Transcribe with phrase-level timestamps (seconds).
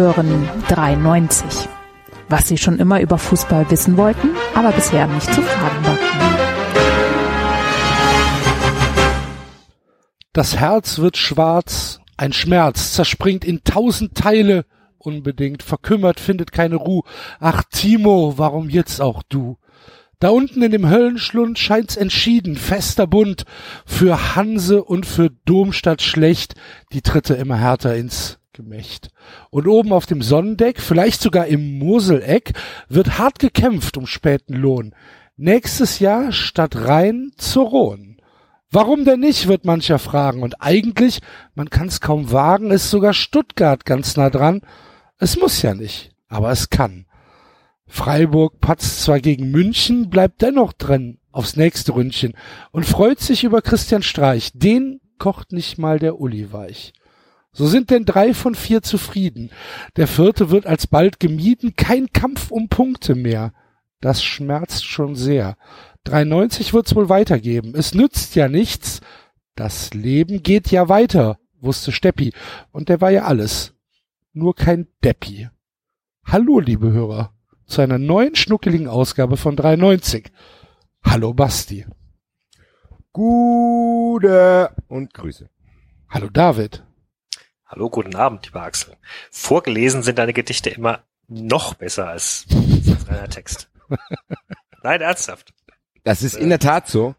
[0.00, 1.68] Hören 93.
[2.30, 5.98] Was Sie schon immer über Fußball wissen wollten, aber bisher nicht zu fragen war.
[10.32, 14.64] Das Herz wird schwarz, ein Schmerz zerspringt in tausend Teile,
[14.96, 17.02] unbedingt verkümmert, findet keine Ruhe.
[17.38, 19.58] Ach Timo, warum jetzt auch du?
[20.18, 23.44] Da unten in dem Höllenschlund scheint's entschieden, fester Bund,
[23.84, 26.54] für Hanse und für Domstadt schlecht,
[26.94, 29.10] die Tritte immer härter ins Gemächt.
[29.50, 32.52] Und oben auf dem Sonnendeck, vielleicht sogar im Moseleck,
[32.88, 34.94] wird hart gekämpft um späten Lohn.
[35.36, 38.16] Nächstes Jahr statt Rhein zur Rhone.
[38.70, 40.42] Warum denn nicht, wird mancher fragen.
[40.42, 41.20] Und eigentlich,
[41.54, 44.60] man kann's kaum wagen, ist sogar Stuttgart ganz nah dran.
[45.18, 47.06] Es muss ja nicht, aber es kann.
[47.86, 52.34] Freiburg patzt zwar gegen München, bleibt dennoch drin aufs nächste Ründchen
[52.70, 54.52] und freut sich über Christian Streich.
[54.54, 56.92] Den kocht nicht mal der Uli weich.
[57.52, 59.50] So sind denn drei von vier zufrieden.
[59.96, 63.52] Der vierte wird alsbald gemieden, kein Kampf um Punkte mehr.
[64.00, 65.56] Das schmerzt schon sehr.
[66.04, 67.74] 93 wird's wohl weitergeben.
[67.74, 69.00] Es nützt ja nichts.
[69.56, 72.32] Das Leben geht ja weiter, wusste Steppi.
[72.70, 73.74] Und der war ja alles.
[74.32, 75.48] Nur kein Deppi.
[76.24, 77.34] Hallo, liebe Hörer
[77.70, 80.30] zu einer neuen schnuckeligen Ausgabe von 93.
[81.04, 81.86] Hallo Basti.
[83.12, 85.48] Gute und Grüße.
[86.08, 86.84] Hallo David.
[87.72, 88.96] Hallo, guten Abend, lieber Axel.
[89.30, 93.70] Vorgelesen sind deine Gedichte immer noch besser als, als reiner Text.
[94.82, 95.54] Nein, ernsthaft.
[96.02, 97.14] Das ist in der Tat so.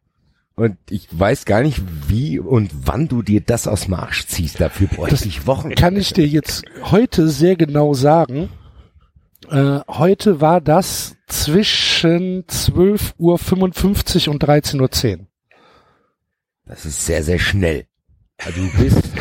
[0.55, 4.59] Und ich weiß gar nicht, wie und wann du dir das aus dem Arsch ziehst.
[4.59, 5.73] Dafür bräuchte ich Wochen.
[5.73, 8.49] Kann ich dir jetzt heute sehr genau sagen.
[9.49, 15.27] Äh, heute war das zwischen 12.55 Uhr und 13.10 Uhr.
[16.65, 17.85] Das ist sehr, sehr schnell.
[18.45, 19.01] Also du bist.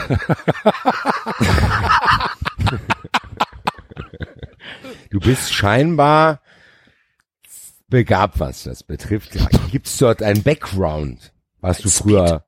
[5.10, 6.41] du bist scheinbar
[7.88, 9.32] begabt, was das betrifft.
[9.70, 12.44] Gibt's dort einen Background, was Ein du früher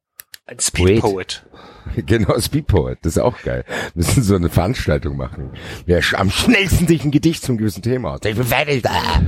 [0.46, 1.44] Ein Speed Poet.
[1.96, 3.64] Genau, Speed Poet, das ist auch geil.
[3.94, 5.50] Wir müssen so eine Veranstaltung machen.
[5.84, 8.20] Wer am schnellsten sich ein Gedicht zum gewissen Thema aus.
[8.24, 9.20] Ich bin fertig da.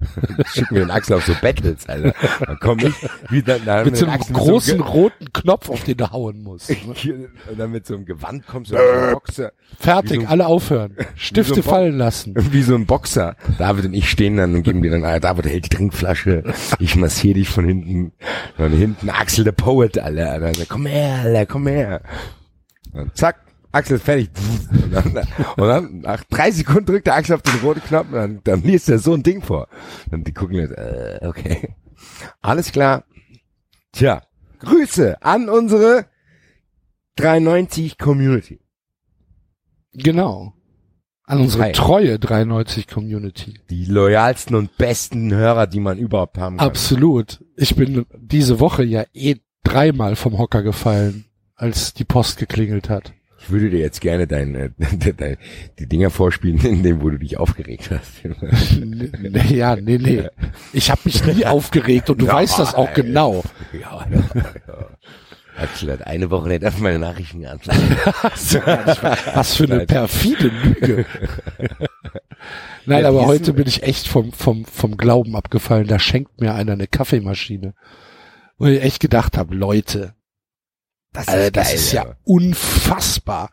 [0.54, 2.14] Schicken wir den Axel auf so Battles, Alter.
[2.40, 2.94] Dann komm ich
[3.30, 6.70] wieder na, Mit so einem großen so roten Knopf, auf den du hauen musst.
[7.04, 7.28] ne?
[7.50, 9.52] und dann mit so einem Gewand kommst du auf so einen Boxer.
[9.78, 10.96] Fertig, Wie so- alle aufhören.
[11.16, 12.34] Stifte so fallen lassen.
[12.36, 13.36] Wie so ein Boxer.
[13.58, 16.44] David und ich stehen dann und geben dir dann, ah, David hält die Trinkflasche,
[16.78, 18.12] ich massiere dich von hinten,
[18.56, 20.38] von hinten, Axel der Poet, Alter.
[20.38, 22.02] Dann, so, komm her, Alter, komm her.
[22.92, 23.36] Und zack,
[23.72, 24.30] Axel ist fertig.
[24.72, 28.14] Und dann, und dann nach drei Sekunden drückt der Axel auf den roten Knopf und
[28.14, 29.68] dann, dann liest er so ein Ding vor.
[30.10, 31.74] Und die gucken jetzt, äh, okay.
[32.40, 33.04] Alles klar.
[33.92, 34.22] Tja,
[34.60, 36.06] Grüße an unsere
[37.16, 38.60] 93 Community.
[39.92, 40.54] Genau.
[41.24, 41.72] An unsere Hi.
[41.72, 43.60] treue 93 Community.
[43.68, 46.66] Die loyalsten und besten Hörer, die man überhaupt haben kann.
[46.66, 47.44] Absolut.
[47.56, 53.12] Ich bin diese Woche ja eh dreimal vom Hocker gefallen, als die Post geklingelt hat.
[53.40, 54.70] Ich würde dir jetzt gerne dein, äh,
[55.16, 55.36] dein,
[55.78, 58.22] die Dinger vorspielen, in dem, wo du dich aufgeregt hast.
[59.50, 60.28] Ja, nee, nee.
[60.72, 63.02] Ich habe mich nie aufgeregt und du Ja, weißt das auch ey.
[63.02, 63.42] genau.
[63.72, 64.18] ja, ja,
[64.66, 64.88] ja.
[65.56, 67.82] Axel hat eine Woche nicht auf meine Nachrichten geantwortet.
[69.34, 71.04] Was für eine perfide Lüge.
[72.86, 75.88] Nein, aber heute bin ich echt vom, vom, vom Glauben abgefallen.
[75.88, 77.74] Da schenkt mir einer eine Kaffeemaschine.
[78.56, 80.14] Wo ich echt gedacht habe, Leute,
[81.18, 82.16] Das Alter, das geil, ist ja aber.
[82.22, 83.50] unfassbar.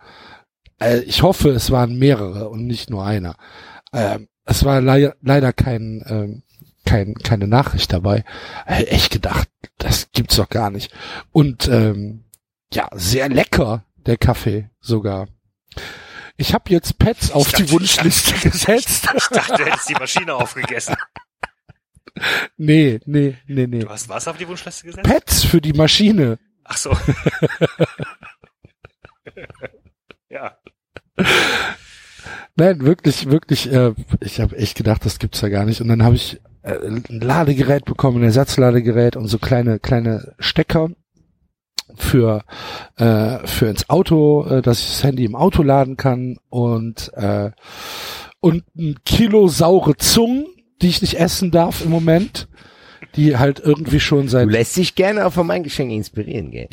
[0.80, 3.38] Äh, ich hoffe, es waren mehrere und nicht nur einer.
[3.92, 6.44] Ähm, es war leider, leider kein, ähm,
[6.86, 8.24] kein, keine Nachricht dabei.
[8.68, 9.50] Äh, echt gedacht,
[9.80, 10.94] das gibt's doch gar nicht.
[11.32, 12.26] Und ähm,
[12.72, 15.28] ja, sehr lecker, der Kaffee sogar.
[16.38, 19.10] Ich habe jetzt Pets auf dachte, die Wunschliste gesetzt.
[19.16, 20.96] Ich dachte, du hättest die Maschine aufgegessen.
[22.58, 23.80] Nee, nee, nee, nee.
[23.80, 25.04] Du hast was auf die Wunschliste gesetzt?
[25.04, 26.38] Pets für die Maschine.
[26.66, 26.92] Ach so.
[30.30, 30.58] ja.
[32.56, 35.82] Nein, wirklich, wirklich, äh, ich habe echt gedacht, das gibt's ja gar nicht.
[35.82, 40.90] Und dann habe ich äh, ein Ladegerät bekommen, ein Ersatzladegerät und so kleine, kleine Stecker
[41.94, 42.44] für,
[42.98, 47.52] äh, für ins Auto, äh, dass ich das Handy im Auto laden kann und, äh,
[48.40, 50.48] und ein Kilo saure Zungen,
[50.82, 52.48] die ich nicht essen darf im Moment,
[53.16, 56.68] die halt irgendwie schon Du seit lässt dich gerne auch von meinen Geschenken inspirieren, gell?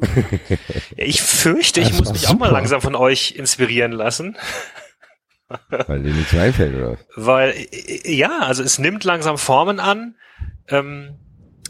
[0.96, 2.52] Ich fürchte, ich Das muss mich auch mal super.
[2.52, 4.36] langsam von euch inspirieren lassen,
[5.86, 6.96] Weil dir nichts einfällt, oder?
[7.16, 10.14] weil äh, ja, also es nimmt langsam Formen an.
[10.68, 11.16] Ähm,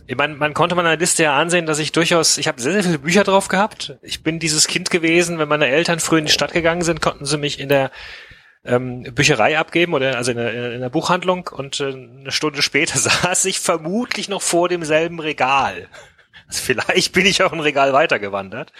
[0.07, 2.83] Ich meine, man konnte meiner Liste ja ansehen, dass ich durchaus, ich habe sehr, sehr
[2.83, 3.97] viele Bücher drauf gehabt.
[4.03, 7.25] Ich bin dieses Kind gewesen, wenn meine Eltern früh in die Stadt gegangen sind, konnten
[7.25, 7.91] sie mich in der
[8.65, 12.99] ähm, Bücherei abgeben oder also in der, in der Buchhandlung und äh, eine Stunde später
[12.99, 15.89] saß ich vermutlich noch vor demselben Regal.
[16.47, 18.73] Also vielleicht bin ich auch ein Regal weitergewandert.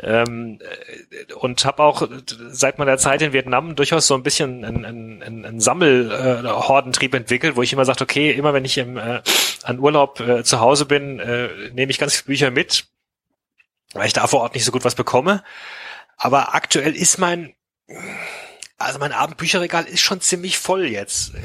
[0.00, 2.08] Ähm, äh, und habe auch
[2.48, 7.56] seit meiner Zeit in Vietnam durchaus so ein bisschen einen, einen, einen Sammelhordentrieb äh, entwickelt,
[7.56, 9.20] wo ich immer sagte, okay, immer wenn ich im, äh,
[9.62, 12.86] an Urlaub äh, zu Hause bin, äh, nehme ich ganz viele Bücher mit,
[13.92, 15.44] weil ich da vor Ort nicht so gut was bekomme.
[16.16, 17.54] Aber aktuell ist mein
[18.82, 21.32] also mein Abendbücherregal ist schon ziemlich voll jetzt.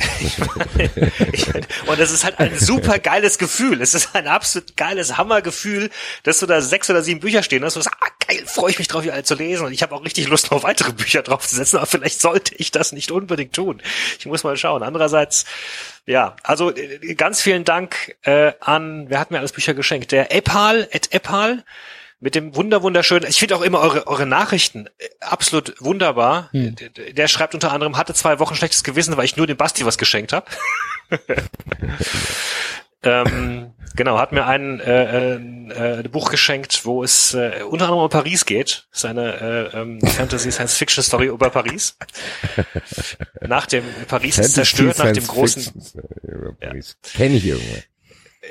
[1.87, 3.81] und das ist halt ein super geiles Gefühl.
[3.81, 5.89] Es ist ein absolut geiles Hammergefühl,
[6.23, 7.75] dass du da sechs oder sieben Bücher stehen hast.
[7.75, 9.65] Und du sagst, ah, geil, freue ich mich drauf, die alle zu lesen.
[9.65, 11.77] Und ich habe auch richtig Lust, noch weitere Bücher draufzusetzen.
[11.77, 13.81] Aber vielleicht sollte ich das nicht unbedingt tun.
[14.19, 14.83] Ich muss mal schauen.
[14.83, 15.45] Andererseits,
[16.05, 20.11] ja, also äh, ganz vielen Dank äh, an, wer hat mir alles Bücher geschenkt?
[20.11, 21.63] Der Epal, at Epal
[22.19, 26.49] mit dem wunder wunderschönen, ich finde auch immer eure, eure Nachrichten äh, absolut wunderbar.
[26.51, 26.75] Hm.
[26.75, 29.85] Der, der, schreibt unter anderem, hatte zwei Wochen schlechtes Gewissen, weil ich nur dem Basti
[29.85, 30.47] was geschenkt habe.
[33.03, 38.03] ähm, genau, hat mir ein äh, äh, äh, Buch geschenkt, wo es äh, unter anderem
[38.03, 38.87] um Paris geht.
[38.91, 41.97] Seine äh, ähm, Fantasy Science Fiction Story über Paris.
[43.41, 45.71] nach dem Paris Fantasy ist zerstört, nach dem großen.
[46.61, 46.71] Ja.
[47.13, 47.77] Kenne ich irgendwo.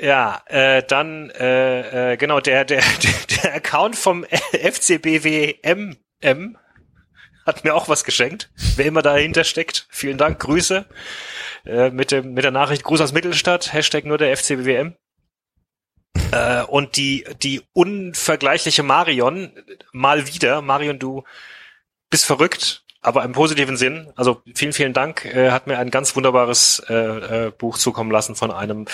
[0.01, 2.83] Ja, äh, dann äh, äh, genau der der
[3.43, 5.95] der Account vom FCBWMM
[7.45, 8.51] hat mir auch was geschenkt.
[8.75, 10.85] Wer immer dahinter steckt, vielen Dank, Grüße
[11.65, 14.95] äh, mit dem mit der Nachricht Gruß aus Mittelstadt Hashtag nur der FCBWM.
[16.31, 19.51] Äh, und die die unvergleichliche Marion
[19.93, 21.23] mal wieder Marion, du
[22.09, 24.11] bist verrückt aber im positiven Sinn.
[24.15, 25.25] Also vielen, vielen Dank.
[25.25, 28.85] Er hat mir ein ganz wunderbares äh, äh, Buch zukommen lassen von einem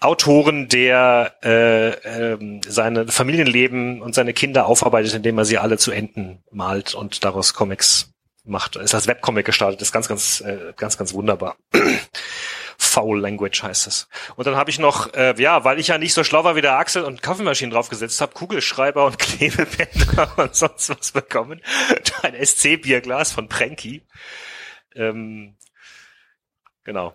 [0.00, 5.90] Autoren, der äh, äh, seine Familienleben und seine Kinder aufarbeitet, indem er sie alle zu
[5.90, 8.12] Enden malt und daraus Comics
[8.44, 8.76] macht.
[8.76, 9.82] Ist als Webcomic gestartet.
[9.82, 11.56] Ist ganz, ganz, äh, ganz, ganz wunderbar.
[12.98, 14.08] Foul Language heißt es.
[14.34, 16.62] Und dann habe ich noch, äh, ja, weil ich ja nicht so schlau war wie
[16.62, 21.62] der Axel und Kaffeemaschinen draufgesetzt habe, Kugelschreiber und Klebebänder und sonst was bekommen.
[22.22, 24.02] Ein SC-Bierglas von Pranky.
[24.96, 25.54] Ähm,
[26.82, 27.14] genau.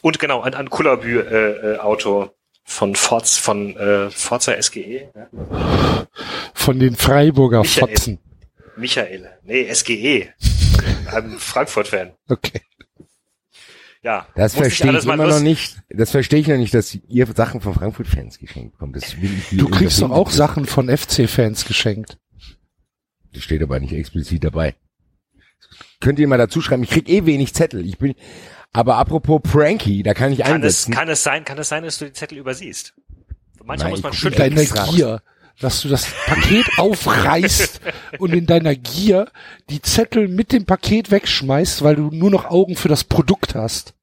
[0.00, 2.30] Und genau, ein, ein Kullerbü-Auto äh, äh,
[2.64, 5.10] von Forz, von äh, Forza SGE.
[5.14, 6.06] Ja?
[6.54, 7.88] Von den Freiburger Michael.
[7.88, 8.18] Fotzen.
[8.76, 9.30] Michael.
[9.42, 10.32] Nee, SGE.
[11.12, 12.14] Ein Frankfurt-Fan.
[12.30, 12.62] Okay.
[14.04, 14.26] Ja.
[14.34, 15.78] Das verstehe ich immer noch nicht.
[15.88, 18.96] Das verstehe ich noch nicht, dass ihr Sachen von Frankfurt-Fans geschenkt bekommt.
[18.96, 22.18] Das will ich du kriegst doch auch Sachen von FC-Fans geschenkt.
[23.32, 24.74] Das steht aber nicht explizit dabei.
[26.00, 27.84] Könnt ihr mal dazu schreiben, ich krieg eh wenig Zettel.
[27.86, 28.14] Ich bin,
[28.72, 30.92] aber apropos Pranky, da kann ich kann einsetzen.
[30.92, 32.92] Es, kann es sein, kann es sein, dass du die Zettel übersiehst?
[33.64, 34.54] Manchmal Nein, muss man schütteln.
[34.54, 35.22] Deine Gier,
[35.60, 37.80] dass du das Paket aufreißt
[38.18, 39.28] und in deiner Gier
[39.70, 43.94] die Zettel mit dem Paket wegschmeißt, weil du nur noch Augen für das Produkt hast.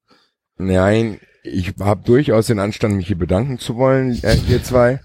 [0.56, 5.00] Nein, ich habe durchaus den Anstand, mich hier bedanken zu wollen, äh, ihr zwei.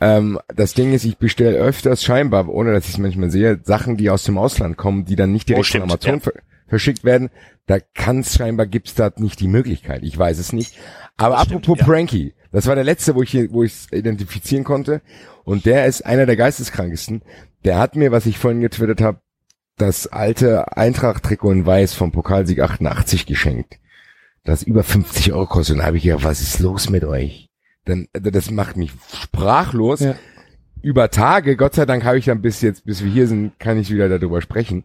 [0.00, 3.96] Ähm, das Ding ist, ich bestelle öfters scheinbar, ohne dass ich es manchmal sehe, Sachen,
[3.98, 6.20] die aus dem Ausland kommen, die dann nicht direkt oh, stimmt, von Amazon ja.
[6.20, 6.32] ver
[6.66, 7.30] verschickt werden.
[7.66, 10.04] Da kann es scheinbar, gibt's da nicht die Möglichkeit.
[10.04, 10.76] Ich weiß es nicht.
[11.16, 11.84] Aber das apropos stimmt, ja.
[11.86, 15.00] Pranky, das war der letzte, wo ich hier, wo ich es identifizieren konnte.
[15.44, 17.22] Und der ist einer der geisteskrankesten.
[17.64, 19.20] Der hat mir, was ich vorhin getwittert habe,
[19.76, 23.80] das alte Eintracht-Trikot in Weiß vom Pokalsieg 88 geschenkt
[24.44, 25.74] das über 50 Euro kostet.
[25.74, 27.48] Und dann habe ich gedacht, was ist los mit euch?
[27.84, 30.00] Dann, das macht mich sprachlos.
[30.00, 30.14] Ja.
[30.82, 33.78] Über Tage, Gott sei Dank habe ich dann bis jetzt, bis wir hier sind, kann
[33.78, 34.84] ich wieder darüber sprechen.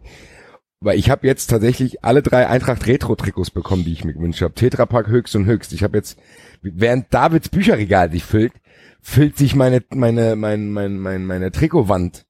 [0.86, 4.44] Weil ich habe jetzt tatsächlich alle drei Eintracht Retro Trikots bekommen, die ich mir gewünscht
[4.44, 4.54] habe.
[4.54, 5.74] Tetrapack höchst und höchst.
[5.74, 6.15] Ich habe jetzt,
[6.62, 8.54] während Davids Bücherregal sich füllt,
[9.01, 12.27] füllt sich meine, meine, meine, meine, meine, meine Trikotwand.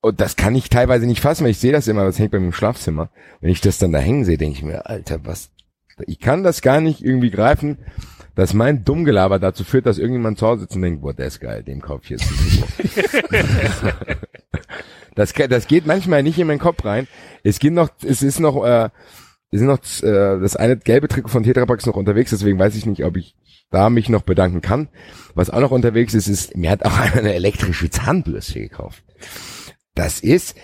[0.00, 2.38] Und das kann ich teilweise nicht fassen, weil ich sehe das immer, das hängt bei
[2.38, 3.10] mir im Schlafzimmer.
[3.42, 5.50] Wenn ich das dann da hängen sehe, denke ich mir, Alter, was
[6.06, 7.76] ich kann das gar nicht irgendwie greifen,
[8.34, 11.40] dass mein Dummgelaber dazu führt, dass irgendjemand zu Hause sitzt und denkt, boah, der ist
[11.40, 12.24] geil, dem kauf ich jetzt
[15.16, 17.08] das, das geht manchmal nicht in meinen Kopf rein.
[17.42, 18.90] Es geht noch, es ist noch, äh,
[19.50, 22.76] es ist noch äh, das eine gelbe Trikot von Tetra Pak noch unterwegs, deswegen weiß
[22.76, 23.34] ich nicht, ob ich
[23.70, 24.88] da mich noch bedanken kann.
[25.34, 29.02] Was auch noch unterwegs ist, ist, mir hat auch einer eine elektrische Zahnbürste gekauft.
[29.94, 30.56] Das ist,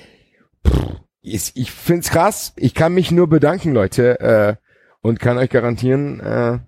[0.67, 2.53] pff, ist ich find's krass.
[2.57, 4.21] Ich kann mich nur bedanken, Leute.
[4.21, 4.57] Äh,
[5.03, 6.59] und kann euch garantieren, äh,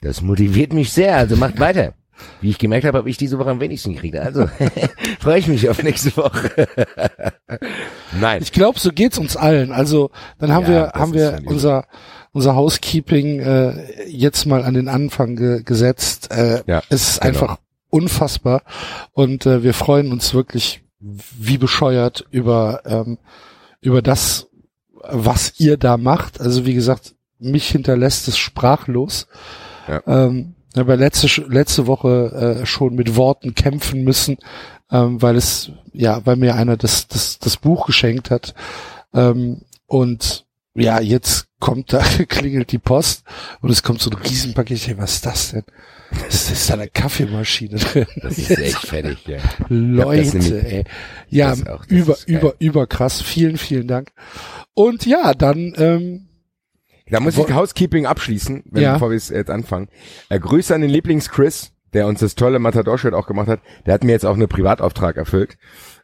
[0.00, 1.94] das motiviert mich sehr, also macht weiter.
[2.40, 4.16] Wie ich gemerkt habe, habe ich diese Woche am wenigsten gekriegt.
[4.16, 4.48] Also
[5.20, 6.68] freue ich mich auf nächste Woche.
[8.20, 8.42] Nein.
[8.42, 9.72] Ich glaube, so geht's uns allen.
[9.72, 11.84] Also dann haben ja, wir haben wir unser
[12.32, 16.30] unser Housekeeping äh, jetzt mal an den Anfang ge gesetzt.
[16.32, 17.28] Äh, Ja, es ist genau.
[17.32, 17.58] einfach
[17.90, 18.62] unfassbar
[19.12, 23.18] und äh, wir freuen uns wirklich wie bescheuert über ähm,
[23.80, 24.48] über das,
[24.94, 26.40] was ihr da macht.
[26.40, 29.26] Also wie gesagt, mich hinterlässt es sprachlos.
[29.86, 30.02] Ja.
[30.06, 34.38] Ähm, aber letzte letzte Woche äh, schon mit Worten kämpfen müssen,
[34.90, 38.54] ähm, weil es ja, weil mir einer das das das Buch geschenkt hat
[39.12, 40.44] ähm, und
[40.76, 43.22] ja, jetzt kommt da, klingelt die Post
[43.60, 44.88] und es kommt so ein Riesenpaket.
[44.88, 45.62] Hey, was ist das denn?
[46.28, 48.06] Ist, ist da eine Kaffeemaschine drin?
[48.22, 49.38] Das ist echt fertig, ja.
[49.68, 50.84] Leute, nämlich- ey.
[51.28, 53.22] Ja, das auch, das über, über krass.
[53.22, 54.12] Vielen, vielen Dank.
[54.74, 56.26] Und ja, dann, ähm,
[57.10, 58.94] Da muss ich Housekeeping abschließen, wenn, Ja.
[58.94, 59.88] bevor wir es jetzt anfangen.
[60.30, 63.60] Äh, Grüße an den Lieblings-Chris, der uns das tolle Matador-Shirt auch gemacht hat.
[63.86, 65.58] Der hat mir jetzt auch einen Privatauftrag erfüllt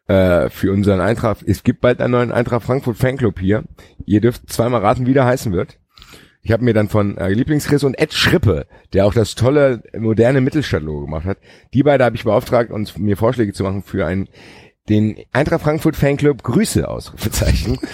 [0.09, 1.42] äh, für unseren Eintracht.
[1.47, 3.64] Es gibt bald einen neuen Eintracht Frankfurt Fanclub hier.
[4.04, 5.78] Ihr dürft zweimal raten, wie der heißen wird.
[6.42, 10.40] Ich habe mir dann von äh, Lieblings-Chris und Ed Schrippe, der auch das tolle moderne
[10.40, 11.38] Mittelstadt-Logo gemacht hat,
[11.75, 14.28] die beide habe ich beauftragt, uns mir Vorschläge zu machen für einen
[14.88, 17.78] den Eintracht Frankfurt Fanclub Grüße Ausrufezeichen.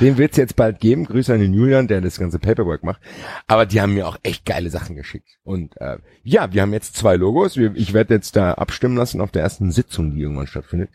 [0.00, 1.04] Den wird's jetzt bald geben.
[1.04, 3.00] Grüße an den Julian, der das ganze Paperwork macht.
[3.46, 5.38] Aber die haben mir auch echt geile Sachen geschickt.
[5.44, 7.56] Und äh, ja, wir haben jetzt zwei Logos.
[7.56, 10.90] Ich werde jetzt da abstimmen lassen auf der ersten Sitzung, die irgendwann stattfindet.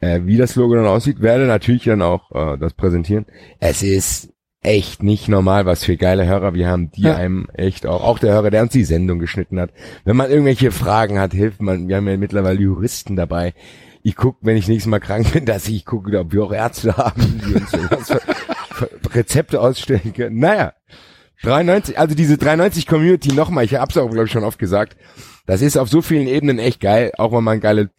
[0.00, 3.26] Äh, wie das Logo dann aussieht, werde natürlich dann auch äh, das präsentieren.
[3.60, 4.30] Es ist
[4.62, 7.16] echt nicht normal, was für geile Hörer wir haben, die Ja.
[7.16, 9.70] einem echt auch, auch der Hörer, der uns die Sendung geschnitten hat.
[10.04, 11.86] Wenn man irgendwelche Fragen hat, hilft man.
[11.88, 13.52] Wir haben ja mittlerweile Juristen dabei.
[14.06, 16.94] Ich guck, wenn ich nächstes Mal krank bin, dass ich gucke, ob wir auch Ärzte
[16.96, 20.38] haben, die uns für, für Rezepte ausstellen können.
[20.38, 20.74] Naja,
[21.42, 24.98] 93, also diese 93 Community nochmal, ich hab's auch, glaube ich, schon oft gesagt,
[25.46, 27.90] das ist auf so vielen Ebenen echt geil, auch wenn man geile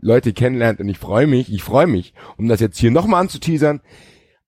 [0.00, 3.82] Leute kennenlernt und ich freue mich, ich freue mich, um das jetzt hier nochmal anzuteasern,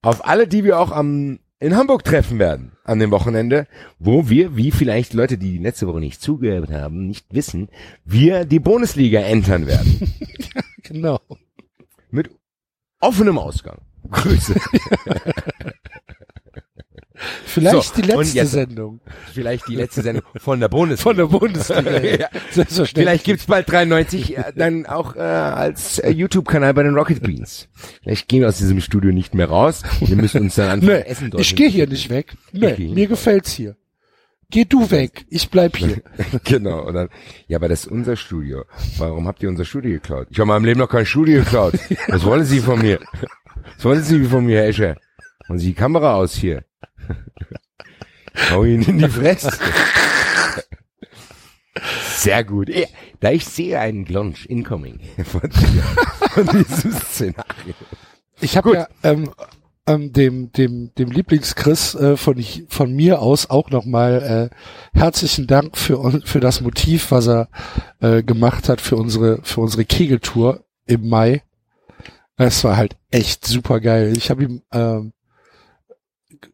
[0.02, 3.66] auf alle, die wir auch am in Hamburg treffen werden an dem Wochenende,
[3.99, 7.71] wo wir, wie vielleicht Leute, die letzte Woche nicht zugehört haben, nicht wissen,
[8.04, 10.12] wir die Bundesliga entern werden.
[10.83, 11.21] genau.
[12.11, 12.30] Mit
[13.00, 13.78] offenem Ausgang.
[14.11, 14.61] Grüße.
[17.47, 19.00] Vielleicht So, die und letzte jetzt- Sendung
[19.33, 21.02] Vielleicht die letzte Sendung von der Bundesliga.
[21.11, 21.81] von der Bundesliga.
[22.54, 22.64] Ja.
[22.95, 27.69] Vielleicht gibt's bald 93 äh, dann auch äh, als äh, YouTube-Kanal bei den Rocket Beans.
[28.02, 29.83] Vielleicht gehen wir aus diesem Studio nicht mehr raus.
[30.00, 32.35] Wir müssen uns dann anfangen, Nee, Essen dort ich gehe hier nicht weg.
[32.52, 33.76] Nee, mir gefällt's hier.
[34.50, 36.02] Geh du weg, ich bleib hier.
[36.45, 36.85] Genau.
[36.87, 37.09] Und dann,
[37.49, 38.64] ja, aber das ist unser Studio.
[38.99, 40.28] Warum habt ihr unser Studio geklaut?
[40.31, 41.75] Ich habe in meinem Leben noch kein Studio geklaut.
[42.09, 43.00] Was wollen Sie von mir?
[43.76, 44.97] Was wollen Sie von mir, Herr Escher?
[45.49, 46.62] Machen Sie die Kamera aus hier.
[48.50, 49.50] Hau ihn in die Fresse.
[52.16, 52.68] Sehr gut.
[52.68, 52.87] Ja,
[53.20, 57.75] Da ich sehe einen Glonch incoming von, von diesem Szenario.
[58.40, 59.30] Ich habe ja ähm,
[59.87, 65.46] ähm, dem dem dem Lieblingschris äh, von hi- von mir aus auch nochmal äh, herzlichen
[65.46, 67.49] Dank für für das Motiv, was er
[68.00, 71.42] äh, gemacht hat für unsere für unsere Kegeltour im Mai.
[72.37, 74.14] Es war halt echt super geil.
[74.16, 75.12] Ich habe ihm ähm,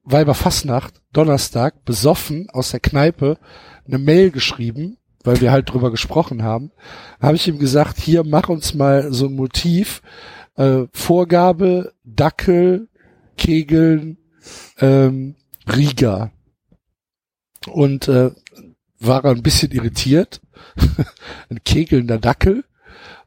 [0.05, 3.39] Weiberfastnacht Donnerstag besoffen aus der Kneipe
[3.87, 6.71] eine Mail geschrieben, weil wir halt drüber gesprochen haben.
[7.21, 10.03] Habe ich ihm gesagt, hier mach uns mal so ein Motiv
[10.57, 12.89] äh, Vorgabe, Dackel,
[13.37, 14.19] Kegeln,
[14.79, 16.33] ähm, Riga.
[17.67, 18.31] Und äh,
[18.99, 20.41] war er ein bisschen irritiert.
[21.49, 22.65] ein kegelnder Dackel.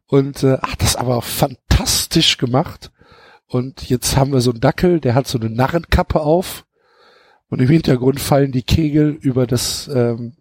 [0.08, 2.92] Und äh, hat das aber fantastisch gemacht.
[3.54, 6.66] Und jetzt haben wir so einen Dackel, der hat so eine Narrenkappe auf.
[7.50, 10.34] Und im Hintergrund fallen die Kegel über das, ähm,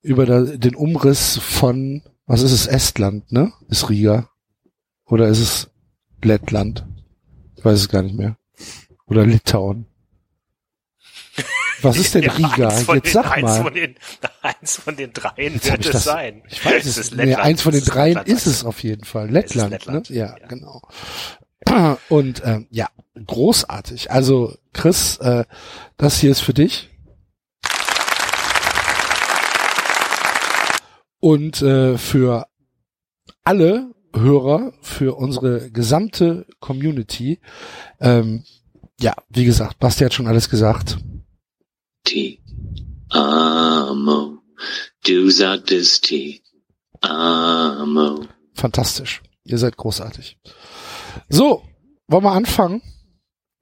[0.00, 3.52] über da, den Umriss von, was ist es, Estland, ne?
[3.68, 4.30] Ist Riga.
[5.04, 5.70] Oder ist es
[6.22, 6.86] Lettland?
[7.56, 8.38] Ich weiß es gar nicht mehr.
[9.04, 9.84] Oder Litauen.
[11.82, 12.68] Was ist denn Riga?
[12.68, 13.62] eins von Jetzt den, sag eins mal.
[13.62, 13.94] Von den,
[14.42, 16.42] eins von den dreien Jetzt wird es das- sein.
[16.48, 17.44] Ich weiß es, ist nee, Lettland.
[17.44, 19.30] eins von den Es ist dreien ist es auf jeden Fall.
[19.30, 20.16] Lettland, Lettland, ne?
[20.16, 20.46] Ja, ja.
[20.46, 20.80] genau.
[22.08, 22.88] Und ähm, ja,
[23.26, 24.10] großartig.
[24.10, 25.44] Also Chris, äh,
[25.96, 26.90] das hier ist für dich.
[31.20, 32.46] Und äh, für
[33.44, 37.40] alle Hörer, für unsere gesamte Community.
[38.00, 38.44] Ähm,
[39.00, 40.98] ja, wie gesagt, Basti hat schon alles gesagt.
[42.04, 42.40] T.
[43.10, 44.38] Amo.
[45.06, 46.40] Du sagtest T.
[47.02, 48.26] Amo.
[48.54, 49.22] Fantastisch.
[49.44, 50.38] Ihr seid großartig.
[51.28, 51.62] So,
[52.08, 52.82] wollen wir anfangen?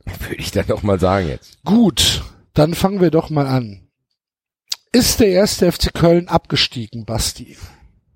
[0.04, 1.62] Würde ich dann noch mal sagen jetzt.
[1.64, 3.88] Gut, dann fangen wir doch mal an.
[4.92, 7.56] Ist der erste FC Köln abgestiegen, Basti?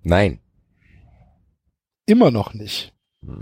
[0.02, 0.38] Nein.
[2.06, 2.94] Immer noch nicht.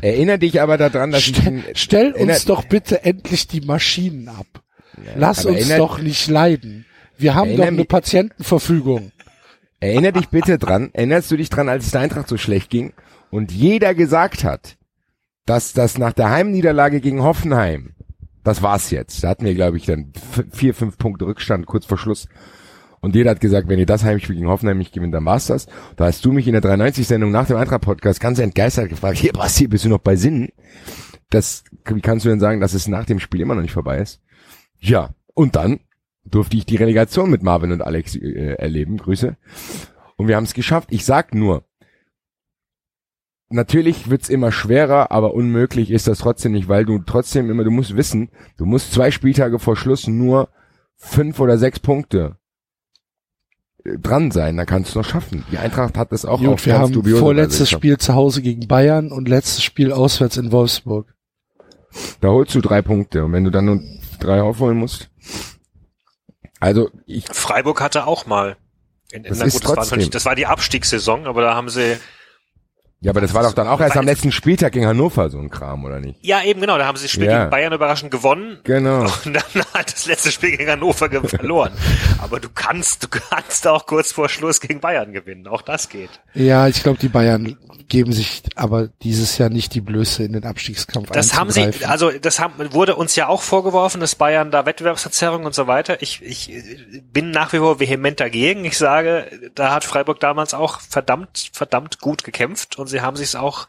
[0.00, 1.36] Erinner dich aber daran, dass ich
[1.74, 4.46] Stell, uns doch bitte endlich die Maschinen ab.
[5.16, 6.86] Lass aber uns doch nicht leiden.
[7.16, 9.10] Wir haben doch eine Patientenverfügung.
[9.80, 12.92] Erinner dich bitte dran, erinnerst du dich dran, als es der Eintracht so schlecht ging
[13.30, 14.76] und jeder gesagt hat,
[15.46, 17.94] dass das nach der Heimniederlage gegen Hoffenheim,
[18.44, 19.24] das war's jetzt.
[19.24, 20.12] Da hatten wir, glaube ich, dann
[20.50, 22.28] vier, fünf Punkte Rückstand kurz vor Schluss.
[23.00, 25.66] Und jeder hat gesagt, wenn ihr das Heimspiel gegen Hoffenheim nicht gewinnt, dann war's das.
[25.96, 29.68] Da hast du mich in der 93-Sendung nach dem Eintracht-Podcast ganz entgeistert gefragt, hier, Basti,
[29.68, 30.50] bist du noch bei Sinnen?
[31.30, 33.98] Das, wie kannst du denn sagen, dass es nach dem Spiel immer noch nicht vorbei
[33.98, 34.20] ist?
[34.78, 35.80] Ja, und dann
[36.24, 38.98] durfte ich die Relegation mit Marvin und Alex äh, erleben.
[38.98, 39.36] Grüße.
[40.16, 40.88] Und wir haben es geschafft.
[40.90, 41.64] Ich sag nur,
[43.50, 47.70] natürlich wird's immer schwerer, aber unmöglich ist das trotzdem nicht, weil du trotzdem immer, du
[47.70, 50.48] musst wissen, du musst zwei Spieltage vor Schluss nur
[50.96, 52.36] fünf oder sechs Punkte
[53.84, 55.44] äh, dran sein, dann kannst du es noch schaffen.
[55.50, 57.70] Die Eintracht hat das auch Gut, auf wir ganz haben vorletztes.
[57.70, 61.14] Spiel zu Hause gegen Bayern und letztes Spiel auswärts in Wolfsburg.
[62.20, 63.80] Da holst du drei Punkte und wenn du dann nur
[64.20, 65.10] drei aufholen musst.
[66.60, 68.56] Also ich Freiburg hatte auch mal.
[69.12, 71.54] In, in, Das ist gut, das, war trotzdem- nicht, das war die Abstiegssaison, aber da
[71.54, 71.96] haben sie,
[73.02, 75.48] Ja, aber das war doch dann auch erst am letzten Spieltag gegen Hannover so ein
[75.48, 76.18] Kram, oder nicht?
[76.22, 77.38] ja eben genau, da haben sie das Spiel Ja.
[77.38, 79.04] gegen Bayern überraschend gewonnen Genau.
[79.24, 79.42] und dann
[79.74, 81.72] hat das letzte Spiel gegen Hannover verloren.
[82.18, 86.10] aber du kannst, du kannst auch kurz vor Schluss gegen Bayern gewinnen, auch das geht.
[86.34, 87.56] Ja, ich glaube, die Bayern
[87.88, 92.10] geben sich aber dieses Jahr nicht die Blöße in den Abstiegskampf Das haben sie, also
[92.10, 96.02] das haben, wurde uns ja auch vorgeworfen, dass Bayern da Wettbewerbsverzerrung und so weiter.
[96.02, 96.52] Ich, ich
[97.12, 98.64] bin nach wie vor vehement dagegen.
[98.66, 103.34] Ich sage, da hat Freiburg damals auch verdammt, verdammt gut gekämpft und sie haben sich's
[103.34, 103.68] auch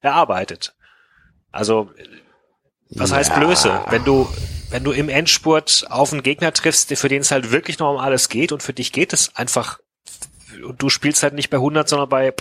[0.00, 0.74] erarbeitet.
[1.50, 1.90] Also,
[2.90, 3.84] was heißt Blöße?
[3.90, 4.28] Wenn du,
[4.70, 7.98] wenn du im Endspurt auf einen Gegner triffst, für den es halt wirklich noch um
[7.98, 9.78] alles geht und für dich geht es einfach
[10.64, 12.34] und du spielst halt nicht bei 100, sondern bei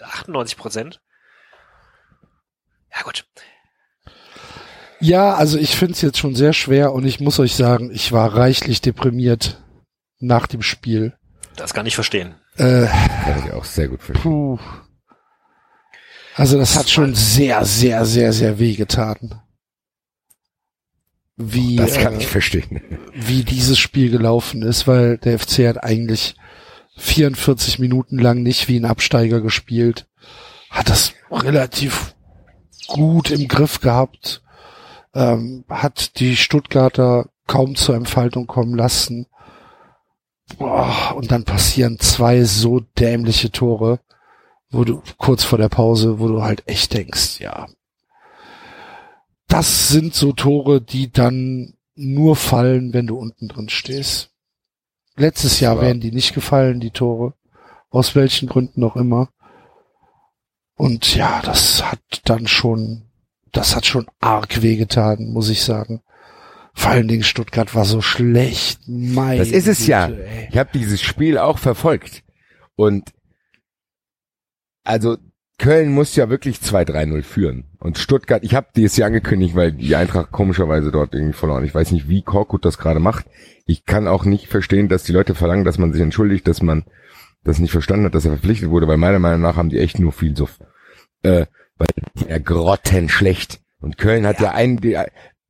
[0.00, 1.00] 98 Prozent.
[2.94, 3.26] Ja gut.
[5.00, 8.12] Ja, also ich finde es jetzt schon sehr schwer und ich muss euch sagen, ich
[8.12, 9.60] war reichlich deprimiert
[10.18, 11.14] nach dem Spiel.
[11.56, 12.34] Das kann ich verstehen.
[12.56, 14.22] Äh, Kann ich auch sehr gut verstehen.
[14.22, 14.58] puh.
[16.34, 19.40] Also das hat schon sehr, sehr, sehr, sehr weh getan.
[21.36, 22.80] Wie, Das kann äh, ich verstehen.
[23.12, 26.36] wie dieses Spiel gelaufen ist, weil der FC hat eigentlich
[26.96, 30.06] 44 Minuten lang nicht wie ein Absteiger gespielt,
[30.70, 32.14] hat das relativ
[32.86, 34.42] gut im Griff gehabt,
[35.14, 39.26] ähm, hat die Stuttgarter kaum zur Entfaltung kommen lassen.
[40.58, 44.00] Boah, und dann passieren zwei so dämliche Tore,
[44.74, 47.66] wo du kurz vor der Pause, wo du halt echt denkst, ja,
[49.48, 54.30] das sind so Tore, die dann nur fallen, wenn du unten drin stehst.
[55.16, 55.82] Letztes Jahr Ja.
[55.82, 57.34] wären die nicht gefallen, die Tore.
[57.90, 59.28] Aus welchen Gründen auch immer.
[60.76, 63.02] Und ja, das hat dann schon,
[63.52, 66.00] das hat schon arg wehgetan, muss ich sagen.
[66.72, 68.80] Vor allen Dingen Stuttgart war so schlecht.
[68.88, 70.08] Mein Das ist es ja.
[70.08, 70.48] Güte, ey.
[70.50, 72.24] Ich habe dieses Spiel auch verfolgt.
[72.74, 73.12] Und
[74.84, 75.16] also
[75.58, 77.64] Köln muss ja wirklich 2-3-0 führen.
[77.78, 81.64] Und Stuttgart, ich habe die es ja angekündigt, weil die Eintracht komischerweise dort irgendwie verloren.
[81.64, 83.26] Ich weiß nicht, wie Korkut das gerade macht.
[83.66, 86.84] Ich kann auch nicht verstehen, dass die Leute verlangen, dass man sich entschuldigt, dass man
[87.44, 89.98] das nicht verstanden hat, dass er verpflichtet wurde, weil meiner Meinung nach haben die echt
[89.98, 90.58] nur viel Suff.
[91.22, 93.60] Äh, weil die ja grottenschlecht.
[93.80, 94.98] Und Köln hat ja, einen, die,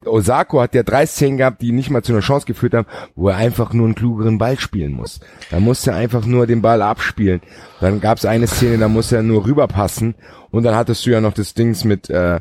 [0.07, 3.29] Osako hat ja drei Szenen gehabt, die nicht mal zu einer Chance geführt haben, wo
[3.29, 5.21] er einfach nur einen klugeren Ball spielen muss.
[5.51, 7.41] Da musste er einfach nur den Ball abspielen.
[7.81, 10.15] Dann gab es eine Szene, da musste er nur rüberpassen.
[10.51, 12.41] Und dann hattest du ja noch das Dings mit, äh,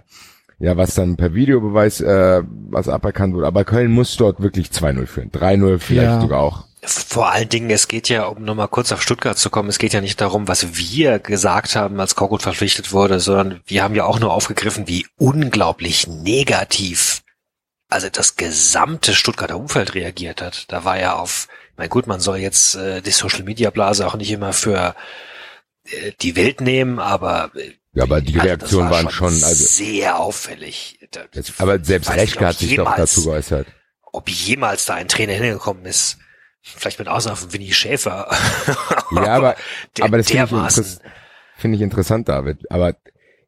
[0.60, 3.48] ja, was dann per Videobeweis, äh, was aberkannt wurde.
[3.48, 5.32] Aber Köln muss dort wirklich 2-0 führen.
[5.32, 6.22] 3-0 vielleicht Ja.
[6.22, 6.66] sogar auch.
[6.86, 9.94] Vor allen Dingen, es geht ja, um nochmal kurz auf Stuttgart zu kommen, es geht
[9.94, 14.04] ja nicht darum, was wir gesagt haben, als Korkut verpflichtet wurde, sondern wir haben ja
[14.04, 17.23] auch nur aufgegriffen, wie unglaublich negativ
[17.94, 20.66] also das gesamte Stuttgarter Umfeld reagiert hat.
[20.72, 24.16] Da war ja auf, mein gut, man soll jetzt äh, die Social Media Blase auch
[24.16, 24.96] nicht immer für
[25.86, 29.64] äh, die Welt nehmen, aber äh, Ja, aber die also Reaktionen war waren schon, also,
[29.66, 31.00] sehr auffällig.
[31.12, 33.68] Da- jetzt, aber selbst nicht, Reschke hat sich doch jemals- dazu geäußert.
[34.12, 36.18] ob jemals da ein Trainer hingekommen ist.
[36.62, 38.30] Vielleicht mit Ausnahme von Winnie Schäfer.
[39.12, 39.56] Ja, aber,
[39.98, 40.86] der aber das finde ich,
[41.58, 42.72] finde ich interessant, David.
[42.72, 42.96] Aber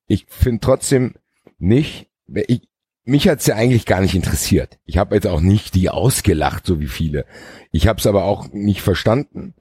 [0.08, 1.16] ich finde trotzdem
[1.58, 2.68] nicht, ich,
[3.06, 4.80] mich hat's ja eigentlich gar nicht interessiert.
[4.86, 7.26] Ich habe jetzt auch nicht die ausgelacht, so wie viele.
[7.72, 9.54] Ich habe es aber auch nicht verstanden.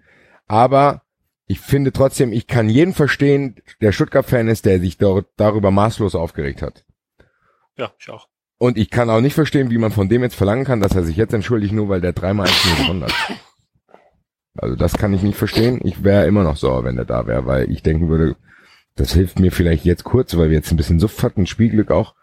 [0.46, 1.02] Aber
[1.46, 6.14] ich finde trotzdem, ich kann jeden verstehen, der Stuttgart-Fan ist, der sich dort darüber maßlos
[6.14, 6.84] aufgeregt hat.
[7.76, 8.28] Ja, ich auch.
[8.56, 11.04] Und ich kann auch nicht verstehen, wie man von dem jetzt verlangen kann, dass er
[11.04, 13.12] sich jetzt entschuldigt, nur weil der dreimal eins gewonnen hat.
[14.56, 15.80] Also das kann ich nicht verstehen.
[15.84, 18.36] Ich wäre immer noch sauer, wenn er da wäre, weil ich denken würde,
[18.96, 22.14] Das hilft mir vielleicht jetzt kurz, weil wir jetzt ein bisschen Suft hatten, Spielglück auch.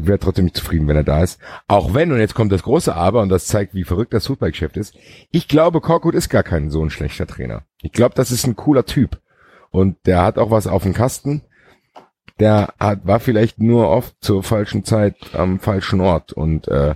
[0.00, 1.40] Ich wäre trotzdem nicht zufrieden, wenn er da ist.
[1.66, 4.76] Auch wenn, und jetzt kommt das große Aber, und das zeigt, wie verrückt das Fußballgeschäft
[4.76, 4.96] ist.
[5.30, 7.62] Ich glaube, Korkut ist gar kein so ein schlechter Trainer.
[7.82, 9.20] Ich glaube, das ist ein cooler Typ.
[9.70, 11.42] Und der hat auch was auf dem Kasten.
[12.38, 16.32] Der hat, war vielleicht nur oft zur falschen Zeit am falschen Ort.
[16.32, 16.94] Und äh,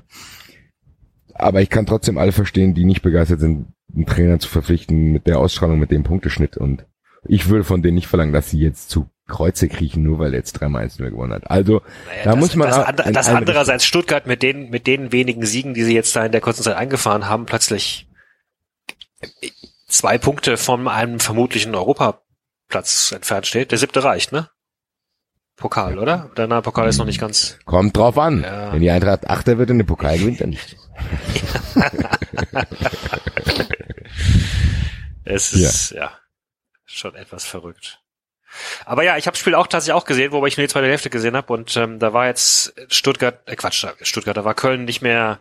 [1.35, 5.27] aber ich kann trotzdem alle verstehen, die nicht begeistert sind, einen Trainer zu verpflichten mit
[5.27, 6.57] der Ausstrahlung, mit dem Punkteschnitt.
[6.57, 6.87] Und
[7.25, 10.41] ich würde von denen nicht verlangen, dass sie jetzt zu Kreuze kriechen, nur weil er
[10.41, 11.51] jetzt 3-1 gewonnen hat.
[11.51, 15.13] Also Naja, da das, muss man das, in das andererseits Stuttgart mit den mit den
[15.13, 18.09] wenigen Siegen, die sie jetzt da in der kurzen Zeit eingefahren haben, plötzlich
[19.89, 23.71] zwei Punkte von einem vermutlichen Europaplatz entfernt steht.
[23.71, 24.49] Der siebte reicht, ne?
[25.57, 26.31] Pokal, oder?
[26.37, 27.59] Der nahe Pokal ist noch nicht ganz.
[27.65, 28.43] Kommt drauf an.
[28.43, 28.73] Ja.
[28.73, 30.77] Wenn die Eintracht Achter wird und den Pokal gewinnt, dann nicht.
[35.25, 36.19] Es ist ja,
[36.85, 38.02] schon etwas verrückt.
[38.85, 40.89] Aber ja, ich habe das Spiel auch tatsächlich auch gesehen, wobei ich nur die zweite
[40.89, 44.85] Hälfte gesehen habe und ähm, da war jetzt Stuttgart, äh, Quatsch, Stuttgart, da war Köln
[44.85, 45.41] nicht mehr,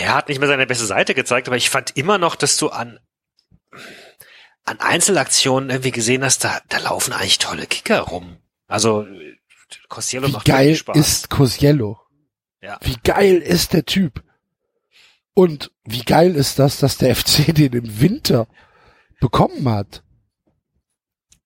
[0.00, 2.70] er hat nicht mehr seine beste Seite gezeigt, aber ich fand immer noch, dass du
[2.70, 2.98] an
[4.64, 8.38] an Einzelaktionen irgendwie gesehen hast, da, da laufen eigentlich tolle Kicker rum.
[8.68, 9.06] Also
[9.88, 10.96] Costello Wie macht geil Spaß.
[10.96, 12.00] ist Cosiello?
[12.60, 12.78] Ja.
[12.82, 14.22] Wie geil ist der Typ?
[15.34, 18.46] Und wie geil ist das, dass der FC den im Winter
[19.20, 20.02] bekommen hat?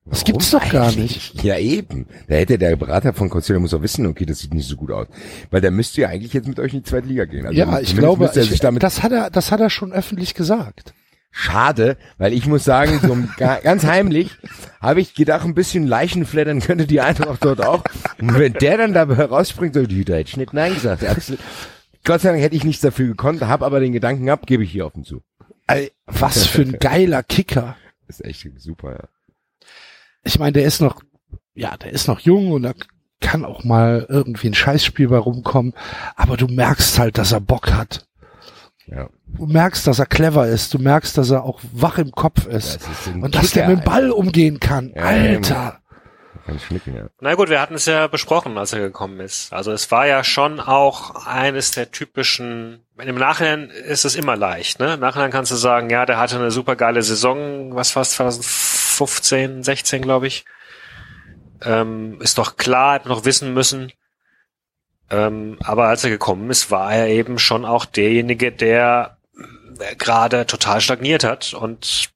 [0.09, 1.43] Das gibt's doch gar nicht.
[1.43, 2.07] Ja, eben.
[2.29, 4.93] Da hätte der Berater von Costello muss auch wissen, okay, das sieht nicht so gut
[4.93, 5.09] aus.
[5.51, 7.45] Weil der müsste ja eigentlich jetzt mit euch in die zweite Liga gehen.
[7.47, 9.93] Also ja, ich glaube, er sich ich, damit das hat er, das hat er schon
[9.93, 10.95] öffentlich gesagt.
[11.33, 14.31] Schade, weil ich muss sagen, so ga- ganz heimlich
[14.81, 17.83] habe ich gedacht, ein bisschen Leichenflattern könnte die Eintracht dort auch.
[18.21, 21.05] Und wenn der dann dabei rausspringt, so, die, da hätte ich nicht Nein gesagt.
[21.05, 21.41] Absolut.
[22.05, 24.71] Gott sei Dank hätte ich nichts dafür gekonnt, habe aber den Gedanken gehabt, gebe ich
[24.71, 25.23] hier offen zu.
[26.07, 27.77] Was für ein geiler Kicker.
[28.07, 29.09] Das ist echt super, ja.
[30.27, 31.01] Ich meine, der ist noch,
[31.55, 32.73] ja, der ist noch jung und da
[33.21, 35.73] kann auch mal irgendwie ein Scheißspiel bei rumkommen.
[36.17, 38.07] Aber du merkst halt, dass er Bock hat.
[38.87, 39.09] ja.
[39.29, 40.73] Du merkst, dass er clever ist.
[40.73, 42.77] Du merkst, dass er auch wach im Kopf ist.
[42.77, 44.93] Das ist Und dass der mit dem Ball umgehen kann.
[44.95, 45.81] Ja, Alter.
[46.47, 47.09] Kann schnicken, ja.
[47.21, 49.53] Na gut, wir hatten es ja besprochen, als er gekommen ist.
[49.53, 54.79] Also es war ja schon auch eines der typischen, im Nachhinein ist es immer leicht,
[54.79, 54.95] ne?
[54.95, 58.15] Im Nachhinein kannst du sagen, ja, der hatte eine super geile Saison, was fast
[58.97, 60.45] 2015, 16, glaube ich.
[61.63, 63.93] Ähm, ist doch klar, hat noch wissen müssen.
[65.11, 69.19] Ähm, aber als er gekommen ist, war er eben schon auch derjenige, der
[69.79, 72.11] äh, gerade total stagniert hat und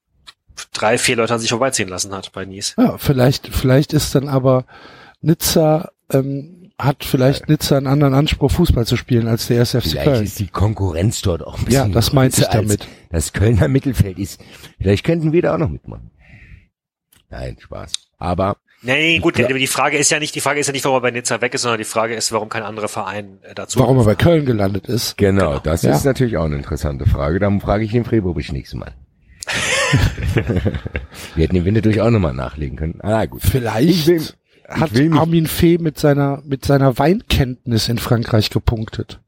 [0.72, 2.74] drei, vier Leute an sich vorbeiziehen lassen hat bei Nice.
[2.76, 4.64] Ja, vielleicht, vielleicht ist dann aber
[5.20, 10.04] Nizza, ähm, hat vielleicht Nizza einen anderen Anspruch, Fußball zu spielen als der SFC Vielleicht
[10.04, 10.24] Köln.
[10.24, 12.88] ist die Konkurrenz dort auch ein Ja, bisschen das meinte ich damit.
[13.10, 14.40] Das Kölner Mittelfeld ist.
[14.78, 16.10] Vielleicht könnten wir da auch noch mitmachen.
[17.30, 17.92] Nein, Spaß.
[18.18, 20.96] Aber Nee, gut, glaub- die Frage ist ja nicht, die Frage ist ja nicht, warum
[20.98, 23.78] er bei Nizza weg ist, sondern die Frage ist, warum kein anderer Verein äh, dazu.
[23.78, 25.18] Warum er bei Köln gelandet ist.
[25.18, 25.92] Genau, das Ja.
[25.94, 27.38] ist natürlich auch eine interessante Frage.
[27.40, 28.94] Dann frage ich den Frebobisch nächstes Mal.
[31.34, 33.00] Wir hätten den Winter durch auch nochmal nachlegen können.
[33.02, 33.42] Ah, gut.
[33.42, 34.22] Vielleicht Ich will-
[34.68, 39.20] hat Armin Fee mit seiner, mit seiner Weinkenntnis in Frankreich gepunktet.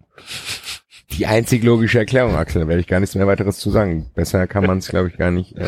[1.10, 2.62] Die einzig logische Erklärung, Axel.
[2.62, 4.10] Da werde ich gar nichts mehr weiteres zu sagen.
[4.14, 5.56] Besser kann man es, glaube ich, gar nicht.
[5.58, 5.66] Äh,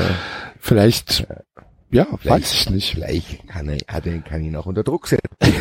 [0.61, 1.27] Vielleicht,
[1.95, 2.91] ja, vielleicht- weiß ich nicht.
[2.93, 5.25] Vielleicht kann er, hat er, kann ihn auch unter Druck setzen.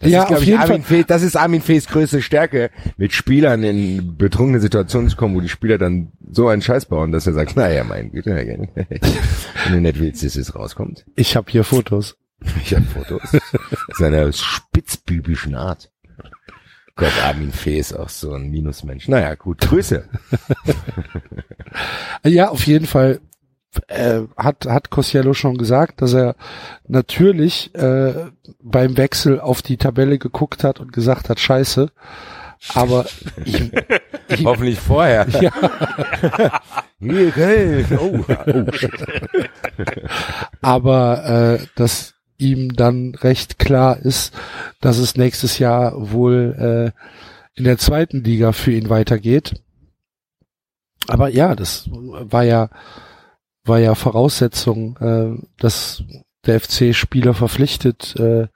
[0.00, 3.64] Das Ja, ist, auf jeden Armin Fee, das ist Armin Fees größte Stärke, mit Spielern
[3.64, 7.32] in betrunkene Situationen zu kommen, wo die Spieler dann so einen Scheiß bauen, dass er
[7.32, 11.04] sagt, naja, mein Güte, wenn du nicht willst, dass es rauskommt.
[11.16, 12.16] Ich habe hier Fotos.
[12.62, 13.20] Ich habe Fotos
[13.98, 15.90] seiner spitzbübischen Art.
[16.94, 19.08] Gott, Armin Fee ist auch so ein Minusmensch.
[19.08, 20.08] Naja, gut, Grüße.
[22.24, 23.20] Ja, auf jeden Fall
[23.88, 26.36] äh, hat hat Kosciello schon gesagt, dass er
[26.86, 28.30] natürlich äh,
[28.62, 31.90] beim Wechsel auf die Tabelle geguckt hat und gesagt hat, Scheiße.
[32.74, 33.06] Aber
[33.44, 33.72] ich,
[34.28, 35.26] ich, Hoffentlich vorher.
[35.40, 35.52] ja,
[37.00, 37.86] Hier.
[37.98, 38.64] Oh, oh,
[40.60, 44.34] aber äh, dass ihm dann recht klar ist,
[44.80, 49.60] dass es nächstes Jahr wohl äh, in der zweiten Liga für ihn weitergeht.
[51.06, 52.68] Aber ja, das war ja
[53.68, 56.02] war ja Voraussetzung, äh, dass
[56.46, 58.48] der FC Spieler verpflichtet äh,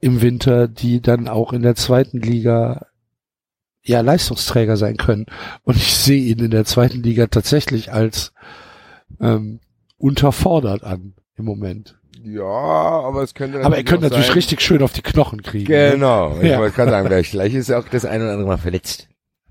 [0.00, 2.86] im Winter, die dann auch in der zweiten Liga
[3.82, 5.26] ja Leistungsträger sein können.
[5.62, 8.32] Und ich sehe ihn in der zweiten Liga tatsächlich als
[9.20, 9.60] ähm,
[9.96, 11.96] unterfordert an im Moment.
[12.22, 15.72] Ja, aber es könnte Aber er könnte natürlich sein- richtig schön auf die Knochen kriegen.
[15.72, 15.92] ne?
[15.92, 16.36] Genau.
[16.40, 16.58] Ich Ja.
[16.58, 19.08] wollte gerade sagen, vielleicht, vielleicht ist er auch das eine oder andere Mal verletzt.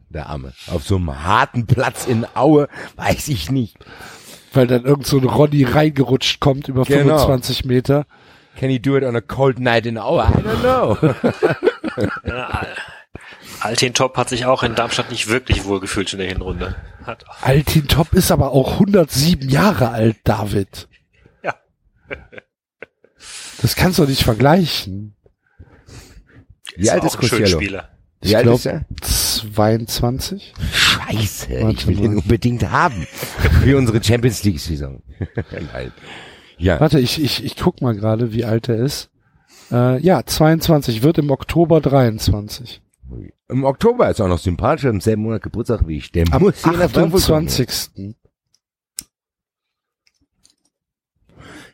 [0.10, 0.54] Der Arme.
[0.68, 3.78] Auf so einem harten Platz in Aue, weiß ich nicht.
[4.58, 7.20] Weil dann irgend so ein Ronny reingerutscht kommt über Genau.
[7.20, 8.08] 25 Meter.
[8.58, 10.24] Can he do it on a cold night in our?
[10.28, 10.98] I don't know.
[12.28, 12.66] Ja,
[13.60, 16.76] Altin Top hat sich auch in Darmstadt nicht wirklich wohlgefühlt in der Hinrunde.
[17.06, 20.88] Hat, Altin Top ist aber auch 107 Jahre alt, David.
[21.44, 21.56] ja.
[23.62, 25.16] Das kannst du nicht vergleichen.
[26.76, 27.48] Wie alt ist schöner Costello?
[27.60, 27.90] Spieler.
[28.22, 28.86] Wie alt glaub, ist er?
[29.02, 30.54] 22?
[31.12, 32.06] Scheiße, Warte ich will mal.
[32.06, 33.08] ihn unbedingt haben.
[33.64, 35.02] Für unsere Champions League Saison.
[36.60, 39.12] Ja, Warte, ich, ich, ich guck mal gerade, wie alt er ist.
[39.72, 42.82] Äh, ja, 22, wird im Oktober 23.
[43.50, 46.12] im Oktober ist auch noch sympathischer, im selben Monat Geburtstag wie ich.
[46.12, 47.46] Der Am muss hier nach Frankfurt kommen.
[47.48, 48.16] 28.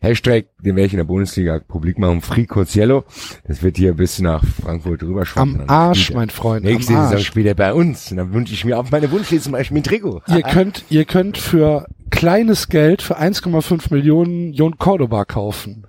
[0.04, 3.06] Hashtag, den werde ich in der Bundesliga publik machen, Free Coziello.
[3.48, 5.62] Das wird hier bis nach Frankfurt rüber schwappen.
[5.62, 8.12] Am Arsch, mein Freund, Nächste am Saison spielt er bei uns.
[8.12, 10.22] Und dann wünsche ich mir auf meine Wunschliste zum Beispiel ein Trikot.
[10.28, 15.88] Ihr könnt, ihr könnt für kleines Geld für 1,5 Millionen Jon Cordoba kaufen.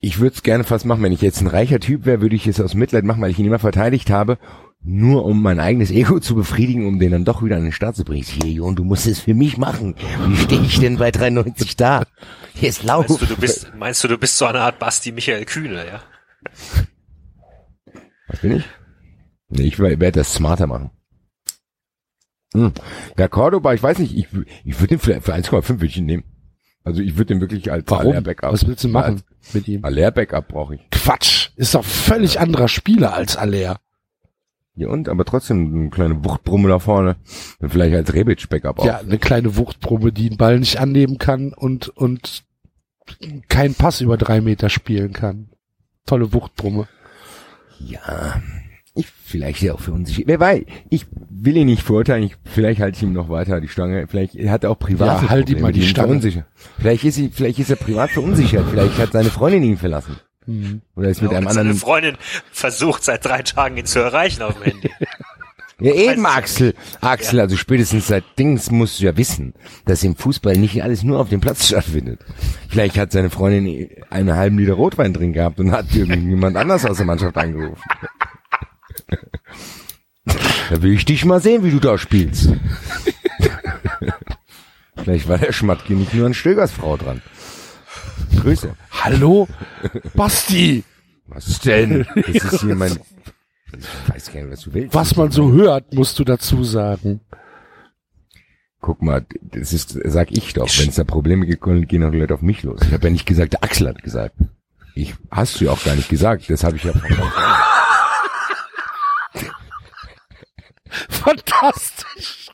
[0.00, 2.46] Ich würde es gerne fast machen, wenn ich jetzt ein reicher Typ wäre, würde ich
[2.46, 4.38] es aus Mitleid machen, weil ich ihn immer verteidigt habe,
[4.84, 7.96] nur um mein eigenes Ego zu befriedigen, um den dann doch wieder an den Start
[7.96, 8.24] zu bringen.
[8.24, 9.94] Hier, Jon, du musst es für mich machen.
[10.26, 12.04] Wie stehe ich denn bei 93 da?
[12.54, 13.08] Hier ist Lauf.
[13.08, 16.02] Meinst du, du bist, meinst du, du bist so eine Art Basti Michael Kühne, ja?
[18.28, 18.64] Was bin ich?
[19.48, 20.90] Nee, ich werde das smarter machen.
[22.52, 22.72] Hm.
[23.18, 24.28] Ja, Cordoba, ich weiß nicht, ich,
[24.64, 26.24] ich würde den für, für 1,5 würde ich ihn nehmen.
[26.84, 27.90] Also ich würde den wirklich als?
[27.90, 28.52] Aller-Backup.
[28.52, 29.22] Was willst du machen
[29.54, 29.82] mit ihm?
[29.82, 30.90] Aller-Backup brauche ich.
[30.90, 33.80] Quatsch, ist doch völlig anderer Spieler als Aller.
[34.76, 37.16] Ja und, aber trotzdem eine kleine Wuchtbrumme da vorne.
[37.60, 38.86] Vielleicht als Rebic-Backup auch.
[38.86, 42.44] Ja, eine kleine Wuchtbrumme, die den Ball nicht annehmen kann und, und
[43.48, 45.50] keinen Pass über drei Meter spielen kann.
[46.06, 46.88] Tolle Wuchtbrumme.
[47.78, 48.42] Ja,
[48.94, 50.22] ich vielleicht ja auch für unsicher.
[50.26, 53.68] Wer weiß, ich will ihn nicht verurteilen, ich, vielleicht halte ich ihm noch weiter die
[53.68, 54.06] Stange.
[54.08, 55.22] Vielleicht hat er auch privat.
[55.22, 56.12] Ja, halt ihm mal die Stange.
[56.12, 56.46] Unsicher.
[56.78, 58.64] Vielleicht ist sie, vielleicht ist er privat verunsichert.
[58.70, 60.16] Vielleicht hat seine Freundin ihn verlassen.
[60.46, 60.82] Hm.
[60.96, 61.80] Oder ist mit einem Und seine anderen.
[61.80, 62.18] Freundin
[62.52, 64.90] versucht seit drei Tagen ihn zu erreichen auf dem Handy.
[65.80, 66.74] Ja, eben, Axel.
[67.00, 69.54] Axel, also spätestens seit Dings musst du ja wissen,
[69.86, 72.20] dass im Fußball nicht alles nur auf dem Platz stattfindet.
[72.68, 76.98] Vielleicht hat seine Freundin einen halben Liter Rotwein drin gehabt und hat irgendjemand anders aus
[76.98, 77.82] der Mannschaft angerufen.
[80.70, 82.48] Da will ich dich mal sehen, wie du da spielst.
[84.96, 87.20] Vielleicht war der Schmatke nicht nur an Stögers Frau dran.
[88.36, 88.74] Grüße.
[88.90, 89.48] Hallo?
[90.14, 90.84] Basti!
[91.26, 92.06] Was denn?
[92.14, 92.98] Das ist hier mein...
[93.76, 94.94] Ich weiß gar nicht, was du willst.
[94.94, 97.20] Was man so hört, musst du dazu sagen.
[98.80, 102.18] Guck mal, das ist, sag ich doch, wenn es da Probleme gibt, gehen auch die
[102.18, 102.80] Leute auf mich los.
[102.86, 104.36] Ich habe ja nicht gesagt, der Axel hat gesagt.
[104.94, 106.92] Ich hast du ja auch gar nicht gesagt, das habe ich ja
[111.08, 112.48] Fantastisch!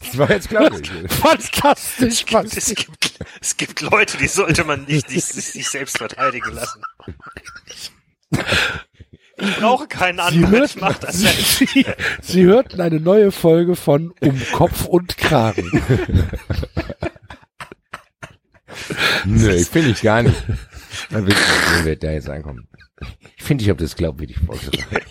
[0.00, 0.70] Das war jetzt klar.
[1.08, 2.74] Fantastisch, Es Basti!
[2.74, 3.05] gibt,
[3.46, 6.82] es gibt Leute, die sollte man nicht sich, sich selbst verteidigen lassen.
[9.38, 11.58] Ich brauche keinen Sie, Anwalt, ich mach hörten, das Sie, selbst.
[11.58, 11.86] Sie,
[12.22, 15.70] Sie hörten eine neue Folge von Um Kopf und Kragen.
[19.24, 20.42] Nö, ich finde ich gar nicht.
[21.10, 22.62] Dann mal sehen, wer da jetzt ankommt.
[23.36, 25.02] Ich finde, ich habe das glaubwürdig vorgetragen.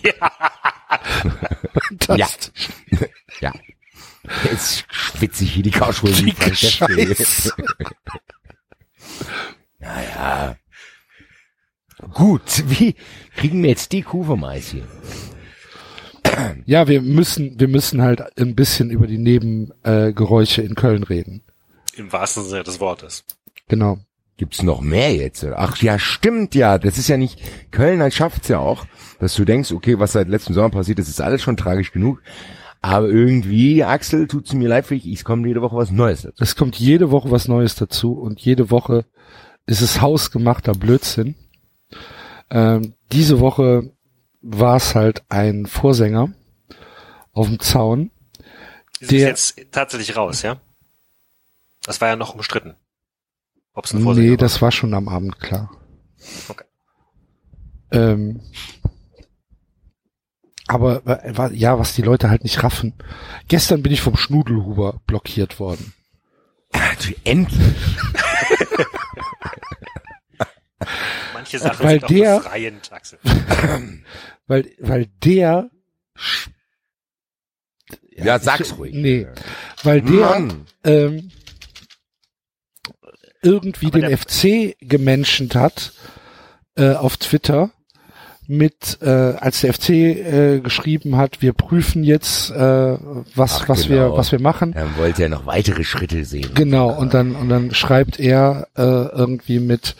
[1.88, 2.68] Fantastisch.
[3.40, 3.52] Ja.
[4.44, 6.12] Jetzt schwitze ich hier die Couchwohl.
[9.78, 10.56] Naja.
[12.12, 12.94] Gut, wie
[13.36, 14.86] kriegen wir jetzt die Kuh vom Eis hier?
[16.66, 21.42] Ja, wir müssen, wir müssen halt ein bisschen über die Nebengeräusche äh, in Köln reden.
[21.94, 23.24] Im wahrsten Sinne des Wortes.
[23.68, 23.98] Genau.
[24.36, 25.44] Gibt's noch mehr jetzt?
[25.44, 26.76] Ach ja, stimmt ja.
[26.78, 28.84] Das ist ja nicht, Köln halt schafft's ja auch,
[29.18, 32.22] dass du denkst, okay, was seit letztem Sommer passiert ist, ist alles schon tragisch genug.
[32.86, 36.40] Aber irgendwie, Axel, tut's mir leid für dich, es kommt jede Woche was Neues dazu.
[36.42, 39.04] Es kommt jede Woche was Neues dazu und jede Woche
[39.66, 41.34] ist es hausgemachter Blödsinn.
[42.48, 43.90] Ähm, diese Woche
[44.40, 46.32] war es halt ein Vorsänger
[47.32, 48.12] auf dem Zaun.
[49.00, 50.60] Ist Der- jetzt tatsächlich raus, ja?
[51.82, 52.76] Das war ja noch umstritten.
[53.74, 54.36] Ob's ein Vorsänger Nee, war.
[54.38, 55.72] das war schon am Abend klar.
[56.48, 56.64] Okay.
[57.90, 58.42] Ähm,
[60.68, 62.92] aber äh, ja, was die Leute halt nicht raffen.
[63.48, 65.92] Gestern bin ich vom Schnudelhuber blockiert worden.
[66.72, 67.60] Also endlich.
[71.32, 73.18] Manche Sachen weil sind auch der- befreiend, Axel.
[74.48, 75.70] Weil, weil der
[76.16, 76.50] sch-
[78.12, 78.94] Ja, sag's ich- ruhig.
[78.94, 79.26] Nee,
[79.82, 80.66] weil der Mann.
[80.84, 81.32] ähm,
[83.42, 85.92] irgendwie Aber den der- FC gemenschent hat
[86.76, 87.72] äh, auf Twitter,
[88.48, 92.54] mit, äh, als der FC äh, geschrieben hat, wir prüfen jetzt, äh,
[93.34, 94.12] was, Ach, was genau.
[94.12, 94.72] wir, was wir machen.
[94.72, 96.50] Dann wollte er noch weitere Schritte sehen.
[96.54, 99.96] Genau, und dann, und dann schreibt er äh, irgendwie mit,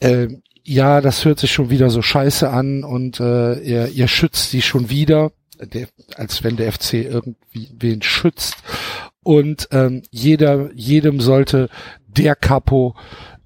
[0.00, 0.28] äh,
[0.64, 4.62] ja, das hört sich schon wieder so scheiße an und äh, ihr, ihr schützt die
[4.62, 5.30] schon wieder,
[5.60, 8.56] der, als wenn der FC irgendwie wen schützt.
[9.22, 11.68] Und ähm, jeder, jedem sollte
[12.06, 12.96] der Capo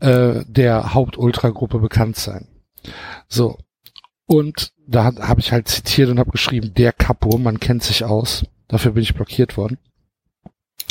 [0.00, 2.48] äh, der Hauptultragruppe bekannt sein.
[3.28, 3.58] So.
[4.30, 8.04] Und da habe hab ich halt zitiert und habe geschrieben, der Capo, man kennt sich
[8.04, 8.44] aus.
[8.68, 9.78] Dafür bin ich blockiert worden.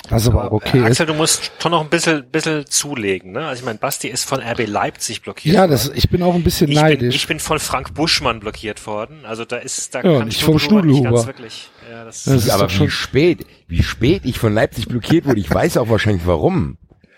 [0.09, 0.87] Was aber auch okay äh, ist.
[0.87, 3.47] Axel, du musst schon noch ein bisschen, bisschen zulegen, ne?
[3.47, 5.55] Also ich meine, Basti ist von RB Leipzig blockiert.
[5.55, 5.71] Ja, worden.
[5.71, 7.15] das, ich bin auch ein bisschen ich bin, neidisch.
[7.15, 9.19] ich bin von Frank Buschmann blockiert worden.
[9.23, 11.27] Also da ist, da Ja, kann nicht vom Schnudelhuber nicht ganz Schnudelhuber.
[11.27, 11.69] wirklich.
[11.89, 15.49] Ja, das, Das ist aber wie spät, wie spät ich von Leipzig blockiert wurde, ich
[15.49, 16.77] weiß auch wahrscheinlich warum.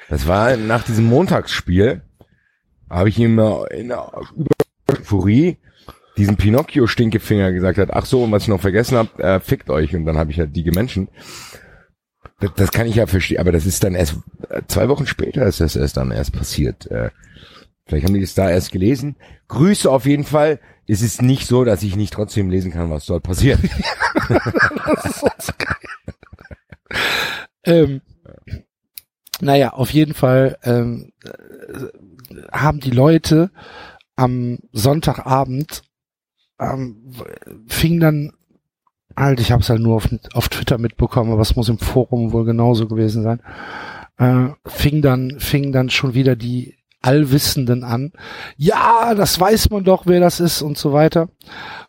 [0.10, 2.02] Das war nach diesem Montagsspiel,
[2.92, 4.12] habe ich ihm äh, in der
[4.88, 5.58] Euphorie
[6.18, 9.96] diesen Pinocchio-Stinkefinger gesagt hat, ach so, und was ich noch vergessen habe, äh, fickt euch.
[9.96, 11.10] Und dann habe ich halt die gemenschen.
[12.40, 14.18] Das, das kann ich ja verstehen, aber das ist dann erst
[14.50, 16.90] äh, zwei Wochen später ist das erst dann erst passiert.
[16.92, 17.12] Äh,
[17.86, 19.16] vielleicht haben die das da erst gelesen.
[19.48, 20.60] Grüße auf jeden Fall.
[20.88, 23.60] Es ist nicht so, dass ich nicht trotzdem lesen kann, was dort passiert.
[27.64, 28.02] Ähm,
[29.40, 33.52] naja, auf jeden Fall ähm, äh, haben die Leute
[34.16, 35.84] am Sonntagabend
[36.62, 37.14] ähm,
[37.68, 38.32] fing dann
[39.18, 42.32] halt, ich habe es halt nur auf, auf Twitter mitbekommen, aber es muss im Forum
[42.32, 43.42] wohl genauso gewesen sein,
[44.18, 48.14] äh, fing dann fing dann schon wieder die Allwissenden an.
[48.58, 51.30] Ja, das weiß man doch, wer das ist und so weiter.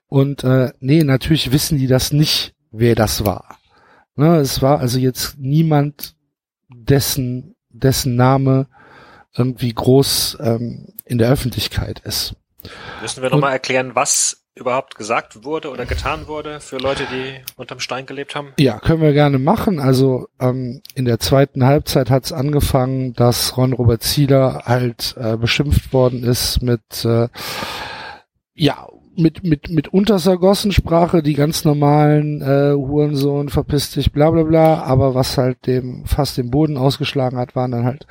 [0.07, 3.59] Und äh, nee, natürlich wissen die das nicht, wer das war.
[4.15, 6.17] Ne, es war also jetzt niemand,
[6.69, 8.67] dessen, dessen Name
[9.35, 12.35] irgendwie groß ähm, in der Öffentlichkeit ist.
[13.01, 17.81] müssen wir nochmal erklären, was überhaupt gesagt wurde oder getan wurde für Leute, die unterm
[17.81, 18.53] Stein gelebt haben?
[18.59, 19.81] Ja, können wir gerne machen.
[19.81, 25.37] Also ähm, in der zweiten Halbzeit hat es angefangen, dass Ron Robert Zieler halt äh,
[25.37, 27.29] beschimpft worden ist mit äh,
[28.55, 34.83] ja mit mit mit Untersergossensprache, die ganz normalen äh, Hurensohn, verpiss dich, bla bla bla,
[34.83, 38.07] aber was halt dem fast den Boden ausgeschlagen hat, waren dann halt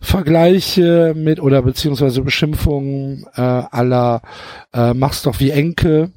[0.00, 4.22] Vergleiche mit oder beziehungsweise Beschimpfungen äh, aller
[4.72, 6.12] äh, mach's doch wie Enke.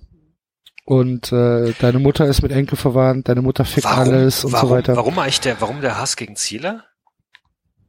[0.86, 4.76] Und äh, deine Mutter ist mit Enke verwandt, deine Mutter fickt alles und warum, so
[4.76, 4.95] weiter.
[4.95, 6.86] Warum eigentlich der, warum der Hass gegen Zieler?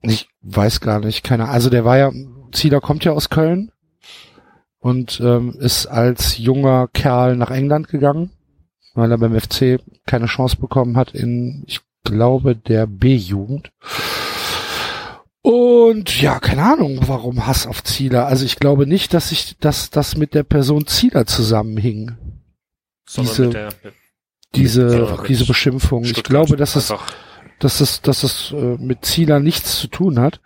[0.02, 2.11] Ich weiß gar nicht, keine Also der war ja,
[2.50, 3.70] Zieler kommt ja aus Köln
[4.80, 8.30] und ähm, ist als junger Kerl nach England gegangen,
[8.94, 13.70] weil er beim FC keine Chance bekommen hat in, ich glaube, der B-Jugend.
[15.42, 18.26] Und ja, keine Ahnung, warum Hass auf Zieler.
[18.26, 22.16] Also ich glaube nicht, dass ich, dass das mit der Person Zieler zusammenhing.
[23.08, 23.72] Sondern Diese- der,
[24.54, 26.04] Diese, diese Beschimpfung.
[26.04, 26.30] Ich Stuttgart.
[26.46, 26.92] glaube, dass es,
[27.60, 30.40] dass es, dass es äh, mit Zieler nichts zu tun hat.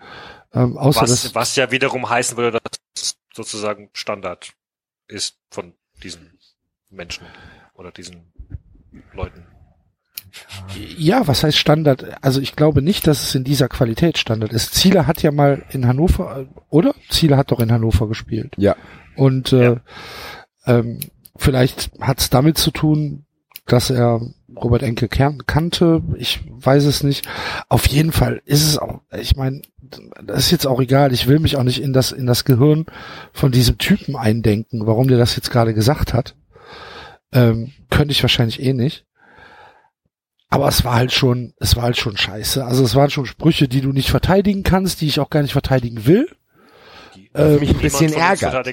[0.55, 2.59] Ähm, außer dass, was, was ja wiederum heißen würde,
[3.35, 4.53] sozusagen Standard
[5.09, 6.39] ist von diesen
[6.91, 7.27] Menschen
[7.75, 8.33] oder diesen
[9.13, 9.47] Leuten.
[10.97, 12.23] Ja, was heißt Standard?
[12.25, 14.75] Also ich glaube nicht, dass es in dieser Qualität Standard ist.
[14.75, 16.95] Zieler hat ja mal in Hannover, oder?
[17.11, 18.55] Zieler hat doch in Hannover gespielt.
[18.57, 18.77] Ja.
[19.17, 19.81] Und äh, Ja.
[20.67, 21.01] ähm,
[21.37, 23.27] vielleicht hat es damit zu tun,
[23.67, 24.21] dass er
[24.57, 26.03] Robert Enke kern- kannte.
[26.17, 27.27] Ich weiß es nicht.
[27.69, 29.63] Auf jeden Fall ist es auch, ich meine,
[30.25, 31.13] das ist jetzt auch egal.
[31.13, 32.87] Ich will mich auch nicht in das, in das Gehirn
[33.33, 36.35] von diesem Typen eindenken, warum der das jetzt gerade gesagt hat.
[37.33, 39.05] Ähm, könnte ich wahrscheinlich eh nicht.
[40.49, 42.63] Aber es war halt schon, es war halt schon scheiße.
[42.65, 45.53] Also es waren schon Sprüche, die du nicht verteidigen kannst, die ich auch gar nicht
[45.53, 46.29] verteidigen will.
[47.15, 48.67] Die Äh, mich ein bisschen ärgert.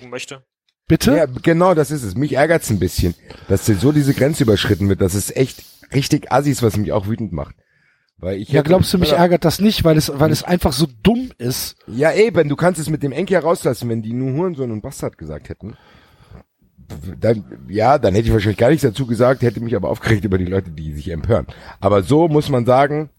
[0.89, 1.15] Bitte?
[1.15, 2.15] Ja, genau, das ist es.
[2.15, 3.13] Mich ärgert's ein bisschen,
[3.47, 4.99] dass so diese Grenze überschritten wird.
[5.01, 7.55] Das ist echt richtig Assis, was mich auch wütend macht.
[8.17, 10.87] Weil ich Ja, glaubst du, mich ärgert das nicht, weil es, weil es einfach so
[11.03, 11.77] dumm ist?
[11.87, 15.17] Ja, eben, du kannst es mit dem Enke rauslassen, wenn die nur Hurensohn und Bastard
[15.19, 15.77] gesagt hätten.
[17.19, 20.39] Dann, ja, dann hätte ich wahrscheinlich gar nichts dazu gesagt, hätte mich aber aufgeregt über
[20.39, 21.45] die Leute, die sich empören.
[21.79, 23.11] Aber so muss man sagen,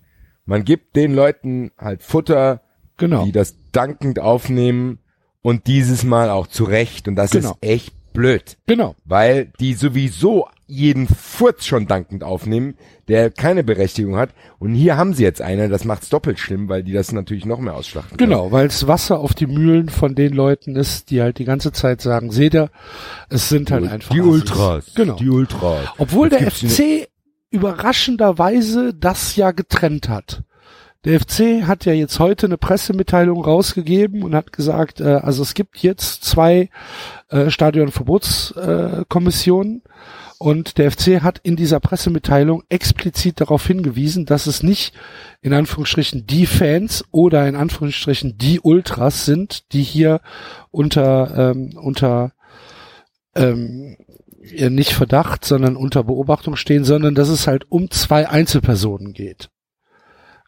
[0.44, 2.62] man gibt den Leuten halt Futter,
[2.96, 3.24] Genau.
[3.24, 4.98] die das dankend aufnehmen
[5.42, 7.08] und dieses Mal auch zurecht.
[7.08, 7.50] Und das Genau.
[7.60, 8.56] ist echt blöd.
[8.66, 8.96] Genau.
[9.04, 12.74] weil die sowieso jeden Furz schon dankend aufnehmen,
[13.06, 14.30] der keine Berechtigung hat.
[14.58, 17.60] Und hier haben sie jetzt einen, das macht's doppelt schlimm, weil die das natürlich noch
[17.60, 18.16] mehr ausschlachten.
[18.16, 21.70] Genau, weil es Wasser auf die Mühlen von den Leuten ist, die halt die ganze
[21.72, 22.70] Zeit sagen, seht ihr,
[23.28, 24.20] es sind halt einfach Die.
[24.20, 24.92] Ultras.
[24.94, 25.14] Genau.
[25.14, 25.86] Die Ultras.
[25.98, 27.08] Obwohl Jetzt der FC
[27.50, 30.42] überraschenderweise das ja getrennt hat.
[31.04, 35.54] Der FC hat ja jetzt heute eine Pressemitteilung rausgegeben und hat gesagt, äh, also es
[35.54, 36.68] gibt jetzt zwei
[37.28, 39.88] äh, Stadionverbotskommissionen äh,
[40.36, 44.92] und der FC hat in dieser Pressemitteilung explizit darauf hingewiesen, dass es nicht
[45.40, 50.20] in Anführungsstrichen die Fans oder in Anführungsstrichen die Ultras sind, die hier
[50.70, 52.32] unter ähm, unter
[53.34, 53.96] ähm,
[54.52, 59.48] nicht Verdacht, sondern unter Beobachtung stehen, sondern dass es halt um zwei Einzelpersonen geht.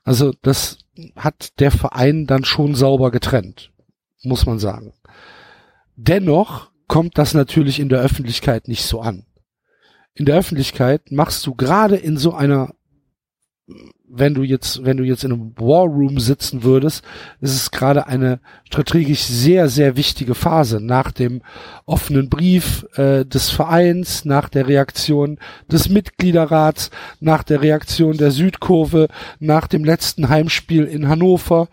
[0.05, 0.79] Also das
[1.17, 3.73] hat der Verein dann schon sauber getrennt,
[4.23, 4.93] muss man sagen.
[5.97, 9.25] Dennoch kommt das natürlich in der Öffentlichkeit nicht so an.
[10.15, 12.75] In der Öffentlichkeit machst du gerade in so einer
[14.15, 17.03] wenn du jetzt, wenn du jetzt in einem War Room sitzen würdest,
[17.41, 21.41] ist es gerade eine strategisch sehr, sehr wichtige Phase nach dem
[21.87, 25.39] offenen Brief äh, des Vereins, nach der Reaktion
[25.71, 26.91] des Mitgliederrats,
[27.21, 29.09] nach der Reaktion der Südkurve,
[29.39, 31.69] nach dem letzten Heimspiel in Hannover,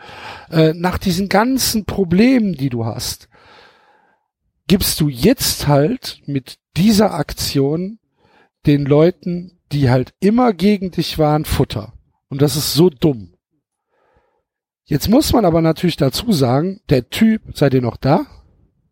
[0.50, 3.28] äh, nach diesen ganzen Problemen, die du hast,
[4.68, 8.00] gibst du jetzt halt mit dieser Aktion
[8.66, 11.94] den Leuten, die halt immer gegen dich waren, Futter.
[12.30, 13.34] Und das ist so dumm.
[14.86, 18.26] Jetzt muss man aber natürlich dazu sagen, der Typ, seid ihr noch da?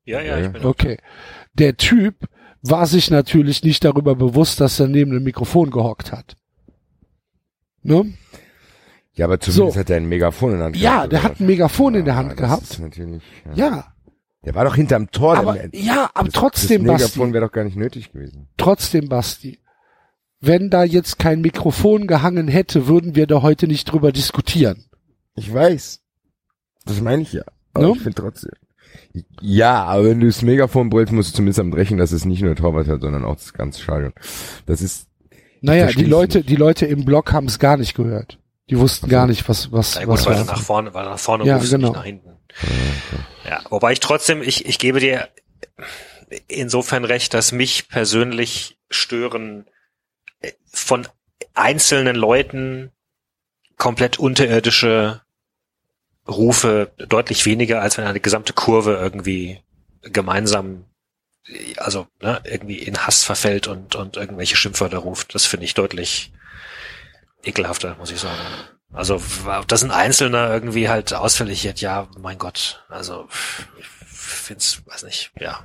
[0.05, 0.97] Ja, ja, ich bin Okay.
[1.53, 2.27] Der Typ
[2.61, 6.35] war sich natürlich nicht darüber bewusst, dass er neben dem Mikrofon gehockt hat.
[7.81, 8.13] Ne?
[9.13, 9.79] Ja, aber zumindest So.
[9.79, 12.05] hat er ein Megafon in der Hand Ja, gehabt, der oder hat ein Megafon in
[12.05, 12.63] der Ja, Hand das gehabt.
[12.63, 13.53] Ist natürlich, ja.
[13.55, 13.93] Ja,
[14.45, 15.38] Der war doch hinterm Tor.
[15.38, 18.49] aber der, ja, aber das, trotzdem, das Basti, Megafon wäre doch gar nicht nötig gewesen.
[18.57, 19.59] trotzdem, Basti.
[20.39, 24.85] Wenn da jetzt kein Mikrofon gehangen hätte, würden wir da heute nicht drüber diskutieren.
[25.35, 25.99] Ich weiß.
[26.85, 27.43] Das meine ich ja.
[27.73, 27.93] Aber Ne?
[27.95, 28.51] ich finde trotzdem.
[29.41, 32.41] Ja, aber wenn du das Megafon brüllst, musst du zumindest am Brechen, dass es nicht
[32.41, 34.13] nur Torwart hat, sondern auch das ganze Stadion.
[34.67, 35.07] Das ist,
[35.61, 36.49] Naja, die Leute, nicht.
[36.49, 38.38] die Leute im Block haben es gar nicht gehört.
[38.69, 40.45] Die wussten gar nicht, was, was, Na gut, was weil du war.
[40.55, 41.88] nach vorne, weil du nach vorne Ja, rufst, genau.
[41.89, 42.29] nicht nach hinten.
[43.47, 45.29] Ja, wobei ich trotzdem, ich, ich gebe dir
[46.47, 49.71] insofern recht, dass mich persönlich stören äh,
[50.71, 51.07] von
[51.53, 52.91] einzelnen Leuten
[53.77, 55.21] komplett unterirdische
[56.27, 59.61] Rufe deutlich weniger, als wenn eine gesamte Kurve irgendwie
[60.01, 60.85] gemeinsam,
[61.77, 65.33] also ne, irgendwie in Hass verfällt und, und irgendwelche Schimpfwörter ruft.
[65.35, 66.33] Das finde ich deutlich
[67.43, 68.38] ekelhafter, muss ich sagen.
[68.93, 69.21] Also,
[69.67, 73.27] dass ein Einzelner irgendwie halt ausfällig wird, ja, mein Gott, also
[73.77, 75.63] ich find's, weiß nicht, ja,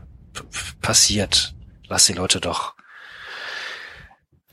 [0.81, 1.55] passiert.
[1.89, 2.75] Lass die Leute doch,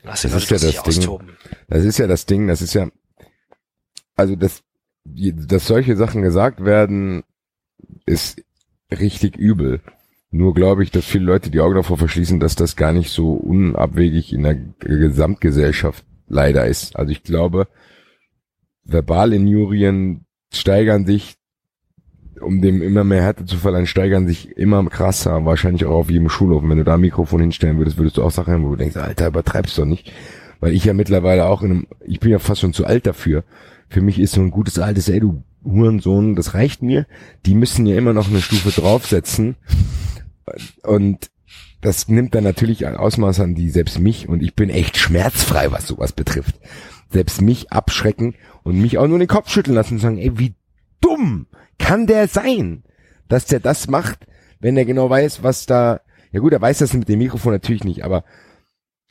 [0.02, 0.98] lass Das ist ja das Ding.
[0.98, 1.28] austoben.
[1.68, 2.88] das ist ja das Ding, das ist ja,
[4.16, 4.62] also das,
[5.04, 7.22] dass solche Sachen gesagt werden,
[8.06, 8.42] ist
[8.90, 9.80] richtig übel.
[10.30, 13.32] Nur glaube ich, dass viele Leute die Augen davor verschließen, dass das gar nicht so
[13.32, 16.94] unabwegig in der Gesamtgesellschaft leider ist.
[16.96, 17.66] Also ich glaube,
[18.84, 21.34] Verbalinjurien steigern sich,
[22.40, 26.28] um dem immer mehr Härte zu verleihen, steigern sich immer krasser, wahrscheinlich auch auf jedem
[26.28, 26.62] Schulhof.
[26.62, 28.76] Und wenn du da ein Mikrofon hinstellen würdest, würdest du auch Sachen hören, wo du
[28.76, 30.12] denkst, Alter, übertreibst doch nicht.
[30.60, 33.44] Weil ich ja mittlerweile auch in einem, ich bin ja fast schon zu alt dafür.
[33.88, 37.06] Für mich ist so ein gutes altes, ey du Hurensohn, das reicht mir.
[37.46, 39.56] Die müssen ja immer noch eine Stufe draufsetzen.
[40.82, 41.30] Und
[41.80, 45.72] das nimmt dann natürlich ein Ausmaß an, die selbst mich, und ich bin echt schmerzfrei,
[45.72, 46.56] was sowas betrifft,
[47.10, 50.54] selbst mich abschrecken und mich auch nur den Kopf schütteln lassen und sagen, ey, wie
[51.00, 51.46] dumm
[51.78, 52.82] kann der sein,
[53.28, 54.26] dass der das macht,
[54.60, 56.00] wenn er genau weiß, was da,
[56.32, 58.24] ja gut, er weiß das mit dem Mikrofon natürlich nicht, aber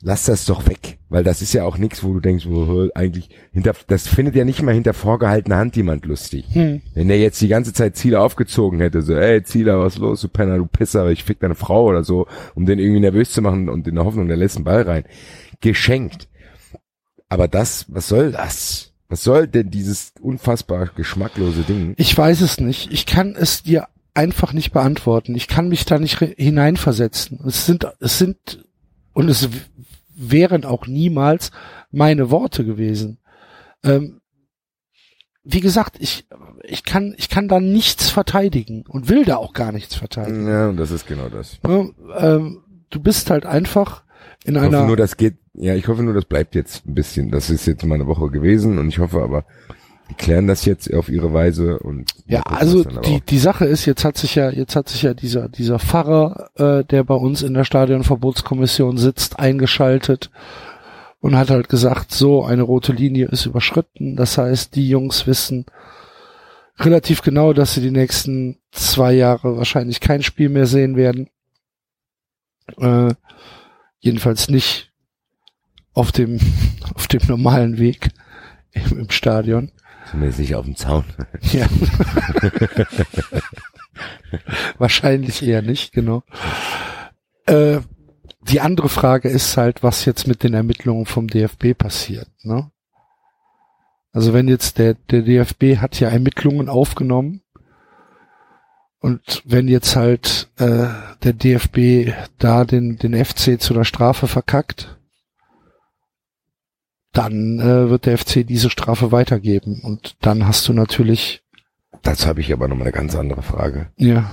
[0.02, 3.30] lass das doch weg, weil das ist ja auch nichts, wo du denkst, wo, eigentlich
[3.52, 6.46] hinter, das findet ja nicht mal hinter vorgehaltener Hand jemand lustig.
[6.52, 6.80] Hm.
[6.94, 10.28] Wenn der jetzt die ganze Zeit Ziele aufgezogen hätte, so, ey, Zieler, was los, du
[10.28, 13.68] Penner, du Pisser, ich fick deine Frau oder so, um den irgendwie nervös zu machen
[13.68, 15.04] und in der Hoffnung, der lässt den Ball rein.
[15.60, 16.28] Geschenkt.
[17.28, 18.89] Aber das, was soll das?
[19.10, 21.94] Was soll denn dieses unfassbar geschmacklose Ding?
[21.96, 22.92] Ich weiß es nicht.
[22.92, 25.34] Ich kann es dir einfach nicht beantworten.
[25.34, 27.40] Ich kann mich da nicht hineinversetzen.
[27.46, 28.64] Es sind, es sind,
[29.12, 29.48] und es
[30.14, 31.50] wären auch niemals
[31.90, 33.18] meine Worte gewesen.
[33.82, 34.20] Ähm,
[35.42, 36.26] wie gesagt, ich,
[36.62, 40.46] ich kann, ich kann da nichts verteidigen und will da auch gar nichts verteidigen.
[40.46, 41.58] Ja, und das ist genau das.
[41.66, 41.92] Ne?
[42.16, 44.04] Ähm, du bist halt einfach
[44.44, 47.30] in einer, nur, das geht, ja, ich hoffe nur, das bleibt jetzt ein bisschen.
[47.30, 49.44] Das ist jetzt mal eine Woche gewesen und ich hoffe aber,
[50.08, 54.04] die klären das jetzt auf ihre Weise und Ja, also die, die Sache ist, jetzt
[54.04, 57.52] hat sich ja, jetzt hat sich ja dieser, dieser Pfarrer, äh, der bei uns in
[57.52, 60.30] der Stadionverbotskommission sitzt, eingeschaltet
[61.20, 64.16] und hat halt gesagt, so, eine rote Linie ist überschritten.
[64.16, 65.66] Das heißt, die Jungs wissen
[66.78, 71.28] relativ genau, dass sie die nächsten zwei Jahre wahrscheinlich kein Spiel mehr sehen werden.
[72.78, 73.12] Äh,
[73.98, 74.89] jedenfalls nicht
[76.00, 76.40] auf dem,
[76.94, 78.08] auf dem normalen Weg
[78.72, 79.70] im, im Stadion.
[80.10, 81.04] Zumindest nicht auf dem Zaun.
[81.52, 81.66] Ja.
[84.78, 86.22] Wahrscheinlich eher nicht, genau.
[87.46, 87.80] Äh,
[88.40, 92.28] die andere Frage ist halt, was jetzt mit den Ermittlungen vom DFB passiert.
[92.42, 92.70] Ne?
[94.12, 97.42] Also wenn jetzt der, der DFB hat ja Ermittlungen aufgenommen
[99.00, 100.86] und wenn jetzt halt äh,
[101.22, 104.99] der DFB da den, den FC zu der Strafe verkackt,
[107.12, 111.42] dann äh, wird der FC diese Strafe weitergeben und dann hast du natürlich
[112.02, 113.88] Dazu habe ich aber nochmal eine ganz andere Frage.
[113.96, 114.30] ja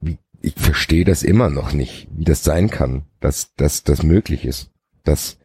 [0.00, 4.44] Wie, ich verstehe das immer noch nicht, wie das sein kann, dass, dass das möglich
[4.44, 4.70] ist.
[5.04, 5.38] Dass,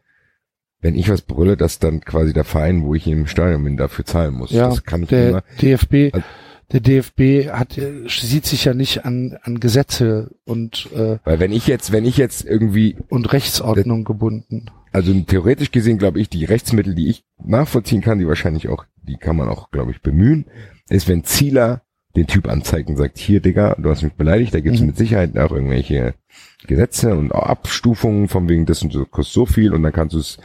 [0.81, 4.05] wenn ich was brülle, dass dann quasi der Verein, wo ich im Stadion bin, dafür
[4.05, 4.51] zahlen muss.
[4.51, 5.43] Ja, das kann ich der immer.
[5.61, 6.25] DFB, Also-
[6.71, 11.51] der DFB hat, äh, sieht sich ja nicht an, an Gesetze und, äh, Weil wenn
[11.51, 14.71] ich jetzt, wenn ich jetzt irgendwie, und Rechtsordnung gebunden.
[14.95, 19.17] Also theoretisch gesehen glaube ich, die Rechtsmittel, die ich nachvollziehen kann, die wahrscheinlich auch, die
[19.17, 20.45] kann man auch, glaube ich, bemühen,
[20.89, 21.81] ist, wenn Zieler
[22.15, 24.87] den Typ anzeigt und sagt, hier, Digga, du hast mich beleidigt, da gibt es Mhm.
[24.87, 26.13] mit Sicherheit auch irgendwelche
[26.65, 30.19] Gesetze und Abstufungen von wegen das und so kostet so viel und dann kannst du
[30.19, 30.37] es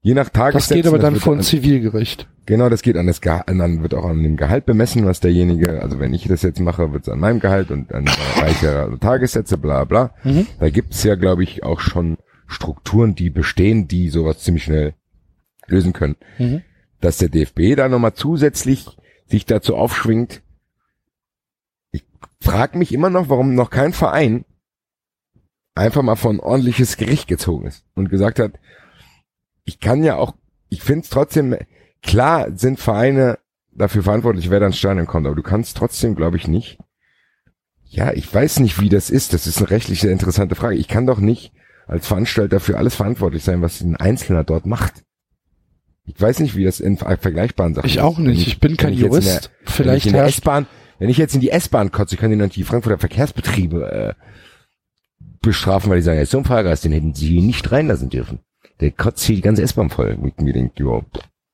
[0.00, 0.76] je nach Das Tagessätzen.
[0.76, 2.28] geht aber dann vor ein Zivilgericht.
[2.46, 5.80] Genau, das geht an das Gehalt, dann wird auch an dem Gehalt bemessen, was derjenige,
[5.82, 8.08] also wenn ich das jetzt mache, wird es an meinem Gehalt und an
[8.40, 10.14] reiche also Tagessätze, bla bla.
[10.24, 10.46] Mhm.
[10.58, 12.16] Da gibt's ja, glaube ich, auch schon
[12.52, 14.94] Strukturen, die bestehen, die sowas ziemlich schnell
[15.66, 16.16] lösen können.
[16.38, 16.62] Mhm.
[17.00, 18.86] Dass der DFB da nochmal zusätzlich
[19.26, 20.42] sich dazu aufschwingt.
[21.90, 22.04] Ich
[22.40, 24.44] frage mich immer noch, warum noch kein Verein
[25.74, 28.52] einfach mal vor ein ordentliches Gericht gezogen ist und gesagt hat,
[29.64, 30.34] ich kann ja auch,
[30.68, 31.56] ich finde es trotzdem,
[32.02, 33.38] klar sind Vereine
[33.70, 36.78] dafür verantwortlich, wer dann Stadion kommt, aber du kannst trotzdem, glaube ich, nicht.
[37.84, 39.34] Ja, ich weiß nicht, wie das ist.
[39.34, 40.76] Das ist eine rechtlich sehr interessante Frage.
[40.76, 41.52] Ich kann doch nicht
[41.92, 45.02] als Veranstalter für alles verantwortlich sein, was ein Einzelner dort macht.
[46.04, 48.02] Ich weiß nicht, wie das in ver- vergleichbaren Sachen Ich ist.
[48.02, 48.46] auch Wenn nicht.
[48.46, 49.50] Ich bin wenn kein ich jetzt in der- Jurist.
[49.64, 50.66] wenn Vielleicht ich in der S-Bahn,
[50.98, 54.14] wenn ich jetzt in die S-Bahn kotze, können die noch die Frankfurter Verkehrsbetriebe äh,
[55.42, 58.40] bestrafen, weil die sagen, ja, so ein Fahrgast, den hätten sie nicht reinlassen dürfen.
[58.80, 60.16] Der kotzt hier die ganze S-Bahn voll.
[60.20, 61.04] Und ich mir denke, jo,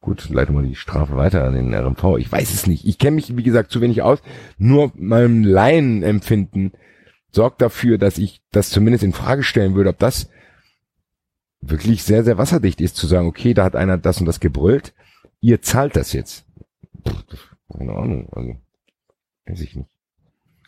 [0.00, 2.16] gut, leite mal die Strafe weiter an den RMV.
[2.18, 2.86] Ich weiß es nicht.
[2.86, 4.20] Ich kenne mich, wie gesagt, zu wenig aus.
[4.56, 6.72] Nur meinem Laienempfinden
[7.30, 10.28] sorgt dafür, dass ich das zumindest in Frage stellen würde, ob das
[11.60, 14.94] wirklich sehr, sehr wasserdicht ist, zu sagen, okay, da hat einer das und das gebrüllt,
[15.40, 16.46] ihr zahlt das jetzt.
[17.06, 18.56] Pff, keine Ahnung, also
[19.46, 19.90] weiß ich nicht.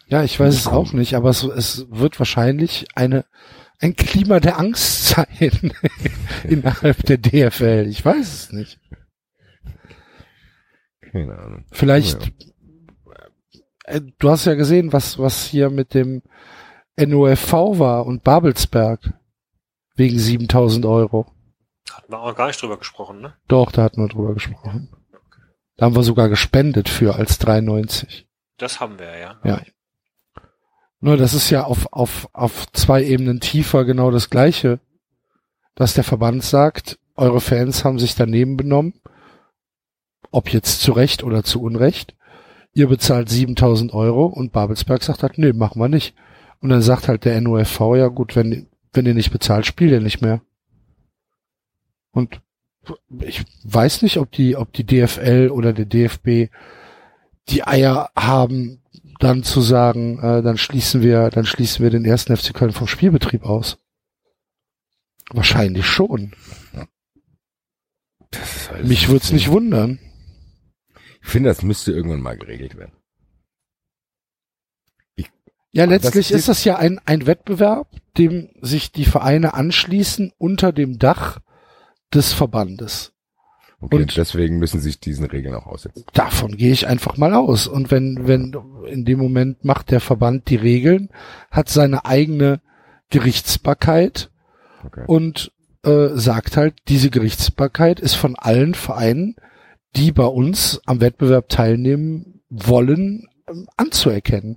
[0.06, 3.24] ja, ich weiß es auch nicht, aber es, es wird wahrscheinlich eine,
[3.78, 5.26] ein Klima der Angst sein
[6.44, 7.86] innerhalb der DFL.
[7.88, 8.80] Ich weiß es nicht.
[11.00, 11.64] Keine Ahnung.
[11.72, 12.49] Vielleicht, äh,
[14.18, 16.22] du hast ja gesehen, was, was hier mit dem
[16.96, 19.14] NOFV war und Babelsberg.
[19.96, 21.26] Wegen 7000 Euro.
[21.92, 23.34] Hatten wir auch gar nicht drüber gesprochen, ne?
[23.48, 24.88] Doch, da hatten wir drüber gesprochen.
[25.76, 28.24] Da haben wir sogar gespendet für als 3,90.
[28.56, 29.40] Das haben wir, ja.
[29.44, 29.60] Ja.
[31.00, 34.80] Nur das ist ja auf, auf, auf zwei Ebenen tiefer genau das Gleiche,
[35.74, 39.00] dass der Verband sagt, eure Fans haben sich daneben benommen,
[40.30, 42.14] ob jetzt zu Recht oder zu Unrecht.
[42.72, 46.14] Ihr bezahlt 7000 Euro und Babelsberg sagt halt, nee, machen wir nicht.
[46.60, 50.00] Und dann sagt halt der NOFV, ja gut, wenn, wenn ihr nicht bezahlt, spielt ihr
[50.00, 50.40] nicht mehr.
[52.12, 52.40] Und
[53.20, 56.52] ich weiß nicht, ob die, ob die DFL oder der DFB
[57.48, 58.82] die Eier haben,
[59.18, 62.86] dann zu sagen, äh, dann schließen wir, dann schließen wir den ersten FC Köln vom
[62.86, 63.78] Spielbetrieb aus.
[65.30, 66.32] Wahrscheinlich schon.
[68.82, 69.98] Mich würde es nicht wundern.
[71.22, 72.92] Ich finde, das müsste irgendwann mal geregelt werden.
[75.72, 79.54] Ja, Aber das letztlich ist- ist das ja ein, ein Wettbewerb, dem sich die Vereine
[79.54, 81.38] anschließen unter dem Dach
[82.12, 83.12] des Verbandes.
[83.80, 86.04] Okay, Und- und deswegen müssen sich diesen Regeln auch aussetzen.
[86.12, 87.68] Davon gehe ich einfach mal aus.
[87.68, 88.52] Und wenn, wenn
[88.88, 91.08] in dem Moment macht der Verband die Regeln,
[91.52, 92.60] hat seine eigene
[93.10, 94.30] Gerichtsbarkeit
[94.84, 95.04] Okay.
[95.06, 95.52] und
[95.84, 99.36] äh, sagt halt, diese Gerichtsbarkeit ist von allen Vereinen,
[99.96, 104.56] die bei uns am Wettbewerb teilnehmen wollen, ähm, anzuerkennen.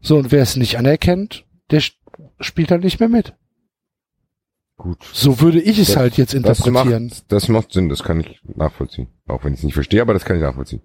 [0.00, 1.82] So, und wer es nicht anerkennt, der
[2.40, 3.34] spielt halt nicht mehr mit.
[4.76, 5.02] Gut.
[5.12, 7.06] So würde ich es Das- halt jetzt Das interpretieren.
[7.06, 9.08] macht, das macht Sinn, das kann ich nachvollziehen.
[9.26, 10.82] Auch wenn ich es nicht verstehe, aber das kann ich nachvollziehen.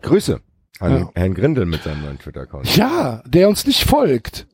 [0.00, 0.40] Grüße
[0.80, 1.10] an Ja.
[1.14, 2.76] Herrn Grindel mit seinem neuen Twitter-Account.
[2.76, 4.46] Ja, der uns nicht folgt.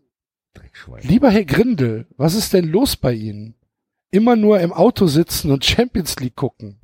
[0.55, 1.03] Dreckschwein.
[1.07, 3.55] Lieber Herr Grindel, was ist denn los bei Ihnen?
[4.11, 6.81] Immer nur im Auto sitzen und Champions League gucken.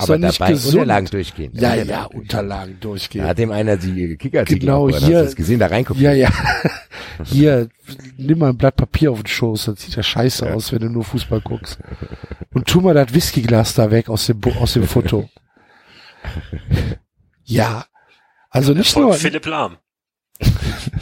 [0.00, 0.74] Aber doch nicht dabei gesund.
[0.74, 1.52] Unterlagen durchgehen.
[1.54, 2.20] Ja, Unterlagen ja, durchgehen.
[2.20, 3.24] Unterlagen Da durchgehen.
[3.24, 5.04] hat dem einer die Kickartikel Genau, aufgehört.
[5.04, 6.02] hier- Hast du das gesehen, da reingucken.
[6.02, 6.30] Ja, ja.
[7.24, 7.68] Hier,
[8.16, 10.54] nimm mal ein Blatt Papier auf den Schoß, das sieht ja scheiße Ja.
[10.54, 11.78] aus, wenn du nur Fußball guckst.
[12.54, 15.28] Und tu mal das Whiskyglas da weg aus dem, aus dem Foto.
[17.44, 17.86] Ja.
[18.50, 19.78] Also nicht Von nur, Philipp Lahm.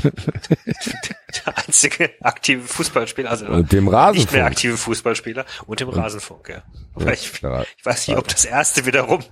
[1.47, 4.43] der einzige aktive Fußballspieler, also Und dem nicht mehr Rasenfunk.
[4.43, 6.63] aktive Fußballspieler und dem Rasenfunk, ja.
[6.95, 7.63] Aber ich, Ja.
[7.63, 9.23] ich weiß nicht, ob das erste wiederum,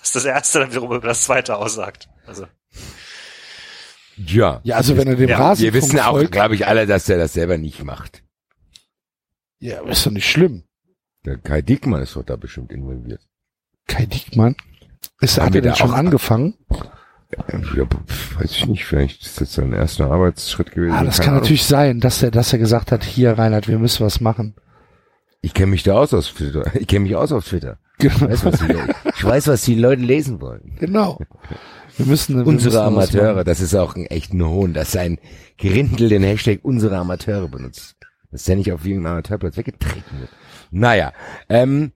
[0.00, 2.08] was das erste dann wiederum über das zweite aussagt.
[2.26, 2.46] Also,
[4.16, 4.60] Ja.
[4.64, 7.18] ja, also wenn er dem Ja, Rasenfunk Wir wissen auch, glaube ich, alle, dass er
[7.18, 8.22] das selber nicht macht.
[9.58, 10.64] ja, ist doch nicht schlimm.
[11.24, 13.20] Der Kai Diekmann ist doch da bestimmt involviert.
[13.88, 14.54] Kai Diekmann.
[15.20, 16.54] Ist, Haben hat wir er denn da schon angefangen?
[17.76, 17.84] Ja,
[18.38, 20.94] weiß ich nicht, vielleicht ist das sein erster Arbeitsschritt gewesen.
[20.94, 21.40] Ah, das kann Ahnung.
[21.42, 24.54] natürlich sein, dass er, dass er gesagt hat, hier Reinhard, wir müssen was machen.
[25.42, 26.64] Ich kenne mich da aus auf Twitter.
[26.74, 27.78] Ich kenne mich aus auf Twitter.
[27.98, 28.14] Genau.
[28.14, 30.76] Ich weiß, was die Leute, ich weiß, was die Leute lesen wollen.
[30.78, 31.18] genau.
[31.96, 35.18] Wir müssen, wir Unsere müssen Amateure, das ist auch ein echt ein Hohn, dass ein
[35.56, 37.96] Gerindel den Hashtag unsere Amateure benutzt.
[38.30, 40.30] Dass der nicht auf irgendeinem Amateurplatz weggetreten wird.
[40.70, 41.12] Naja,
[41.48, 41.92] ähm,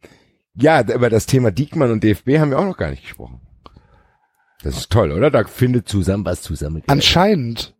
[0.55, 3.41] ja, über das Thema Diekmann und DFB haben wir auch noch gar nicht gesprochen.
[4.63, 5.31] Das ist toll, oder?
[5.31, 6.83] Da findet zusammen was zusammen.
[6.87, 7.75] Anscheinend,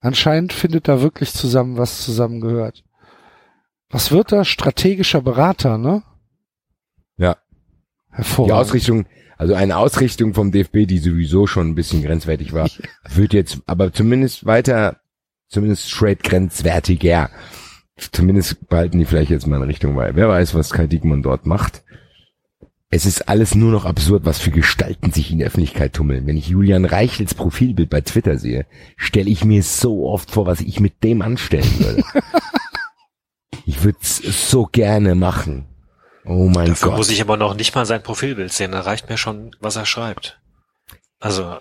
[0.00, 2.84] anscheinend findet da wirklich zusammen, was zusammengehört.
[3.90, 4.44] Was wird da?
[4.44, 6.02] Strategischer Berater, ne?
[7.16, 7.36] Ja.
[8.10, 8.60] Die Hervorragend.
[8.60, 9.06] Ausrichtung,
[9.38, 12.68] also eine Ausrichtung vom DFB, die sowieso schon ein bisschen grenzwertig war,
[13.08, 15.00] wird jetzt aber zumindest weiter,
[15.48, 17.30] zumindest straight grenzwertiger.
[17.96, 20.14] Zumindest behalten die vielleicht jetzt mal eine Richtung bei.
[20.14, 21.82] Wer weiß, was Kai Diekmann dort macht.
[22.90, 26.26] Es ist alles nur noch absurd, was für Gestalten sich in der Öffentlichkeit tummeln.
[26.26, 28.66] Wenn ich Julian Reichels Profilbild bei Twitter sehe,
[28.96, 32.02] stelle ich mir so oft vor, was ich mit dem anstellen würde.
[33.66, 34.16] ich würde es
[34.50, 35.66] so gerne machen.
[36.24, 36.98] Oh mein dafür Gott.
[36.98, 38.72] muss ich aber noch nicht mal sein Profilbild sehen.
[38.72, 40.40] Da reicht mir schon, was er schreibt.
[41.20, 41.58] Also,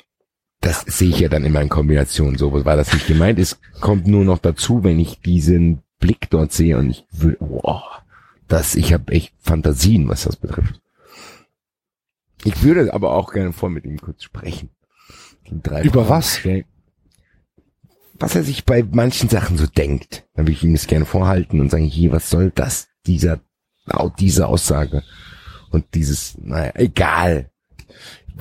[0.61, 2.37] Das sehe ich ja dann immer in Kombination.
[2.37, 3.37] So war das nicht gemeint.
[3.37, 7.83] Es kommt nur noch dazu, wenn ich diesen Blick dort sehe und ich will, wow,
[8.47, 10.79] das, ich habe echt Fantasien, was das betrifft.
[12.47, 14.69] Ich würde aber auch gerne vor mit ihm kurz sprechen.
[15.49, 16.37] Über Fragen was?
[16.37, 16.65] stellen.
[18.19, 20.25] Was er sich bei manchen Sachen so denkt.
[20.33, 22.87] Dann würde ich ihm das gerne vorhalten und sagen, hier, was soll das?
[23.05, 23.39] Dieser,
[24.19, 25.03] diese Aussage.
[25.69, 27.51] Und dieses, naja, egal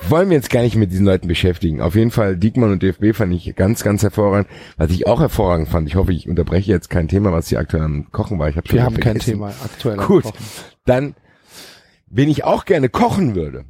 [0.09, 1.81] wollen wir jetzt gar nicht mit diesen Leuten beschäftigen.
[1.81, 4.49] Auf jeden Fall Diekmann und DFB fand ich ganz, ganz hervorragend.
[4.77, 7.83] Was ich auch hervorragend fand, ich hoffe, ich unterbreche jetzt kein Thema, was hier aktuell
[7.83, 8.49] am Kochen war.
[8.49, 9.31] Ich hab Wir haben kein vergessen.
[9.31, 9.99] Thema aktuell.
[9.99, 10.37] am Gut, Kochen.
[10.85, 11.15] dann,
[12.07, 13.65] wen ich auch gerne kochen würde,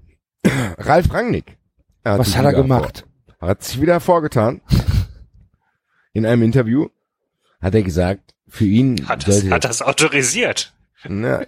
[0.45, 1.57] Ralf Rangnick.
[2.03, 3.05] Er Was hat er gemacht?
[3.39, 4.61] Vor, hat sich wieder hervorgetan.
[6.13, 6.87] In einem Interview
[7.61, 10.73] hat er gesagt, für ihn hat das, sollte hat das autorisiert.
[11.07, 11.41] na,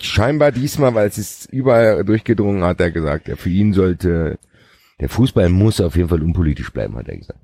[0.00, 4.38] scheinbar diesmal, weil es ist überall durchgedrungen, hat er gesagt, ja, für ihn sollte,
[5.00, 7.40] der Fußball muss auf jeden Fall unpolitisch bleiben, hat er gesagt.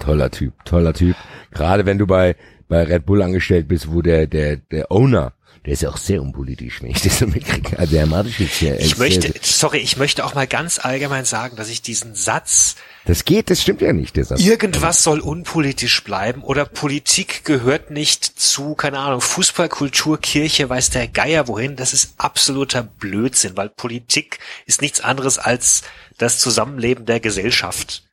[0.00, 1.16] Toller Typ, toller Typ.
[1.52, 2.36] Gerade wenn du bei,
[2.68, 5.32] bei Red Bull angestellt bist, wo der, der, der Owner,
[5.64, 7.78] der ist ja auch sehr unpolitisch, wenn ich das so mitkriege.
[7.78, 11.24] Also der Martisch ist ja, Ich möchte, sehr, sorry, ich möchte auch mal ganz allgemein
[11.24, 14.40] sagen, dass ich diesen Satz, das geht, das stimmt ja nicht, der Satz.
[14.40, 20.90] irgendwas soll unpolitisch bleiben oder Politik gehört nicht zu, keine Ahnung, Fußball, Kultur, Kirche, weiß
[20.90, 25.82] der Geier wohin, das ist absoluter Blödsinn, weil Politik ist nichts anderes als
[26.18, 28.04] das Zusammenleben der Gesellschaft.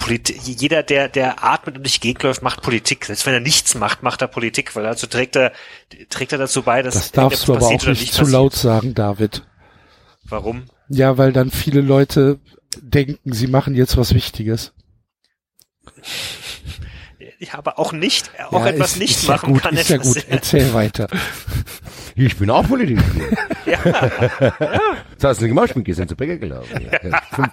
[0.00, 3.04] Polit jeder, der, der atmet und nicht gegläuft, macht Politik.
[3.04, 5.52] Selbst wenn er nichts macht, macht er Politik, weil dazu trägt er,
[6.08, 8.94] trägt er dazu bei, dass Das darfst du aber auch oder nicht zu laut sagen,
[8.94, 9.44] David.
[10.24, 10.64] Warum?
[10.88, 12.40] Ja, weil dann viele Leute
[12.80, 14.72] denken, sie machen jetzt was Wichtiges.
[17.42, 19.88] Ja, aber auch nicht, auch ja, etwas ist, nicht ist machen ja gut, kann ist
[19.88, 20.26] ja gut.
[20.28, 21.08] Erzähl weiter.
[22.14, 23.00] Ich bin auch politisch.
[23.66, 23.78] Ja.
[23.84, 25.68] Was hast du denn gemacht?
[25.68, 26.80] Ich bin gestern zu Bäcker gelaufen.
[26.80, 27.20] Ja.
[27.30, 27.48] Fünf,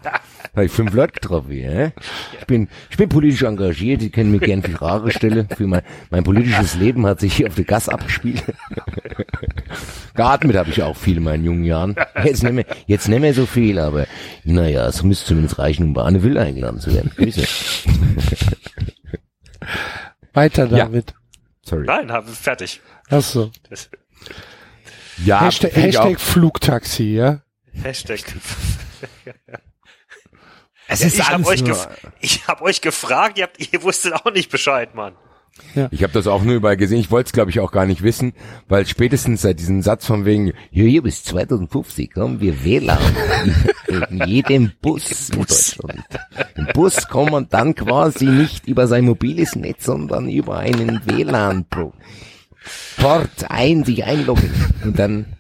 [0.56, 1.52] habe ich fünf Leute getroffen.
[1.52, 1.92] Ja.
[2.40, 4.02] Ich bin, ich bin politisch engagiert.
[4.02, 5.48] Sie können mir gerne viel Frage stellen.
[5.56, 8.44] Für mein, mein politisches Leben hat sich hier auf der Gas abgespielt.
[10.16, 11.96] Geatmet habe ich auch viel in meinen jungen Jahren.
[12.24, 14.08] Jetzt nicht mehr, jetzt nicht mehr so viel, aber
[14.44, 17.12] naja, es müsste zumindest reichen, um bei Anne Will eingeladen zu werden.
[17.16, 17.44] Grüße.
[20.34, 20.86] Weiter, Ja.
[20.86, 21.14] David.
[21.64, 21.86] Sorry.
[21.86, 22.82] Nein, habe fertig.
[23.10, 23.52] Achso.
[23.70, 23.90] Das,
[25.26, 25.76] Ja, Hashtag.
[25.76, 27.42] Hashtag Flugtaxi, ja?
[27.74, 28.20] Hashtag.
[30.88, 31.88] Es Ja, ist ich habe euch, gef
[32.48, 35.16] hab euch gefragt, ihr, habt, ihr wusstet auch nicht Bescheid, Mann.
[35.92, 37.00] Ich habe das auch nur überall gesehen.
[37.00, 38.34] Ich wollte es, glaube ich, auch gar nicht wissen,
[38.68, 43.00] weil spätestens seit diesem Satz von wegen, ja, hier bis 2050 haben wir WLAN
[44.10, 46.04] in, jedem Bus in Deutschland.
[46.56, 51.66] Im Bus kann man dann quasi nicht über sein mobiles Netz, sondern über einen WLAN
[51.70, 51.94] pro
[52.98, 54.52] Port ein, sich einloggen
[54.84, 55.37] und dann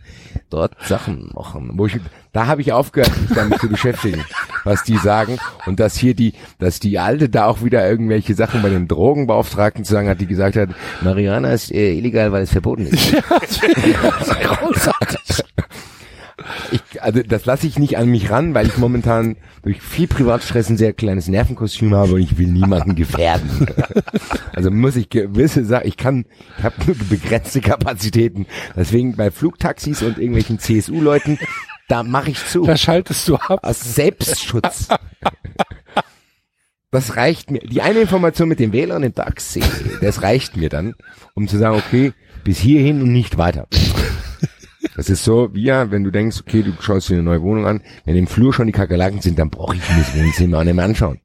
[0.49, 1.71] dort Sachen machen.
[1.73, 1.99] Wo ich,
[2.33, 4.23] da habe ich aufgehört, mich damit zu beschäftigen,
[4.63, 5.37] was die sagen.
[5.65, 9.83] Und dass hier die, dass die Alte da auch wieder irgendwelche Sachen bei den Drogenbeauftragten
[9.83, 10.69] zu sagen hat, die gesagt hat,
[11.01, 13.13] Marihuana ist äh, illegal, weil es verboten ist.
[14.43, 15.43] Großartig.
[16.71, 20.69] Ich, also das lasse ich nicht an mich ran, weil ich momentan durch viel Privatstress
[20.69, 23.67] ein sehr kleines Nervenkostüm habe und ich will niemanden gefährden.
[24.53, 26.25] Also muss ich gewisse Sachen, ich kann,
[26.57, 28.45] ich habe nur begrenzte Kapazitäten.
[28.75, 31.39] Deswegen bei Flugtaxis und irgendwelchen CSU-Leuten,
[31.87, 32.63] da mache ich zu.
[32.63, 33.59] Da schaltest du ab.
[33.63, 34.89] Aus Selbstschutz.
[36.91, 37.59] Das reicht mir.
[37.59, 39.61] Die eine Information mit dem Wähler und dem Taxi,
[40.01, 40.95] das reicht mir dann,
[41.33, 42.13] um zu sagen, okay,
[42.43, 43.67] bis hierhin und nicht weiter.
[44.95, 47.65] Das ist so, wie ja, wenn du denkst, okay, du schaust dir eine neue Wohnung
[47.67, 50.75] an, wenn im Flur schon die Kakerlaken sind, dann brauche ich das Wohnzimmer auch nicht
[50.75, 51.19] mehr anschauen.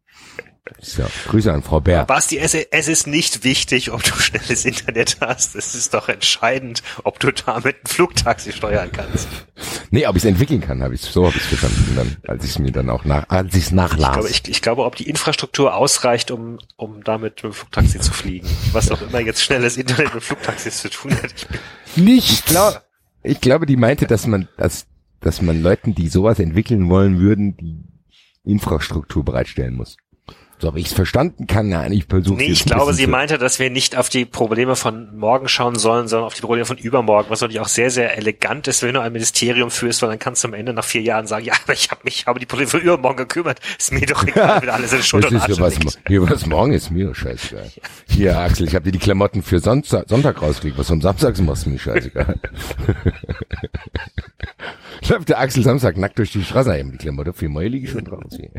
[0.80, 2.04] So, Grüße an Frau Bär.
[2.06, 5.56] Basti, es, es ist nicht wichtig, ob du schnelles Internet hast.
[5.56, 9.28] Es ist doch entscheidend, ob du damit ein Flugtaxi steuern kannst.
[9.90, 12.50] Nee, ob ich es entwickeln kann, habe ich so habe ich verstanden, dann, als ich
[12.52, 14.12] es mir dann auch nach, als ich es Ich nachlas.
[14.12, 18.12] glaube, ich, ich glaube, ob die Infrastruktur ausreicht, um, um damit mit dem Flugtaxi zu
[18.12, 18.48] fliegen.
[18.72, 21.32] Was auch immer jetzt schnelles Internet mit Flugtaxis zu tun hat.
[21.36, 22.30] Ich bin, Nichts.
[22.32, 22.80] Ich glaube,
[23.22, 24.86] ich glaube, die meinte, dass man, dass,
[25.20, 27.84] dass man Leuten, die sowas entwickeln wollen würden, die
[28.44, 29.96] Infrastruktur bereitstellen muss.
[30.62, 33.58] So habe ich es verstanden, kann ja ich versuche nee, ich glaube, sie meinte, dass
[33.58, 37.30] wir nicht auf die Probleme von morgen schauen sollen, sondern auf die Probleme von übermorgen,
[37.30, 40.44] was natürlich auch sehr, sehr elegant ist, wenn du ein Ministerium führst, weil dann kannst
[40.44, 42.70] du am Ende nach vier Jahren sagen, ja, aber ich habe mich habe die Probleme
[42.70, 43.58] von übermorgen gekümmert.
[43.76, 45.74] Ist mir doch egal, wenn alles in Schuld und Asche was,
[46.06, 47.68] hier was morgen ist mir scheißegal.
[48.06, 50.78] Hier, Axel, ich habe dir die Klamotten für Sonntag, Sonntag rausgelegt.
[50.78, 52.38] Was du am Samstag machst, mir scheißegal.
[55.08, 58.06] Läuft der Axel Samstag nackt durch die Straße, eben die Klamotte für ich schon.
[58.30, 58.50] Hier.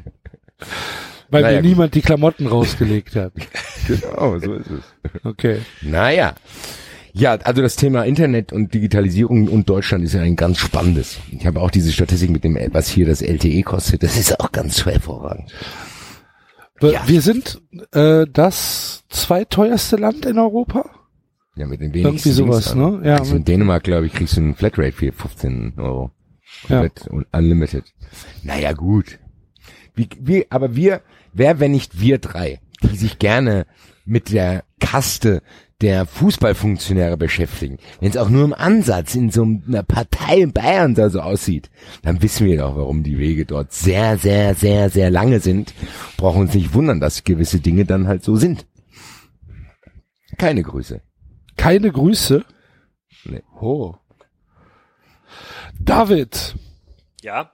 [1.33, 1.69] Weil Naja, mir gut.
[1.71, 3.33] niemand die Klamotten rausgelegt hat.
[3.85, 4.83] Genau, so ist es.
[5.25, 5.57] Okay.
[5.81, 6.35] Naja.
[7.11, 11.17] Ja, also das Thema Internet und Digitalisierung und Deutschland ist ja ein ganz spannendes.
[11.31, 14.01] Ich habe auch diese Statistik mit dem, was hier das LTE kostet.
[14.03, 15.53] Das ist auch ganz hervorragend.
[16.79, 17.03] Wir, Ja.
[17.07, 17.61] wir sind
[17.91, 20.89] äh, das zweiteuerste Land in Europa.
[21.57, 22.31] Ja, mit den Irgendwie wenigsten.
[22.31, 23.01] sowas, Dings, ne?
[23.03, 26.11] Ja, Also in Dänemark, glaube ich, kriegst du einen Flatrate für 15 Euro.
[26.69, 26.87] Ja.
[27.09, 27.83] Und unlimited.
[28.43, 29.19] Naja, gut.
[29.93, 31.01] Wie, wie, aber wir,
[31.33, 33.65] wer, wenn nicht wir drei, die sich gerne
[34.05, 35.41] mit der Kaste
[35.81, 40.95] der Fußballfunktionäre beschäftigen, wenn es auch nur im Ansatz in so einer Partei in Bayern
[40.95, 41.69] da so aussieht,
[42.03, 45.73] dann wissen wir doch, warum die Wege dort sehr, sehr, sehr, sehr lange sind.
[46.15, 48.65] Brauchen uns nicht wundern, dass gewisse Dinge dann halt so sind.
[50.37, 51.01] Keine Grüße.
[51.57, 52.45] keine Grüße.
[53.25, 53.43] Nee.
[53.59, 53.95] Oh.
[55.79, 56.55] David,
[57.21, 57.52] Ja,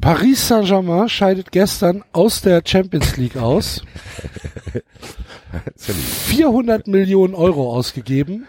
[0.00, 3.82] Paris Saint-Germain scheidet gestern aus der Champions League aus.
[5.76, 8.46] 400 Millionen Euro ausgegeben.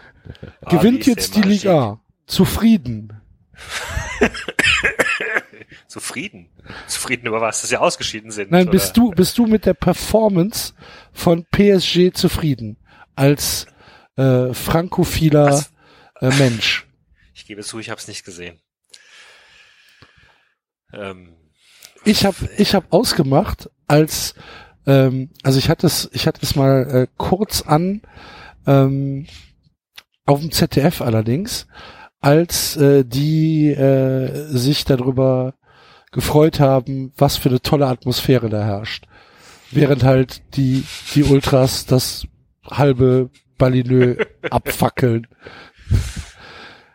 [0.68, 2.00] Gewinnt wie jetzt die Liga.
[2.26, 3.20] Zufrieden.
[5.88, 6.48] zufrieden.
[6.86, 8.50] Zufrieden über was, dass sie ausgeschieden sind.
[8.50, 8.72] Nein, oder?
[8.72, 10.74] bist du, bist du mit der Performance
[11.12, 12.76] von PSG zufrieden?
[13.16, 13.66] Als
[14.16, 15.64] äh, frankophiler
[16.20, 16.86] äh, Mensch.
[17.34, 18.60] Ich gebe zu, ich habe es nicht gesehen.
[20.92, 21.36] Ähm,
[22.04, 24.34] Ich habe ich hab ausgemacht, als
[24.86, 28.02] ähm, also ich hatte es ich hatte es mal äh, kurz an
[28.66, 29.26] ähm,
[30.26, 31.66] auf dem ZDF allerdings,
[32.20, 35.54] als äh, die äh, sich darüber
[36.12, 39.06] gefreut haben, was für eine tolle Atmosphäre da herrscht,
[39.70, 40.84] während halt die
[41.14, 42.26] die Ultras das
[42.64, 44.16] halbe Balinö
[44.50, 45.26] abfackeln.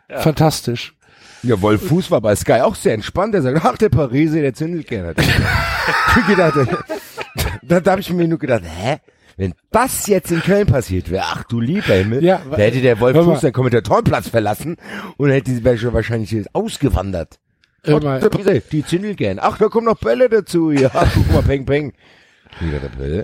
[0.08, 0.20] Ja.
[0.20, 0.95] Fantastisch.
[1.42, 3.34] Ja, Wolf Fuß war bei Sky auch sehr entspannt.
[3.34, 5.14] Er sagt, ach, der Pariser, der zündelt gerne.
[6.18, 6.54] ich gedacht,
[7.62, 8.98] da, da habe ich mir nur gedacht, hä?
[9.36, 12.98] Wenn das jetzt in Köln passiert wäre, ach du lieber Himmel, Ja, da hätte der
[13.00, 13.22] Wolf.
[13.22, 14.76] Fuß den Kommentatorenplatz verlassen
[15.18, 17.38] und hätte schon wahrscheinlich jetzt ausgewandert.
[17.82, 19.38] Immer, der Pariser, die zündelt gern.
[19.40, 20.70] Ach, da kommen noch Bälle dazu.
[20.70, 21.92] Ja, guck mal, peng, peng.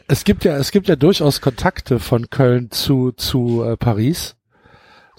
[0.09, 4.37] Es gibt ja, es gibt ja durchaus Kontakte von Köln zu, zu äh, Paris.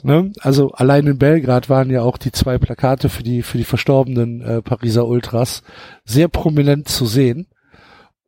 [0.03, 0.31] Ne?
[0.41, 4.41] Also allein in Belgrad waren ja auch die zwei Plakate für die, für die verstorbenen
[4.41, 5.63] äh, Pariser Ultras
[6.03, 7.47] sehr prominent zu sehen.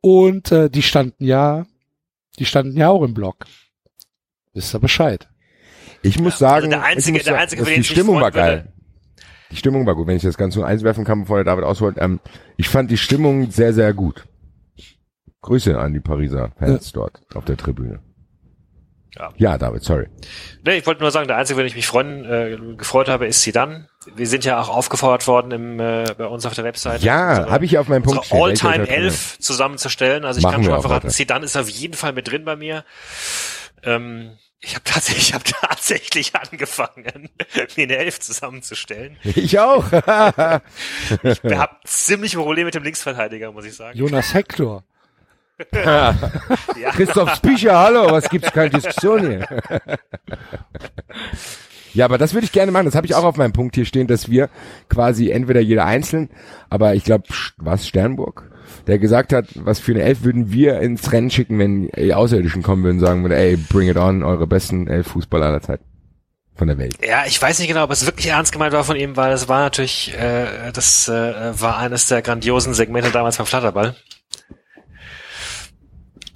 [0.00, 1.66] Und äh, die standen ja,
[2.38, 3.46] die standen ja auch im Block.
[4.54, 5.28] Wisst ihr Bescheid.
[6.02, 8.34] Ich muss sagen, der einzige- ich muss der sagen, einzige, den die Stimmung war freuen
[8.46, 8.62] würde.
[8.62, 8.72] geil.
[9.50, 11.64] Die Stimmung war gut, wenn ich das Ganze nur eins werfen kann, bevor der David
[11.64, 11.96] ausholt.
[11.98, 12.20] Ähm,
[12.56, 14.26] ich fand die Stimmung sehr, sehr gut.
[15.42, 18.00] Grüße an die Pariser Fans dort auf der Tribüne.
[19.18, 19.32] Ja.
[19.36, 20.08] Ja, David, sorry.
[20.64, 23.40] Nee, ich wollte nur sagen, der einzige, wenn ich mich freuen, äh, gefreut habe, ist
[23.42, 23.88] Zidane.
[24.14, 27.02] Wir sind ja auch aufgefordert worden im, äh, bei uns auf der Website.
[27.02, 28.40] Ja, habe ich auf meinem Punkt stehen.
[28.42, 30.24] All-Time Welcher- 11 zusammenzustellen.
[30.24, 31.14] Also ich Machen kann schon verraten, heute.
[31.14, 32.84] Zidane ist auf jeden Fall mit drin bei mir.
[33.82, 37.30] Ähm, ich habe tatsächlich, ich hab tatsächlich angefangen,
[37.76, 39.16] mir eine Elf zusammenzustellen.
[39.22, 39.90] Ich auch.
[39.92, 43.96] Wir haben ziemlich ein Problem mit dem Linksverteidiger, muss ich sagen.
[43.98, 44.84] Jonas Hector.
[45.72, 46.14] Ja,
[46.92, 48.52] Christoph Spiecher, hallo, was gibt's?
[48.52, 49.48] Keine Diskussion hier.
[51.94, 52.84] Ja, aber das würde ich gerne machen.
[52.84, 54.50] Das habe ich auch auf meinem Punkt hier stehen, dass wir
[54.90, 56.28] quasi entweder jeder einzeln,
[56.68, 57.24] aber ich glaube,
[57.56, 58.50] was Sternburg,
[58.86, 62.62] der gesagt hat, was für eine Elf würden wir ins Rennen schicken, wenn die Außerirdischen
[62.62, 65.80] kommen würden, sagen würden, ey, bring it on, eure besten elf Fußballer aller Zeit
[66.54, 66.98] von der Welt.
[67.02, 69.48] Ja, ich weiß nicht genau, ob es wirklich ernst gemeint war von ihm, weil es
[69.48, 71.12] war natürlich, äh, das äh,
[71.60, 73.94] war eines der grandiosen Segmente damals beim Flatterball.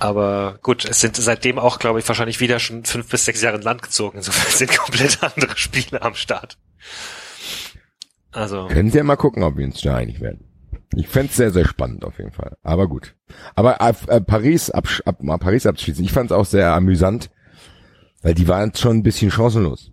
[0.01, 3.59] Aber gut, es sind seitdem auch, glaube ich, wahrscheinlich wieder schon fünf bis sechs Jahre
[3.59, 4.17] in Land gezogen.
[4.17, 6.59] Insofern sind komplett andere Spiele am Start.
[8.33, 8.67] Also.
[8.69, 10.47] Können Sie ja mal gucken, ob wir uns da einig werden.
[10.97, 12.57] Ich fänd's sehr, sehr spannend auf jeden Fall.
[12.63, 13.15] Aber gut.
[13.55, 14.89] Aber äh, äh, Paris, ab,
[15.21, 16.05] mal Paris abschließen.
[16.05, 17.31] Ich fand's auch sehr amüsant,
[18.23, 19.93] weil die waren schon ein bisschen chancenlos.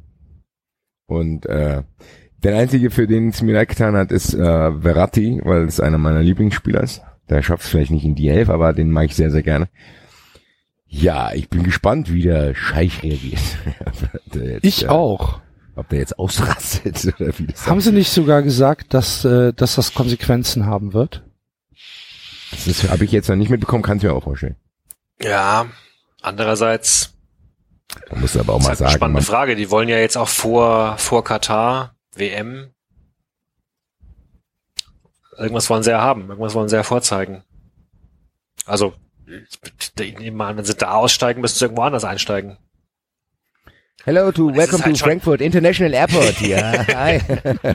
[1.05, 1.83] Und äh,
[2.43, 4.37] der einzige, für den es mir leid getan hat, ist äh,
[4.81, 7.01] Verratti, weil es einer meiner Lieblingsspieler ist.
[7.29, 9.67] Der schafft es vielleicht nicht in die Elf, aber den mag ich sehr, sehr gerne.
[10.89, 13.41] Ja, ich bin gespannt, wie der Scheich reagiert.
[14.33, 15.41] Der jetzt, Ich äh, auch.
[15.75, 19.75] Ob der jetzt ausrastet oder wie das Haben Sie nicht sogar gesagt, dass, äh, dass
[19.75, 21.23] das Konsequenzen haben wird?
[22.65, 24.55] Das habe ich jetzt noch nicht mitbekommen, kannst du mir auch vorstellen.
[25.21, 25.67] Ja,
[26.21, 27.13] andererseits,
[28.09, 29.55] Man muss aber auch das mal ist halt eine sagen, spannende man, Frage.
[29.55, 32.71] Die wollen ja jetzt auch vor, vor Katar, WM,
[35.37, 37.43] irgendwas wollen sie ja haben, irgendwas wollen sie ja vorzeigen.
[38.65, 38.93] Also,
[39.99, 42.57] ich nehme mal an, wenn sie da aussteigen, müssen sie irgendwo anders einsteigen.
[44.05, 46.39] Hello to welcome halt to Frankfurt International Airport.
[46.41, 47.19] Ja, hi.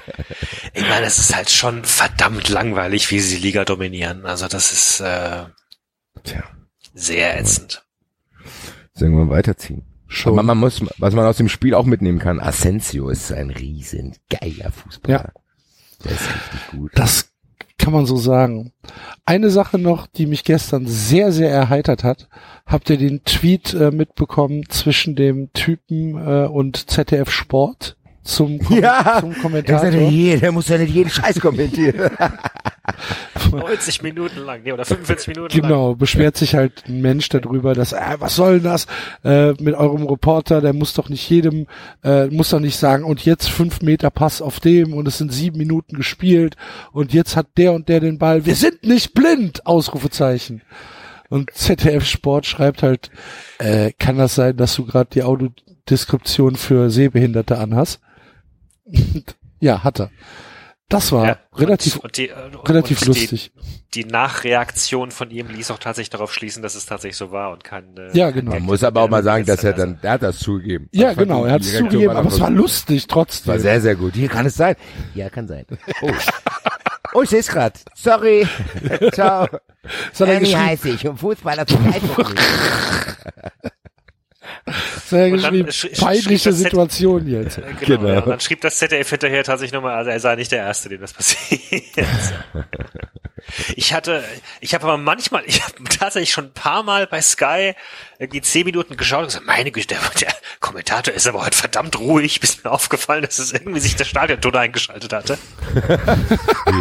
[0.74, 4.24] Ich meine, es ist halt schon verdammt langweilig, wie sie die Liga dominieren.
[4.24, 5.44] Also das ist äh,
[6.24, 6.42] Tja,
[6.94, 7.84] sehr ätzend.
[8.94, 9.82] sollen wir weiterziehen?
[10.08, 10.32] Schon.
[10.32, 14.16] Aber man muss, was man aus dem Spiel auch mitnehmen kann, Asensio ist ein riesen
[14.30, 15.32] geiler Fußballer.
[16.04, 16.92] Der ist richtig gut.
[16.94, 17.31] Das
[17.82, 18.72] kann man so sagen.
[19.24, 22.28] Eine Sache noch, die mich gestern sehr, sehr erheitert hat.
[22.64, 28.78] Habt ihr den Tweet äh, mitbekommen zwischen dem Typen äh, und ZDF Sport zum, Kom
[28.78, 29.90] Ja, zum Der, ist Kommentator?
[30.00, 32.10] ja der muss ja nicht jeden Scheiß kommentieren.
[33.50, 35.62] 90 Minuten lang, nee, oder 45 Minuten lang.
[35.68, 38.86] Genau, beschwert sich halt ein Mensch darüber, dass, äh, was soll denn das
[39.24, 41.66] äh, mit eurem Reporter, der muss doch nicht jedem,
[42.02, 45.32] äh, muss doch nicht sagen, und jetzt fünf Meter Pass auf dem und es sind
[45.32, 46.56] sieben Minuten gespielt
[46.92, 50.62] und jetzt hat der und der den Ball, wir sind nicht blind, Ausrufezeichen.
[51.28, 53.10] Und ZDF Sport schreibt halt,
[53.58, 58.00] äh, kann das sein, dass du gerade die Audiodeskription für Sehbehinderte anhast?
[59.60, 60.10] ja, hat er.
[60.88, 62.34] Das war Ja, relativ, und, und die, äh,
[62.66, 63.50] relativ und lustig.
[63.94, 67.50] Die, die Nachreaktion von ihm ließ auch tatsächlich darauf schließen, dass es tatsächlich so war
[67.50, 67.96] und kein.
[67.96, 68.52] Äh, Ja, genau.
[68.52, 70.90] Man muss aber auch mal sagen, dass er dann, der hat das zugegeben.
[70.92, 73.52] Ja, genau, er hat es zugegeben, aber es war lustig trotzdem.
[73.52, 74.14] War sehr, sehr gut.
[74.14, 74.76] Hier kann es sein.
[75.14, 75.64] Ja, kann sein.
[76.02, 76.10] Oh,
[77.14, 77.80] oh ich seh's grad.
[77.94, 78.46] Sorry.
[79.12, 79.48] Ciao.
[80.18, 82.38] Er geschrieben, heiße ich und Fußballer zum Zeitpunkt.
[85.12, 87.56] das geschrieben sch- schrieb peinliche Situation jetzt.
[87.80, 88.00] Genau.
[88.02, 88.08] Genau.
[88.08, 90.88] Ja, und dann schrieb das ZDF hinterher tatsächlich nochmal, also er sei nicht der Erste,
[90.88, 91.60] dem das passiert.
[93.74, 94.22] ich hatte,
[94.60, 97.72] ich habe aber manchmal, ich habe tatsächlich schon ein paar Mal bei Sky
[98.18, 101.98] irgendwie zehn Minuten geschaut und gesagt, meine Güte, der, der Kommentator ist aber heute verdammt
[101.98, 105.38] ruhig, bis mir aufgefallen, dass es irgendwie sich der Stadionton eingeschaltet hatte.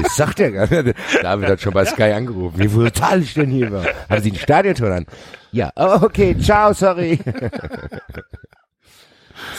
[0.04, 0.96] Das sagt er gar nicht.
[1.22, 2.60] David hat schon bei Sky angerufen.
[2.60, 3.86] Wie brutal ich denn hier war.
[4.10, 5.06] Haben Sie ein Stadiontor an?
[5.52, 7.20] Ja, oh, okay, ciao, sorry.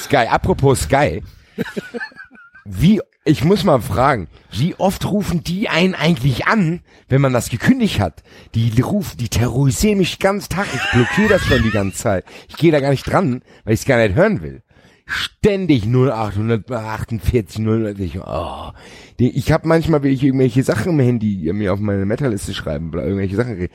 [0.00, 1.22] Sky, apropos Sky.
[2.64, 7.50] Wie, ich muss mal fragen, wie oft rufen die einen eigentlich an, wenn man das
[7.50, 8.22] gekündigt hat?
[8.54, 10.66] Die rufen, die terrorisieren mich ganzen Tag.
[10.72, 12.24] Ich blockiere das schon die ganze Zeit.
[12.48, 14.62] Ich gehe da gar nicht dran, weil ich es gar nicht hören will.
[15.06, 17.94] Ständig 0848 0
[18.26, 18.70] oh.
[19.18, 23.04] Ich habe manchmal, wenn ich irgendwelche Sachen im Handy mir auf meine Metal-Liste schreiben oder
[23.04, 23.68] irgendwelche Sachen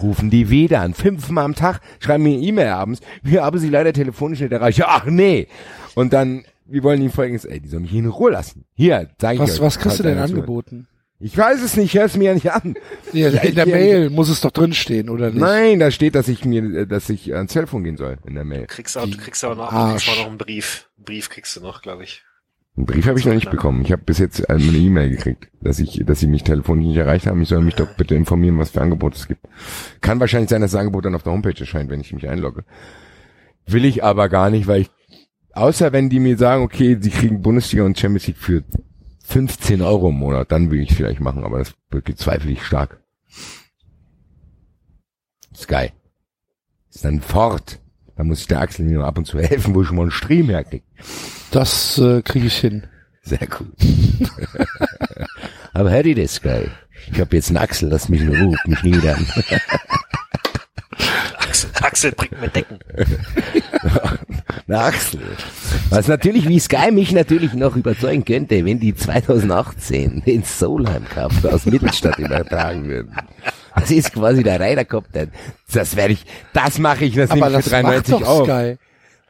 [0.00, 0.94] rufen die weder an.
[0.94, 3.00] Fünfmal am Tag schreiben mir eine E-Mail abends.
[3.22, 4.82] Wir haben sie leider telefonisch nicht erreicht.
[4.84, 5.48] Ach nee.
[5.94, 8.64] Und dann, wir wollen ihnen folgendes, ey, die sollen mich in Ruhe lassen.
[8.74, 9.60] Hier, zeig ich Was, euch.
[9.60, 10.86] was kriegst du denn angeboten?
[11.24, 12.74] Ich weiß es nicht, hör es mir ja nicht an.
[13.14, 15.40] Ja, in der Mail muss es doch drinstehen, oder nicht?
[15.40, 18.66] Nein, da steht, dass ich mir, dass ich ans Telefon gehen soll in der Mail.
[18.66, 20.90] Kriegst auch, du kriegst aber noch, kriegst auch noch einen Brief.
[20.98, 22.22] Einen Brief kriegst du noch, glaube ich.
[22.76, 23.80] Einen Brief habe ich noch nicht bekommen.
[23.86, 27.26] Ich habe bis jetzt eine E-Mail gekriegt, dass ich, dass sie mich telefonisch nicht erreicht
[27.26, 27.40] haben.
[27.40, 29.46] Ich soll mich doch bitte informieren, was für Angebote es gibt.
[30.02, 32.64] Kann wahrscheinlich sein, dass das Angebot dann auf der Homepage erscheint, wenn ich mich einlogge.
[33.66, 34.90] Will ich aber gar nicht, weil ich,
[35.52, 38.62] außer wenn die mir sagen, okay, sie kriegen Bundesliga und Champions League für
[39.24, 43.00] 15 Euro im Monat, dann will ich es vielleicht machen, aber das bezweifle ich stark.
[45.56, 45.90] Sky.
[46.90, 47.80] Ist dann fort.
[48.16, 50.10] Da muss ich der Axel mir ab und zu helfen, wo ich schon mal einen
[50.10, 50.84] Stream herkriege.
[51.50, 52.86] Das äh, kriege ich hin.
[53.22, 53.72] Sehr gut.
[55.72, 56.68] Aber dir das, Sky.
[57.10, 59.26] Ich habe jetzt einen Axel, lass mich in Ruhe, mich niedern.
[61.84, 62.78] Axel, Axel bringt mir Decken.
[64.68, 65.20] Der Axel.
[65.90, 71.32] Was natürlich, wie Sky mich natürlich noch überzeugen könnte, wenn die 2018 den Solheim Cup
[71.44, 73.14] aus Mittelstadt übertragen würden.
[73.76, 75.04] Das ist quasi der Ryder Cup.
[75.72, 78.46] Das werde ich, das mache ich, das Aber nehme ich für macht 93 doch auf.
[78.46, 78.76] Sky.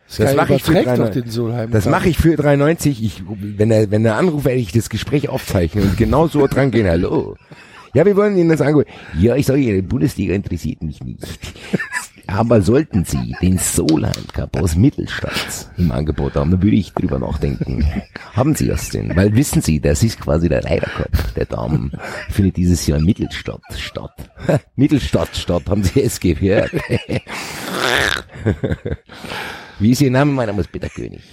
[0.08, 1.22] Sky Das mache ich für überträgt doch 93.
[1.24, 1.70] den Solheim.
[1.70, 3.02] Das mache ich für 93.
[3.02, 6.70] Ich, wenn er, wenn er anruft, werde ich das Gespräch aufzeichnen und genau so dran
[6.70, 6.86] gehen.
[6.86, 7.36] Hallo.
[7.94, 8.86] Ja, wir wollen Ihnen das angehen.
[9.18, 11.20] Ja, ich sage Ihnen, Bundesliga interessiert mich nicht.
[12.26, 17.18] Aber sollten Sie den Solheim Cup aus Mittelstadt im Angebot haben, dann würde ich drüber
[17.18, 17.84] nachdenken.
[18.32, 19.14] Haben Sie das denn?
[19.14, 21.92] Weil wissen Sie, das ist quasi der Ryder Cup der Damen.
[22.30, 24.14] Findet dieses Jahr in Mittelstadt statt.
[24.76, 26.72] Mittelstadt statt, haben Sie es gehört?
[29.78, 30.32] Wie ist Ihr Name?
[30.32, 31.22] Mein Name ist Peter König.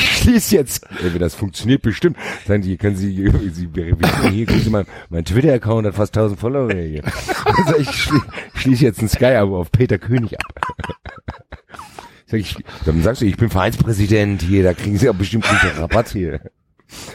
[0.00, 0.86] Schließ jetzt.
[1.02, 2.16] Ey, das funktioniert bestimmt.
[2.46, 3.14] Sagen Sie, können Sie,
[3.52, 7.02] Sie verifizieren, hier, gucken Sie mal, mein Twitter-Account hat fast 1000 Follower hier.
[7.44, 8.20] Also ich schlie,
[8.54, 10.46] schließe jetzt ein Sky-Abo auf Peter König ab.
[12.26, 15.76] Sag ich, dann sagst du, ich bin Vereinspräsident hier, da kriegen Sie auch bestimmt guten
[15.78, 16.40] Rabatt hier.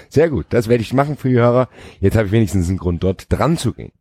[0.10, 1.70] Sehr gut, das werde ich machen für die Hörer.
[2.00, 3.92] Jetzt habe ich wenigstens einen Grund, dort dran zu gehen.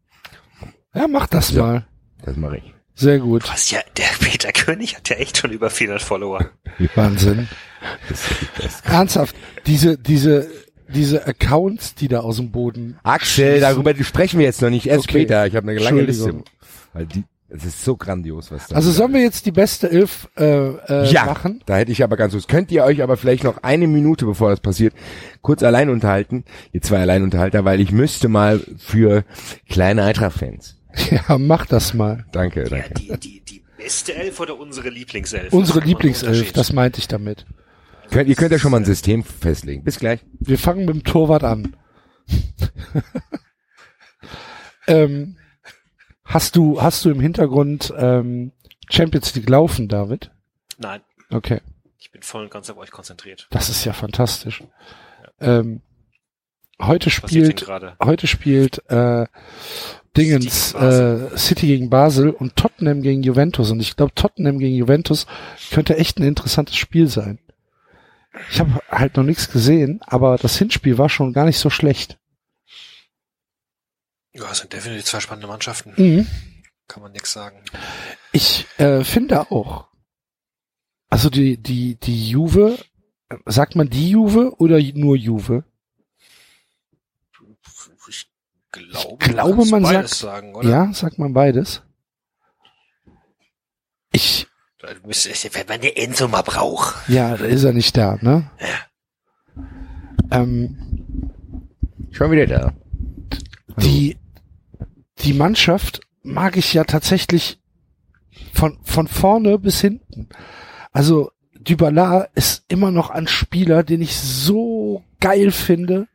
[0.94, 1.62] Ja, mach das Ja.
[1.62, 1.86] mal.
[2.24, 2.74] Das mache ich.
[2.96, 3.42] Sehr gut.
[3.50, 6.50] Was ja, der Peter König hat ja echt schon über 400 Follower.
[6.94, 7.48] Wahnsinn.
[8.84, 9.34] Ernsthaft.
[9.66, 10.48] Diese, diese,
[10.88, 12.98] diese Accounts, die da aus dem Boden.
[13.02, 15.18] Axel, darüber sprechen wir jetzt noch nicht, erst Okay.
[15.20, 15.46] später.
[15.46, 16.24] Ich habe eine lange Liste.
[16.30, 16.44] Entschuldigung.
[16.92, 20.28] Weil die, es ist so grandios, was da Also sollen wir jetzt die beste Elf
[20.36, 21.62] äh, äh, ja, machen?
[21.66, 22.46] da hätte ich aber ganz was.
[22.48, 24.94] Könnt ihr euch aber vielleicht noch eine Minute, bevor das passiert,
[25.40, 29.24] kurz allein unterhalten, ihr zwei Alleinunterhalter, weil ich müsste mal für
[29.68, 30.76] kleine Eintracht-Fans.
[31.10, 32.24] Ja, mach das mal.
[32.30, 32.94] Danke, Ja, danke.
[32.94, 35.52] die, die, die beste Elf oder unsere Lieblingself?
[35.52, 37.44] Unsere Lieblingself, das meinte ich damit.
[38.10, 39.84] Könnt, ihr könnt ja schon mal ein System festlegen.
[39.84, 40.20] Bis gleich.
[40.40, 41.76] Wir fangen mit dem Torwart an.
[44.86, 45.36] ähm,
[46.24, 48.52] hast du, hast du im Hintergrund ähm,
[48.90, 50.30] Champions League laufen, David?
[50.78, 51.00] Nein,
[51.30, 51.60] Okay,
[51.98, 53.48] ich bin voll und ganz auf euch konzentriert.
[53.50, 54.62] das ist ja fantastisch.
[55.40, 55.80] Ähm,
[56.80, 57.66] heute spielt,
[58.02, 59.26] heute spielt äh,
[60.16, 63.70] Dingens City äh, City gegen Basel und Tottenham gegen Juventus.
[63.70, 65.26] Und ich glaube, Tottenham gegen Juventus
[65.72, 67.40] könnte echt ein interessantes Spiel sein.
[68.50, 72.18] Ich habe halt noch nichts gesehen, aber das Hinspiel war schon gar nicht so schlecht.
[74.32, 75.94] Ja, es sind definitiv zwei spannende Mannschaften.
[75.96, 76.26] Mhm.
[76.88, 77.62] Kann man nix sagen.
[78.32, 79.88] Ich äh, finde auch.
[81.08, 82.76] Also die die die Juve,
[83.46, 85.64] sagt man die Juve oder nur Juve?
[88.08, 88.28] Ich
[88.72, 90.68] glaube, Ich glaube, man sagt- sagen, oder?
[90.68, 91.82] Ja, sagt man beides.
[94.10, 94.48] Ich
[94.86, 97.08] Wenn man den Enzo mal braucht.
[97.08, 98.50] ja, da ist er nicht da, ne?
[98.60, 99.60] Ja.
[100.30, 101.30] Ähm,
[102.10, 102.72] Schon wieder da.
[103.78, 104.16] die
[105.20, 107.58] die Mannschaft mag ich ja tatsächlich
[108.52, 110.28] von von vorne bis hinten.
[110.92, 116.08] Also Dybala ist immer noch ein Spieler, den ich so geil finde,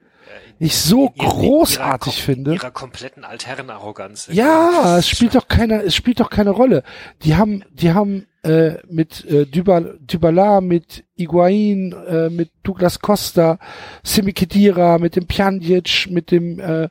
[0.59, 2.53] ich so In- in- in großartig ihrer, finde.
[2.53, 4.28] Ihrer kompletten Altherrenarroganz.
[4.32, 6.84] Ja, es spielt doch keine, es spielt doch keine Rolle.
[7.24, 13.60] Die haben, die haben äh, mit äh, Dybala, mit Iguain, äh, mit Douglas Costa,
[14.04, 16.90] Simi Khedira, mit dem Pjanic, mit dem, äh,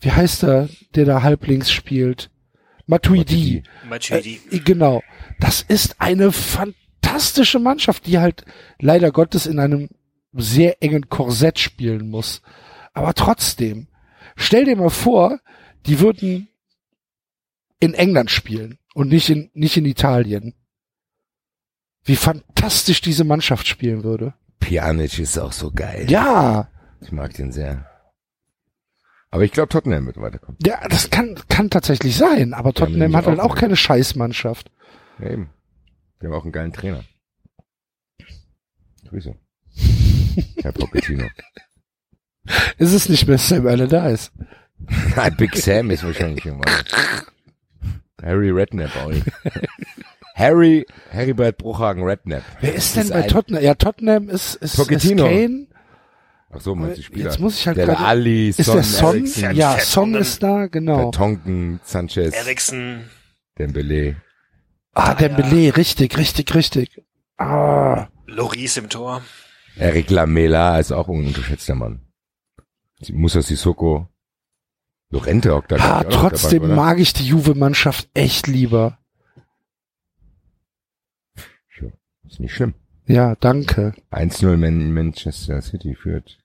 [0.00, 2.30] wie heißt er, der da halblinks spielt?
[2.86, 3.62] Matuidi.
[3.88, 4.40] Matuidi.
[4.50, 5.02] Äh, genau.
[5.40, 8.44] Das ist eine fantastische Mannschaft, die halt
[8.78, 9.88] leider Gottes in einem
[10.32, 12.42] sehr engen Korsett spielen muss.
[12.92, 13.88] Aber trotzdem,
[14.36, 15.40] stell dir mal vor,
[15.86, 16.48] die würden
[17.80, 20.54] in England spielen und nicht in, nicht in Italien.
[22.04, 24.34] Wie fantastisch diese Mannschaft spielen würde.
[24.60, 26.06] Pjanic ist auch so geil.
[26.10, 26.68] Ja,
[27.00, 27.86] Ich mag den sehr.
[29.30, 30.58] Aber ich glaube, Tottenham wird weiterkommen.
[30.64, 34.70] ja, das kann, kann tatsächlich sein, aber Tottenham hat halt auch auch keine Scheißmannschaft.
[35.18, 35.50] Ja, eben.
[36.22, 37.02] Die haben auch einen geilen Trainer.
[39.08, 39.34] Grüße.
[40.62, 41.26] Herr Pochettino.
[42.78, 44.30] Ist es nicht mehr Sam Allardyce?
[45.16, 46.84] Nein, Big Sam ist wahrscheinlich irgendwann.
[48.22, 49.10] Harry Redknapp auch.
[50.34, 52.42] Harry, Heribert Bruchhagen Redknapp.
[52.60, 53.62] Wer ist denn bei ein- Tottenham?
[53.62, 55.16] Ja, Tottenham ist, ist, ist.
[55.16, 55.68] Kane.
[56.50, 57.30] Ach so, meinst du Spieler?
[57.30, 59.54] Jetzt muss ich halt der gerade- Ali, Ist Son, der Son?
[59.54, 59.78] Ja.
[59.80, 61.10] Son ist da, genau.
[61.12, 63.08] Vertonken, Sanchez, Eriksen.
[63.58, 64.16] Dembele.
[64.92, 67.00] Ah, Dembele, richtig, richtig, richtig.
[67.36, 69.22] Ah, Loris im Tor.
[69.76, 72.00] Eric Lamela ist auch ein unterschätzter Mann.
[73.12, 74.08] Musa Sissoko.
[75.10, 78.98] Lorente da ah auch noch trotzdem dabei, mag ich die Juve-Mannschaft echt lieber.
[81.80, 81.88] Ja,
[82.26, 82.74] Ist nicht schlimm.
[83.06, 83.94] Ja, danke.
[84.12, 86.38] 1-0 Man Manchester City führt.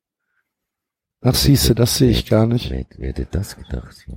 [1.21, 2.69] Ach, siehste, das sehe ich gar nicht.
[2.69, 4.05] Wer, wer hätte das gedacht?
[4.07, 4.15] Ja.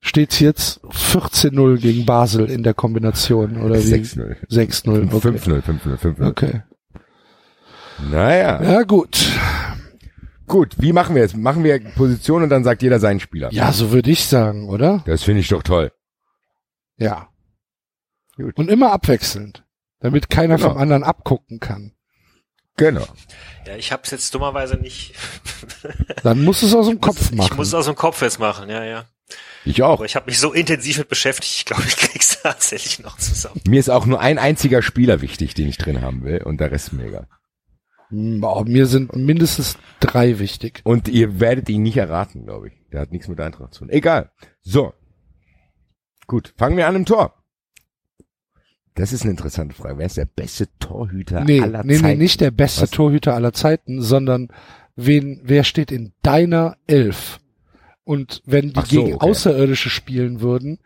[0.00, 3.94] Steht's jetzt 14-0 gegen Basel in der Kombination, oder wie?
[3.94, 4.48] 6-0.
[4.48, 5.12] 6-0.
[5.14, 5.28] Okay.
[5.28, 6.28] 5-0, 5-0, 5-0.
[6.28, 6.62] okay.
[8.10, 8.62] Naja.
[8.62, 9.32] Ja, gut.
[10.46, 11.36] Gut, wie machen wir jetzt?
[11.36, 13.50] Machen wir Position und dann sagt jeder seinen Spieler.
[13.52, 15.02] Ja, so würde ich sagen, oder?
[15.06, 15.90] Das finde ich doch toll.
[16.98, 17.28] Ja.
[18.36, 18.58] Gut.
[18.58, 19.63] Und immer abwechselnd,
[20.04, 20.68] damit keiner Genau.
[20.70, 21.92] vom anderen abgucken kann.
[22.76, 23.06] Genau.
[23.66, 25.14] Ja, ich habe es jetzt dummerweise nicht.
[26.22, 27.56] Dann musst du es aus dem Kopf ich machen.
[27.56, 29.04] muss es aus dem Kopf jetzt machen, ja, ja.
[29.64, 29.94] Ich auch.
[29.94, 33.60] Aber ich habe mich so intensiv mit beschäftigt, ich glaube, ich krieg's tatsächlich noch zusammen.
[33.66, 36.70] Mir ist auch nur ein einziger Spieler wichtig, den ich drin haben will und der
[36.70, 37.28] Rest ist mir egal.
[38.10, 40.82] Hm, Boah, mir sind mindestens drei wichtig.
[40.84, 42.74] Und ihr werdet ihn nicht erraten, glaube ich.
[42.92, 43.88] Der hat nichts mit Eintracht zu tun.
[43.88, 44.30] Egal.
[44.60, 44.92] So.
[46.26, 47.34] Gut, fangen wir an im Tor.
[48.94, 49.98] Das ist eine interessante Frage.
[49.98, 52.06] Wer ist der beste Torhüter Nee, aller nee, Zeiten?
[52.06, 52.90] nee, nicht der beste Was?
[52.90, 54.48] Torhüter aller Zeiten, sondern
[54.94, 57.40] wen, wer steht in deiner Elf?
[58.04, 59.30] Und wenn die so, gegen okay.
[59.30, 60.78] Außerirdische spielen würden,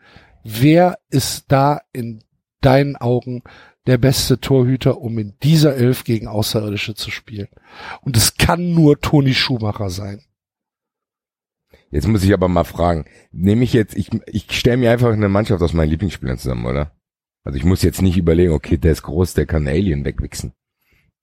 [0.43, 2.23] wer ist da in
[2.61, 3.43] deinen Augen
[3.85, 7.49] der beste Torhüter, um in dieser Elf gegen Außerirdische zu spielen?
[8.01, 10.23] Und es kann nur Toni Schumacher sein.
[11.91, 13.05] Jetzt muss ich aber mal fragen.
[13.31, 16.91] Nehme ich jetzt, ich, ich stelle mir einfach eine Mannschaft aus meinen Lieblingsspielern zusammen, oder?
[17.43, 20.53] Also ich muss jetzt nicht überlegen, okay, der ist groß, der kann Alien wegwichsen.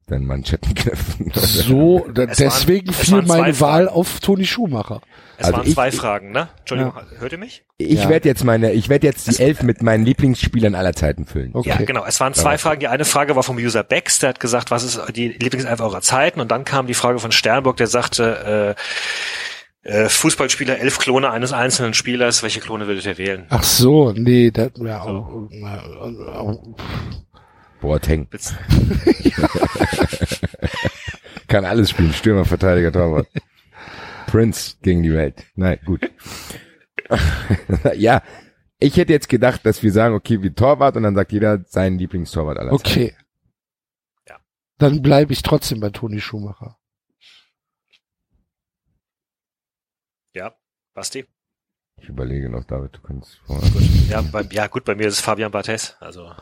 [0.09, 1.33] Dann Manschettenknöpfen.
[1.35, 3.89] So, da, Es waren- deswegen es fiel meine Wahl Fragen.
[3.89, 5.01] auf Toni Schumacher.
[5.37, 6.49] Es Also waren ich- zwei Fragen, ne?
[6.61, 7.65] Entschuldigung, hört ihr mich?
[7.79, 8.09] Ich Ja.
[8.09, 11.51] werde jetzt meine, ich werde jetzt die Elf mit meinen Lieblingsspielern aller Zeiten füllen.
[11.55, 11.71] Okay.
[11.71, 12.05] Ja, genau.
[12.07, 12.79] Es waren zwei Fragen.
[12.79, 16.03] Die eine Frage war vom User Bex, der hat gesagt, was ist die Lieblingself eurer
[16.03, 16.41] Zeiten?
[16.41, 18.81] Und dann kam die Frage von Sternburg, der sagte, äh,
[19.87, 22.43] äh, Fußballspieler, elf Klone eines einzelnen Spielers.
[22.43, 23.47] Welche Klone würdet ihr wählen?
[23.51, 26.09] Ach so, nee, das, ja, oh, oh,
[26.41, 26.77] oh,
[27.81, 28.29] Boateng.
[31.49, 32.13] Kann alles spielen.
[32.13, 33.29] Stürmer, Verteidiger, Torwart.
[34.27, 35.45] Prince gegen die Welt.
[35.55, 36.11] Nein, gut.
[37.97, 38.23] ja,
[38.81, 41.99] ich hätte jetzt gedacht, dass wir sagen, okay, wie Torwart und dann sagt jeder seinen
[41.99, 42.81] Lieblingstorwart aller Zeiten.
[42.81, 43.15] okay.
[44.29, 44.41] Ja.
[44.79, 46.77] Dann bleibe ich trotzdem bei Toni Schumacher.
[50.37, 50.55] Ja,
[50.97, 51.27] Basti?
[52.01, 53.63] Ich überlege noch, David, du kannst vor.
[54.09, 55.95] Ja, bei, ja, gut, bei mir ist es Fabian Barthez.
[56.01, 56.33] Also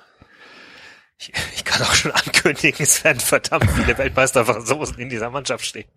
[1.18, 5.88] ich, ich kann auch schon ankündigen, es werden verdammt viele Weltmeisterversoßen in dieser Mannschaft stehen.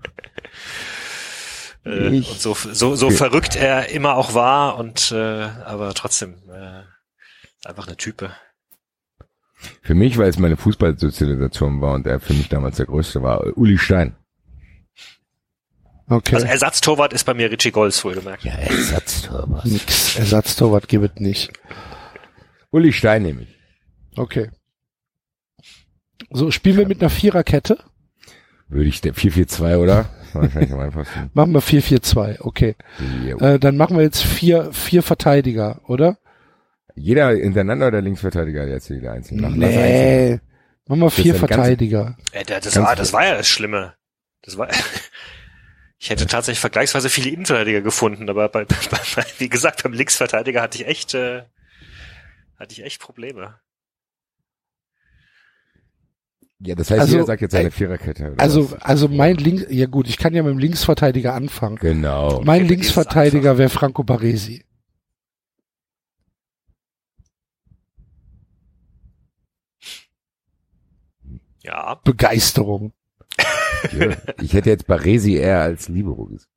[1.86, 6.82] äh, und so, so, so verrückt er immer auch war und äh, aber trotzdem äh,
[7.64, 8.36] einfach eine Type.
[9.84, 13.55] Für mich, weil es meine Fußballsozialisation war und er für mich damals der größte war,
[13.55, 14.16] Uli Stein.
[16.10, 16.36] Okay.
[16.36, 18.43] Also Ersatztorwart ist bei mir Richie Golds wohlgemerkt.
[18.43, 19.66] Ja, Ersatztorwart.
[19.66, 20.16] Nix.
[20.18, 21.51] Ersatztorwart gibt es nicht.
[22.72, 23.55] Uli Stein nehme ich.
[24.16, 24.49] Okay.
[26.32, 27.78] So, spielen wir mit einer Viererkette?
[28.70, 30.10] Würde ich der 442, oder?
[30.34, 31.30] Wahrscheinlich am einfachsten.
[31.34, 32.76] Machen wir 4-4-2, okay.
[33.39, 36.18] Äh, dann machen wir jetzt vier, vier Verteidiger, oder?
[36.95, 39.43] Jeder hintereinander oder Linksverteidiger jetzt jeder einzeln?
[39.45, 39.60] Einzeln.
[39.60, 40.39] Nee.
[40.88, 42.18] Machen wir vier Verteidiger.
[42.32, 43.93] Äh, der- das, Ganz war, das war ja das Schlimme.
[44.41, 44.68] Das war,
[46.00, 48.76] ich hätte tatsächlich vergleichsweise viele Innenverteidiger gefunden, aber bei, bei,
[49.16, 51.43] bei, wie gesagt, beim Linksverteidiger hatte ich echt, äh,
[52.58, 53.60] hatte ich echt Probleme.
[56.60, 58.32] Ja, das heißt, Also, jeder sagt jetzt seine äh, Viererkette.
[58.32, 58.82] Oder Also, was?
[58.82, 61.78] also mein Links, ja gut, ich kann ja mit dem Linksverteidiger anfangen.
[61.78, 62.41] genau.
[62.43, 64.64] Mein Okay, Linksverteidiger wäre Franco Baresi.
[71.64, 72.93] Ja, Begeisterung.
[73.98, 74.16] Ja.
[74.42, 76.50] Ich hätte jetzt Baresi eher als Libero gesehen.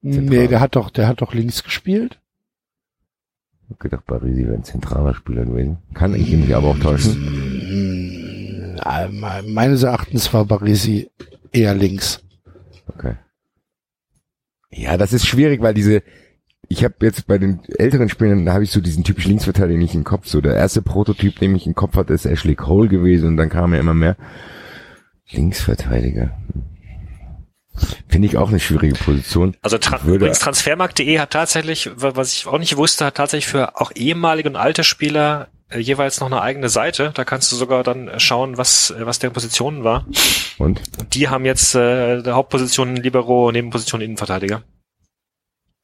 [0.00, 2.20] Nee, der hat doch, der hat doch links gespielt.
[3.64, 5.78] Ich hab gedacht, Baresi wäre ein zentraler Spieler gewesen.
[5.94, 8.76] Kann ich mich aber auch täuschen.
[9.10, 11.10] Me- Meines Erachtens war Baresi
[11.52, 12.22] eher links.
[12.86, 13.16] Okay.
[14.70, 16.02] Ja, das ist schwierig, weil diese,
[16.68, 19.94] ich habe jetzt bei den älteren Spielern, da habe ich so diesen typischen Linksverteidiger nicht
[19.94, 20.26] im Kopf.
[20.28, 23.48] So der erste Prototyp, den ich im Kopf hatte, ist Ashley Cole gewesen und dann
[23.48, 24.16] kam ja immer mehr.
[25.30, 26.36] Linksverteidiger.
[28.08, 29.56] Finde ich auch eine schwierige Position.
[29.62, 33.80] also tra übrigens Transfermarkt.de hat tatsächlich, wa- was ich auch nicht wusste, hat tatsächlich für
[33.80, 37.12] auch ehemalige und alte Spieler äh, jeweils noch eine eigene Seite.
[37.14, 40.06] Da kannst du sogar dann schauen, was, äh, was deren Positionen war.
[40.58, 40.80] Und?
[41.14, 44.64] Die haben jetzt äh, der Hauptposition Libero, Nebenposition Innenverteidiger.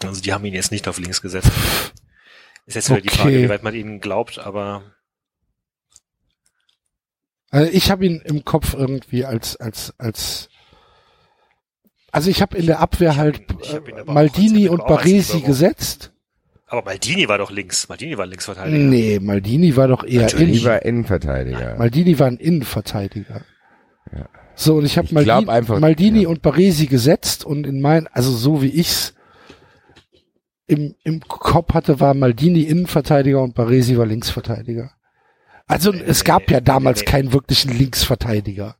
[0.02, 1.52] Also die haben ihn jetzt nicht auf links gesetzt.
[2.66, 3.18] Ist jetzt wieder die Okay.
[3.18, 4.82] Frage, wie weit man ihnen glaubt, aber
[7.55, 10.48] Also ich habe ihn im Kopf irgendwie als als als
[12.10, 16.12] also ich habe in der Abwehr halt äh, Maldini und Baresi gesetzt.
[16.66, 17.89] aber Maldini war doch links.
[17.89, 18.76] Maldini war Linksverteidiger.
[18.76, 20.48] Nee, Maldini war doch eher Natürlich.
[20.48, 21.76] in, Lieber Innenverteidiger.
[21.78, 23.43] Maldini war ein Innenverteidiger.
[24.12, 24.28] Ja.
[24.56, 26.28] So und ich habe Maldini, einfach- Maldini ja.
[26.31, 29.14] und Baresi gesetzt und in mein also so wie ich's
[30.66, 34.90] im, im Kopf hatte, war Maldini Innenverteidiger und Baresi war Linksverteidiger.
[35.66, 37.11] Also es gab ja damals nee, nee.
[37.11, 38.77] keinen wirklichen Linksverteidiger.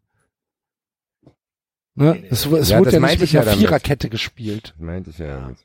[1.95, 2.15] Ne?
[2.15, 2.29] Nee, nee.
[2.31, 3.61] Es, es Ja, wurde das ja nicht mit ich ja einer damit.
[3.61, 4.75] Viererkette gespielt.
[4.79, 5.41] Meinte ich ja.
[5.41, 5.59] damit.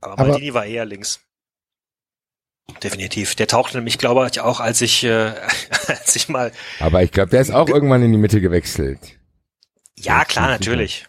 [0.00, 1.20] Aber Aber- Maldini war eher links.
[2.82, 3.34] Definitiv.
[3.36, 5.32] Der tauchte nämlich, glaube ich, auch, als ich, äh,
[5.86, 6.50] als ich mal.
[6.80, 8.98] Aber ich glaube, der ist auch irgendwann in die Mitte gewechselt.
[9.96, 11.06] Ja, Ja, klar, natürlich.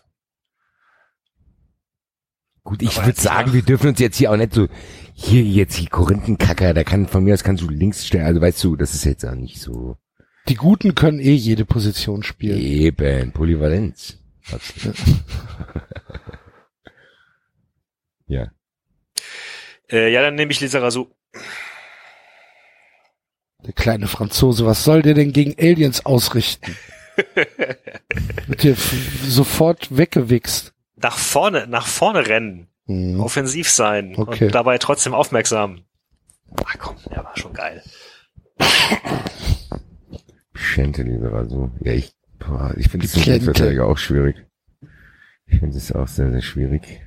[2.67, 4.67] Gut, ich würde sagen, wir dürfen uns jetzt hier auch nicht so,
[5.13, 8.61] hier jetzt die Korinthenkacker, da kann von mir aus kannst du links stellen, also weißt
[8.61, 9.95] du, das ist jetzt auch nicht so
[10.49, 12.59] Die Guten können eh jede Position spielen.
[12.59, 14.17] eben, Polyvalenz.
[18.27, 18.51] ja.
[19.89, 21.07] Äh, ja, dann nehme ich Lisa Razou.
[23.65, 26.75] Der kleine Franzose, was soll der denn gegen Aliens ausrichten?
[28.47, 28.75] Wird hier
[29.23, 30.73] sofort weggewichst.
[30.97, 32.67] Nach vorne, nach vorne rennen.
[32.85, 33.19] Mhm.
[33.19, 34.15] Offensiv sein.
[34.17, 34.45] Okay.
[34.45, 35.81] Und dabei trotzdem aufmerksam.
[36.65, 37.83] Ach komm, der war schon geil.
[40.53, 41.71] Schente lieber so.
[41.81, 42.13] Ja, ich,
[42.77, 43.31] ich finde Schente.
[43.31, 44.45] Linksverteidiger auch schwierig.
[45.45, 47.01] Ich finde es auch sehr, sehr schwierig.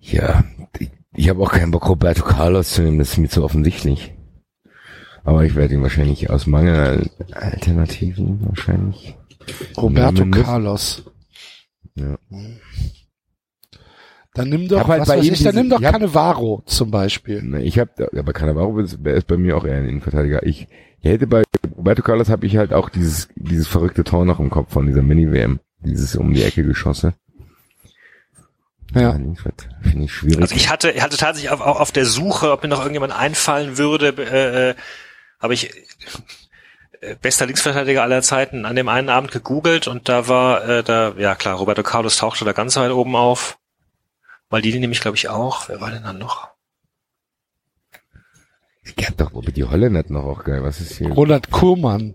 [0.00, 0.44] Ja,
[0.78, 4.14] ich, ich habe auch keinen Bock, Roberto Carlos zu nehmen, das ist mir zu offensichtlich.
[5.24, 9.16] Aber ich werde ihn wahrscheinlich aus Mangel an Alternativen wahrscheinlich.
[9.76, 10.24] Roberto.
[10.30, 11.09] Carlos.
[12.00, 12.18] Ja.
[14.34, 16.62] Dann nimm doch, halt was bei weiß ich, dann diese- nimm doch ich hab- Cannavaro
[16.66, 17.42] zum Beispiel.
[17.42, 20.44] Ne, Ich habe, aber Cannavaro ist, ist bei mir auch eher ein Innenverteidiger.
[20.46, 20.68] Ich
[21.00, 21.42] hätte bei
[21.76, 25.02] Roberto Carlos habe ich halt auch dieses dieses verrückte Tor noch im Kopf von dieser
[25.02, 27.14] Mini-WM, dieses um die Ecke geschosse.
[28.94, 29.12] Ja.
[29.12, 30.42] Finde ich schwierig.
[30.42, 33.12] Also ich hatte, ich hatte tatsächlich auf, auch auf der Suche, ob mir noch irgendjemand
[33.12, 34.74] einfallen würde, äh, äh,
[35.40, 35.70] habe ich
[37.20, 41.34] bester Linksverteidiger aller Zeiten an dem einen Abend gegoogelt und da war äh, da, ja
[41.34, 43.58] klar, Roberto Carlos tauchte da ganz weit oben auf.
[44.50, 45.68] Maldini nämlich, glaube ich, auch.
[45.68, 46.48] Wer war denn dann noch?
[48.82, 50.62] Es gab doch Robert die Holländer noch auch geil.
[50.62, 51.10] Was ist hier?
[51.10, 52.14] Ronald Koeman.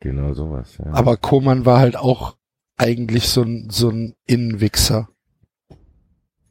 [0.00, 0.78] Genau sowas.
[0.78, 0.92] Ja.
[0.92, 2.36] Aber Koeman war halt auch
[2.76, 5.08] eigentlich so ein, so ein Innenwichser,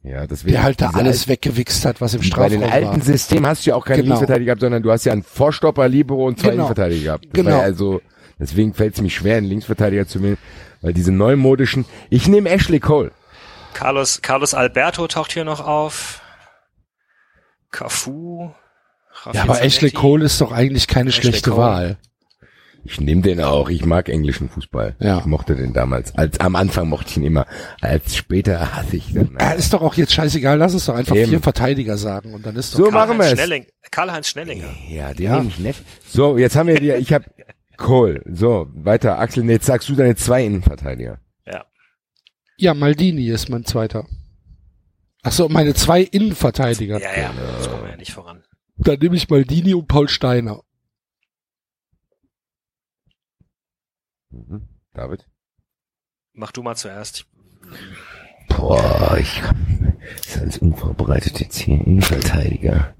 [0.02, 2.70] ja, das wäre der halt da alles alten- weggewichst hat, was im Bei Strafraum den
[2.70, 3.00] alten war.
[3.00, 4.14] System hast du ja auch keine Genau.
[4.14, 6.64] Linksverteidiger gehabt, sondern du hast ja einen Vorstopper, Libero und zwei Genau.
[6.66, 7.24] Innenverteidiger gehabt.
[7.26, 7.50] Das Genau.
[7.50, 8.00] War ja also,
[8.38, 10.38] deswegen fällt es mir schwer, einen Linksverteidiger zu nehmen,
[10.80, 13.10] weil diese neumodischen, ich nehme Ashley Cole.
[13.74, 16.20] Carlos, Carlos Alberto taucht hier noch auf.
[17.70, 18.50] Cafu.
[19.32, 21.62] Ja, aber Ashley Cole ist doch eigentlich keine Ashley schlechte Cole.
[21.62, 21.96] Wahl.
[22.84, 23.68] Ich nehme den auch.
[23.68, 24.96] Ich mag englischen Fußball.
[25.00, 25.18] Ja.
[25.18, 26.14] Ich mochte den damals.
[26.16, 27.46] Als am Anfang mochte ich ihn immer.
[27.80, 29.36] Als später hasse ich den.
[29.38, 31.28] Ja, ist doch auch jetzt scheißegal, lass uns doch einfach Eben.
[31.30, 33.06] vier Verteidiger sagen und dann ist doch So, klar.
[33.06, 33.32] machen wir es.
[33.32, 34.68] Schnelling, Karl-Heinz Schnellinger.
[34.88, 35.36] Ja, den Ja.
[35.38, 35.82] nehme ich nicht.
[36.06, 37.26] So, jetzt haben wir die, ich habe
[37.76, 38.22] Cole.
[38.32, 39.18] So, weiter.
[39.18, 41.18] Axel, jetzt sagst du deine zwei Innenverteidiger.
[42.60, 44.04] Ja, Maldini ist mein zweiter.
[45.22, 47.00] Ach so, meine zwei Innenverteidiger.
[47.00, 48.42] Ja, ja, das kommen wir ja nicht voran.
[48.78, 50.62] Dann nehme ich Maldini und Paul Steiner.
[54.46, 54.68] Mhm.
[54.94, 55.26] David?
[56.32, 57.26] Mach du mal zuerst.
[58.48, 59.42] Boah, ich
[60.26, 61.74] ist alles unvorbereitet jetzt hier.
[61.80, 62.94] Innenverteidiger.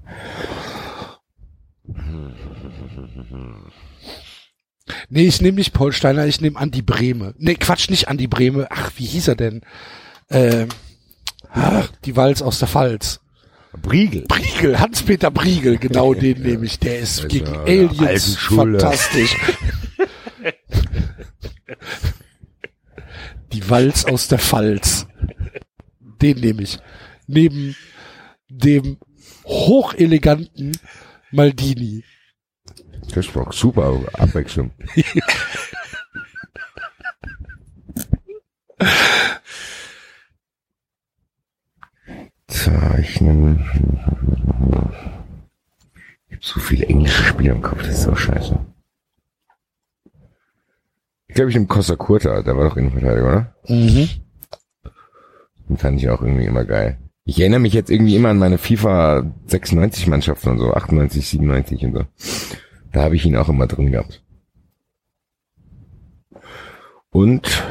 [5.09, 7.35] Nee, ich nehme nicht Paul Steiner, ich nehme Andi Breme.
[7.37, 8.67] Nee, Quatsch, nicht Andi Breme.
[8.71, 9.61] Ach, wie hieß er denn?
[10.29, 10.69] Ähm,
[11.51, 13.19] ach, die Walz aus der Pfalz.
[13.81, 14.25] Briegel.
[14.27, 16.79] Briegel, Hans-Peter Briegel, genau den nehme ich.
[16.79, 19.35] Der ist Also, gegen Aliens fantastisch.
[23.53, 25.07] Die Walz aus der Pfalz.
[26.21, 26.77] Den nehme ich.
[27.27, 27.75] Neben
[28.49, 28.97] dem
[29.45, 30.77] hocheleganten
[31.31, 32.03] Maldini.
[33.13, 34.71] Das war super Abwechslung.
[42.49, 43.65] so, ich nehme.
[46.27, 48.59] Ich habe so viele englische Spiele im Kopf, das ist so scheiße.
[51.29, 53.55] Ich glaube, ich nehme Costa Curta, der war doch Innenverteidiger, oder?
[53.67, 54.09] Mhm.
[55.69, 56.97] Den fand ich auch irgendwie immer geil.
[57.23, 61.85] Ich erinnere mich jetzt irgendwie immer an meine FIFA 96 Mannschaften und so, 98, 97
[61.85, 62.05] und so.
[62.91, 64.23] Da habe ich ihn auch immer drin gehabt.
[67.11, 67.63] Und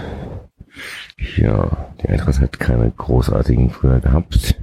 [1.36, 4.54] ja, die Eintracht hat keine großartigen früher gehabt.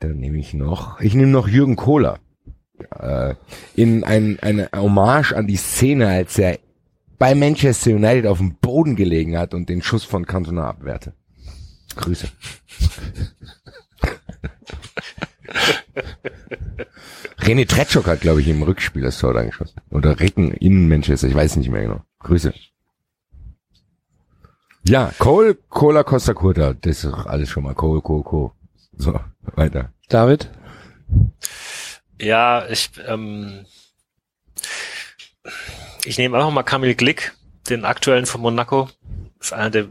[0.00, 2.18] Dann nehme ich noch, ich nehme noch Jürgen Kohler.
[2.90, 3.34] Äh,
[3.74, 6.58] in ein, eine Hommage an die Szene, als er
[7.18, 11.12] bei Manchester United auf dem Boden gelegen hat und den Schuss von Cantona abwehrte.
[11.94, 12.28] Grüße.
[17.38, 19.80] René Tretschok hat, glaube ich, im Rückspiel das Tor dann geschossen.
[19.90, 22.00] Oder Recken in Manchester, ich weiß nicht mehr genau.
[22.20, 22.52] Grüße.
[24.84, 26.74] Ja, Cole, Cola Costa Curta.
[26.74, 28.50] Das ist alles schon mal Cole, Cole, Cole.
[28.96, 29.18] So,
[29.54, 29.92] weiter.
[30.08, 30.50] David?
[32.22, 33.66] Ja, ich, ähm,
[36.04, 37.32] ich nehme einfach mal Kamil Glick,
[37.68, 38.88] den aktuellen von Monaco.
[39.40, 39.88] Ist einer der,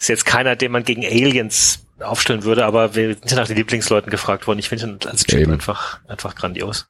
[0.00, 3.58] ist jetzt keiner, den man gegen Aliens aufstellen würde, aber wir sind ja nach den
[3.58, 4.58] Lieblingsleuten gefragt worden.
[4.58, 5.52] Ich finde ihn als Typ Eben.
[5.52, 6.88] einfach, einfach grandios.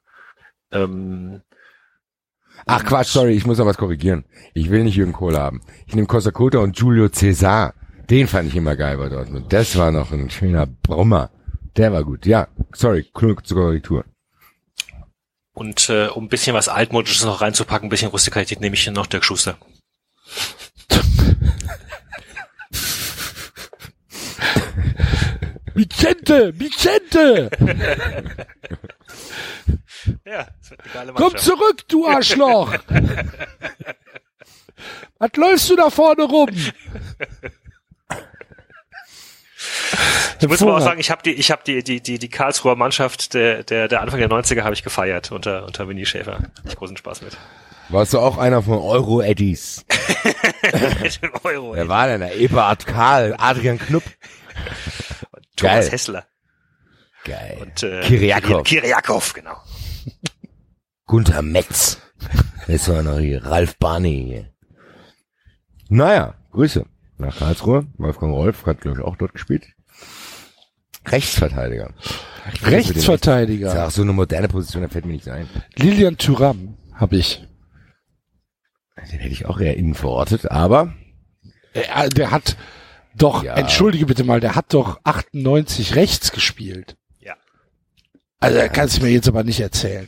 [0.71, 1.41] Ähm,
[2.65, 4.23] Ach Quatsch, sorry, ich muss noch was korrigieren.
[4.53, 5.61] Ich will nicht Jürgen Kohl haben.
[5.85, 7.73] Ich nehme Costa Curta und Julio Cesar.
[8.09, 9.51] Den fand ich immer geil bei Dortmund.
[9.51, 11.29] Das war noch ein schöner Brummer.
[11.75, 12.25] Der war gut.
[12.25, 14.05] Ja, sorry, klug zur Korrektur.
[15.59, 18.93] Und äh, um ein bisschen was Altmodisches noch reinzupacken, ein bisschen Rustikalität, nehme ich hier
[18.93, 19.57] noch Dirk Schuster.
[25.75, 26.57] Vicente!
[26.57, 27.49] Vicente!
[30.25, 32.73] Ja, das wird eine geile Komm zurück, du Arschloch!
[35.19, 36.49] Was läufst du da vorne rum?
[40.39, 42.75] Ich muss aber auch sagen, ich habe die, ich habe die, die, die, die Karlsruher
[42.75, 46.39] Mannschaft der, der, der Anfang der 90er habe ich gefeiert unter, unter Winnie Schäfer.
[46.65, 47.37] Ich großen Spaß mit.
[47.89, 49.85] Warst du auch einer von Euro Eddies?
[51.01, 51.73] mit dem Euro.
[51.73, 52.29] Wer war denn da?
[52.29, 54.03] Eberhard Karl, Adrian Knupp.
[55.55, 55.91] Thomas geil.
[55.91, 56.25] Hessler.
[57.25, 57.57] Geil.
[57.61, 58.63] Und, äh, Kiriakov.
[58.63, 59.57] Kiriakov, genau.
[61.05, 61.97] Gunther Metz.
[62.67, 63.43] Das war noch hier.
[63.43, 64.53] Ralf Barney hier.
[65.89, 66.85] Naja, Grüße
[67.17, 67.87] nach Karlsruhe.
[67.97, 69.67] Wolfgang Rolf hat, glaube ich, auch dort gespielt.
[71.11, 71.93] Rechtsverteidiger.
[72.63, 73.67] Rechtsverteidiger.
[73.67, 75.47] Das ist auch so eine moderne Position, da fällt mir nichts ein.
[75.75, 77.45] Lilian Thuram habe ich.
[78.97, 80.93] Den hätte ich auch eher innen verortet, aber
[81.73, 82.57] Äh, der hat
[83.15, 83.55] doch, Ja.
[83.55, 86.97] entschuldige bitte mal, der hat doch 98 rechts gespielt.
[87.19, 87.35] Ja.
[88.39, 90.07] Also, er kannst du mir jetzt aber nicht erzählen.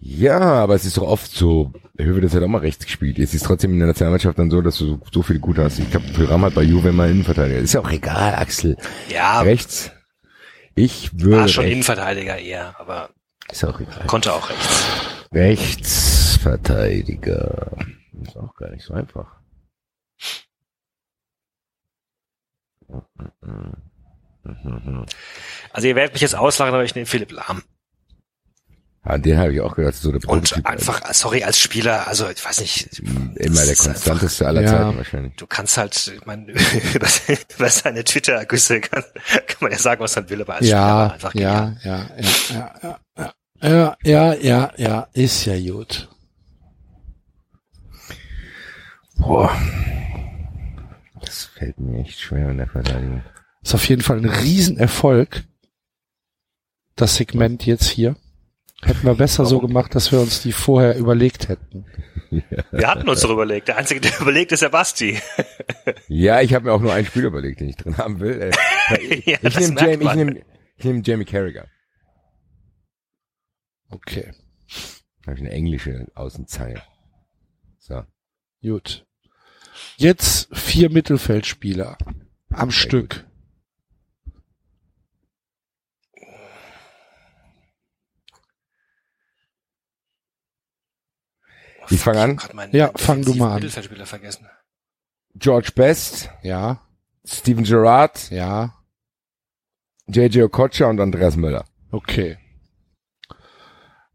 [0.00, 3.18] ja, aber es ist doch oft so, Höwe hat auch mal rechts gespielt.
[3.18, 5.78] Jetzt ist trotzdem in der Nationalmannschaft dann so, dass du so, so viele gute hast.
[5.78, 7.60] Ich glaube, Thuram hat bei Juve mal Innenverteidiger.
[7.60, 8.76] Ist ja auch egal, Axel.
[9.08, 9.92] Ja, Rechts.
[10.74, 11.72] Ich würde war schon rechts.
[11.74, 13.10] Innenverteidiger eher, aber
[13.50, 14.06] Ist auch egal.
[14.06, 14.84] konnte auch rechts.
[15.32, 17.72] Rechtsverteidiger.
[18.22, 19.26] Ist auch gar nicht so einfach.
[25.72, 27.62] Also ihr werdet mich jetzt auslachen, aber ich nehme Philipp Lahm.
[29.06, 30.64] Ah, den habe ich auch gedacht, so der Und Prototyp.
[30.66, 33.00] einfach, sorry, als Spieler, also ich weiß nicht.
[33.00, 34.68] Immer der konstanteste aller Ja.
[34.70, 35.34] Zeiten wahrscheinlich.
[35.36, 37.06] Du kannst halt, ich meine, über,
[37.56, 39.04] über seine Twitter-Güsse kann,
[39.46, 41.76] kann man ja sagen, was man will, aber als Spieler er Ja, einfach genial.
[41.84, 46.08] ja, ja, ja, ja, ja, ja, ja, ja, ja, ist ja gut.
[49.16, 49.54] Boah.
[51.20, 53.22] Das fällt mir echt schwer in der Verteidigung.
[53.62, 55.44] Ist auf jeden Fall ein Riesenerfolg.
[56.96, 58.16] Das Segment jetzt hier.
[58.84, 61.86] Hätten wir besser so gemacht, dass wir uns die vorher überlegt hätten.
[62.72, 63.68] Wir hatten uns darüber überlegt.
[63.68, 65.20] Der Einzige, der überlegt, ist der Basti.
[66.08, 68.50] Ja, ich habe mir auch nur ein Spiel überlegt, den ich drin haben will.
[68.90, 70.42] Äh, ja, ich nehme Jamie, ich nehm,
[70.76, 71.66] ich nehm Jamie Carragher.
[73.88, 74.32] Okay,
[75.22, 76.82] Da habe ich eine englische Außenzange.
[77.78, 78.02] So.
[78.62, 79.06] gut.
[79.96, 81.96] Jetzt vier Mittelfeldspieler
[82.50, 83.24] am Sehr Stück.
[91.90, 92.40] Ich fange an.
[92.72, 93.54] Ja, fang du mal an.
[93.56, 94.48] Mittelfeldspieler vergessen.
[95.36, 96.80] George Best, Ja,
[97.26, 98.74] Steven Gerrard, ja,
[100.06, 101.64] JJ Okocha und Andreas Müller.
[101.90, 102.38] okay.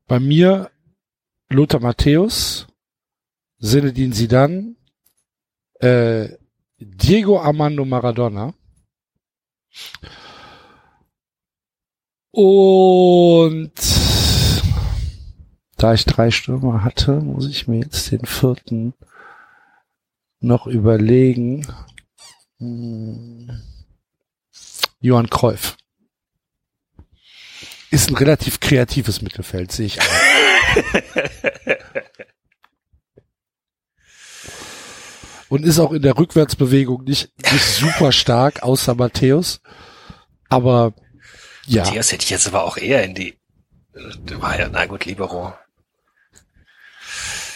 [0.08, 0.72] Bei mir
[1.50, 2.68] Lothar Matthäus,
[3.62, 4.76] Zinedine Zidane,
[5.80, 6.30] äh,
[6.78, 8.54] Diego Armando Maradona
[12.32, 13.72] und
[15.80, 18.94] da ich drei Stürmer hatte, muss ich mir jetzt den vierten
[20.42, 21.66] noch überlegen.
[22.60, 23.62] Hm.
[25.00, 25.78] Johann Cruyff.
[27.92, 29.98] Ist ein relativ kreatives Mittelfeld, sehe ich.
[35.50, 39.62] Und ist auch in der Rückwärtsbewegung nicht, nicht super stark, außer Matthäus.
[40.48, 40.94] Aber
[41.66, 43.40] ja, Matthias hätte ich jetzt aber auch eher in die,
[43.96, 45.54] ja, na gut, Libero.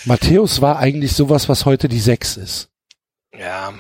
[0.05, 2.69] Matthäus war eigentlich sowas, was heute die Sechs ist.
[3.37, 3.73] Ja.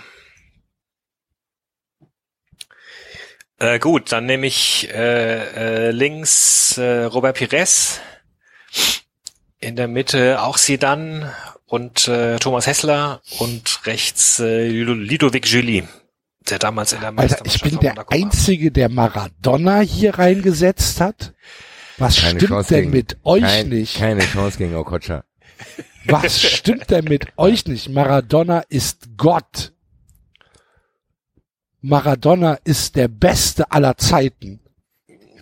[3.59, 7.99] Äh, gut, dann nehme ich äh, äh, links äh, Robert Pires,
[9.59, 11.31] in der Mitte auch Sidan
[11.65, 15.87] und äh, Thomas Hessler und rechts äh, Ludo- Ludovic Julie,
[16.49, 17.95] der damals in der Alter, ich bin der.
[18.11, 21.33] Einzige, der Maradona hier reingesetzt hat.
[21.99, 23.95] Was Keine stimmt Chance denn gegen- mit euch Kein, nicht?
[23.97, 25.23] Keine Chance gegen Okocha.
[26.05, 27.89] Was stimmt denn mit euch nicht?
[27.89, 29.71] Maradona ist Gott.
[31.81, 34.59] Maradona ist der Beste aller Zeiten.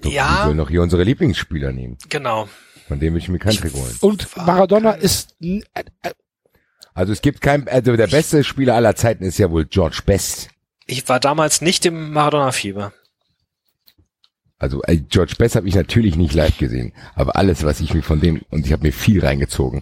[0.04, 1.98] Ich Ja, will noch hier unsere Lieblingsspieler nehmen.
[2.10, 2.48] genau.
[2.88, 3.96] Von dem will ich mir keinen Trick holen.
[4.02, 6.12] Und Maradona ist, äh, äh,
[6.94, 10.50] Also es gibt kein, also der beste Spieler aller Zeiten ist ja wohl George Best.
[10.88, 12.92] Ich war damals nicht im Maradona-Fieber.
[14.62, 18.04] Also äh, George Best habe ich natürlich nicht live gesehen, aber alles, was ich mir
[18.04, 19.82] von dem und ich habe mir viel reingezogen.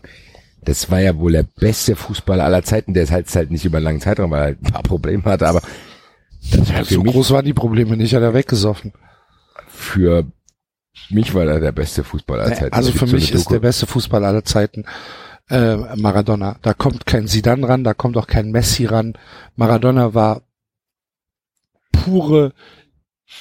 [0.64, 3.78] Das war ja wohl der beste Fußballer aller Zeiten, der es halt, halt nicht über
[3.78, 5.62] einen langen Zeitraum, weil er halt ein paar Probleme hatte, aber
[6.52, 8.94] das war für so mich, groß waren die Probleme nicht, hat er weggesoffen.
[9.68, 10.26] für
[11.10, 12.74] mich war er der beste Fußballer aller Zeiten.
[12.74, 14.86] Also für so mich ist der beste Fußballer aller Zeiten
[15.50, 16.56] äh, Maradona.
[16.62, 19.14] Da kommt kein Zidane ran, da kommt auch kein Messi ran.
[19.58, 20.42] Maradona war
[21.92, 22.54] pure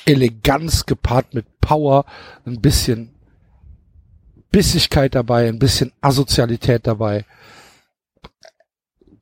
[0.04, 2.04] Eleganz gepaart mit Power,
[2.46, 3.10] ein bisschen
[4.50, 7.24] Bissigkeit dabei, ein bisschen Asozialität dabei.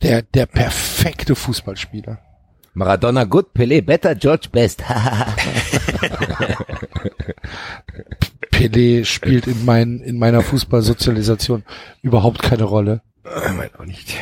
[0.03, 2.19] Der, der perfekte Fußballspieler.
[2.75, 4.83] Maradona good, Pelé better, George Best.
[8.53, 11.65] Pelé spielt in, mein, in meiner Fußballsozialisation
[12.03, 13.01] überhaupt keine Rolle.
[13.25, 14.15] Ich mein auch nicht.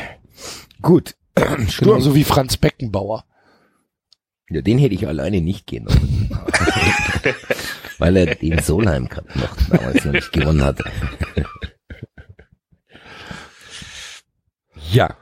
[0.81, 1.15] Gut.
[1.67, 1.89] Sturm.
[1.89, 3.25] Genauso wie Franz Beckenbauer.
[4.49, 6.29] Ja, den hätte ich alleine nicht lassen.
[7.97, 10.79] Weil er den Solheim Cup noch damals noch nicht gewonnen hat.
[14.91, 15.15] ja,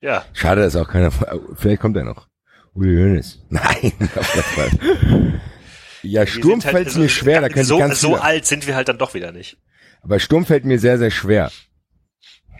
[0.00, 1.10] Ja, schade, dass auch keiner,
[1.54, 2.28] vielleicht kommt er noch.
[2.74, 3.46] Uli Hoeneß.
[3.50, 5.40] Nein, auf keinen Fall.
[6.02, 8.76] Ja, Sturm sind halt- fällt mir schwer, da könnte so, ganz so alt sind wir
[8.76, 9.58] halt dann doch wieder nicht.
[10.00, 11.50] Aber Sturm fällt mir sehr, sehr schwer.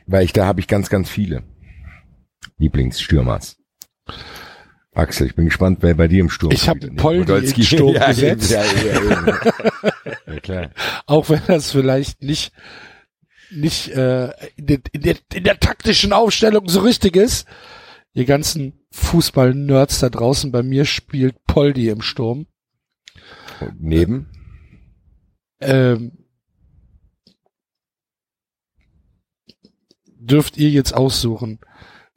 [0.06, 1.44] Weil ich, da habe ich ganz, ganz viele
[2.58, 3.56] Lieblingsstürmers.
[4.98, 6.96] Axel, ich bin gespannt, wer bei dir im Sturm Ich hab spielt.
[6.96, 7.62] Poldi Podolski.
[7.64, 8.50] Sturm ja, gesetzt.
[8.50, 8.64] Ja,
[10.26, 10.70] ja, klar.
[11.06, 12.52] Auch wenn das vielleicht nicht
[13.50, 17.46] nicht äh, in, der, in, der, in der taktischen Aufstellung so richtig ist.
[18.12, 22.46] Ihr ganzen Fußball-Nerds da draußen, bei mir spielt Poldi im Sturm.
[23.60, 24.28] Und neben?
[25.60, 26.26] Ähm,
[30.06, 31.60] dürft ihr jetzt aussuchen.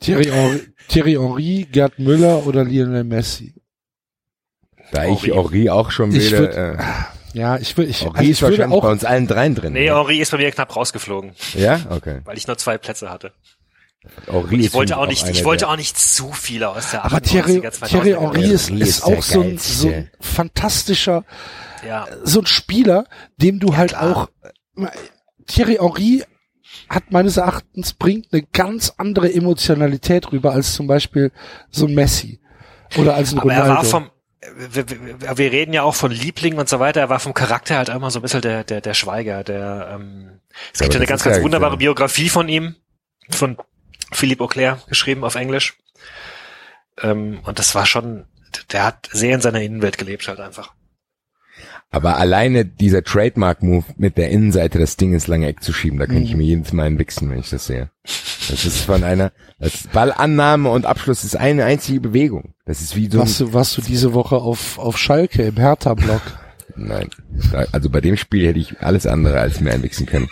[0.02, 3.54] Thierry Henry, Thierry Henry, Gerd Müller oder Lionel Messi?
[4.92, 5.14] Da Henri.
[5.30, 6.84] ich Henri auch schon Ich wieder, würd- äh,
[7.34, 9.74] Ja, ich will, ich, Henri also ist wahrscheinlich auch bei uns allen dreien drin.
[9.74, 9.96] Nee, ne?
[9.96, 12.20] Henri ist bei mir knapp rausgeflogen, Ja, okay.
[12.26, 13.32] weil ich nur zwei Plätze hatte.
[14.28, 17.06] Henri Ich ist wollte auch nicht, ich wollte der- auch nicht zu viele aus der
[17.06, 20.10] Aber 98er, Thierry, 2000er Thierry Henry ist, Henry ist ist auch so ein, so ein
[20.20, 21.24] fantastischer,
[21.88, 23.06] Ja, so ein Spieler,
[23.38, 24.18] dem du halt klar.
[24.18, 24.30] auch,
[25.46, 26.24] Thierry Henry
[26.94, 31.32] hat meines Erachtens bringt eine ganz andere Emotionalität rüber als zum Beispiel
[31.70, 32.40] so ein Messi
[32.98, 33.78] oder als ein aber er Ronaldo.
[33.78, 34.10] war vom,
[34.72, 37.78] wir, wir, wir reden ja auch von Lieblingen und so weiter, er war vom Charakter
[37.78, 40.42] halt immer so ein bisschen der, der, der Schweiger, der, ähm,
[40.74, 41.78] es gibt ja eine ganz, ganz wunderbare ja.
[41.78, 42.76] Biografie von ihm,
[43.30, 43.58] von
[44.12, 45.78] Philippe Auclair, geschrieben auf Englisch.
[47.02, 48.26] Ähm, und das war schon,
[48.72, 50.74] der hat sehr in seiner Innenwelt gelebt halt einfach.
[51.94, 56.06] Aber alleine dieser Trademark-Move mit der Innenseite das Ding ins lange Eck zu schieben, da
[56.06, 56.24] kann Mhm.
[56.24, 57.90] ich mir jedes Mal wichsen, wenn ich das sehe.
[58.50, 62.54] Das ist von einer, das Ballannahme und Abschluss ist eine einzige Bewegung.
[62.66, 66.22] Das ist wie so warst du, warst du diese Woche auf, auf Schalke im Hertha-Block?
[66.78, 67.10] Nein.
[67.74, 70.30] Also bei dem Spiel hätte ich alles andere als mir einmixen können.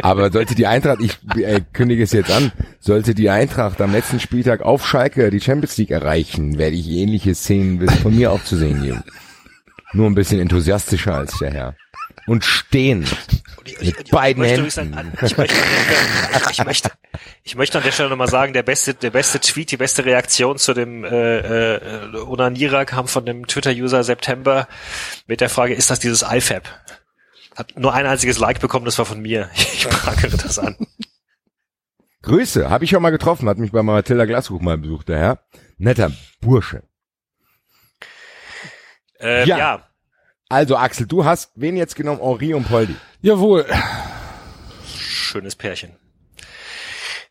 [0.00, 4.20] Aber sollte die Eintracht, ich äh, kündige es jetzt an, sollte die Eintracht am letzten
[4.20, 8.44] Spieltag auf Schalke die Champions League erreichen, werde ich ähnliche Szenen bis von mir auch
[8.44, 9.02] zu sehen geben.
[9.92, 11.76] Nur ein bisschen enthusiastischer als der Herr.
[12.26, 13.06] Und stehen.
[13.80, 15.12] Mit beiden möchte Händen.
[15.22, 15.54] Ich möchte,
[16.50, 16.90] ich möchte,
[17.42, 20.58] ich möchte an der Stelle nochmal sagen, der beste, der beste Tweet, die beste Reaktion
[20.58, 24.68] zu dem äh, äh, Onanierer kam von dem Twitter-User September
[25.26, 26.64] mit der Frage, ist das dieses IFAB?
[27.56, 29.50] Hat nur ein einziges Like bekommen, das war von mir.
[29.54, 30.76] Ich prangere das an.
[32.22, 35.38] Grüße, habe ich schon mal getroffen, hat mich bei Matilda Glasbuch mal besucht, der Herr.
[35.78, 36.82] Netter Bursche.
[39.20, 39.58] Ähm, Ja.
[39.58, 39.82] ja.
[40.48, 42.20] Also Axel, du hast wen jetzt genommen?
[42.22, 42.96] Henri und Poldi.
[43.20, 43.66] Jawohl.
[44.86, 45.94] schönes Pärchen.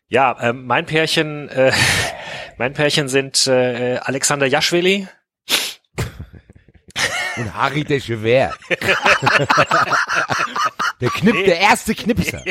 [0.08, 1.72] Ja, ähm, mein Pärchen, äh,
[2.58, 5.06] mein Pärchen sind äh, Alexander Jaschwili
[7.36, 8.52] Und Harry de Chever.
[11.00, 11.44] der Knip, Nee.
[11.44, 12.42] der erste Knipser.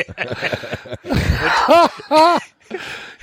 [1.04, 2.40] Und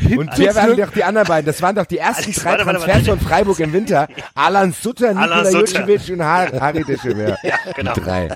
[0.07, 1.45] Hinten wer waren doch die anderen beiden?
[1.45, 3.19] Das waren doch die ersten Alex, drei warte, warte, Transfers warte.
[3.19, 4.07] von Freiburg im Winter.
[4.36, 5.49] Alan Sutter, Nikola.
[5.49, 7.38] Jutschewitsch und Har Harry de Chever.
[7.44, 7.94] Ja, genau.
[7.94, 8.30] Die drei.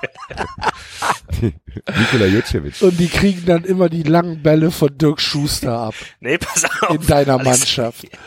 [1.98, 2.82] Nikola Jutschewitsch.
[2.82, 6.96] Und die kriegen dann immer die langen Bälle von Dirk Schuster ab Nee, pass auf.
[6.96, 8.06] in deiner Alex- Mannschaft.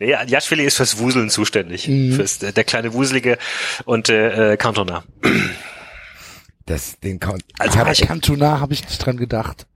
[0.00, 1.86] Nee, Jaschwili ist fürs Wuseln zuständig.
[1.86, 2.14] Mhm.
[2.14, 3.38] Fürs, der kleine Wuselige
[3.84, 5.04] und äh, äh, Cantona.
[6.66, 9.66] Das, den Count, Also ich hab, Aber Cantona habe ich nicht dran gedacht.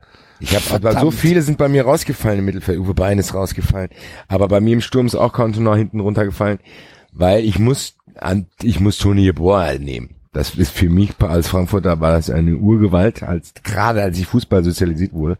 [0.42, 2.80] Ich habe aber so viele sind bei mir rausgefallen im Mittelfeld.
[2.80, 3.90] Uwe Bein ist rausgefallen.
[4.26, 6.58] Aber bei mir im Sturm ist auch Cantona hinten runtergefallen,
[7.12, 7.96] weil ich muss
[8.60, 10.16] ich muss Toni Jeboa nehmen.
[10.32, 14.64] Das ist für mich als Frankfurter war das eine Urgewalt, als gerade als ich Fußball
[14.64, 15.38] sozialisiert wurde.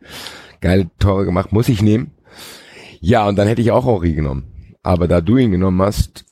[0.60, 2.12] Geile Tore gemacht, muss ich nehmen.
[3.00, 4.76] Ja, und dann hätte ich auch Henri genommen.
[4.84, 6.24] Aber da du ihn genommen hast,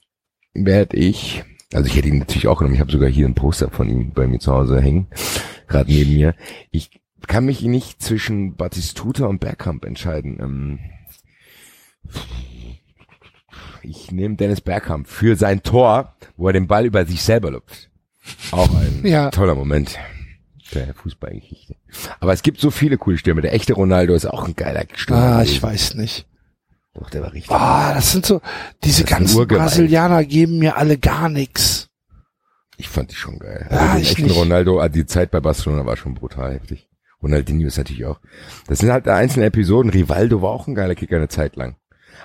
[0.54, 1.42] werde ich,
[1.72, 2.74] also ich hätte ihn natürlich auch genommen.
[2.74, 5.08] Ich habe sogar hier ein Poster von ihm bei mir zu Hause hängen,
[5.66, 6.34] gerade neben mir.
[6.70, 6.99] Ich
[7.30, 10.38] kann mich nicht zwischen Batistuta und Bergkamp entscheiden.
[10.40, 10.78] Ähm,
[13.82, 17.90] ich nehme Dennis Bergkamp für sein Tor, wo er den Ball über sich selber lupft.
[18.50, 19.30] Auch ein Ja.
[19.30, 19.96] toller Moment
[20.74, 21.76] der Fußballgeschichte.
[22.20, 23.40] Aber es gibt so viele coole Stürme.
[23.42, 25.22] Der echte Ronaldo ist auch ein geiler Stürmer.
[25.22, 25.52] Ah, gewesen.
[25.52, 26.26] ich weiß nicht.
[26.94, 27.50] Doch, der war richtig.
[27.52, 28.40] Ah, das sind so,
[28.84, 29.46] diese ganzen.
[29.46, 31.88] Brasilianer geben mir alle gar nix.
[32.76, 33.66] Ich fand die schon geil.
[33.70, 34.36] Ah, Also den ich echten nicht.
[34.36, 36.88] Ronaldo, ah, die Zeit bei Barcelona war schon brutal heftig.
[37.22, 38.20] Ronaldinho ist natürlich auch.
[38.66, 39.90] Das sind halt einzelne Episoden.
[39.90, 41.76] Rivaldo war auch ein geiler Kicker eine Zeit lang.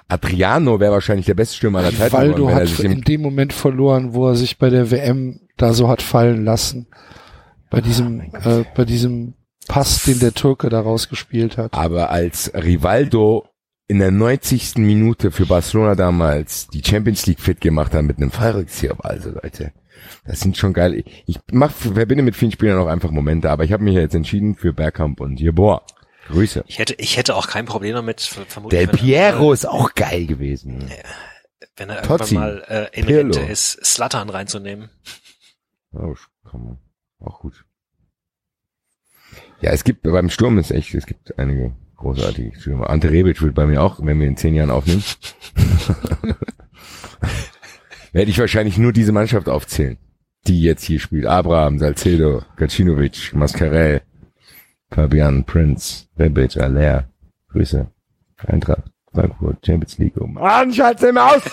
[0.08, 3.02] Adriano wäre wahrscheinlich der beste Stürmer aller Zeiten geworden, Valdo wenn er hat sich in
[3.02, 6.88] dem Moment verloren, wo er sich bei der WM da so hat fallen lassen.
[7.70, 9.34] Bei diesem, äh, bei diesem
[9.68, 11.74] Pass, den der Türke da rausgespielt hat.
[11.74, 13.48] aber als Rivaldo
[13.88, 14.78] in der 90.
[14.78, 19.72] Minute für Barcelona damals die Champions League fit gemacht hat mit einem Fallrückzieher, also Leute,
[20.26, 20.94] das sind schon geil.
[20.96, 24.16] Ich, ich mach, verbinde mit vielen Spielern auch einfach Momente, aber ich habe mich jetzt
[24.16, 25.82] entschieden für Bergkamp und Jeboa.
[26.28, 26.64] Grüße.
[26.68, 28.80] Ich hätte, ich hätte auch kein Problem damit, ver- vermutlich.
[28.80, 30.90] Del er- Piero ist auch geil gewesen.
[31.78, 32.34] Wenn er Tozzi.
[32.36, 33.34] irgendwann mal äh, in Pirlo.
[33.36, 34.90] Rente ist, Slatan reinzunehmen.
[35.94, 36.16] Oh,
[36.50, 36.78] kann man.
[37.20, 37.64] Auch gut.
[39.62, 42.90] Ja, es gibt, beim Sturm ist echt, es gibt einige großartige Stürmer.
[42.90, 45.04] Ante Rebic wird bei mir auch, wenn wir in zehn Jahren aufnehmen,
[48.16, 49.98] werde ich wahrscheinlich nur diese Mannschaft aufzählen,
[50.48, 51.26] die jetzt hier spielt.
[51.26, 54.04] Abraham, Salcedo, Gacinovic, Mascarell,
[54.90, 57.10] Fabian, Prince, Rebic, Aller.
[57.50, 57.92] Grüße.
[58.38, 58.84] Eintracht,
[59.14, 60.14] Frankfurt, Champions League.
[60.18, 61.42] Oh Mann, schalt's immer aus!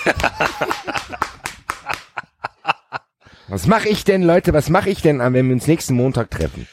[3.48, 4.52] Was mache ich denn, Leute?
[4.52, 6.68] Was mache ich denn, wenn wir uns nächsten Montag treffen?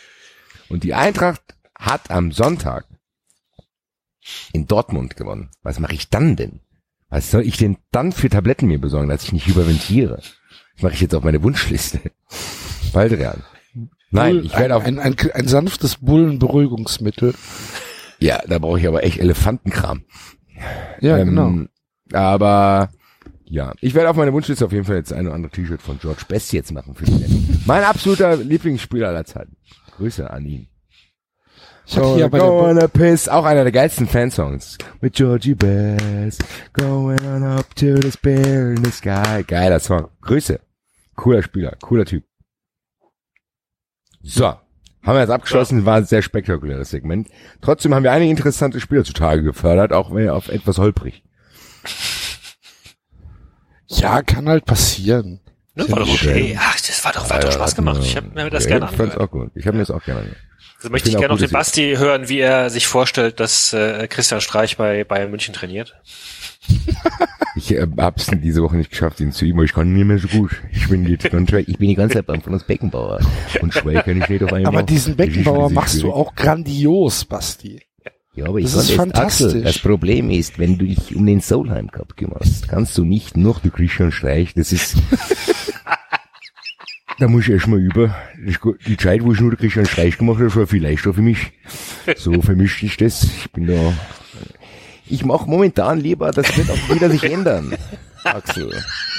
[0.69, 1.41] Und die Eintracht
[1.75, 2.85] hat am Sonntag
[4.53, 5.49] in Dortmund gewonnen.
[5.63, 6.61] Was mache ich dann denn?
[7.09, 10.17] Was soll ich denn dann für Tabletten mir besorgen, dass ich nicht überventiere?
[10.75, 11.99] Das mache ich jetzt auf meine Wunschliste.
[12.93, 13.43] Baldrian.
[14.11, 17.33] Nein, Bull- ich werde auf, ein, ein, ein, ein sanftes Bullenberuhigungsmittel.
[18.19, 20.03] ja, da brauche ich aber echt Elefantenkram.
[21.01, 22.17] Ja, Ähm, genau.
[22.17, 22.89] Aber
[23.45, 25.99] ja, ich werde auf meine Wunschliste auf jeden Fall jetzt ein oder andere T-Shirt von
[25.99, 27.61] George Best jetzt machen für die Sendung.
[27.65, 29.55] Mein absoluter Lieblingsspieler aller Zeiten.
[29.97, 30.68] Grüße an ihn.
[31.91, 34.77] Ich hatte hier bei der go on a piss, auch einer der geilsten Fansongs.
[35.01, 36.43] With Georgie Best,
[36.73, 39.43] going on up to the spear in the sky.
[39.47, 40.07] Geiler Song.
[40.21, 40.59] Grüße.
[41.15, 42.23] Cooler Spieler, cooler Typ.
[44.21, 44.45] So.
[44.45, 47.27] Haben wir jetzt abgeschlossen, war ein sehr spektakuläres Segment.
[47.61, 51.23] Trotzdem haben wir einige interessante Spieler zutage gefördert, auch wenn auf etwas holprig.
[53.87, 55.39] Ja, kann halt passieren.
[55.73, 56.55] Ne, war doch okay.
[56.59, 58.01] Ach, das war doch, war doch Spaß gemacht.
[58.03, 59.21] Ich habe mir das gerne Ich fand's angehört.
[59.21, 59.51] auch gut.
[59.55, 60.43] Ich habe mir das auch gerne angehört.
[60.79, 64.07] Also möchte Ich ich gerne noch den Basti hören, wie er sich vorstellt, dass äh,
[64.07, 65.93] Christian Streich bei Bayern München trainiert.
[67.55, 70.19] Ich äh, hab's diese Woche nicht geschafft, ihn zu ihm, aber ich kann nicht mehr
[70.19, 70.51] so gut.
[70.71, 73.19] Ich bin jetzt Contract, ich bin die ganze Zeit beim von uns Beckenbauer.
[73.61, 74.73] Und schwer kann ich nicht auf einmal.
[74.73, 77.81] Aber diesen Beckenbauer machst du auch grandios, Basti.
[78.35, 79.47] Ja, aber ich Das ist fantastisch.
[79.47, 83.35] Axel, das Problem ist, wenn du dich um den Solheim Cup kümmerst, kannst du nicht
[83.35, 84.95] noch du Christian Streich, das ist,
[87.19, 88.15] da muss ich erstmal über.
[88.45, 88.59] Ist.
[88.87, 91.21] Die Zeit, wo ich nur den Christian Streich gemacht habe, das war viel leichter für
[91.21, 91.51] mich.
[92.15, 93.23] So vermischt ist das.
[93.23, 93.93] Ich bin da,
[95.09, 97.73] ich mache momentan lieber, das wird auch wieder sich ändern.
[98.23, 98.71] Axel.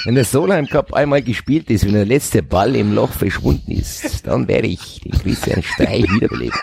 [0.05, 4.25] Wenn der Solheim Cup einmal gespielt ist, wenn der letzte Ball im Loch verschwunden ist,
[4.25, 6.55] dann werde ich den Christian Streich wiederbelebt.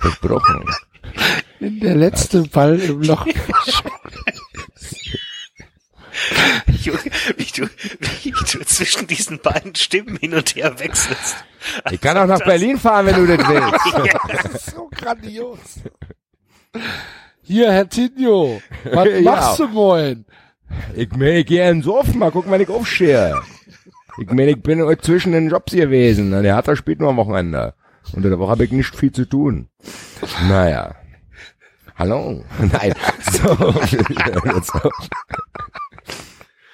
[0.00, 0.64] Versprochen.
[1.60, 3.26] Der letzte Ball im Loch.
[6.82, 7.00] Junge,
[7.36, 7.68] wie du,
[8.22, 11.36] wie du zwischen diesen beiden Stimmen hin und her wechselst.
[11.90, 14.66] Ich kann auch nach Berlin fahren, wenn du das willst.
[14.74, 15.58] so grandios.
[17.42, 19.20] Hier, Herr Tinio, was Ja.
[19.22, 20.24] machst du moin?
[20.96, 23.40] Ich meine, ich gehe ins Off, mal gucken, wann ich aufstehe.
[24.18, 26.30] Ich meine, ich bin heute zwischen den Jobs gewesen.
[26.42, 27.74] Der hat da spielt nur am Wochenende.
[28.12, 29.68] Unter der Woche habe ich nicht viel zu tun.
[30.48, 30.94] Naja.
[31.96, 32.44] Hallo?
[32.58, 32.94] Nein.
[33.32, 34.92] So, wir hören jetzt auf.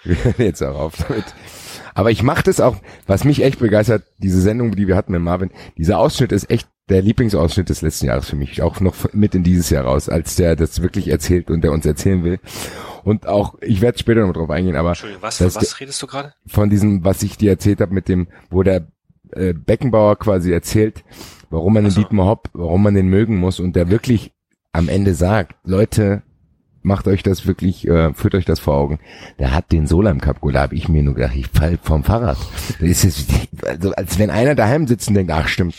[0.05, 1.25] Wir hören jetzt auch auf damit.
[1.95, 5.23] Aber ich mache das auch, was mich echt begeistert, diese Sendung, die wir hatten mit
[5.23, 8.63] Marvin, dieser Ausschnitt ist echt der Lieblingsausschnitt des letzten Jahres für mich.
[8.63, 11.87] Auch noch mit in dieses Jahr raus, als der das wirklich erzählt und der uns
[11.87, 12.41] erzählen will.
[13.05, 16.35] Und auch, ich werde später noch drauf eingehen, aber Entschuldigung, was, was redest du gerade?
[16.47, 18.89] von diesem, was ich dir erzählt habe, mit dem, wo der
[19.33, 21.05] äh, Beckenbauer quasi erzählt,
[21.49, 22.01] warum man den so.
[22.01, 24.33] Dietmar Hopp, warum man den mögen muss und der wirklich
[24.73, 26.23] am Ende sagt, Leute,
[26.83, 28.99] macht euch das wirklich, äh, führt euch das vor Augen.
[29.39, 32.05] Der hat den Solheim Cup geholt, da habe ich mir nur gedacht, ich fall vom
[32.05, 32.39] Fahrrad.
[32.81, 35.75] Das ist jetzt, also als wenn einer daheim sitzt und denkt, ach stimmt,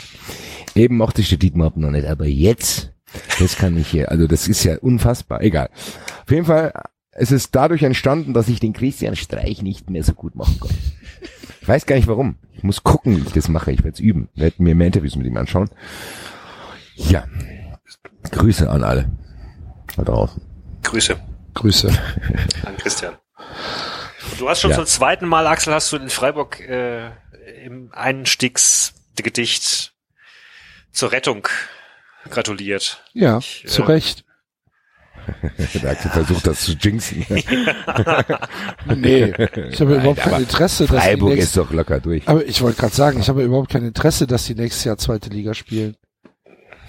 [0.76, 2.94] eben mochte ich den Dietmar noch nicht, aber jetzt,
[3.40, 5.70] das kann ich hier, also das ist ja unfassbar, egal.
[6.24, 6.74] Auf jeden Fall,
[7.12, 10.78] es ist dadurch entstanden, dass ich den Christian Streich nicht mehr so gut machen konnte.
[11.62, 12.38] Ich weiß gar nicht warum.
[12.54, 13.72] Ich muss gucken, wie ich das mache.
[13.72, 14.30] Ich werde es üben.
[14.34, 15.70] Ich werde mir mehr Interviews mit ihm anschauen.
[16.96, 17.26] Ja.
[18.32, 19.12] Grüße an alle.
[19.96, 20.42] Da draußen.
[20.84, 21.20] Grüße
[21.54, 21.90] Grüße.
[22.66, 23.16] an Christian.
[24.40, 24.78] Du hast schon Ja.
[24.78, 27.10] zum zweiten Mal, Axel, hast du in Freiburg äh,
[27.66, 29.94] im Einstiegsgedicht
[30.92, 31.48] zur Rettung
[32.30, 33.04] gratuliert.
[33.14, 34.24] Ja, Ich, zu äh, Recht.
[35.76, 37.26] Der Axel versucht das zu jinxen.
[38.96, 39.34] Nee,
[39.70, 42.28] ich habe überhaupt aber kein Interesse, dass die Freiburg ist nächste, doch locker durch.
[42.28, 45.30] aber ich wollte gerade sagen, ich habe überhaupt kein Interesse, dass die nächstes Jahr zweite
[45.30, 45.96] Liga spielen.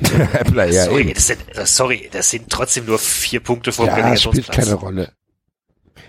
[0.32, 1.14] Äppler, ja, sorry, eben.
[1.14, 4.56] das sind, das, sorry, das sind trotzdem nur vier Punkte vor dem Ja, spielt Relegationsplatz.
[4.66, 5.12] keine Rolle.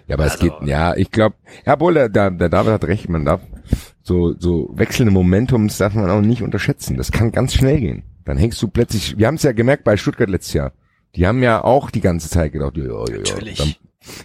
[0.07, 2.83] ja, aber es Also- geht, ja, ich glaube, ja, obwohl der, der, der David hat
[2.85, 3.41] recht, man darf
[4.01, 6.97] so, so wechselnde Momentums darf man auch nicht unterschätzen.
[6.97, 8.03] Das kann ganz schnell gehen.
[8.25, 10.73] Dann hängst du plötzlich, wir haben es ja gemerkt bei Stuttgart letztes Jahr.
[11.15, 13.17] Die haben ja auch die ganze Zeit gedacht, ja, ja, ja.
[13.17, 13.57] Natürlich.
[13.57, 13.75] Dann,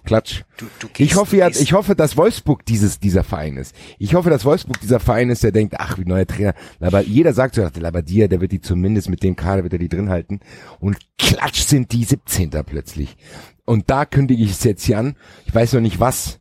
[0.05, 0.42] klatsch.
[0.56, 3.74] Du, du Ich gehst- hoffe ja, gehst- ich hoffe, dass Wolfsburg dieses, dieser Verein ist.
[3.98, 6.55] Ich hoffe, dass Wolfsburg dieser Verein ist, der denkt, ach, wie neuer Trainer.
[6.80, 9.72] Aber jeder sagt so, ach, der Labadia, der wird die zumindest mit dem Kader, wird
[9.72, 10.40] er die drin halten.
[10.80, 12.50] Und klatsch sind die 17.
[12.64, 13.16] plötzlich.
[13.64, 15.16] Und da kündige ich es jetzt hier an.
[15.46, 16.40] Ich weiß noch nicht was.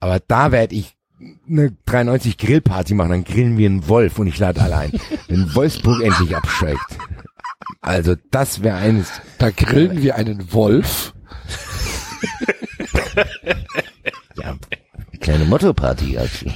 [0.00, 0.96] Aber da werde ich
[1.48, 4.92] eine 93 Grillparty machen, dann grillen wir einen Wolf und ich lade alle ein.
[5.26, 6.78] Wenn Wolfsburg endlich absteigt.
[7.80, 9.10] Also das wäre eines.
[9.38, 11.14] Da grillen wir einen Wolf.
[14.36, 16.16] Ja, eine kleine Motto-Party.
[16.16, 16.46] Also.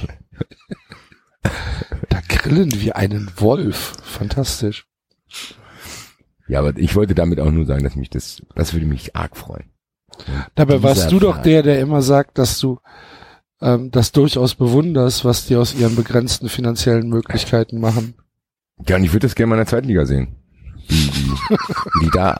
[2.09, 3.93] Da grillen wir einen Wolf.
[4.03, 4.85] Fantastisch.
[6.47, 9.35] Ja, aber ich wollte damit auch nur sagen, dass mich das, das würde mich arg
[9.35, 9.71] freuen.
[10.55, 12.79] Dabei warst du doch der, der immer sagt, dass du
[13.61, 18.15] ähm, das durchaus bewunderst, was die aus ihren begrenzten finanziellen Möglichkeiten machen.
[18.87, 20.35] Ja, und ich würde das gerne mal in der zweiten Liga sehen.
[20.87, 22.37] Wie, wie die da,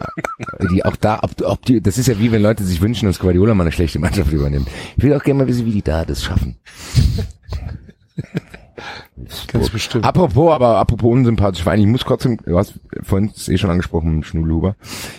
[0.71, 3.19] die auch da, ob, ob die, das ist ja wie wenn Leute sich wünschen, dass
[3.19, 4.67] Guardiola mal eine schlechte Mannschaft übernimmt.
[4.97, 6.57] Ich will auch gerne mal wissen, wie die da das schaffen.
[9.47, 10.05] Ganz bestimmt.
[10.05, 14.23] Apropos, aber apropos unsympathisch Verein, ich muss trotzdem, du hast vorhin es eh schon angesprochen,
[14.23, 14.75] Schnulhuber.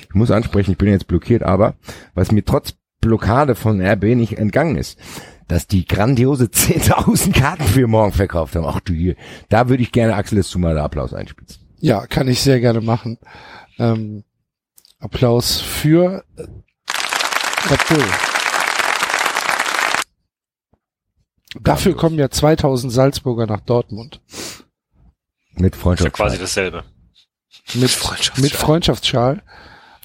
[0.08, 1.74] Ich muss ansprechen, ich bin jetzt blockiert, aber
[2.14, 4.98] was mir trotz Blockade von RB nicht entgangen ist,
[5.48, 8.66] dass die grandiose 10.000 Karten für morgen verkauft haben.
[8.66, 9.14] Ach du hier,
[9.48, 11.63] da würde ich gerne Axel mal Applaus einspitzen.
[11.78, 13.18] Ja, kann ich sehr gerne machen.
[13.78, 14.24] Ähm,
[14.98, 16.42] Applaus für äh,
[17.70, 18.04] Red Bull.
[21.62, 24.20] Dafür kommen ja 2000 Salzburger nach Dortmund.
[25.54, 26.12] Mit ist ja Freundschaft.
[26.12, 26.84] quasi dasselbe.
[27.74, 28.42] Mit, Freundschaftsschal.
[28.42, 29.42] mit Freundschaftsschal.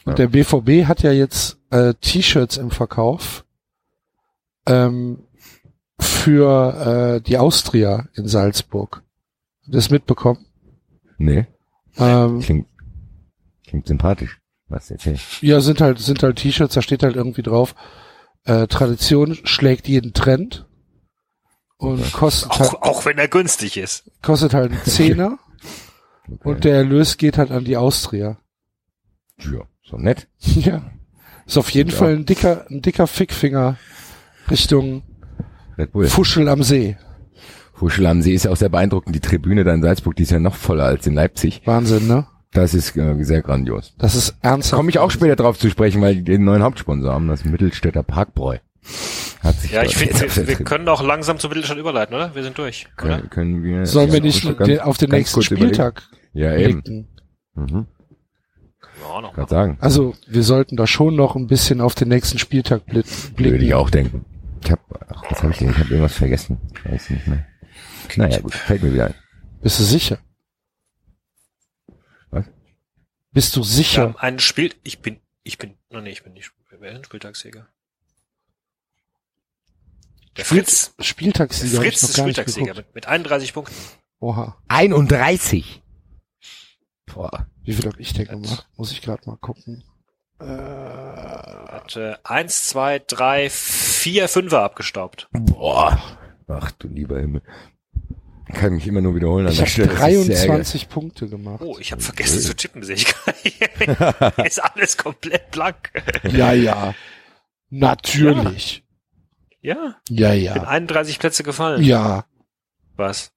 [0.06, 3.46] Und der BVB hat ja jetzt äh, T-Shirts im Verkauf
[4.66, 5.24] ähm,
[6.00, 9.04] für äh, die Austria in Salzburg.
[9.62, 10.46] Habt ihr Das mitbekommen?
[11.18, 11.48] Nee,
[12.00, 12.68] Ähm, klingt,
[13.68, 14.40] klingt sympathisch.
[14.68, 15.18] Was erzähl?
[15.42, 17.74] ja, sind halt sind halt T-Shirts, da steht halt irgendwie drauf,
[18.46, 20.68] äh, Tradition schlägt jeden Trend
[21.78, 24.12] und kostet halt, Auch, auch wenn er günstig ist.
[24.22, 25.40] kostet halt einen Zehner
[26.44, 28.38] und der Erlös geht halt an die Austria.
[29.40, 30.28] Ja, so nett.
[30.56, 30.92] Ja.
[31.48, 31.96] Ist auf jeden Ja.
[31.98, 33.78] Fall ein dicker, ein dicker Fickfinger
[34.52, 35.02] Richtung.
[36.08, 36.96] Fuschel am See.
[37.80, 39.16] Fuschel am See ist ja auch sehr beeindruckend.
[39.16, 41.62] Die Tribüne da in Salzburg, die ist ja noch voller als in Leipzig.
[41.66, 42.28] Wahnsinn, ne?
[42.52, 43.94] Das ist äh, sehr grandios.
[43.98, 44.78] Das ist ernsthaft.
[44.78, 48.04] Komme ich auch später drauf zu sprechen, weil die den neuen Hauptsponsor haben, das Mittelstädter
[48.04, 48.58] Parkbräu.
[49.42, 52.34] Hat sich Ja, ich finde, wir, wir können auch langsam zum Mittelstand überleiten, oder?
[52.36, 53.20] Wir sind durch, oder?
[53.20, 53.86] können, können wir.
[53.86, 55.74] Sollen ja, wir nicht ganz- auf den nächsten kurz überlegen.
[55.76, 56.04] Spieltag
[56.34, 56.82] Ja, eben.
[56.82, 57.08] blicken?
[57.56, 57.86] Mhm.
[59.02, 59.48] Ja, noch.
[59.50, 59.78] Sagen.
[59.80, 63.10] Also, wir sollten da schon noch ein bisschen auf den nächsten Spieltag blicken.
[63.38, 64.26] Würde ich auch denken.
[64.64, 64.80] Ich hab,
[65.14, 65.70] ach, was habe ich denn?
[65.70, 66.58] Ich habe irgendwas vergessen.
[66.74, 67.46] Ich weiß nicht mehr.
[68.18, 69.16] Naja, gut, fällt mir wieder ein.
[69.62, 70.18] Bist du sicher?
[72.32, 72.46] Was?
[73.32, 74.02] Bist du Wir sicher?
[74.04, 77.04] haben ein Spiel, ich bin, ich bin, no, nee, ich bin nicht, wer ist ein
[77.04, 77.68] Spieltagssieger?
[80.38, 83.76] Der Spiel- Fritz, der Spieltagssieger ich Fritz ist Spieltagssieger mit, mit 31 Punkten.
[84.20, 84.58] Oha.
[84.68, 85.82] 31.
[87.06, 87.48] Boah.
[87.64, 88.68] Wie viel hab ich denn gemacht?
[88.78, 89.84] Muss ich gerade mal gucken.
[90.40, 95.28] Äh, Hat äh, 1, 2, 3, 4 Fünfer abgestaubt.
[95.32, 96.02] Boah.
[96.48, 97.42] Ach du lieber Himmel.
[98.54, 99.88] Kann mich immer nur wiederholen ich habe Stelle.
[99.90, 100.38] Das ist sehr ärgerlich.
[100.40, 101.62] 23 Punkte gemacht.
[101.64, 104.48] Oh, ich habe vergessen zu tippen, sehe ich gar nicht.
[104.48, 105.92] ist alles komplett blank.
[106.32, 106.94] Ja, ja.
[107.70, 108.84] Natürlich.
[109.62, 110.54] Ja, Ja, bin ja.
[110.64, 111.84] 31 Plätze gefallen.
[111.84, 112.26] Ja,
[112.96, 113.32] Was?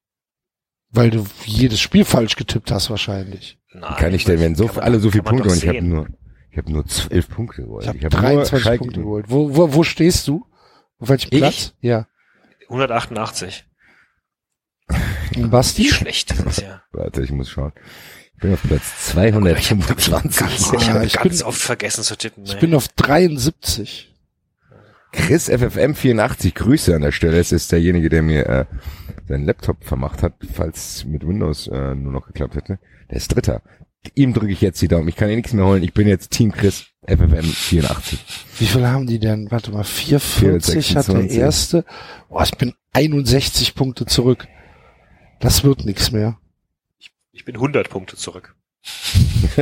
[0.95, 3.59] weil du jedes Spiel falsch getippt hast wahrscheinlich.
[3.73, 3.95] Nein.
[3.97, 6.07] Kann ich denn, wenn so alle so viele Punkte und ich habe nur,
[6.51, 7.85] Ich habe nur zwölf Punkte geholt.
[7.85, 9.27] Ich habe hab nur 23 Schalke Punkte geholt.
[9.29, 10.45] Wo, wo, wo stehst du?
[10.99, 11.41] Auf welchem Ich?
[11.41, 11.75] Platz?
[11.81, 12.07] Ja.
[12.69, 13.65] 188.
[15.51, 15.85] Basti?
[15.89, 16.83] Schlecht, das ist ja.
[16.93, 17.73] Warte, ich muss schauen.
[18.35, 20.37] Ich bin auf Platz 225.
[20.39, 22.45] Ganz, ich Ja, hab ich ganz bin- oft vergessen zu tippen.
[22.45, 22.61] Ich ey.
[22.61, 24.09] bin auf 73.
[25.13, 27.39] Chris FFM 84, Grüße an der Stelle.
[27.39, 28.65] Es ist derjenige, der mir äh,
[29.29, 32.79] seinen Laptop vermacht hat, falls mit Windows äh, nur noch geklappt hätte.
[33.11, 33.61] Der ist Dritter.
[34.15, 35.07] Ihm drücke ich jetzt die Daumen.
[35.09, 35.83] Ich kann ihr nichts mehr holen.
[35.83, 38.25] Ich bin jetzt Team Chris FFM 84.
[38.59, 39.51] Wie viel haben die denn?
[39.51, 41.39] Warte mal, 440 hat der 426.
[41.39, 41.85] erste.
[42.29, 44.49] Boah, ich bin 61 Punkte zurück.
[45.43, 46.39] Das wird nichts mehr.
[47.33, 48.55] Ich bin 100 Punkte zurück.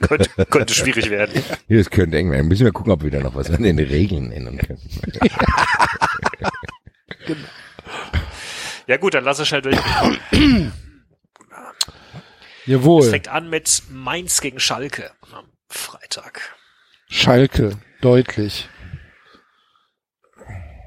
[0.00, 1.42] könnte, könnte schwierig werden.
[1.68, 2.48] Hier, das könnte eng werden.
[2.48, 4.80] Müssen wir gucken, ob wir da noch was an den Regeln ändern können.
[8.86, 9.78] Ja gut, dann lass es schnell durch.
[12.66, 13.08] Es Jawohl.
[13.08, 16.54] fängt an mit Mainz gegen Schalke am Freitag.
[17.08, 17.78] Schalke.
[18.02, 18.68] Deutlich.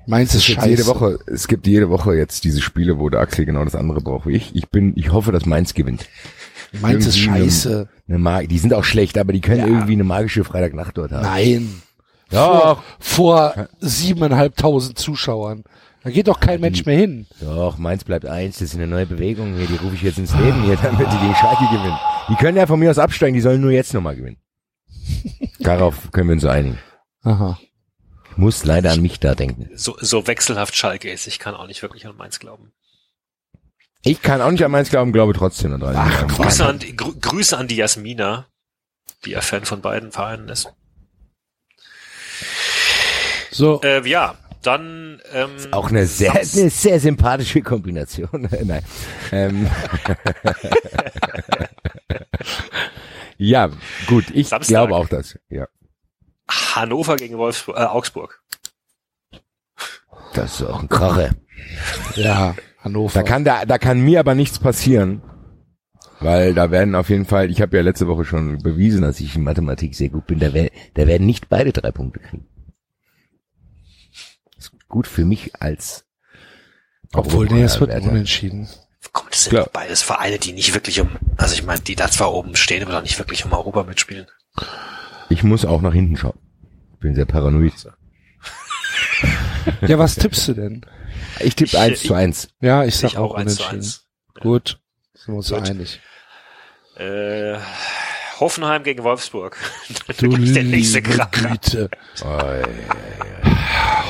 [0.07, 0.69] Meins ist Es gibt scheiße.
[0.69, 4.01] jede Woche, es gibt jede Woche jetzt diese Spiele, wo der Axel genau das andere
[4.01, 4.55] braucht wie ich.
[4.55, 6.07] Ich bin, ich hoffe, dass Mainz gewinnt.
[6.81, 7.89] Meins ist scheiße.
[8.07, 9.67] Eine Mag die sind auch schlecht, aber die können Ja.
[9.67, 11.23] irgendwie eine magische Freitagnacht dort haben.
[11.23, 11.81] Nein.
[12.31, 15.63] Doch, Vor, vor siebeneinhalbtausend Zuschauern.
[16.03, 17.27] Da geht doch kein Mensch mehr hin.
[17.41, 20.33] doch, Mainz bleibt eins, das ist eine neue Bewegung hier, die rufe ich jetzt ins
[20.33, 21.97] Leben hier, damit die gegen Schalke gewinnen.
[22.29, 24.37] Die können ja von mir aus absteigen, die sollen nur jetzt nochmal gewinnen.
[25.59, 26.77] Darauf können wir uns einigen.
[27.23, 27.59] Aha.
[28.31, 29.69] Ich muss leider an mich da denken.
[29.75, 31.27] So, so wechselhaft Schalke ist.
[31.27, 32.71] Ich kann auch nicht wirklich an Mainz glauben.
[34.03, 37.13] Ich kann auch nicht an Mainz glauben, glaube trotzdem an Ach, Grüße an, die- Grü
[37.19, 38.47] Grüße an die Jasmina,
[39.25, 40.73] die ja Fan von beiden Vereinen ist.
[43.51, 48.47] So, Äh, ja, dann ähm, Auch eine sehr, eine sehr sympathische Kombination.
[48.63, 48.83] Nein.
[49.31, 49.69] Ähm.
[53.37, 53.69] ja,
[54.07, 54.69] gut, ich Samstag.
[54.69, 55.37] glaube auch das.
[55.49, 55.67] Ja,
[56.75, 58.41] Hannover gegen Wolfsburg, äh, Augsburg.
[60.33, 61.31] das ist auch ein Krache.
[62.15, 63.13] ja, Hannover.
[63.13, 65.21] Da kann da, da kann mir aber nichts passieren,
[66.19, 67.49] weil da werden auf jeden Fall.
[67.49, 70.39] Ich habe ja letzte Woche schon bewiesen, dass ich in Mathematik sehr gut bin.
[70.39, 72.47] Da, wer- da werden nicht beide drei Punkte kriegen.
[74.57, 76.05] ist gut für mich als.
[77.13, 78.69] Obwohl, nee, es wird unentschieden.
[79.13, 79.65] Komm, das sind Klar.
[79.65, 82.83] doch beides Vereine, die nicht wirklich um, also ich meine, die da zwar oben stehen,
[82.83, 84.27] aber doch nicht wirklich um Europa mitspielen.
[85.31, 86.37] Ich muss auch nach hinten schauen.
[86.99, 87.73] Bin sehr paranoid.
[89.87, 90.81] Ja, was tippst du denn?
[91.39, 92.49] Ich tippe Ich- eins zu eins.
[92.61, 93.79] Ja, ich sag Ich auch auch eins zu unentschieden.
[93.79, 94.07] eins.
[94.41, 94.79] Gut,
[95.13, 95.69] sind wir uns Gut.
[95.69, 96.01] einig.
[96.97, 97.59] Äh,
[98.39, 99.55] Hoffenheim gegen Wolfsburg.
[100.17, 101.01] Du der nächste.
[101.03, 101.89] Güte.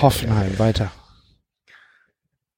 [0.02, 0.92] Hoffenheim, weiter.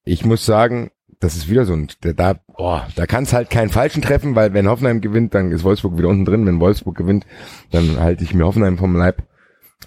[0.06, 0.92] Ich muss sagen,
[1.24, 4.36] das ist wieder so ein, da, da, oh, da kann es halt keinen Falschen treffen,
[4.36, 6.46] weil wenn Hoffenheim gewinnt, dann ist Wolfsburg wieder unten drin.
[6.46, 7.26] Wenn Wolfsburg gewinnt,
[7.72, 9.24] dann halte ich mir Hoffenheim vom Leib.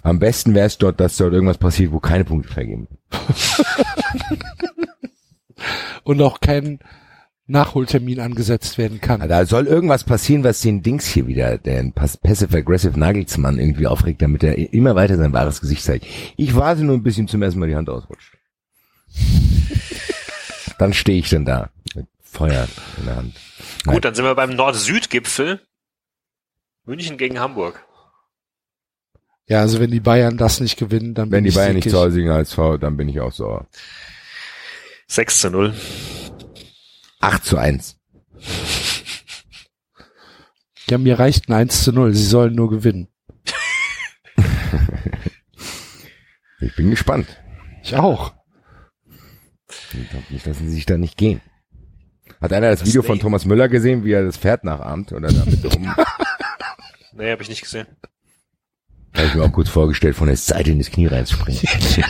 [0.03, 2.87] Am besten wäre es dort, dass dort irgendwas passiert, wo keine Punkte vergeben.
[6.03, 6.79] Und auch kein
[7.47, 9.27] Nachholtermin angesetzt werden kann.
[9.27, 14.21] Da soll irgendwas passieren, was den Dings hier wieder, den Pass- Passive-Aggressive Nagelsmann irgendwie aufregt,
[14.21, 16.05] damit er immer weiter sein wahres Gesicht zeigt.
[16.35, 18.37] Ich warte nur ein bisschen zum ersten Mal die Hand ausrutscht.
[20.77, 22.67] Dann stehe ich dann da mit Feuer
[22.97, 23.35] in der Hand.
[23.85, 25.61] Gut, dann sind wir beim Nord-Süd-Gipfel.
[26.85, 27.83] München gegen Hamburg.
[29.47, 31.89] Ja, also wenn die Bayern das nicht gewinnen, dann Wenn bin die ich Bayern nicht
[31.89, 33.67] zu Hause gegen HSV, dann bin ich auch sauer.
[35.07, 35.73] 6 zu 0.
[37.19, 37.97] 8 zu 1.
[40.89, 42.13] Ja, mir reicht ein 1 zu 0.
[42.13, 43.07] Sie sollen nur gewinnen.
[46.59, 47.27] Ich bin gespannt.
[47.83, 48.33] Ich auch.
[50.29, 51.41] Nicht, lassen sie sich da nicht gehen.
[52.41, 55.29] Hat einer das, Das Video von Thomas Müller gesehen, wie er das Pferd nachahmt oder
[55.29, 55.93] damit rum?
[57.13, 57.87] Nee, habe ich nicht gesehen.
[59.15, 61.61] Habe ich mir auch kurz vorgestellt, von der Seite in das Knie reinzuspringen.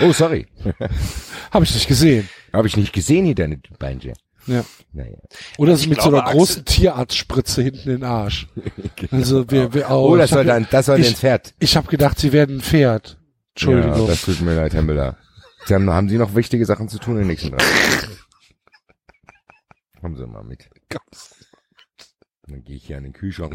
[0.00, 0.48] oh, sorry.
[1.52, 2.28] Habe ich nicht gesehen.
[2.52, 4.14] Habe ich nicht gesehen hier, deine Beinchen.
[4.48, 4.64] Ja.
[4.92, 5.18] Naja.
[5.56, 8.48] Oder so mit glaube, so einer Axel- großen Tierarztspritze hinten in den Arsch.
[9.12, 11.54] Also wir, wir oh, Oh, das soll dann, das soll ich- ins Pferd.
[11.60, 13.18] Ich habe gedacht, sie werden ein Pferd.
[13.54, 14.00] Entschuldigung.
[14.00, 15.16] Ja, das tut mir leid, Herr Müller.
[15.66, 17.62] Sie haben, haben Sie noch wichtige Sachen zu tun in den nächsten drei?
[20.00, 20.68] Kommen Sie mal mit.
[22.48, 23.54] Dann gehe ich hier an den Kühlschrank.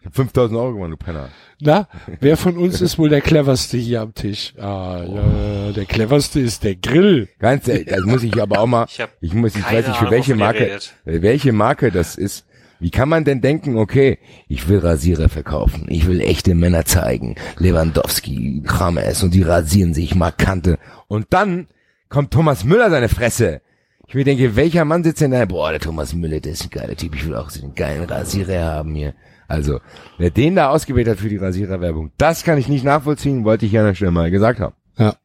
[0.00, 1.30] Ich hab 5000 Euro gewonnen, du Penner.
[1.60, 1.88] Na,
[2.20, 4.52] wer von uns ist wohl der cleverste hier am Tisch?
[4.58, 7.30] Ah, ja, der cleverste ist der Grill.
[7.38, 10.10] Ganz ehrlich, das muss ich aber auch mal, Ich ich muss, ich weiß nicht, für
[10.10, 10.94] welche Marke, redet.
[11.06, 12.44] äh, welche Marke das ist.
[12.80, 14.18] Wie kann man denn denken, okay,
[14.48, 20.14] ich will Rasierer verkaufen, ich will echte Männer zeigen, Lewandowski, Krames und die rasieren sich
[20.14, 20.78] markante.
[21.08, 21.68] Und dann
[22.08, 23.60] kommt Thomas Müller seine Fresse.
[24.06, 25.44] Ich mir denke, welcher Mann sitzt denn da?
[25.46, 27.14] Boah, der Thomas Müller, der ist ein geiler Typ.
[27.14, 29.14] Ich will auch so einen geilen Rasierer haben hier.
[29.48, 29.80] Also,
[30.18, 33.72] wer den da ausgewählt hat für die Rasiererwerbung, das kann ich nicht nachvollziehen, wollte ich
[33.72, 34.74] ja noch schnell mal gesagt haben.
[34.98, 35.16] Ja.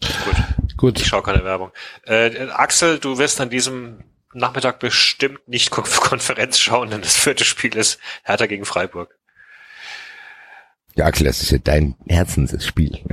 [0.00, 0.36] Gut.
[0.68, 1.00] Ich Gut.
[1.00, 1.70] schaue keine Werbung.
[2.04, 3.98] Äh, Axel, du wirst an diesem
[4.34, 9.18] Nachmittag bestimmt nicht Kon Konferenz schauen, denn das vierte Spiel ist Hertha gegen Freiburg.
[10.94, 13.00] Ja, Axel, das ist ja dein Herzensspiel.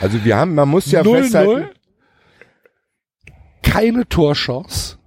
[0.00, 1.22] also wir haben, man muss ja 0-0.
[1.22, 1.68] festhalten,
[3.62, 4.98] Keine Torchance.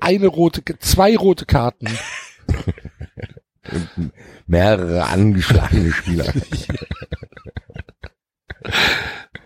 [0.00, 1.86] Eine rote, zwei rote Karten.
[4.46, 6.32] mehrere angeschlagene Spieler.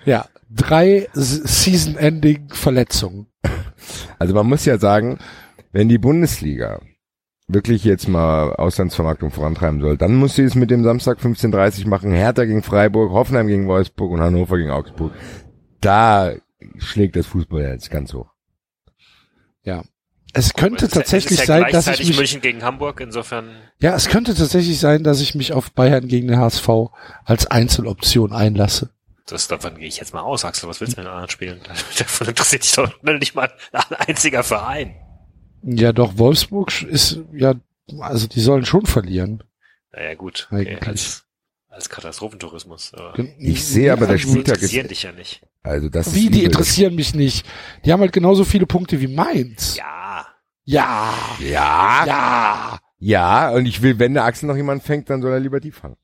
[0.04, 3.26] Ja, drei Season-Ending-Verletzungen.
[4.18, 5.18] Also man muss ja sagen,
[5.72, 6.80] wenn die Bundesliga
[7.46, 12.12] wirklich jetzt mal Auslandsvermarktung vorantreiben soll, dann muss sie es mit dem Samstag 15.30 machen,
[12.12, 15.12] Hertha gegen Freiburg, Hoffenheim gegen Wolfsburg und Hannover gegen Augsburg.
[15.80, 16.32] Da
[16.78, 18.30] schlägt das Fußballherz ganz hoch.
[19.62, 19.82] Ja.
[20.32, 24.08] Es könnte ja- tatsächlich ja sein, dass ich mich, München gegen Hamburg, insofern ja, es
[24.08, 26.68] könnte tatsächlich sein, dass ich mich auf Bayern gegen den HSV
[27.24, 28.90] als Einzeloption einlasse.
[29.26, 30.68] Das, davon gehe ich jetzt mal aus, Axel.
[30.68, 31.60] Was willst du mit den anderen spielen?
[31.98, 34.94] Davon interessiert dich doch nicht mal ein einziger Verein.
[35.62, 37.54] Ja, doch, Wolfsburg ist, ja,
[38.00, 39.42] also die sollen schon verlieren.
[39.92, 40.48] Naja, gut.
[40.50, 41.24] Okay, als,
[41.68, 42.92] als Katastrophentourismus.
[42.94, 45.42] Aber Ich sehe aber, der die Spieltag interessieren ist, dich ja nicht.
[45.62, 47.46] also das Wie, die interessieren mich nicht.
[47.84, 49.76] Die haben halt genauso viele Punkte wie Mainz.
[49.76, 50.26] Ja.
[50.64, 51.14] Ja.
[51.40, 52.78] Ja, Ja.
[52.98, 55.72] ja, und ich will, wenn der Axel noch jemand fängt, dann soll er lieber die
[55.72, 55.96] fangen.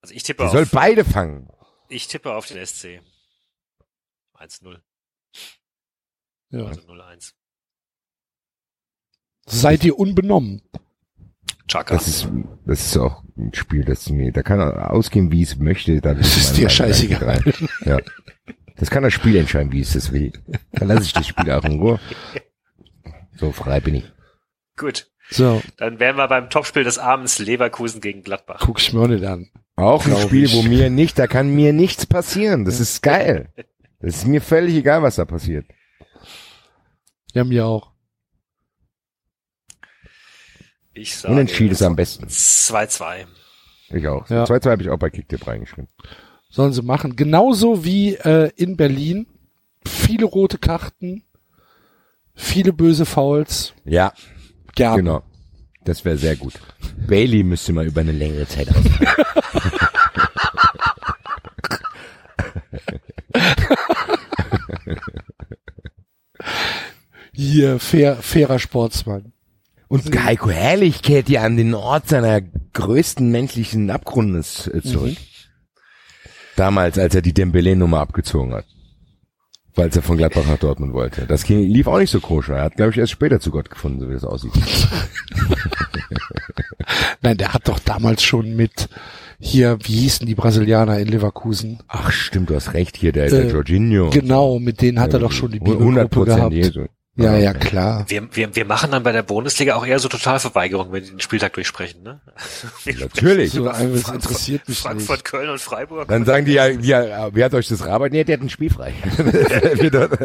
[0.00, 1.48] Also ich tippe Er auf, soll beide fangen.
[1.88, 3.00] Ich tippe auf den SC.
[4.38, 4.80] 1-0.
[6.50, 6.64] ja.
[6.64, 7.32] Also 0-1.
[9.46, 10.62] Seid ihr unbenommen?
[11.68, 11.94] Chaka.
[11.94, 12.28] Das ist,
[12.64, 16.00] das ist auch ein Spiel, das mir, da kann er ausgehen, wie es möchte.
[16.00, 17.42] Da Das ist dir scheißegal.
[17.84, 17.98] Ja.
[18.76, 20.32] Das kann das Spiel entscheiden, wie es das will.
[20.72, 21.98] Dann lasse ich das Spiel auch in Ruhe.
[23.36, 24.12] So frei bin ich.
[24.76, 25.10] Gut.
[25.30, 28.60] So, Dann wären wir beim Topspiel des Abends Leverkusen gegen Gladbach.
[28.64, 29.50] guck ich mir auch nicht an.
[29.76, 30.54] Auch ein Spiel, ich.
[30.54, 32.64] wo mir nicht, da kann mir nichts passieren.
[32.64, 33.50] Das ist geil.
[34.00, 35.66] Das ist mir völlig egal, was da passiert.
[37.34, 37.92] Ja, mir auch.
[40.94, 42.24] Ich sage Unentschieden ist am besten.
[42.26, 43.26] 2-2.
[43.90, 44.28] Ich auch.
[44.30, 44.44] Ja.
[44.44, 45.88] 2-2 habe ich auch bei Kicktipp reingeschrieben.
[46.48, 47.16] Sollen sie machen.
[47.16, 49.26] Genauso wie äh, in Berlin.
[49.86, 51.22] Viele rote Karten.
[52.34, 53.74] Viele böse Fouls.
[53.84, 54.12] Ja,
[54.74, 54.96] Gerne.
[54.96, 55.22] genau.
[55.86, 56.52] Das wäre sehr gut.
[57.06, 58.92] Bailey müsste mal über eine längere Zeit ausfallen.
[67.32, 69.32] Hier, fair, fairer Sportsmann.
[69.86, 75.16] Und Heiko Herrlich kehrt ja an den Ort seiner größten menschlichen Abgrundes äh, zurück.
[76.56, 78.66] Damals, als er die Dembele-Nummer abgezogen hat.
[79.76, 81.26] Weil er von Gladbach nach Dortmund wollte.
[81.26, 82.54] Das ging, lief auch nicht so koscher.
[82.56, 84.52] Er hat, glaube ich, erst später zu Gott gefunden, so wie das aussieht.
[87.22, 88.88] Nein, der hat doch damals schon mit
[89.38, 91.80] hier, wie hießen die Brasilianer in Leverkusen?
[91.88, 94.10] Ach stimmt, du hast recht hier, der, der Äh, Jorginho.
[94.10, 96.52] Genau, mit denen hat er doch schon die Bibelgruppe 100% gehabt.
[96.54, 96.86] Jesu.
[97.18, 98.04] Ja, ja, klar.
[98.08, 101.20] Wir, wir, wir machen dann bei der Bundesliga auch eher so Totalverweigerung, wenn die den
[101.20, 102.20] Spieltag durchsprechen, ne?
[102.84, 103.52] Natürlich.
[103.52, 105.24] So, einfach, das Frankfurt- interessiert mich Frankfurt, nicht.
[105.24, 106.08] Köln und Freiburg.
[106.08, 108.12] Dann sagen die ja, wie, wie hat euch das Rabat?
[108.12, 108.92] Nee, der hat ein Spiel frei.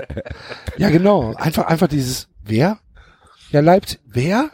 [0.77, 1.33] Ja, genau.
[1.35, 2.79] Einfach, einfach dieses, wer?
[3.51, 3.99] Ja, Leipzig.
[4.05, 4.49] Wer?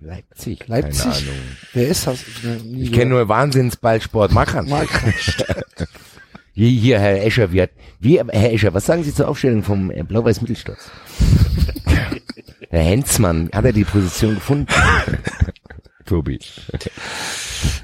[0.00, 0.66] Leipzig.
[0.68, 1.02] Leipzig?
[1.02, 1.34] Keine Ahnung.
[1.74, 2.20] Wer ist das?
[2.72, 4.78] Ich kenne nur Wahnsinnsballsport Markranstadt.
[4.90, 5.88] Markranstadt.
[6.52, 7.70] Hier, hier, Herr Escher, wie hat,
[8.00, 10.90] wie, Herr Escher, was sagen Sie zur Aufstellung vom äh, Blau-Weiß Mittelstolz?
[12.70, 14.66] Herr Hensmann, hat er die Position gefunden?
[16.06, 16.38] Tobi.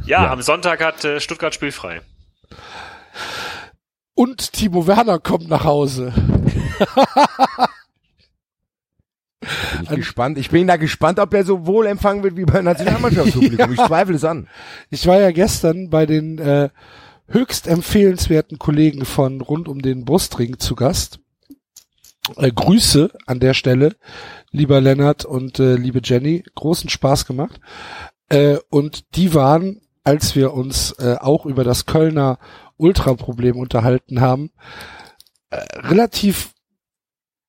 [0.05, 0.33] Ja, Ja.
[0.33, 2.01] am Sonntag hat äh, Stuttgart spielfrei.
[4.15, 6.13] Und Timo Werner kommt nach Hause.
[9.41, 10.39] Bin ich gespannt.
[10.39, 13.73] Ich bin da gespannt, ob er so wohl empfangen wird wie beim Nationalmannschaftspublikum.
[13.75, 14.49] Ich zweifle es an.
[14.91, 16.71] Ich war ja gestern bei den äh,
[17.29, 21.21] höchst empfehlenswerten Kollegen von rund um den Brustring zu Gast.
[22.37, 23.97] Äh, Grüße an der Stelle,
[24.51, 26.45] lieber Lennart und äh, liebe Jenny.
[26.55, 27.61] Großen Spaß gemacht.
[28.29, 32.39] Äh, und die waren, als wir uns äh, auch über das Kölner
[32.77, 34.51] Ultra-Problem unterhalten haben,
[35.51, 36.53] äh, relativ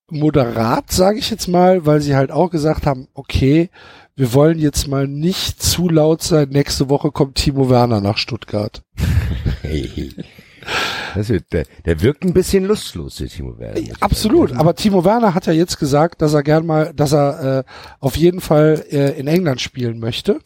[0.10, 3.70] moderat, sage ich jetzt mal, weil sie halt auch gesagt haben, okay,
[4.16, 6.50] wir wollen jetzt mal nicht zu laut sein.
[6.50, 8.84] Nächste Woche kommt Timo Werner nach Stuttgart.
[11.16, 13.80] Das wird, der, der wirkt ein bisschen lustlos, der Timo Werner.
[14.02, 14.50] Absolut.
[14.50, 14.60] sagen.
[14.60, 17.64] Aber Timo Werner hat ja jetzt gesagt, dass er gern mal, dass er äh,
[18.00, 20.40] auf jeden Fall äh, in England spielen möchte.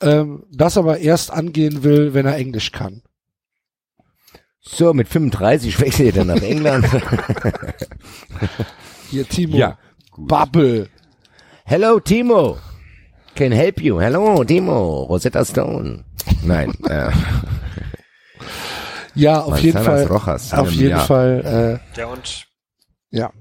[0.00, 3.02] Ähm, das aber erst angehen will, wenn er Englisch kann.
[4.60, 6.86] So, mit 35 wechselt ihr dann nach England.
[9.10, 9.56] Hier, Timo.
[9.56, 9.78] Ja.
[10.16, 10.88] Bubble.
[11.64, 12.58] Hello, Timo.
[13.36, 14.00] Can help you.
[14.00, 15.02] Hello, Timo.
[15.04, 16.04] Rosetta Stone.
[16.42, 17.10] Nein, äh,
[19.14, 20.18] Ja, auf jeden Manzanas Fall.
[20.18, 20.52] Rojas.
[20.54, 20.98] Auf jeden ja.
[21.00, 22.46] Fall, Ja, und
[23.12, 23.32] äh, ja.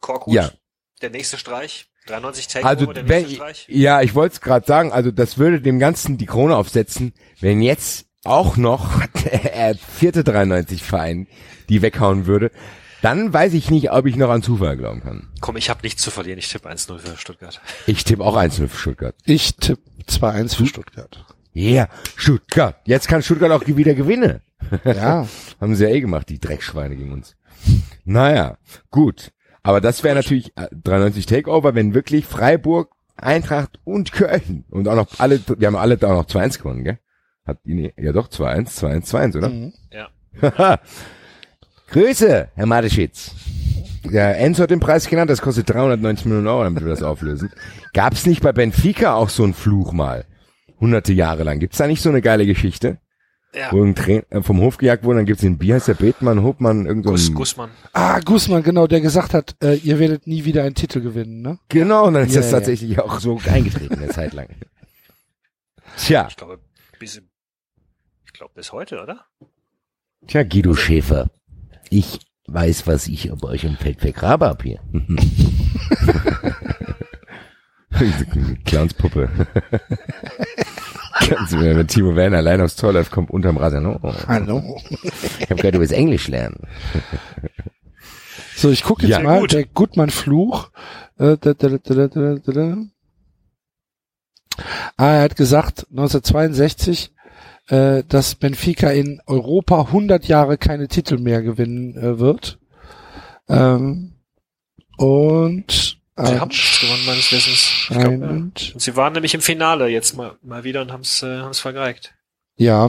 [0.00, 0.50] Korkut, Ja.
[1.02, 1.86] der nächste Streich.
[2.06, 3.66] 93 Takeover, Also, der wenn, nächste Streich.
[3.68, 7.62] ja, ich wollte es gerade sagen, also das würde dem Ganzen die Krone aufsetzen, wenn
[7.62, 11.26] jetzt auch noch der vierte 93 Verein
[11.70, 12.50] die weghauen würde,
[13.04, 15.28] dann weiß ich nicht, ob ich noch an Zufall glauben kann.
[15.42, 16.38] Komm, ich habe nichts zu verlieren.
[16.38, 17.60] Ich tippe 1-0 für Stuttgart.
[17.86, 19.14] Ich tippe auch 1-0 für Stuttgart.
[19.26, 21.24] Ich tippe 2-1 für Stuttgart.
[21.52, 22.76] Ja, yeah, Stuttgart.
[22.86, 24.40] Jetzt kann Stuttgart auch wieder gewinnen.
[24.84, 25.28] Ja.
[25.60, 27.36] Haben sie ja eh gemacht, die Dreckschweine gegen uns.
[28.04, 28.56] Naja,
[28.90, 29.32] gut.
[29.62, 34.96] Aber das wäre natürlich äh, 93 Takeover, wenn wirklich Freiburg, Eintracht und Köln und auch
[34.96, 36.98] noch alle, wir haben alle da auch noch 2-1 gewonnen, gell?
[37.46, 39.48] Hat die, ja doch, 2-1, 2-1, 2-1, oder?
[39.50, 39.72] Mhm.
[39.92, 40.80] Ja.
[41.94, 43.30] Grüße, Herr Mateschitz.
[44.04, 47.52] Der Enzo hat den Preis genannt, das kostet 390 Millionen Euro, damit wir das auflösen.
[47.92, 50.24] Gab's nicht bei Benfica auch so einen Fluch mal?
[50.80, 51.60] Hunderte Jahre lang.
[51.60, 52.98] Gibt's da nicht so eine geile Geschichte?
[53.54, 53.70] Ja.
[53.70, 56.42] Wo ein Trainer äh, vom Hof gejagt wurde, dann gibt's den, wie heißt der Bethmann,
[56.42, 57.70] Hopmann, irgend so Gus, ein, Gussmann.
[57.92, 61.60] Ah, Gussmann, genau, der gesagt hat, äh, ihr werdet nie wieder einen Titel gewinnen, ne?
[61.68, 62.58] Genau, und dann ist Ja, das ja.
[62.58, 64.48] tatsächlich auch so eingetreten, eine Zeit lang.
[65.96, 66.58] Tja, Ich glaube,
[66.98, 67.22] bis,
[68.26, 69.24] ich glaube bis heute, oder?
[70.26, 71.30] tja, Guido Schäfer.
[71.90, 74.80] Ich weiß, was ich bei euch im Feldwerk Rabe hab hier.
[78.64, 79.28] Clownspuppe.
[81.28, 83.86] Kannst du mir, wenn Timo Werner allein aufs Tor läuft, kommt unterm Rasen.
[83.86, 84.80] Oh, Hallo.
[85.38, 86.58] ich habe gehört, du willst Englisch lernen.
[88.56, 89.52] So, ich gucke jetzt Ja, mal, gut.
[89.52, 90.70] der Gutmann-Fluch.
[91.18, 91.36] Äh.
[94.96, 97.13] Ah, er hat gesagt, 1962,
[97.68, 102.58] äh, dass Benfica in Europa 100 Jahre keine Titel mehr gewinnen äh, wird.
[103.48, 104.14] Ähm,
[104.96, 107.86] und Sie haben gewonnen, meines Wissens.
[107.88, 108.28] Glaub, ja.
[108.28, 111.58] Und sie waren nämlich im Finale jetzt mal, mal wieder und haben es äh, haben's
[111.58, 112.14] vergeigt.
[112.56, 112.88] ja.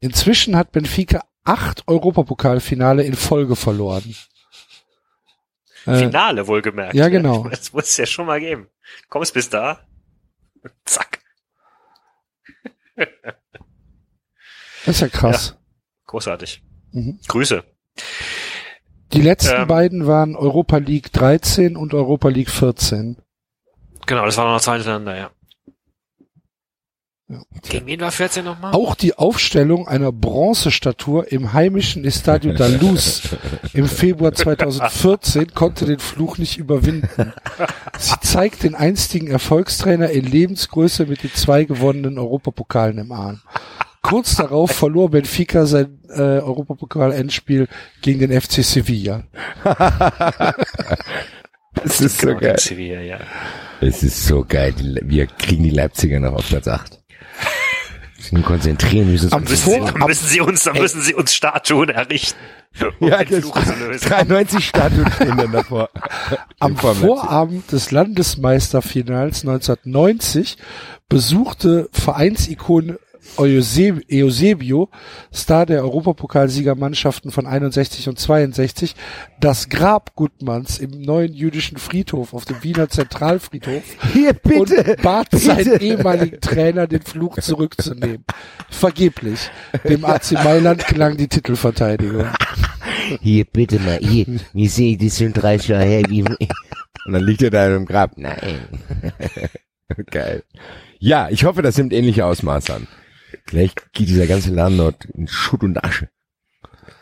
[0.00, 4.14] Inzwischen hat Benfica acht Europapokalfinale in Folge verloren.
[5.84, 6.94] Äh, Finale wohlgemerkt.
[6.94, 7.46] ja, genau.
[7.50, 8.68] Das muss es ja schon mal geben.
[9.10, 9.80] Kommst bis da.
[10.86, 11.20] Zack.
[14.86, 15.56] das ist ja krass.
[16.06, 16.62] Großartig.
[16.92, 17.18] Mhm.
[17.28, 17.62] Grüße.
[19.12, 19.68] Die letzten Ähm.
[19.68, 23.16] beiden waren Europa League 13 und Europa League 14.
[24.06, 25.30] Genau, das waren noch zwei hintereinander, ja.
[27.28, 27.42] Ja.
[27.68, 28.72] Gegen wen war 14 nochmal?
[28.72, 33.22] Auch die Aufstellung einer Bronzestatue im heimischen Estadio da Luz
[33.72, 37.32] im Februar 2014 konnte den Fluch nicht überwinden.
[37.98, 43.40] Sie zeigt den einstigen Erfolgstrainer in Lebensgröße mit den zwei gewonnenen Europapokalen im Arm.
[44.06, 47.66] Kurz darauf verlor Benfica sein äh, Europapokal-Endspiel
[48.02, 49.24] gegen den FC Sevilla.
[51.82, 52.56] Das ist so geil.
[52.58, 53.18] Sevilla, ja.
[53.80, 54.74] Es ist so geil.
[55.02, 57.00] Wir kriegen die Leipziger noch auf Platz 8.
[58.16, 61.34] Müssen konzentrieren, müssen Am uns Müssen sie, dann müssen sie uns, dann müssen sie uns
[61.34, 62.38] Statuen errichten.
[63.00, 64.08] Um Ja, das Fluch zu lösen.
[64.08, 65.90] 93 Statuen stehen dann davor.
[66.60, 66.76] Am.
[66.76, 70.58] Vorabend des Landesmeisterfinals 1990
[71.08, 72.98] besuchte Vereinsikone
[73.36, 74.88] Eusebio,
[75.32, 78.94] Star der Europapokalsiegermannschaften von 61 und 62,
[79.40, 83.82] das Grab Gutmanns im neuen jüdischen Friedhof auf dem Wiener Zentralfriedhof
[84.12, 84.58] Hier, bitte.
[84.94, 85.84] und bat seinen bitte.
[85.84, 88.24] ehemaligen Trainer, den Fluch zurückzunehmen.
[88.70, 89.50] Vergeblich.
[89.88, 92.26] Dem AC Mailand gelang die Titelverteidigung.
[93.20, 94.26] Hier, bitte mal, hier.
[94.52, 96.02] Wie sehe ich, das sind 30 Jahre her.
[96.08, 98.16] Wie, und dann liegt er da im Grab.
[98.16, 98.68] Nein.
[100.10, 100.42] Geil.
[100.98, 102.88] Ja, ich hoffe, das nimmt ähnliche Ausmaße an.
[103.46, 106.08] Vielleicht geht dieser ganze Laden dort in Schutt und Asche.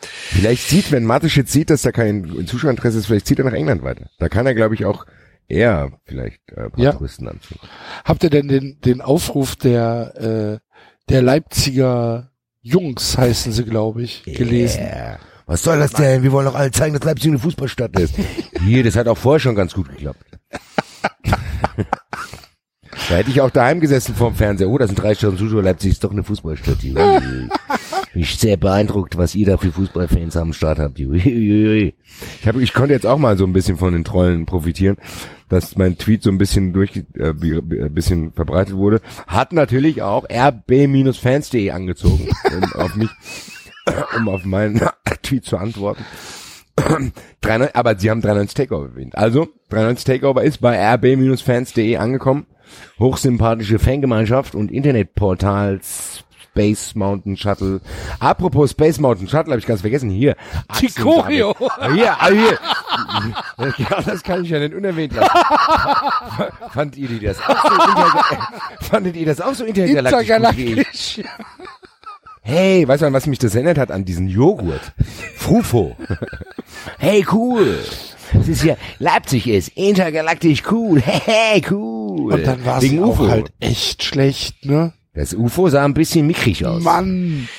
[0.01, 3.83] Vielleicht sieht, wenn Mateschitz sieht, dass da kein Zuschauerinteresse ist, vielleicht zieht er nach England
[3.83, 4.09] weiter.
[4.19, 5.05] Da kann er, glaube ich, auch
[5.47, 6.91] eher vielleicht äh, ein paar Ja.
[6.93, 7.59] Touristen anziehen.
[8.03, 12.31] Habt ihr denn den, den Aufruf der, äh, der Leipziger
[12.61, 14.81] Jungs, heißen sie, glaube ich, gelesen?
[14.81, 15.19] Yeah.
[15.45, 16.23] Was soll das denn?
[16.23, 18.15] Wir wollen doch alle zeigen, dass Leipzig eine Fußballstadt ist.
[18.63, 20.25] Hier, das hat auch vorher schon ganz gut geklappt.
[23.07, 24.67] Da hätte ich auch daheim gesessen vorm Fernseher.
[24.67, 25.61] Oh, das sind 30.000 Zuschauer.
[25.61, 26.83] Leipzig ist doch eine Fußballstadt.
[26.83, 27.49] Ui.
[28.13, 30.99] Bin ich sehr beeindruckt, was ihr da für Fußballfans am Start habt.
[30.99, 31.93] Ich,
[32.45, 34.97] hab, ich konnte jetzt auch mal so ein bisschen von den Trollen profitieren,
[35.49, 39.01] dass mein Tweet so ein bisschen durch, äh, bisschen verbreitet wurde.
[39.27, 43.09] Hat natürlich auch rb-fans.de angezogen, um auf mich,
[44.17, 44.81] um auf meinen
[45.21, 46.03] Tweet zu antworten.
[47.41, 49.15] 93, aber sie haben 93 Takeover erwähnt.
[49.15, 52.47] Also, 93 Takeover ist bei rb-fans.de angekommen.
[52.99, 56.25] Hochsympathische Fangemeinschaft und Internetportals
[56.55, 57.81] Space Mountain Shuttle.
[58.19, 60.09] Apropos Space Mountain Shuttle, habe ich ganz vergessen.
[60.09, 60.37] Hier.
[60.97, 61.53] Choreo.
[61.59, 61.95] David.
[61.95, 62.59] Hier, ah, hier.
[63.77, 65.31] Ja, das kann ich ja nicht unerwähnt lassen.
[66.71, 67.75] Fand ihr die das auch so
[68.89, 70.21] Fandet ihr das auch so intergalaktisch?
[70.21, 71.21] Intergalaktisch.
[72.47, 73.89] Hey, weißt du, an was mich das erinnert hat?
[73.89, 74.93] An diesen Joghurt.
[75.35, 75.97] Frufo.
[76.99, 77.79] hey, cool.
[78.33, 81.01] Das ist ja, Leipzig ist intergalaktisch cool.
[81.01, 82.33] Hey, cool.
[82.33, 84.93] Und dann war es auch halt echt schlecht, ne?
[85.15, 86.83] Das UFO sah ein bisschen mickrig aus.
[86.83, 87.49] Mann.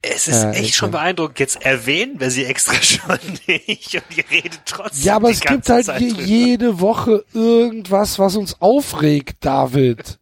[0.00, 1.40] Es ist Ja, echt schon beeindruckend.
[1.40, 3.18] Jetzt erwähnen wir sie extra schon
[3.48, 5.06] nicht und ihr redet trotzdem.
[5.06, 6.22] Ja, aber die es gibt halt Zeit drüber.
[6.22, 10.20] jede Woche irgendwas, was uns aufregt, David.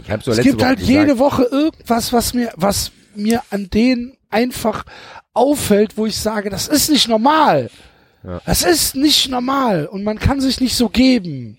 [0.00, 3.42] Ich habe so Es gibt Woche halt gesagt, jede Woche irgendwas, was mir, was mir
[3.50, 4.84] an denen einfach
[5.32, 7.70] auffällt, wo ich sage, das ist nicht normal.
[8.24, 8.40] Ja.
[8.44, 11.58] Das ist nicht normal und man kann sich nicht so geben.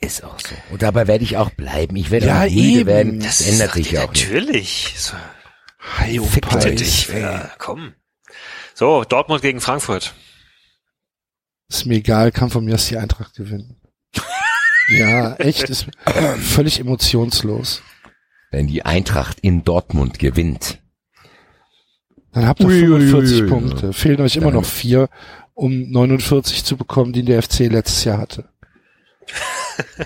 [0.00, 0.54] Ist auch so.
[0.70, 1.96] Und dabei werde ich auch bleiben.
[1.96, 2.86] Ich werde Ja, auch müde eben.
[2.86, 3.20] werden.
[3.20, 4.24] Das Das ändert sich auch nicht.
[4.24, 4.94] Natürlich.
[4.96, 5.14] So,
[5.96, 6.76] Hey, Fickt bitte euch.
[6.76, 7.08] dich.
[7.08, 7.94] Ja, komm.
[8.74, 10.14] So, Dortmund gegen Frankfurt.
[11.68, 13.80] Ist mir egal, kann von mir aus die Eintracht gewinnen.
[14.88, 15.86] ja, echt, ist
[16.40, 17.82] völlig emotionslos.
[18.50, 20.78] Wenn die Eintracht in Dortmund gewinnt.
[22.32, 23.48] Dann habt ihr Ui, ui, 45 ui, ui.
[23.48, 23.92] Punkte.
[23.92, 25.08] Fehlen euch immer Dann- noch vier,
[25.54, 28.48] um 49 zu bekommen, die der FC letztes Jahr hatte.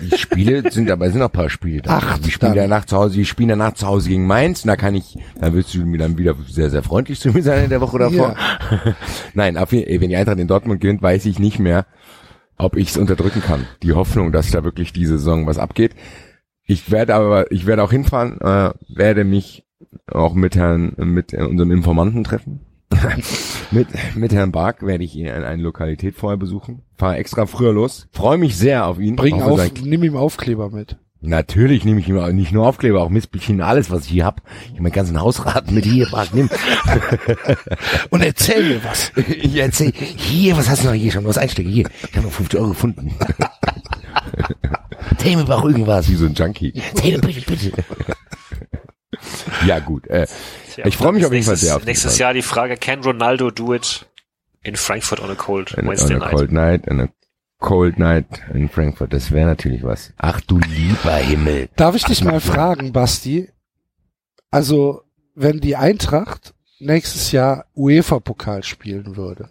[0.01, 1.97] Die Spiele sind aber sind noch ein paar Spiele da.
[1.97, 4.61] Acht Die spielen danach zu Hause, die spielen danach zu Hause gegen Mainz.
[4.61, 7.63] Da kann ich, dann wirst du mir dann wieder sehr, sehr freundlich zu mir sein
[7.65, 8.35] in der Woche davor.
[9.33, 11.85] Nein, auf, jeden- wenn die Eintracht in Dortmund gewinnt, weiß ich nicht mehr,
[12.57, 13.67] ob ich es unterdrücken kann.
[13.83, 15.93] Die Hoffnung, dass da wirklich diese Saison was abgeht.
[16.65, 19.63] Ich werde aber, ich werde auch hinfahren, äh, werde mich
[20.11, 22.61] auch mit Herrn, mit unserem Informanten treffen.
[23.71, 26.81] mit, mit Herrn Bark werde ich ihn in eine Lokalität vorher besuchen.
[26.95, 28.07] Fahre extra früher los.
[28.11, 29.15] Freue mich sehr auf ihn.
[29.15, 30.97] Bring auf, nimm ihm Aufkleber mit.
[31.21, 34.41] Natürlich nehme ich immer nicht nur Aufkleber, auch Mistbildchen, alles, was ich hier hab.
[34.65, 36.49] Ich hab meinen ganzen Hausrat mit hier, Marc, nimm.
[38.11, 39.11] Und erzähl mir was.
[39.27, 41.25] Ich erzähl, hier, was hast du noch hier schon?
[41.25, 41.71] Was einstecken?
[41.71, 43.15] Hier, ich habe noch 50 Euro gefunden.
[45.17, 46.09] Erzähl mir auch irgendwas.
[46.09, 46.73] Wie so ein Junkie.
[46.75, 47.71] Erzähl bitte, bitte.
[49.65, 50.07] Ja, gut.
[50.07, 50.27] Äh,
[50.73, 52.19] Tja, Ich freu mich auf jeden Fall nächstes- sehr auf Nächstes Fall.
[52.21, 54.05] Jahr die Frage, can Ronaldo do it
[54.63, 56.31] in Frankfurt on a cold on Wednesday a night?
[56.31, 57.07] cold night, on a
[57.59, 59.13] cold night in Frankfurt.
[59.13, 60.13] Das wäre natürlich was.
[60.17, 61.69] Ach du lieber Himmel.
[61.77, 63.49] Darf ich dich mal fragen, Basti?
[64.51, 65.01] Also,
[65.33, 69.49] wenn die Eintracht nächstes Jahr UEFA-Pokal spielen würde,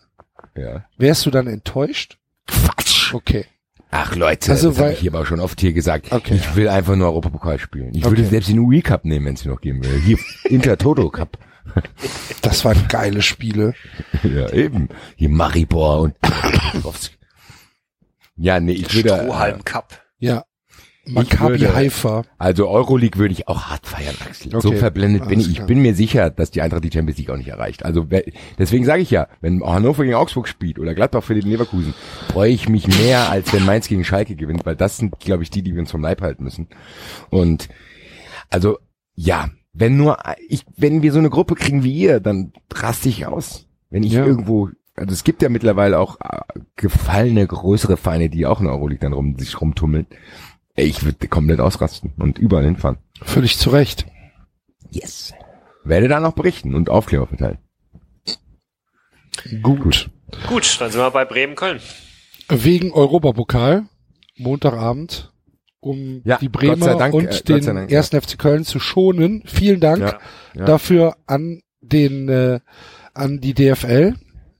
[0.57, 0.85] Ja.
[0.99, 2.19] wärst du dann enttäuscht?
[2.47, 3.15] Quatsch.
[3.15, 3.47] Okay.
[3.97, 6.11] Ach Leute, Also, das habe weil- ich hier aber schon oft hier gesagt.
[6.13, 6.35] Okay.
[6.35, 7.95] Ich will einfach nur Europapokal spielen.
[7.95, 8.31] Ich würde Okay.
[8.31, 9.99] selbst den UI Cup nehmen, wenn es noch geben würde.
[9.99, 11.39] Hier Intertoto Cup.
[12.43, 13.73] Das waren geile Spiele.
[14.23, 14.89] ja, eben.
[15.17, 16.15] Hier Maribor und
[18.37, 20.03] Ja, nee, ich würde Strohhalm Cup.
[20.19, 20.45] Ja.
[21.07, 22.23] Maccabi würde- Haifa.
[22.39, 24.51] also Euroleague würde ich auch hart feiern, Axel.
[24.61, 25.51] So Okay, verblendet bin ich.
[25.51, 27.85] Ich bin mir sicher, dass die Eintracht die Champions League auch nicht erreicht.
[27.85, 28.07] Also
[28.59, 31.95] deswegen sage ich ja, wenn Hannover gegen Augsburg spielt oder Gladbach für den Leverkusen,
[32.33, 35.51] freue ich mich mehr, als wenn Mainz gegen Schalke gewinnt, weil das sind, glaube ich,
[35.51, 36.69] die, die wir uns vom Leib halten müssen.
[37.31, 37.69] Und
[38.51, 38.79] also
[39.15, 40.19] ja, wenn nur
[40.49, 43.67] ich, wenn wir so eine Gruppe kriegen wie ihr, dann raste ich aus.
[43.91, 44.25] Wenn ich Ja.
[44.25, 46.39] irgendwo, also es gibt ja mittlerweile auch äh,
[46.77, 50.07] gefallene größere Vereine, die auch in der Euroleague dann rum sich rumtummeln.
[50.77, 52.99] Ey, Ich würde komplett ausrasten und überall hinfahren.
[53.23, 54.07] Völlig zu Recht.
[54.91, 55.33] Yes.
[55.85, 57.59] Werde da noch berichten und Aufkleber verteilen.
[59.63, 60.11] Gut.
[60.49, 61.81] Gut, dann sind wir bei Bremen-Köln.
[62.49, 63.85] Wegen Europapokal,
[64.37, 65.33] Montagabend,
[65.81, 69.43] um Ja, die Bremer Dank, äh, und sei den Dank, ersten FC Köln zu schonen.
[69.47, 70.19] Vielen Dank Ja,
[70.55, 70.65] ja.
[70.65, 72.61] dafür an den äh,
[73.13, 74.15] an die DFL.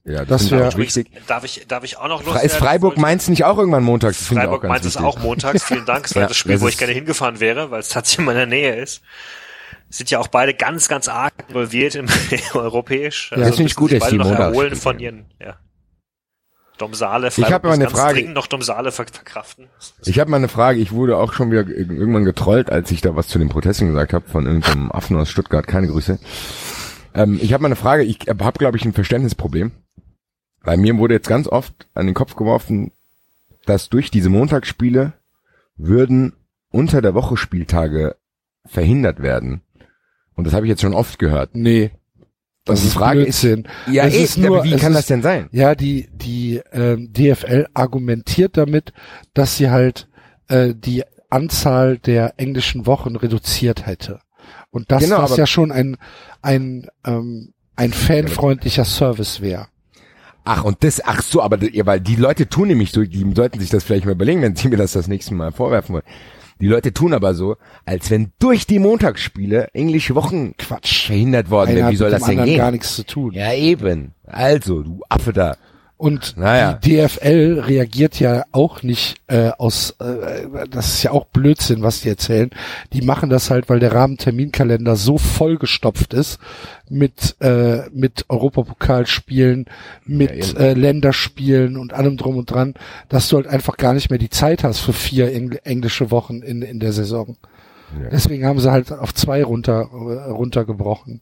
[0.07, 1.11] Ja, Das finde ich wär- auch wichtig.
[1.27, 2.51] Darf ich, darf ich auch noch Ist loswerden?
[2.51, 4.19] Freiburg Mainz nicht auch irgendwann montags?
[4.19, 5.01] Das Freiburg es wichtig.
[5.01, 5.65] auch montags.
[5.65, 6.05] Vielen Dank.
[6.05, 8.19] Es war Ja, das Spiel, das wo ich ist- gerne hingefahren wäre, weil es tatsächlich
[8.19, 9.01] in meiner Nähe ist.
[9.89, 12.07] Sind ja auch beide ganz, ganz arg involviert im
[12.55, 13.31] europäisch.
[13.33, 15.57] Also Ja, das finde ich gut, dass beide die noch erholen von ihren, ja.
[16.77, 18.15] Domsale, Ich hab Freiburg aber muss eine Frage.
[18.15, 19.69] dringend noch Domsale ver verkraften.
[20.05, 20.81] Ich habe mal eine Frage.
[20.81, 24.13] Ich wurde auch schon wieder irgendwann getrollt, als ich da was zu den Protesten gesagt
[24.13, 25.67] habe von irgendeinem Affen aus Stuttgart.
[25.69, 26.19] Keine Grüße.
[27.15, 28.03] Ähm, ich habe mal eine Frage.
[28.03, 29.71] Ich habe, glaube ich, ein Verständnisproblem.
[30.65, 32.93] Bei mir wurde jetzt ganz oft an den Kopf geworfen,
[33.67, 35.13] dass durch diese Montagsspiele
[35.77, 36.35] würden
[36.71, 38.17] unter der Woche Spieltage
[38.67, 39.63] verhindert werden.
[40.35, 41.51] Und das habe ich jetzt schon oft gehört.
[41.55, 41.91] Nee.
[42.65, 43.69] Das die ist Frage Blödsinn.
[43.91, 45.49] Ja, Es eh, ist nur- wie kann ist- das denn sein?
[45.53, 48.93] Ja, die, die ähm, DFL argumentiert damit,
[49.35, 50.09] dass sie halt
[50.49, 54.21] äh, die Anzahl der englischen Wochen reduziert hätte.
[54.71, 55.97] Und das, Genau, aber- ja schon ein,
[56.41, 59.67] ein, ähm, ein fanfreundlicher Service wäre.
[60.45, 63.61] Ach, und das, ach so, aber ja, weil die Leute tun nämlich so, die sollten
[63.61, 66.05] sich das vielleicht mal überlegen, wenn sie mir das das nächste Mal vorwerfen wollen.
[66.61, 71.07] Die Leute tun aber so, als wenn durch die Montagsspiele englische Wochen Quatsch.
[71.07, 71.91] verhindert worden wären.
[71.91, 72.59] Wie soll das denn gehen?
[72.59, 73.33] gar nichts zu tun.
[73.33, 74.13] Ja, eben.
[74.25, 75.57] Also, du Affe da.
[75.97, 76.73] Und Naja.
[76.73, 82.01] die DFL reagiert ja auch nicht äh, aus, äh, das ist ja auch Blödsinn, was
[82.01, 82.51] die erzählen.
[82.93, 86.39] Die machen das halt, weil der Rahmenterminkalender so vollgestopft ist
[86.91, 89.67] mit äh, mit Europapokalspielen,
[90.05, 90.57] mit eben.
[90.57, 92.75] äh, Länderspielen und allem drum und dran,
[93.09, 96.43] dass du halt einfach gar nicht mehr die Zeit hast für vier Engl englische Wochen
[96.43, 97.37] in in der Saison.
[98.03, 98.09] Ja.
[98.11, 101.21] Deswegen haben sie halt auf zwei runter runtergebrochen.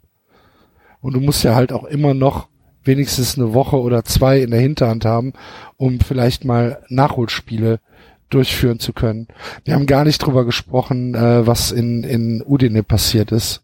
[1.00, 2.48] Und du musst ja halt auch immer noch
[2.84, 5.32] wenigstens eine Woche oder zwei in der Hinterhand haben,
[5.76, 7.80] um vielleicht mal Nachholspiele
[8.30, 9.28] durchführen zu können.
[9.64, 13.62] Wir haben gar nicht drüber gesprochen, äh, was in, in Udine passiert ist.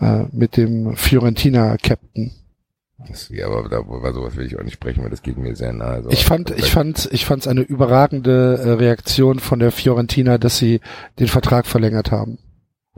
[0.00, 2.30] Äh, mit dem Fiorentina-Captain.
[3.08, 5.56] Das, ja, aber da, über sowas will ich auch nicht sprechen, weil das geht mir
[5.56, 6.02] sehr nahe.
[6.02, 6.10] So.
[6.10, 10.58] Ich fand, ich fand, ich fand es eine überragende äh, Reaktion von der Fiorentina, dass
[10.58, 10.80] sie
[11.18, 12.38] den Vertrag verlängert haben.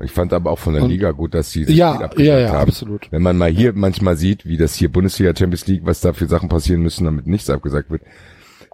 [0.02, 2.38] Ich fand aber auch von der Und- Liga gut, dass sie das Spiel Ja, ja,
[2.38, 2.68] ja, haben.
[2.68, 3.10] absolut.
[3.12, 6.26] Wenn man mal hier manchmal sieht, wie das hier Bundesliga Champions League, was da für
[6.26, 8.02] Sachen passieren müssen, damit nichts abgesagt wird,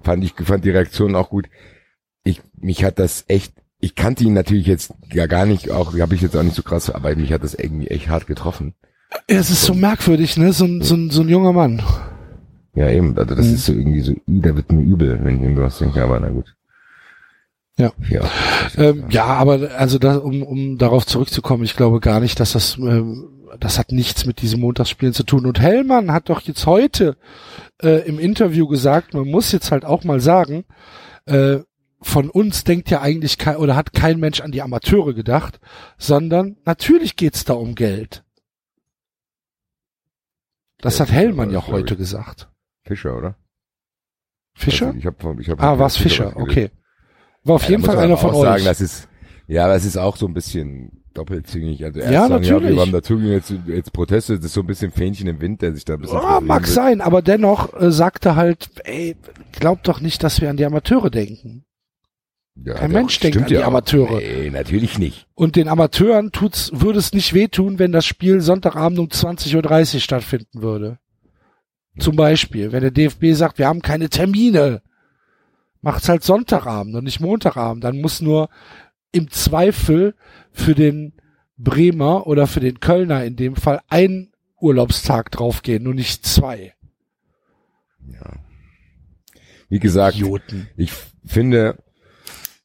[0.02, 1.46] fand ich, fand die Reaktion auch gut.
[2.24, 6.14] Ich, mich hat das echt, ich kannte ihn natürlich jetzt ja gar nicht, auch, habe
[6.14, 8.74] ich jetzt auch nicht so krass, aber mich hat das irgendwie echt hart getroffen.
[9.28, 10.52] Es ist so merkwürdig, ne?
[10.52, 11.82] So ein, so ein, so ein junger Mann.
[12.74, 13.54] Ja, eben, also das Mhm.
[13.54, 16.55] ist so irgendwie so, da wird mir übel, wenn ich irgendwas denke, aber na gut.
[17.78, 17.92] Ja.
[18.08, 18.22] Ja.
[18.76, 22.78] Ähm, ja, aber also da, um, um darauf zurückzukommen, ich glaube gar nicht, dass das
[22.78, 25.46] ähm, das hat nichts mit diesem Montagsspielen zu tun.
[25.46, 27.16] Und Hellmann hat doch jetzt heute
[27.82, 30.64] äh, im Interview gesagt, man muss jetzt halt auch mal sagen,
[31.26, 31.58] äh,
[32.00, 35.60] von uns denkt ja eigentlich kein oder hat kein Mensch an die Amateure gedacht,
[35.98, 38.24] sondern natürlich geht's da um Geld.
[40.78, 42.48] Das Ja, hat Hellmann ja heute gesagt.
[42.84, 43.36] Fischer, oder?
[44.54, 44.88] Fischer?
[44.88, 46.50] Also ich hab, ich hab ah, Fischer Fischer, was gelesen.
[46.50, 46.70] okay.
[47.46, 48.42] War auf Ja, jeden Fall einer von euch.
[48.42, 49.08] Sagen, das ist,
[49.46, 51.84] ja, es ist auch so ein bisschen doppelzüngig.
[51.84, 52.74] Also erst Ja, sagen, natürlich.
[52.74, 55.74] wir haben dazu jetzt, jetzt Proteste, das ist so ein bisschen Fähnchen im Wind, der
[55.74, 56.68] sich da ein bisschen Ja, profilieren mag will.
[56.72, 59.16] sein, aber dennoch äh, sagte halt, ey,
[59.52, 61.64] glaubt doch nicht, dass wir an die Amateure denken.
[62.64, 63.66] Ja, Kein Mensch denkt an die ja.
[63.66, 64.16] Amateure.
[64.18, 65.26] Nee, natürlich nicht.
[65.34, 70.00] Und den Amateuren tut's, würde es nicht wehtun, wenn das Spiel Sonntagabend um 20.30 Uhr
[70.00, 70.98] stattfinden würde.
[71.98, 74.80] Zum Beispiel, wenn der DFB sagt, wir haben keine Termine,
[75.86, 77.84] macht's halt Sonntagabend und nicht Montagabend.
[77.84, 78.50] Dann muss nur
[79.12, 80.16] im Zweifel
[80.50, 81.12] für den
[81.56, 86.74] Bremer oder für den Kölner in dem Fall ein Urlaubstag draufgehen und nicht zwei.
[88.08, 88.32] Ja.
[89.68, 90.68] Wie gesagt, Idioten.
[90.76, 90.92] ich
[91.24, 91.78] finde,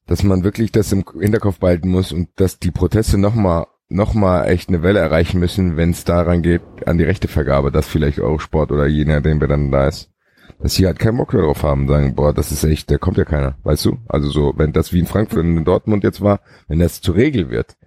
[0.08, 4.46] dass man wirklich das im Hinterkopf behalten muss und dass die Proteste nochmal noch mal
[4.46, 8.72] echt eine Welle erreichen müssen, wenn es daran geht, an die Rechtevergabe, dass vielleicht Eurosport
[8.72, 10.10] oder je nachdem, wer dann da ist,
[10.60, 13.26] dass sie halt keinen Bock drauf haben, sagen, boah, das ist echt, da kommt ja
[13.26, 13.98] keiner, weißt du?
[14.08, 17.16] Also so, wenn das wie in Frankfurt und in Dortmund jetzt war, wenn das zur
[17.16, 17.78] Regel wird,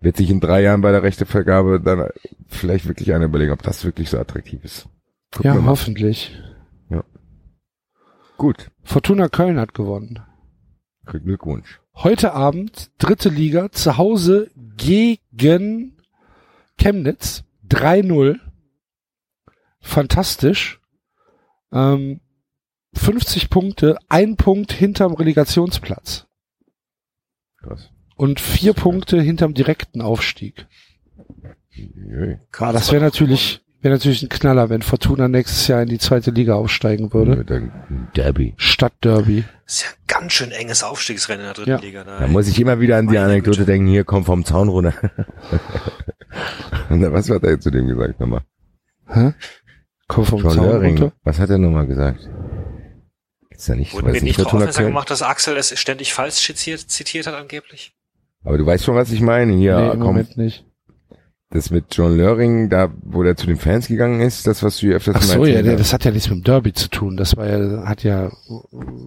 [0.00, 2.08] wird sich in drei Jahren bei der Rechtevergabe dann
[2.46, 4.88] vielleicht wirklich einer überlegen, ob das wirklich so attraktiv ist.
[5.32, 6.36] Gucken Ja, hoffentlich.
[8.38, 10.20] Gut, Fortuna Köln hat gewonnen.
[11.04, 11.80] Glückwunsch.
[11.96, 15.96] Heute Abend, dritte Liga, zu Hause gegen
[16.78, 17.42] Chemnitz.
[17.68, 18.38] 3-0.
[19.80, 20.77] Fantastisch.
[21.72, 22.20] Ähm,
[22.94, 26.26] 50 Punkte, ein Punkt hinterm Relegationsplatz
[27.58, 27.90] Krass.
[28.16, 30.66] und vier Punkte hinterm direkten Aufstieg.
[31.70, 32.36] Jö.
[32.58, 36.30] Ah, das wäre natürlich, wäre natürlich ein Knaller, wenn Fortuna nächstes Jahr in die zweite
[36.30, 37.44] Liga aufsteigen würde.
[37.44, 37.70] Dem
[38.16, 38.54] Derby.
[38.56, 39.44] Stadtderby.
[39.66, 41.78] ist ja ein ganz schön enges Aufstiegsrennen in der dritten Ja.
[41.78, 42.04] Liga.
[42.04, 43.70] Da, Da muss ich immer wieder an die Anekdote Güte.
[43.70, 44.94] denken, hier komm vom Zaun runter.
[46.90, 48.40] Und was hat er jetzt zu dem gesagt nochmal?
[49.06, 49.32] Hä?
[50.08, 50.98] Komm vom John Zaun Löring.
[50.98, 51.12] runter.
[51.22, 52.28] Was hat er nochmal gesagt?
[53.50, 56.36] Gibt's da nicht, Wurden weiß wir nicht, darauf aufmerksam gemacht, dass Axel es ständig falsch
[56.36, 57.94] zitiert, zitiert hat angeblich?
[58.44, 59.52] Aber du weißt schon, was ich meine.
[59.54, 60.64] Hier, nee, im komm, Moment nicht.
[61.50, 64.86] das mit John Löring, da, wo der zu den Fans gegangen ist, das, was du
[64.86, 65.80] hier öfters Ach so, ja, der, hast.
[65.80, 67.16] das hat ja nichts mit dem Derby zu tun.
[67.16, 68.30] Das war ja, hat ja,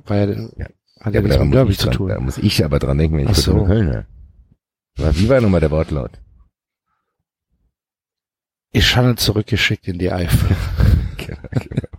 [0.05, 0.67] war ja, Ja.
[0.99, 2.09] hat ja, aber nichts mit dem Derby zu dran, tun.
[2.09, 3.51] Da muss ich aber dran denken, wenn ich Ach so.
[3.53, 4.05] Fortuna Köln höre.
[4.99, 6.11] Aber Wie war nochmal der Wortlaut?
[8.73, 10.55] Ich Schanne zurückgeschickt in die Eifel.
[11.27, 11.87] Genau, genau.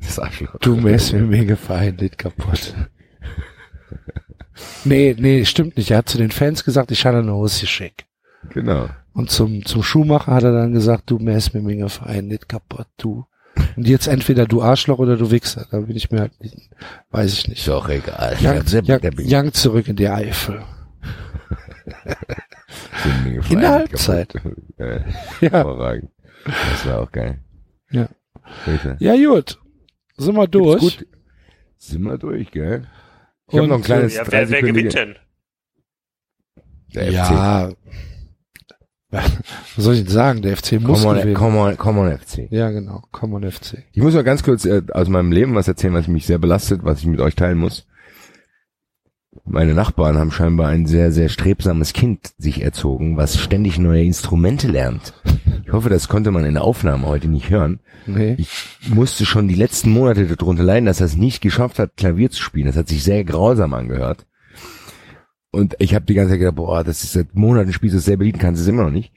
[0.00, 0.56] Das Arschloch.
[0.60, 1.56] Du mähst mir mega
[1.98, 2.74] Lied kaputt.
[4.84, 5.90] Nee, nee, stimmt nicht.
[5.90, 8.06] Er hat zu den Fans gesagt, ich hatte eine Hose schick.
[8.48, 8.88] Genau.
[9.12, 13.26] Und zum, zum Schuhmacher hat er dann gesagt, du mähst mir mega Lied kaputt, du.
[13.76, 15.66] Und jetzt entweder du Arschloch oder du Wichser.
[15.70, 16.70] Da bin ich mir halt nicht,
[17.10, 17.58] weiß ich nicht.
[17.58, 18.36] Ist doch egal.
[18.40, 19.00] Young, Young.
[19.18, 20.62] Young zurück in die Eifel.
[23.50, 24.34] In der Halbzeit.
[24.78, 25.00] Ja,
[25.40, 26.10] hervorragend.
[26.44, 27.40] Das war auch geil.
[27.90, 28.08] Ja.
[28.66, 28.96] Bitte.
[29.00, 29.58] ja gut.
[30.16, 30.80] Sind wir durch.
[30.80, 31.06] Gut.
[31.78, 32.86] Sind wir durch, gell?
[33.50, 35.16] Ich habe noch ein kleines Ja, wer, wer gewinnt denn?
[36.94, 37.72] Der ja.
[39.10, 39.28] Was
[39.76, 40.42] soll ich denn sagen?
[40.42, 41.04] Der FC muss FC.
[41.04, 41.34] Come on, gewinnen.
[41.34, 42.48] come on, come on FC.
[42.50, 43.02] Ja, genau.
[43.10, 43.78] Common FC.
[43.92, 46.84] Ich muss mal ganz kurz äh, aus meinem Leben was erzählen, was mich sehr belastet,
[46.84, 47.86] was ich mit euch teilen muss.
[49.44, 54.68] Meine Nachbarn haben scheinbar ein sehr, sehr strebsames Kind sich erzogen, was ständig neue Instrumente
[54.68, 55.14] lernt.
[55.64, 57.80] Ich hoffe, das konnte man in der Aufnahme heute nicht hören.
[58.06, 58.34] Nee.
[58.38, 58.48] Ich
[58.88, 62.42] musste schon die letzten Monate darunter leiden, dass er es nicht geschafft hat, Klavier zu
[62.42, 62.66] spielen.
[62.66, 64.26] Das hat sich sehr grausam angehört.
[65.52, 68.24] Und ich habe die ganze Zeit gedacht, boah, das ist seit Monaten spielst du dasselbe
[68.24, 69.12] Lied, kannst es immer noch nicht.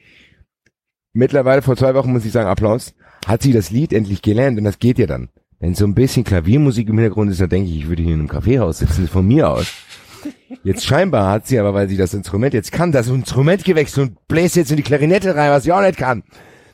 [1.13, 2.95] Mittlerweile, vor zwei Wochen muss ich sagen, Applaus,
[3.27, 5.29] hat sie das Lied endlich gelernt und das geht ja dann.
[5.59, 8.19] Wenn so ein bisschen Klaviermusik im Hintergrund ist, dann denke ich, ich würde hier in
[8.21, 9.71] einem Kaffeehaus sitzen, von mir aus.
[10.63, 14.27] Jetzt scheinbar hat sie aber, weil sie das Instrument jetzt kann, das Instrument gewechselt und
[14.27, 16.23] bläst jetzt in die Klarinette rein, was sie auch nicht kann.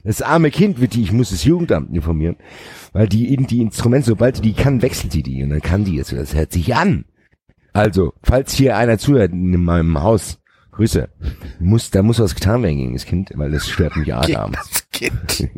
[0.03, 2.37] Das arme Kind wird die, ich muss das Jugendamt informieren,
[2.93, 5.95] weil die, die Instrumente, sobald die die kann, wechselt die die und dann kann die
[5.95, 6.13] jetzt.
[6.13, 7.05] Das hört sich an.
[7.73, 10.39] Also, falls hier einer zuhört in meinem Haus,
[10.71, 11.09] Grüße,
[11.59, 14.87] muss, da muss was getan werden gegen das Kind, weil das stört mich arg abends.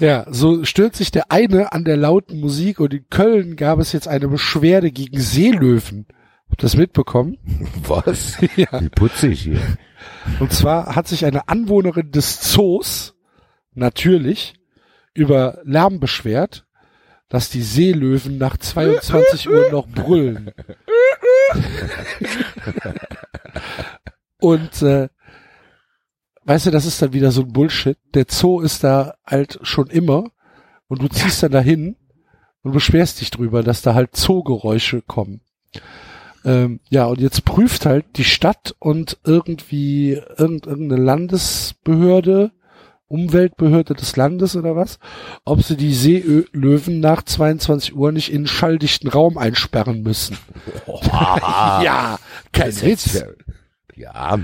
[0.00, 3.92] Ja, so stört sich der eine an der lauten Musik und in Köln gab es
[3.92, 6.06] jetzt eine Beschwerde gegen Seelöwen.
[6.50, 7.38] Habt ihr das mitbekommen?
[7.86, 8.38] Was?
[8.56, 8.80] Ja.
[8.80, 9.60] Wie putzig hier.
[10.40, 13.14] Und zwar hat sich eine Anwohnerin des Zoos
[13.74, 14.54] natürlich
[15.14, 16.66] über Lärm beschwert,
[17.28, 20.50] dass die Seelöwen nach 22 Uhr noch brüllen.
[24.38, 25.08] Und äh,
[26.44, 27.98] weißt du, das ist dann wieder so ein Bullshit.
[28.14, 30.30] Der Zoo ist da halt schon immer
[30.88, 31.96] und du ziehst dann dahin
[32.62, 35.40] und beschwerst dich drüber, dass da halt Zoogeräusche kommen.
[36.44, 42.50] Ähm, ja, und jetzt prüft halt die Stadt und irgendwie irgend, irgendeine Landesbehörde,
[43.06, 44.98] Umweltbehörde des Landes oder was,
[45.44, 50.38] ob sie die Seelöwen nach 22 Uhr nicht in einen schalldichten Raum einsperren müssen.
[51.04, 52.18] ja,
[52.52, 53.22] kein Witz.
[54.02, 54.38] Ja,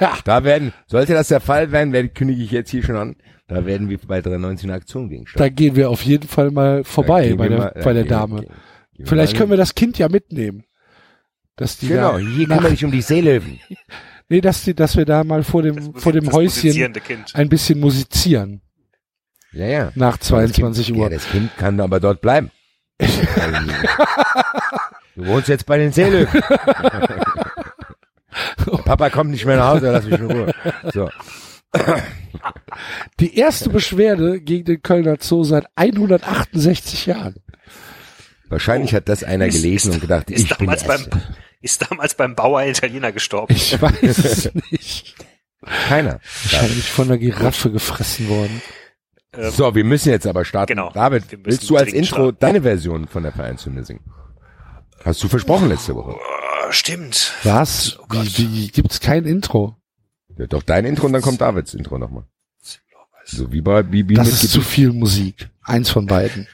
[0.00, 3.14] Ja, da werden, sollte das der Fall werden, werde, kündige ich jetzt hier schon an,
[3.46, 7.34] da werden wir bei 319 Aktion gegen da gehen wir auf jeden Fall mal vorbei
[7.34, 8.04] bei der, bei der.
[8.04, 8.44] Dame.
[9.04, 10.64] Vielleicht können wir das Kind ja mitnehmen.
[11.54, 13.60] Dass die Genau, da hier kümmere dich um die Seelöwen.
[14.28, 16.94] nee, dass die, dass wir da mal vor dem, vor dem das Häuschen
[17.34, 18.62] ein bisschen musizieren.
[19.52, 19.92] Ja, ja.
[19.94, 21.04] Nach Das 22 kind, Uhr.
[21.04, 22.50] Ja, das Kind kann aber dort bleiben.
[25.16, 26.28] du wohnst jetzt bei den Seelöwen.
[28.84, 30.54] Papa kommt nicht mehr nach Hause, lass mich in Ruhe.
[30.92, 31.08] So.
[33.20, 37.36] Die erste Beschwerde gegen den Kölner Zoo seit 168 Jahren.
[38.48, 41.00] Wahrscheinlich hat das einer Ist- gelesen ist- und gedacht, ist ich bin damals der beim,
[41.00, 41.20] Erste.
[41.60, 43.54] ist damals beim Bauer Italiener gestorben.
[43.54, 45.14] Ich weiß es nicht.
[45.88, 46.20] Keiner.
[46.44, 48.62] Wahrscheinlich von der Giraffe gefressen worden.
[49.34, 50.68] Ähm, So, wir müssen jetzt aber starten.
[50.74, 50.90] Genau.
[50.94, 52.38] David, willst du als Intro starten.
[52.40, 54.00] deine Version von der Vereinshymne singen?
[55.04, 56.16] Hast du versprochen letzte Woche.
[56.66, 57.34] Oh, stimmt.
[57.42, 57.98] Was?
[57.98, 58.06] Oh.
[58.10, 59.76] Wie, wie gibt's kein Intro?
[60.36, 62.24] Ja, doch dein Intro und dann kommt Davids Intro nochmal.
[63.24, 65.50] So wie bei wie, wie Das mit ist zu viel Musik.
[65.62, 66.46] Eins von beiden.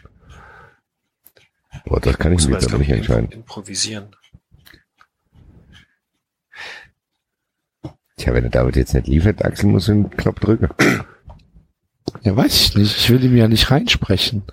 [1.85, 3.31] Boah, das kann ich mir jetzt aber nicht entscheiden.
[3.31, 4.16] Improvisieren.
[8.16, 10.68] Tja, wenn der David jetzt nicht liefert, Axel muss den Knopf drücken.
[12.22, 12.97] Ja, weiß ich nicht.
[12.97, 14.44] Ich will ihm ja nicht reinsprechen.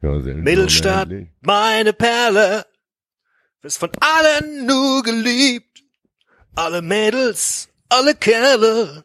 [0.00, 1.32] Ja, sehr Mittelstadt, unendlich.
[1.42, 2.64] meine Perle,
[3.62, 5.84] wirst von allen nur geliebt.
[6.54, 9.04] Alle Mädels, alle Kerle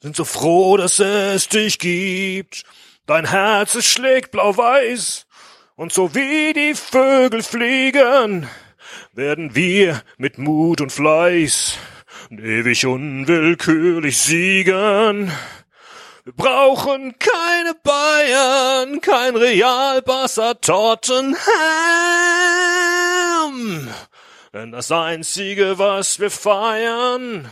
[0.00, 2.62] sind so froh, dass es dich gibt.
[3.06, 5.26] Dein Herz, es schlägt blau-weiß
[5.74, 8.48] und so wie die Vögel fliegen,
[9.12, 11.76] werden wir mit Mut und Fleiß
[12.30, 15.30] ewig unwillkürlich siegen.
[16.24, 21.36] Wir brauchen keine Bayern, kein Real, Barca, Tottenham.
[24.56, 27.46] Denn das Einzige, was wir feiern,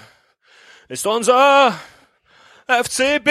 [0.89, 1.79] ist unser
[2.67, 3.29] FCBWM.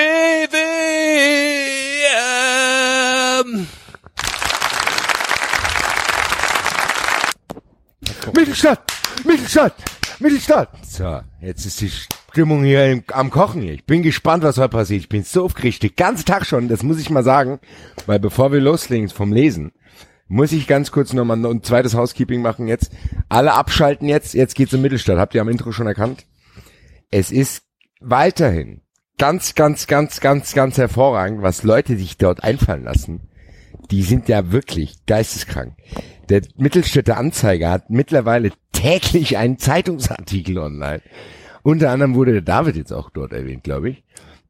[8.36, 8.84] Mittelstadt!
[9.26, 9.74] Mittelstadt!
[10.20, 10.70] Mittelstadt!
[10.86, 13.74] So, jetzt ist die Stimmung hier im, am Kochen hier.
[13.74, 15.02] Ich bin gespannt, was heute passiert.
[15.02, 15.82] Ich bin so aufgeregt.
[15.82, 17.60] Den ganzen Tag schon, das muss ich mal sagen.
[18.06, 19.72] Weil bevor wir loslegen vom Lesen,
[20.28, 22.92] muss ich ganz kurz nochmal noch ein zweites Housekeeping machen jetzt.
[23.30, 24.34] Alle abschalten jetzt.
[24.34, 25.18] Jetzt geht's in Mittelstadt.
[25.18, 26.26] Habt ihr am Intro schon erkannt?
[27.12, 27.64] Es ist
[28.00, 28.82] weiterhin
[29.18, 33.30] ganz, ganz, ganz, ganz, ganz hervorragend, was Leute sich dort einfallen lassen.
[33.92, 35.76] Die sind ja wirklich geisteskrank.
[36.30, 41.02] Der Mittelstädter Anzeiger hat mittlerweile täglich einen Zeitungsartikel online.
[41.64, 44.04] Unter anderem wurde der David jetzt auch dort erwähnt, glaube ich.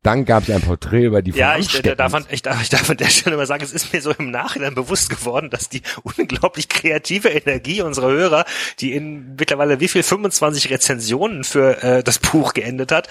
[0.03, 2.61] Dann gab es ein Porträt über die von Ja, ich, äh, darf, an- ich, darf,
[2.61, 5.49] ich darf an der Stelle mal sagen, es ist mir so im Nachhinein bewusst geworden,
[5.49, 8.45] dass die unglaublich kreative Energie unserer Hörer,
[8.80, 13.07] die in mittlerweile wie viel 25 Rezensionen für äh, das Buch geendet hat.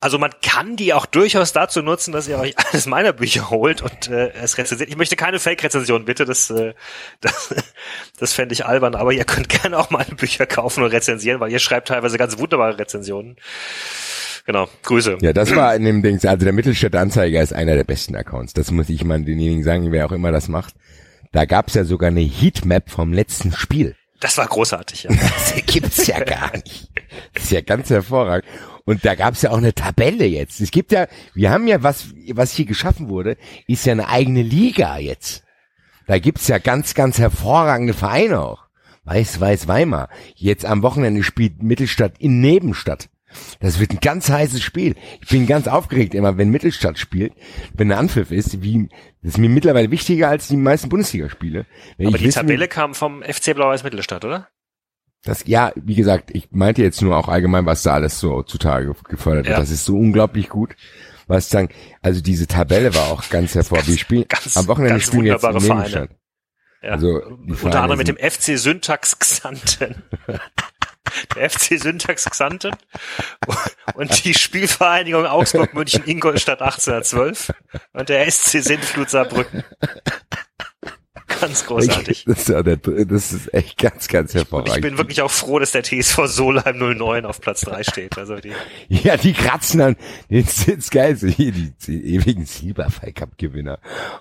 [0.00, 3.82] Also man kann die auch durchaus dazu nutzen, dass ihr euch eines meiner Bücher holt
[3.82, 4.88] und äh, es rezensiert.
[4.88, 6.72] Ich möchte keine Fake-Rezension, bitte, das, äh,
[7.20, 7.54] das,
[8.18, 11.52] das fände ich albern, aber ihr könnt gerne auch meine Bücher kaufen und rezensieren, weil
[11.52, 13.36] ihr schreibt teilweise ganz wunderbare Rezensionen.
[14.44, 15.18] Genau, Grüße.
[15.20, 18.52] Ja, das war in dem Ding, also der Mittelstädter Anzeiger ist einer der besten Accounts.
[18.52, 20.74] Das muss ich mal denjenigen sagen, wer auch immer das macht.
[21.30, 23.94] Da gab's ja sogar eine Heatmap vom letzten Spiel.
[24.20, 25.10] Das war großartig, ja.
[25.10, 26.90] Das gibt's ja gar nicht.
[27.34, 28.48] Das ist ja ganz hervorragend.
[28.84, 30.60] Und da gab's ja auch eine Tabelle jetzt.
[30.60, 33.36] Es gibt ja, wir haben ja was, was hier geschaffen wurde,
[33.66, 35.44] ist ja eine eigene Liga jetzt.
[36.06, 38.66] Da gibt's ja ganz, ganz hervorragende Vereine auch.
[39.04, 40.08] Weiß, Weiß, Weimar.
[40.34, 43.08] Jetzt am Wochenende spielt Mittelstadt in Nebenstadt.
[43.60, 44.94] Das wird ein ganz heißes Spiel.
[45.22, 47.32] Ich bin ganz aufgeregt immer, wenn Mittelstadt spielt,
[47.74, 48.88] wenn der Anpfiff ist, wie,
[49.22, 51.66] das ist mir mittlerweile wichtiger als die meisten Bundesligaspiele.
[51.96, 54.48] Wenn Aber die wissen Tabelle kam vom FC Blau-Weiß Mittelstadt, oder?
[55.24, 58.92] das, ja, wie gesagt, ich meinte jetzt nur auch allgemein, was da alles so zutage
[59.08, 59.54] gefördert wird.
[59.54, 59.60] Ja.
[59.60, 60.74] Das ist so unglaublich gut.
[61.28, 61.68] Was sagen,
[62.00, 63.86] also diese Tabelle war auch ganz hervor.
[63.86, 65.74] Wir spielen ganz- am Wochenende ganz spielen wir jetzt in Vereine.
[65.78, 66.10] Nebenstadt.
[66.82, 66.90] Ja.
[66.90, 67.22] Also,
[67.62, 70.02] Unter anderem mit dem FC Syntax Xanten.
[71.34, 72.74] Der FC Syntax Xanten
[73.94, 77.52] und die Spielvereinigung Augsburg München Ingolstadt 1812
[77.92, 79.64] und der SC Sintflut Saarbrücken.
[81.40, 82.24] Ganz großartig.
[82.26, 84.76] Das ist, ja der, das ist echt ganz, ganz Und hervorragend.
[84.76, 88.18] ich bin wirklich auch froh, dass der TSV Solheim 09 auf Platz 3 steht.
[88.18, 88.52] Also die,
[88.88, 89.96] Ja, die kratzen dann
[90.30, 90.46] den
[90.90, 93.78] geil, hier die, die ewigen Silberfall Cup Gewinner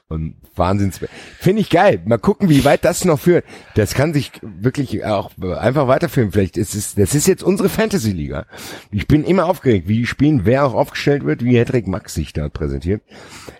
[0.07, 0.99] und Wahnsinns.
[1.39, 2.01] Finde ich geil.
[2.05, 3.45] Mal gucken, wie weit das noch führt.
[3.75, 6.31] Das kann sich wirklich auch einfach weiterführen.
[6.31, 8.45] Vielleicht ist es, das ist jetzt unsere Fantasy Liga.
[8.91, 12.33] Ich bin immer aufgeregt, wie die spielen, wer auch aufgestellt wird, wie Hedrick Max sich
[12.33, 13.01] da präsentiert.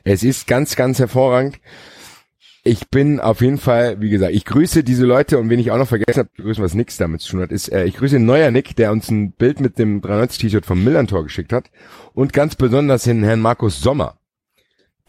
[0.04, 1.60] Es ist ganz, ganz hervorragend.
[2.64, 5.80] Ich bin auf jeden Fall, wie gesagt, ich grüße diese Leute und wen ich auch
[5.80, 8.26] noch vergessen habe, grüßen, was nichts damit zu tun hat, ist, äh, ich grüße den
[8.26, 11.72] neuer Nick, der uns ein Bild mit dem 93-T-Shirt vom Millantor geschickt hat
[12.14, 14.18] und ganz besonders den Herrn Markus Sommer,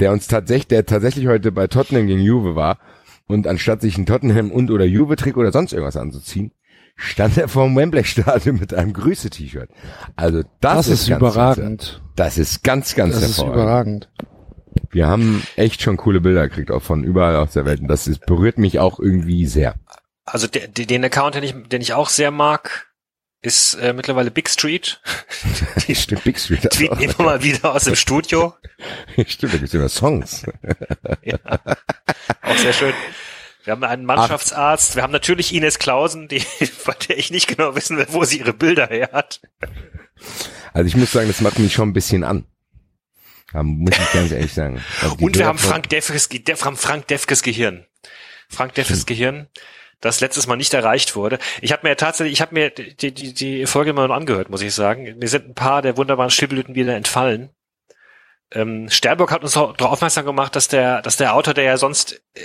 [0.00, 2.78] der uns tatsächlich, der tatsächlich heute bei Tottenham gegen Juve war
[3.26, 6.52] und anstatt sich ein Tottenham und oder Juve-Trick oder sonst irgendwas anzuziehen,
[6.96, 9.68] stand er vor dem Wembley-Stadion mit einem Grüße-T-Shirt.
[10.16, 12.02] Also das, Das, ist ganz, überragend.
[12.16, 14.08] Das ist ganz, ganz Das ist hervorragend.
[14.08, 14.31] überragend.
[14.92, 17.80] Wir haben echt schon coole Bilder gekriegt, auch von überall aus der Welt.
[17.80, 19.74] Und das ist, berührt mich auch irgendwie sehr.
[20.24, 22.88] also die- den Account, den ich, den ich auch sehr mag,
[23.40, 25.00] ist äh, mittlerweile Big Street.
[25.88, 26.70] Die Stimmt, Big Street.
[26.70, 28.54] tweeten immer mal wieder aus dem Studio.
[29.26, 30.44] Stimmt, da gibt's immer Songs.
[31.24, 31.38] Ja.
[32.42, 32.92] Auch sehr schön.
[33.64, 34.94] Wir haben einen Mannschaftsarzt.
[34.96, 38.38] Wir haben natürlich Ines Klausen, die, von der ich nicht genau wissen will, wo sie
[38.40, 39.40] ihre Bilder her hat.
[40.72, 42.44] Also ich muss sagen, das macht mich schon ein bisschen an.
[43.52, 44.82] Da muss ich ganz ehrlich sagen.
[45.20, 46.28] Und wir haben Frank Defkes,
[46.64, 47.86] haben Frank Defkes Gehirn.
[48.48, 49.48] Frank Defkes Gehirn,
[50.00, 51.38] das letztes Mal nicht erreicht wurde.
[51.60, 54.62] Ich habe mir tatsächlich, ich habe mir die, die, die Folge mal noch angehört, muss
[54.62, 55.16] ich sagen.
[55.18, 57.50] Mir sind ein paar der wunderbaren Stillblüten wieder entfallen.
[58.54, 62.22] Ähm, Sternburg hat uns darauf aufmerksam gemacht, dass der, dass der Autor, der ja sonst
[62.34, 62.40] äh,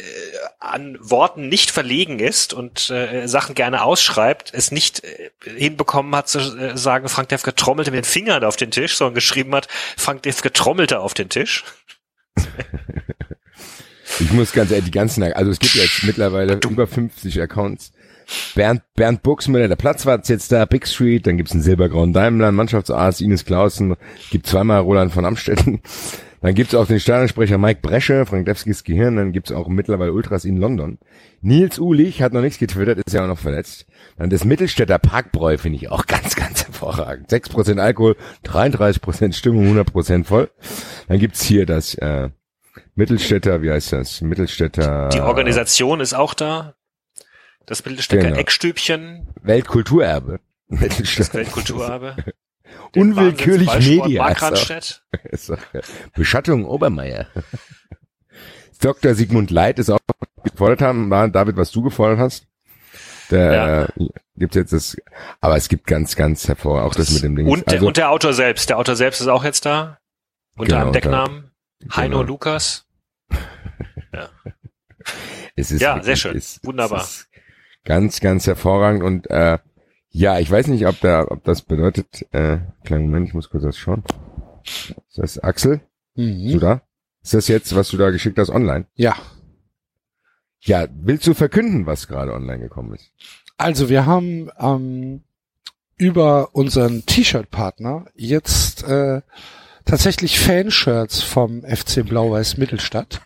[0.60, 6.30] an Worten nicht verlegen ist und äh, Sachen gerne ausschreibt, es nicht äh, hinbekommen hat
[6.30, 9.68] zu äh, sagen, Frank Defke trommelte mit den Fingern auf den Tisch, sondern geschrieben hat,
[9.98, 11.64] Frank Defke trommelte auf den Tisch.
[14.20, 17.92] Ich muss ganz ehrlich, die ganzen, also es gibt jetzt mittlerweile über 50 Accounts.
[18.56, 23.22] Bernd, Bernd Buchsmüller, der Platzwart jetzt da, Big Street, dann gibt's einen silbergrauen Daimler, Mannschaftsarzt,
[23.22, 23.96] Ines Clausen,
[24.30, 25.82] gibt zweimal Roland von Amstetten.
[26.42, 30.46] Dann gibt's auch den Stadionsprecher Mike Bresche, Frank Devskis Gehirn, dann gibt's auch mittlerweile Ultras
[30.46, 31.00] in London.
[31.42, 33.88] Nils Ulich hat noch nichts getwittert, ist ja auch noch verletzt.
[34.18, 37.32] Dann das Mittelstädter Parkbräu finde ich auch ganz, ganz hervorragend.
[37.32, 40.52] 6% Alkohol, 33% Stimmung, 100% voll.
[41.08, 42.30] Dann gibt's hier das äh,
[42.94, 44.22] Mittelstädter, wie heißt das?
[44.22, 46.76] Mittelstädter Die Organisation ist auch da.
[47.68, 48.38] Das Mittelstecker Genau.
[48.38, 50.40] Eckstübchen, Weltkulturerbe.
[50.70, 51.34] das.
[51.34, 52.16] Weltkulturerbe.
[52.96, 54.24] Unwillkürlich Media.
[54.24, 55.04] Markranstädt.
[55.26, 55.84] Ist auch geil.
[56.16, 57.28] Beschattung Obermeier.
[58.82, 59.14] Dr.
[59.16, 60.00] Sigmund Leit ist auch
[60.44, 62.48] gefordert haben, war David, was du gefordert hast.
[63.32, 64.06] Der äh,
[64.38, 64.96] gibt's jetzt das,
[65.42, 67.48] aber es gibt ganz, ganz hervor, auch das, mit dem Ding.
[67.48, 68.70] Und, der, also, und der Autor selbst.
[68.70, 69.98] Der Autor selbst ist auch jetzt da.
[70.56, 71.52] Unter Genau, einem Decknamen.
[71.96, 72.28] Heino genau.
[72.30, 72.86] Lukas.
[75.56, 76.38] es ist Ja, wirklich- sehr schön.
[76.38, 77.02] es- Wunderbar.
[77.02, 77.28] Es ist
[77.88, 79.58] ganz, ganz hervorragend und äh,
[80.10, 83.64] ja, ich weiß nicht, ob da, ob das bedeutet, äh, kleinen Moment, ich muss kurz
[83.64, 84.04] was schauen.
[84.66, 85.82] Ist das Axel?
[86.16, 86.60] Bist du Mhm.
[86.60, 86.82] da?
[87.24, 88.86] Ist das jetzt, was du da geschickt hast, online?
[88.96, 89.16] Ja.
[90.62, 93.12] Ja, willst du verkünden, was gerade online gekommen ist?
[93.58, 95.24] Also wir haben ähm,
[95.98, 99.22] über unseren T-Shirt-Partner jetzt äh,
[99.86, 103.22] tatsächlich Fanshirts vom FC Blau-Weiß Mittelstadt.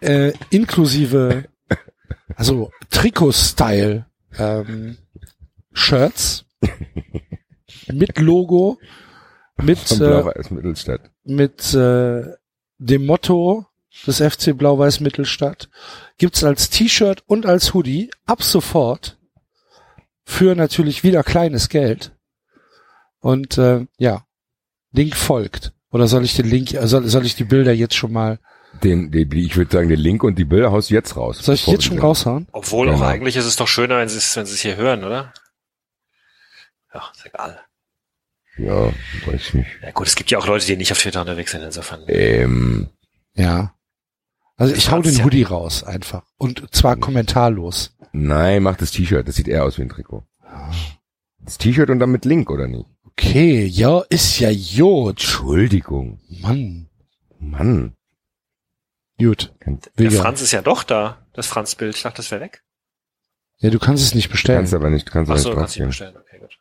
[0.00, 1.44] Äh, inklusive,
[2.36, 4.06] also Trikot-Style
[4.38, 4.98] ähm,
[5.72, 6.44] Shirts
[7.92, 8.78] mit Logo,
[9.62, 11.10] mit, äh, Mittelstadt.
[11.24, 12.24] mit äh,
[12.78, 13.66] dem Motto
[14.06, 15.68] des FC Blau-Weiß Mittelstadt.
[16.18, 19.18] Gibt's als T-Shirt und als Hoodie ab sofort
[20.24, 22.12] für natürlich wieder kleines Geld.
[23.20, 24.26] Und äh, ja,
[24.92, 25.72] Link folgt.
[25.90, 28.38] Oder soll ich den Link, soll, soll ich die Bilder jetzt schon mal,
[28.82, 31.38] Den, den, ich würde sagen, den Link und die Bilder haust du jetzt raus.
[31.38, 32.46] soll ich jetzt schon raushauen?
[32.52, 33.06] Obwohl auch Genau.
[33.06, 35.32] eigentlich ist es doch schöner, wenn sie es, wenn sie es hier hören, oder?
[36.94, 37.60] Ja, ist egal.
[38.58, 38.92] Ja,
[39.26, 39.68] weiß nicht.
[39.82, 42.02] Ja gut, es gibt ja auch Leute, die nicht auf Twitter unterwegs sind, insofern.
[42.08, 42.88] Ähm,
[43.34, 43.74] Ja.
[44.56, 45.24] Also ich hau den ja.
[45.24, 46.22] Hoodie raus einfach.
[46.38, 47.94] Und zwar kommentarlos.
[48.12, 49.28] nein, mach das T-Shirt.
[49.28, 50.24] Das sieht eher aus wie ein Trikot.
[51.40, 52.86] Das T-Shirt und dann mit Link, oder nicht?
[53.04, 55.10] Okay, ja, ist ja gut.
[55.20, 56.20] Entschuldigung.
[56.40, 56.88] Mann.
[57.38, 57.95] Mann.
[59.18, 59.54] Gut.
[59.98, 60.10] Der.
[60.10, 61.96] Franz ist ja doch da, das Franz-Bild.
[61.96, 62.62] Ich dachte, das wäre weg.
[63.58, 64.58] Ja, du kannst es nicht bestellen.
[64.58, 66.16] kannst aber nicht, kannst aber Achso, nicht kannst du nicht bestellen.
[66.16, 66.58] Okay, gut.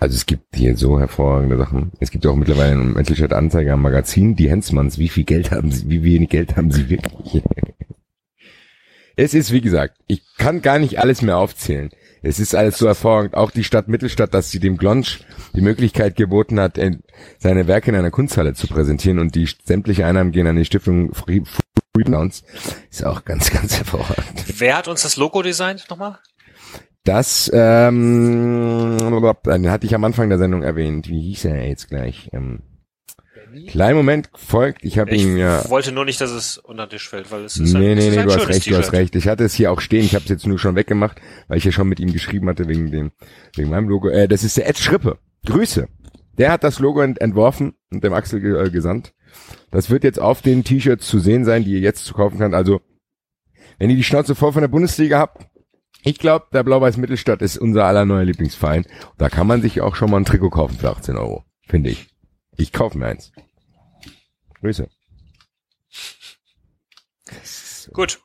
[0.00, 1.90] Also es gibt hier so hervorragende Sachen.
[1.98, 5.72] Es gibt auch mittlerweile im Mittelstadt Anzeiger am Magazin, die Hensmanns, wie viel Geld haben
[5.72, 7.42] sie, wie wenig Geld haben sie wirklich?
[9.16, 11.90] es ist, wie gesagt, ich kann gar nicht alles mehr aufzählen.
[12.22, 13.34] Es ist alles so hervorragend.
[13.34, 15.20] Auch die Stadt Mittelstadt, dass sie dem Glonsch
[15.54, 17.02] die Möglichkeit geboten hat, in-
[17.38, 21.14] seine Werke in einer Kunsthalle zu präsentieren und die sämtliche Einnahmen gehen an die Stiftung
[21.14, 21.42] Free,
[21.94, 22.42] Free Downs.
[22.90, 24.44] Ist auch ganz, ganz hervorragend.
[24.58, 26.18] Wer hat uns das Logo designt nochmal?
[27.04, 28.98] Das, ähm,
[29.66, 31.08] hatte ich am Anfang der Sendung erwähnt.
[31.08, 32.28] Wie hieß er jetzt gleich?
[32.32, 32.60] Ähm,
[33.68, 34.84] kleinen Moment folgt.
[34.84, 35.68] Ich habe Ich ihn ja.
[35.68, 38.08] wollte nur nicht, dass es unter den Tisch fällt, weil es ist ein, Nee, nee,
[38.08, 39.16] ist nee, ein du hast schönes recht, du hast recht.
[39.16, 40.04] Ich hatte es hier auch stehen.
[40.04, 42.68] Ich habe es jetzt nur schon weggemacht, weil ich ja schon mit ihm geschrieben hatte
[42.68, 43.10] wegen dem,
[43.56, 44.08] wegen meinem Logo.
[44.08, 45.18] Äh, das ist der Ed Schrippe.
[45.46, 45.88] Grüße.
[46.38, 49.12] Der hat das Logo ent entworfen und dem Axel ge äh, gesandt.
[49.70, 52.54] Das wird jetzt auf den T-Shirts zu sehen sein, die ihr jetzt zu kaufen könnt.
[52.54, 52.80] Also,
[53.78, 55.46] wenn ihr die Schnauze voll von der Bundesliga habt,
[56.04, 58.86] ich glaube, der Blau-Weiß Mittelstadt ist unser aller neuer Lieblingsverein.
[59.18, 61.44] Da kann man sich auch schon mal ein Trikot kaufen für 18 Euro.
[61.66, 62.08] Finde ich.
[62.58, 63.32] Ich kaufe mir eins.
[64.60, 64.88] Grüße.
[67.92, 68.20] Gut.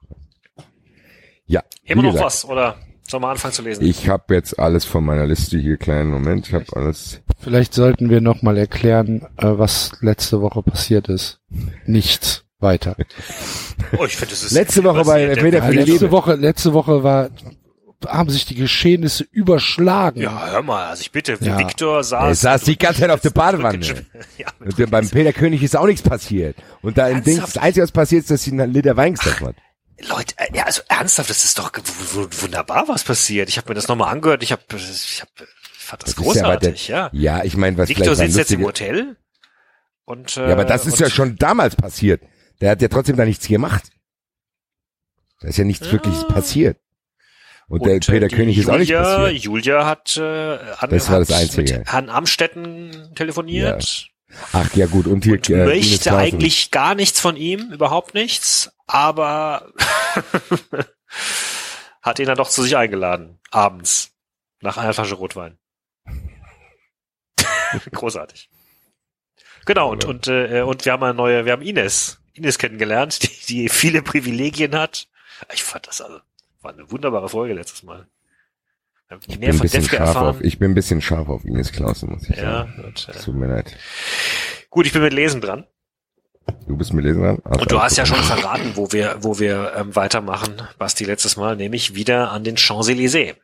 [1.46, 1.64] Ja.
[1.84, 2.78] Immer noch gesagt, was, oder
[3.08, 3.86] sollen wir anfangen zu lesen?
[3.86, 5.78] Ich habe jetzt alles von meiner Liste hier.
[5.78, 6.48] Kleinen Moment.
[6.48, 7.22] Ich habe alles.
[7.40, 11.40] Vielleicht sollten wir nochmal erklären, äh, was letzte Woche passiert ist.
[11.86, 12.96] Nichts weiter.
[13.98, 15.28] oh, ich finde, das ist Letzte Woche bei.
[15.36, 16.12] Peter Der- für die letzte Liebe.
[16.12, 17.30] Woche, letzte Woche war,
[18.06, 20.22] haben sich die Geschehnisse überschlagen.
[20.22, 21.58] Ja, hör mal, also ich bitte, Ja.
[21.58, 22.42] Victor Er saß.
[22.42, 23.80] saß die ganze Zeit auf der Badewanne.
[24.38, 26.56] Ja, Und der- beim Peter König ist auch nichts passiert.
[26.82, 29.48] Und da im Ding, das Einzige, was passiert ist, dass sie einen Liter Wein gestochen
[29.48, 29.56] hat.
[30.10, 31.72] Leute, äh, ja, also ernsthaft, das ist doch
[32.42, 33.48] wunderbar, was passiert.
[33.50, 34.44] Ich habe mir das nochmal angehört.
[34.44, 37.10] Ich habe, ich hab, ich fand das, Das ist ja großartig, ja.
[37.14, 39.16] Ja, ich meine, was Victor sitzt jetzt im Hotel
[40.06, 42.22] und äh, Ja, aber das ist und, ja schon damals passiert.
[42.60, 43.84] Der hat ja trotzdem da nichts gemacht.
[45.42, 45.92] Da ist ja nichts Ja.
[45.94, 46.78] wirklich passiert.
[47.68, 49.44] Und, und, der äh, Peter König ist auch nicht Julia, passiert.
[49.44, 51.80] Julia hat, äh, an, Das war das Einzige.
[51.80, 54.10] mit Herrn Amstetten telefoniert.
[54.52, 55.08] Ach ja, gut.
[55.08, 59.72] Und hier und äh, möchte eigentlich gar nichts von ihm, überhaupt nichts, aber
[62.02, 64.12] hat ihn dann doch zu sich eingeladen, abends,
[64.62, 65.58] nach einer Flasche Rotwein.
[67.92, 68.50] Großartig.
[69.66, 73.46] Genau, und, und, äh, und wir haben eine neue, wir haben Ines, Ines kennengelernt, die,
[73.48, 75.08] die viele Privilegien hat.
[75.54, 76.20] Ich fand das also,
[76.64, 78.08] war eine wunderbare Folge letztes Mal.
[79.28, 80.28] Ich bin, ein bisschen scharf erfahren.
[80.28, 82.84] auf, ich bin ein bisschen scharf auf Ines Clausen, muss ich ja, sagen.
[82.86, 83.78] und, äh, Tut mir leid.
[84.72, 85.68] gut, ich bin mit Lesen dran.
[86.68, 87.38] Du bist mit Lesen dran?
[87.44, 88.26] Ach, Und du hast ja schon gut.
[88.26, 93.36] verraten, wo wir, wo wir ähm, weitermachen, Basti, letztes Mal, nämlich wieder an den Champs-Élysées.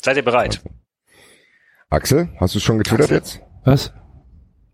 [0.00, 0.62] Seid ihr bereit?
[1.90, 3.16] Axel, hast du schon getwittert Axel?
[3.16, 3.40] jetzt?
[3.64, 3.92] Was?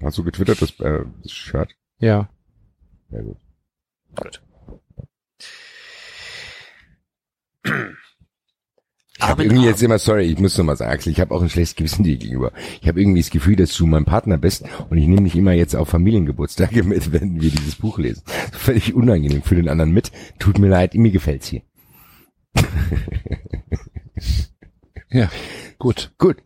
[0.03, 1.71] Hast du getwittert, das, äh, das Shirt?
[1.99, 2.29] Ja.
[3.11, 3.37] Ja, gut.
[4.17, 4.43] Gut.
[7.63, 11.43] Ich habe irgendwie jetzt immer, sorry, ich muss noch mal sagen, Axel, ich habe auch
[11.43, 12.53] ein schlechtes Gewissen dir gegenüber.
[12.81, 15.53] Ich habe irgendwie das Gefühl, dass du mein Partner bist und ich nehme dich immer
[15.53, 18.23] jetzt auf Familiengeburtstage mit, wenn wir dieses Buch lesen.
[18.53, 20.11] Völlig unangenehm für den anderen mit.
[20.39, 21.63] Tut mir leid, mir gefällt's hier.
[25.11, 25.29] Ja.
[25.79, 26.13] Gut.
[26.19, 26.37] Gut.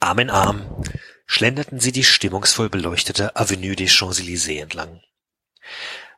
[0.00, 0.62] Arm in Arm
[1.26, 5.00] schlenderten sie die stimmungsvoll beleuchtete Avenue des Champs-Élysées entlang.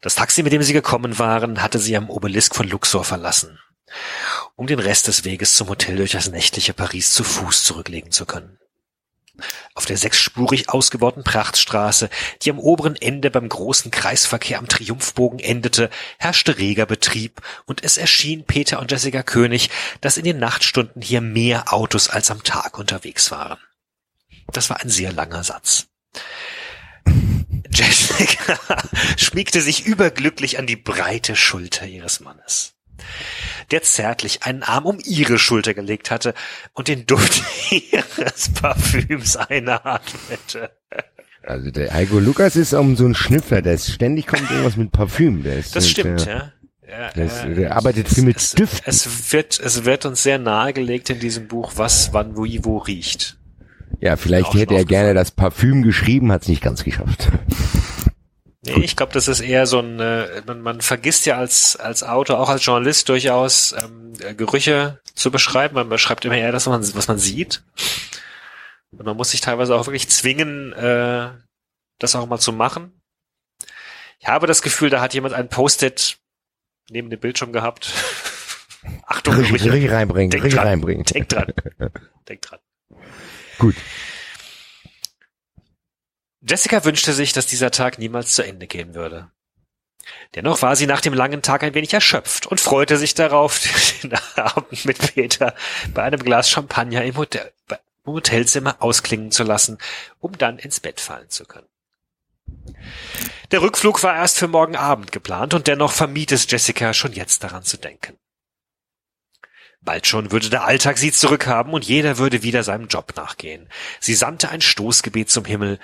[0.06, 3.58] Das Taxi, mit dem sie gekommen waren, hatte sie am Obelisk von Luxor verlassen,
[4.54, 8.24] um den Rest des Weges zum Hotel durch das nächtliche Paris zu Fuß zurücklegen zu
[8.24, 8.56] können.
[9.74, 12.08] Auf der sechsspurig ausgebauten Prachtstraße,
[12.42, 17.96] die am oberen Ende beim großen Kreisverkehr am Triumphbogen endete, herrschte reger Betrieb und es
[17.96, 19.70] erschien Peter und Jessica König,
[20.02, 23.58] dass in den Nachtstunden hier mehr Autos als am Tag unterwegs waren.
[24.52, 25.88] Das war ein sehr langer Satz.
[27.76, 28.58] Jessica
[29.16, 32.76] schmiegte sich überglücklich an die breite Schulter ihres Mannes
[33.70, 36.34] der zärtlich einen Arm um ihre Schulter gelegt hatte
[36.72, 40.70] und den Duft ihres Parfüms einatmete.
[41.42, 44.92] Also der Heiko Lukas ist um so ein Schnüffler, der ist ständig kommt irgendwas mit
[44.92, 45.42] Parfüm.
[45.42, 46.52] Der ist Das mit, stimmt, äh, ja.
[46.88, 48.82] Ja, Der, äh, der arbeitet viel mit es, Düften.
[48.84, 53.35] es wird, es wird uns sehr nahegelegt in diesem Buch, was, wann, wie, wo riecht.
[54.00, 57.28] Ja, vielleicht hätte er gerne das Parfüm geschrieben, hat es nicht ganz geschafft.
[58.66, 62.02] Nee, ich glaube, das ist eher so ein, äh, man, man vergisst ja als, als
[62.02, 65.76] Autor, auch als Journalist durchaus ähm, äh, Gerüche zu beschreiben.
[65.76, 67.62] Man beschreibt immer eher das, was man, was man sieht.
[68.90, 71.30] Und man muss sich teilweise auch wirklich zwingen, äh,
[71.98, 73.00] das auch mal zu machen.
[74.18, 76.18] Ich habe das Gefühl, da hat jemand ein Post-it
[76.90, 77.92] neben dem Bildschirm gehabt.
[79.06, 79.72] Achtung, Gerüche.
[79.72, 80.68] richtig reinbringen, Denk richtig dran.
[80.68, 81.04] reinbringen.
[81.04, 81.52] Denk dran.
[82.28, 82.58] Denk dran.
[83.58, 83.76] Gut.
[86.48, 89.30] Jessica wünschte sich, dass dieser Tag niemals zu Ende gehen würde.
[90.34, 93.60] Dennoch war sie nach dem langen Tag ein wenig erschöpft und freute sich darauf,
[94.02, 95.54] den Abend mit Peter
[95.92, 97.52] bei einem Glas Champagner im, Hotel,
[98.04, 99.78] im Hotelzimmer ausklingen zu lassen,
[100.20, 101.66] um dann ins Bett fallen zu können.
[103.50, 107.42] Der Rückflug war erst für morgen Abend geplant und dennoch vermied es Jessica schon jetzt
[107.42, 108.16] daran zu denken.
[109.86, 113.70] Bald schon würde der Alltag sie zurückhaben und jeder würde wieder seinem Job nachgehen.
[114.00, 115.78] Sie sandte ein Stoßgebet zum Himmel,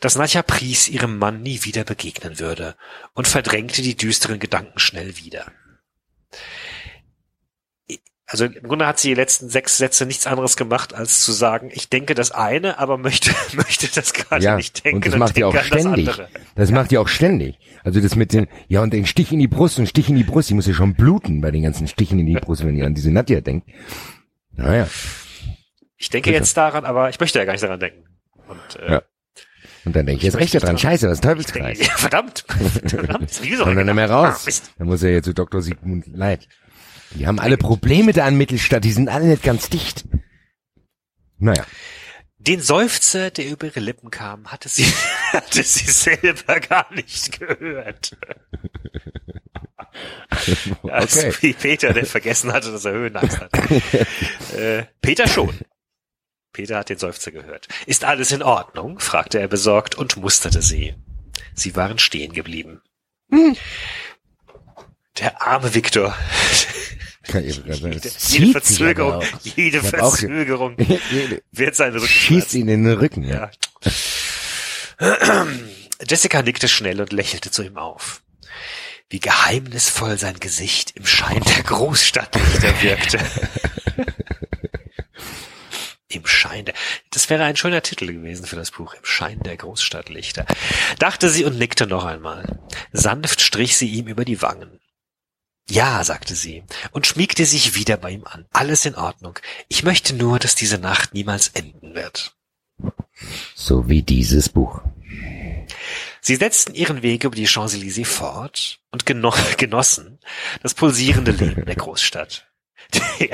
[0.00, 2.76] dass Nadja Pries ihrem Mann nie wieder begegnen würde
[3.12, 5.52] und verdrängte die düsteren Gedanken schnell wieder.
[8.30, 11.70] Also im Grunde hat sie die letzten sechs Sätze nichts anderes gemacht, als zu sagen,
[11.72, 14.96] ich denke das eine, aber möchte, möchte das gerade Ja, nicht denken.
[14.98, 16.08] und das macht auch denke an das ständig.
[16.08, 16.28] andere.
[16.54, 17.58] Das macht die auch ständig.
[17.84, 20.24] Also das mit den, ja und den Stich in die Brust und Stich in die
[20.24, 22.86] Brust, die muss ja schon bluten bei den ganzen Stichen in die Brust, wenn ihr
[22.86, 23.68] an diese Nadja denkt.
[24.52, 24.88] Naja.
[25.96, 28.04] Ich denke jetzt daran, aber ich möchte ja gar nicht daran denken.
[28.48, 29.02] Und, äh, Ja.
[29.84, 30.76] Und dann denke ich jetzt recht dran.
[30.76, 31.78] Scheiße, was ich denke, Teufelskreis.
[31.86, 32.44] ja, verdammt.
[32.84, 33.40] verdammt.
[33.42, 33.64] Wieso?
[33.64, 34.44] Kommt dann nicht mehr Ah, raus.
[34.44, 34.72] Mist.
[34.76, 35.62] Dann muss er jetzt zu Dr.
[35.62, 36.46] Sigmund Leid.
[37.14, 40.04] Die haben alle Probleme da an Mittelstadt, die sind alle nicht ganz dicht.
[41.38, 41.64] Naja.
[42.48, 44.84] Den Seufzer, der über ihre Lippen kam, hatte sie,
[45.32, 48.16] hatte sie selber gar nicht gehört.
[50.84, 51.34] Also Okay.
[51.40, 53.50] wie Peter, der vergessen hatte, dass er Höhenangst hat.
[54.54, 55.58] äh, Peter schon.
[56.52, 57.66] Peter hat den Seufzer gehört.
[57.86, 59.00] Ist alles in Ordnung?
[59.00, 60.94] fragte er besorgt und musterte sie.
[61.54, 62.80] Sie waren stehen geblieben.
[65.18, 66.14] Der arme Viktor.
[67.32, 70.76] Jede, das jede Verzögerung, jede Verzögerung
[71.10, 73.50] Jede- wird seinen Rücken Schießt ihn in den Rücken, ja.
[75.00, 75.46] ja.
[76.08, 78.22] Jessica nickte schnell und lächelte zu ihm auf.
[79.10, 83.18] Wie geheimnisvoll sein Gesicht im Schein der Großstadtlichter wirkte.
[86.10, 86.74] Im Schein der,
[87.10, 90.46] das wäre ein schöner Titel gewesen für das Buch, Im Schein der Großstadtlichter,
[90.98, 92.58] dachte sie und nickte noch einmal.
[92.92, 94.80] Sanft strich sie ihm über die Wangen.
[95.70, 98.46] Ja, sagte sie und schmiegte sich wieder bei ihm an.
[98.52, 99.38] Alles in Ordnung.
[99.68, 102.34] Ich möchte nur, dass diese Nacht niemals enden wird.
[103.54, 104.80] So wie dieses Buch.
[106.20, 110.20] Sie setzten ihren Weg über die Champs-Élysées fort und geno genossen
[110.62, 112.46] das pulsierende Leben der Großstadt.
[112.94, 113.30] Die,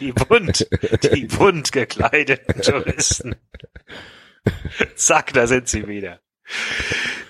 [0.00, 0.66] die bunt,
[1.12, 3.36] die bunt gekleideten Touristen.
[4.96, 6.20] Zack, da sind sie wieder.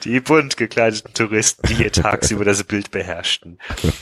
[0.05, 3.59] Die bunt gekleideten Touristen, die hier tagsüber das Bild beherrschten,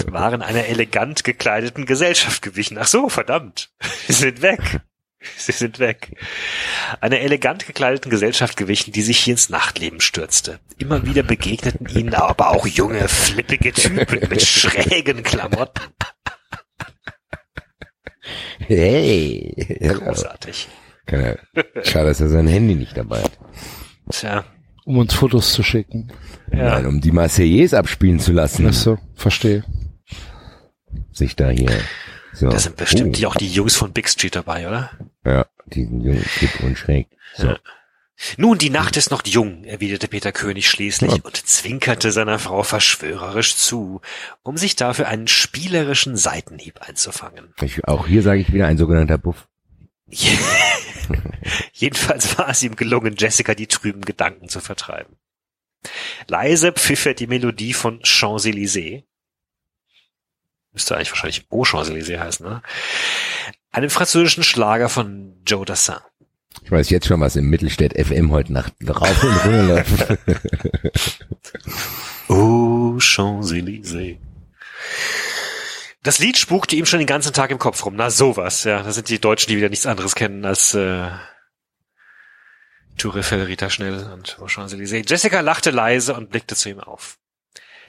[0.06, 2.78] waren einer elegant gekleideten Gesellschaft gewichen.
[2.78, 3.70] Ach so, verdammt.
[4.06, 4.80] Sie sind weg.
[5.36, 6.16] Sie sind weg.
[7.00, 10.60] Einer elegant gekleideten Gesellschaft gewichen, die sich hier ins Nachtleben stürzte.
[10.78, 15.82] Immer wieder begegneten ihnen aber auch junge, flippige Typen mit schrägen Klamotten.
[18.58, 19.54] Hey.
[19.80, 20.68] Großartig.
[21.06, 21.38] Keine-
[21.84, 23.38] Schade, dass er sein Handy nicht dabei hat.
[24.10, 24.44] Tja,
[24.88, 26.10] um uns Fotos zu schicken.
[26.50, 26.70] ja.
[26.70, 28.66] Nein, um die Marseillaise abspielen zu lassen.
[28.66, 29.62] Ach so, verstehe.
[31.12, 31.70] Sich da hier.
[32.32, 32.48] So.
[32.48, 33.18] Da sind bestimmt Oh.
[33.18, 34.90] die auch die Jungs von Big Street dabei, oder?
[35.24, 37.08] Ja, diesen jungen Kipp und schräg.
[37.36, 37.48] So.
[37.48, 37.58] Ja.
[38.36, 41.18] Nun, die Nacht ist noch jung, erwiderte Peter König schließlich Ja.
[41.22, 44.00] und zwinkerte seiner Frau verschwörerisch zu,
[44.42, 47.52] um sich dafür einen spielerischen Seitenhieb einzufangen.
[47.60, 49.46] Ich, auch hier sage ich wieder ein sogenannter Buff.
[51.72, 55.16] Jedenfalls war es ihm gelungen, Jessica die trüben Gedanken zu vertreiben.
[56.26, 59.04] Leise pfiff er die Melodie von Champs-Élysées.
[60.72, 62.62] Müsste eigentlich wahrscheinlich Au Champs-Élysées heißen, ne?
[63.70, 65.96] einem französischen Schlager von Joe Dassin.
[66.62, 70.18] Ich weiß jetzt schon, was im Mittelstädt FM heute Nacht rauf und runter läuft.
[72.30, 74.18] Oh, Champs-Élysées.
[76.02, 77.94] Das Lied spukte ihm schon den ganzen Tag im Kopf rum.
[77.96, 78.82] Na sowas, ja.
[78.82, 81.08] Da sind die Deutschen, die wieder nichts anderes kennen als äh,
[82.96, 85.08] Tour Eiffel, Rita Schnell und Champs-Élysées.
[85.08, 87.18] Jessica lachte leise und blickte zu ihm auf.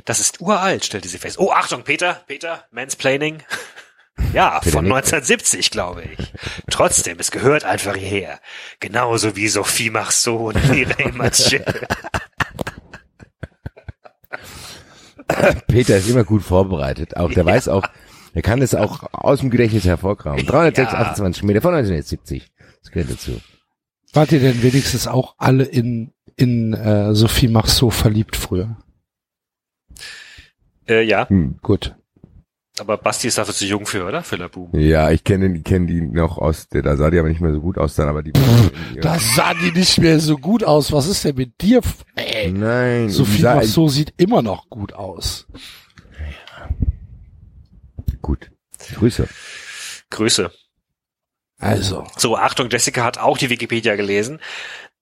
[0.05, 1.39] Das ist uralt, stellte sie fest.
[1.39, 3.43] Oh, Achtung, Peter, Peter, Mansplaining.
[4.33, 4.97] Ja, von nickt.
[4.97, 6.33] 1970, glaube ich.
[6.69, 8.41] Trotzdem, es gehört einfach hierher.
[8.81, 11.61] Genauso wie Sophie Marceau und Mireille Mathieu.
[15.67, 17.17] Peter ist immer gut vorbereitet.
[17.17, 17.85] Auch der weiß auch,
[18.33, 20.45] er kann es auch aus dem Gedächtnis hervorkramen.
[20.45, 22.51] 328 Meter von 1970.
[22.83, 23.40] Das gehört dazu.
[24.14, 28.77] Wart ihr denn wenigstens auch alle in, in äh, Sophie Marceau verliebt früher?
[30.88, 31.58] Äh, ja, Hm.
[31.61, 31.95] Gut.
[32.80, 34.24] aber Basti ist dafür zu jung für, oder?
[34.24, 34.69] Für Labu.
[34.74, 37.53] Ja, ich kenne die, kenne die noch aus, der, da sah die aber nicht mehr
[37.53, 38.32] so gut aus dann, aber die.
[39.01, 40.91] Da sah die nicht mehr so gut aus.
[40.91, 41.82] Was ist denn mit dir?
[42.39, 45.45] Ey, Nein, Sophie Marceau sieht immer noch gut aus.
[48.21, 48.51] Gut.
[48.95, 49.27] Grüße.
[50.09, 50.51] Grüße.
[51.59, 54.39] Also, So, Achtung, Jessica hat auch die Wikipedia gelesen.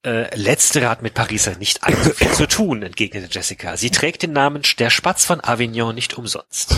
[0.04, 3.78] Äh, letztere hat mit Pariser nicht allzu viel zu tun, entgegnete Jessica.
[3.78, 6.76] Sie trägt den Namen Der Spatz von Avignon nicht umsonst.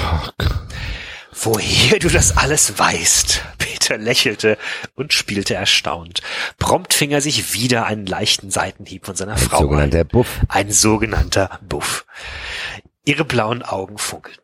[1.32, 3.44] Woher du das alles weißt.
[3.90, 4.58] Peter lächelte
[4.96, 6.22] und spielte erstaunt.
[6.58, 9.64] Prompt fing er sich wieder einen leichten Seitenhieb von seiner Frau ein.
[9.64, 10.40] Sogenannter Buff.
[10.48, 12.06] Ein sogenannter Buff.
[13.04, 14.44] Ihre blauen Augen funkelten.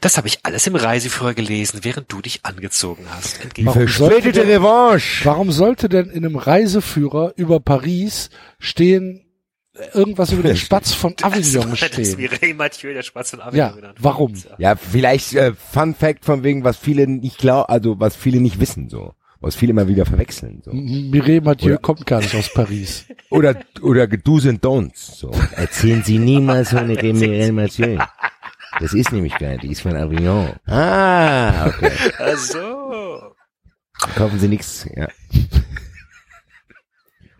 [0.00, 3.40] Das habe ich alles im Reiseführer gelesen, während du dich angezogen hast.
[3.58, 5.24] Warum sollte Revanche.
[5.24, 9.26] warum sollte denn in einem Reiseführer über Paris stehen,
[9.94, 12.16] irgendwas über den Spatz von Avignon Das ist stehen?
[12.20, 13.98] Mireille Mathieu, der Spatz von Avignon Ja, genannt.
[14.00, 14.34] warum?
[14.58, 18.60] Ja, vielleicht äh, Fun Fact von wegen, was viele nicht glauben, also was viele nicht
[18.60, 19.14] wissen, so.
[19.40, 20.70] Was viele immer wieder verwechseln, so.
[20.72, 23.06] Mireille Mathieu Oder- kommt gar nicht aus Paris.
[23.30, 25.32] Oder, oder Do's and Don'ts, so.
[25.56, 27.98] Erzählen Sie niemals von Mireille Mathieu.
[28.78, 30.52] Das ist nämlich gar nicht, die ist von Avignon.
[30.66, 31.90] Ah, okay.
[32.18, 33.34] Ach so.
[34.16, 35.08] Kaufen Sie nix, ja.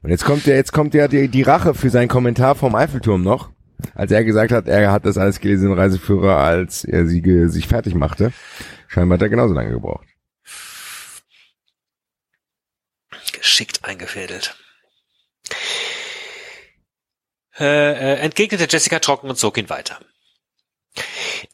[0.02, 3.22] Und jetzt kommt ja, jetzt kommt ja die, die Rache für seinen Kommentar vom Eiffelturm
[3.22, 3.50] noch.
[3.94, 7.68] Als er gesagt hat, er hat das alles gelesen im Reiseführer, als er sie sich
[7.68, 8.32] fertig machte.
[8.88, 10.06] Scheinbar hat er genauso lange gebraucht.
[13.32, 14.56] Geschickt eingefädelt.
[17.58, 19.98] Äh, äh, entgegnete Jessica trocken und zog ihn weiter.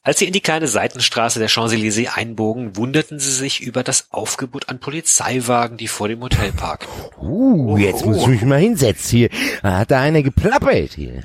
[0.02, 4.68] Als sie in die kleine Seitenstraße der Champs-Élysées einbogen, wunderten sie sich über das Aufgebot
[4.68, 6.88] an Polizeiwagen, die vor dem Hotel parkten.
[7.20, 9.30] Uh, jetzt muss ich mich mal hinsetzen hier.
[9.62, 11.24] Da hat da einer geplappert hier.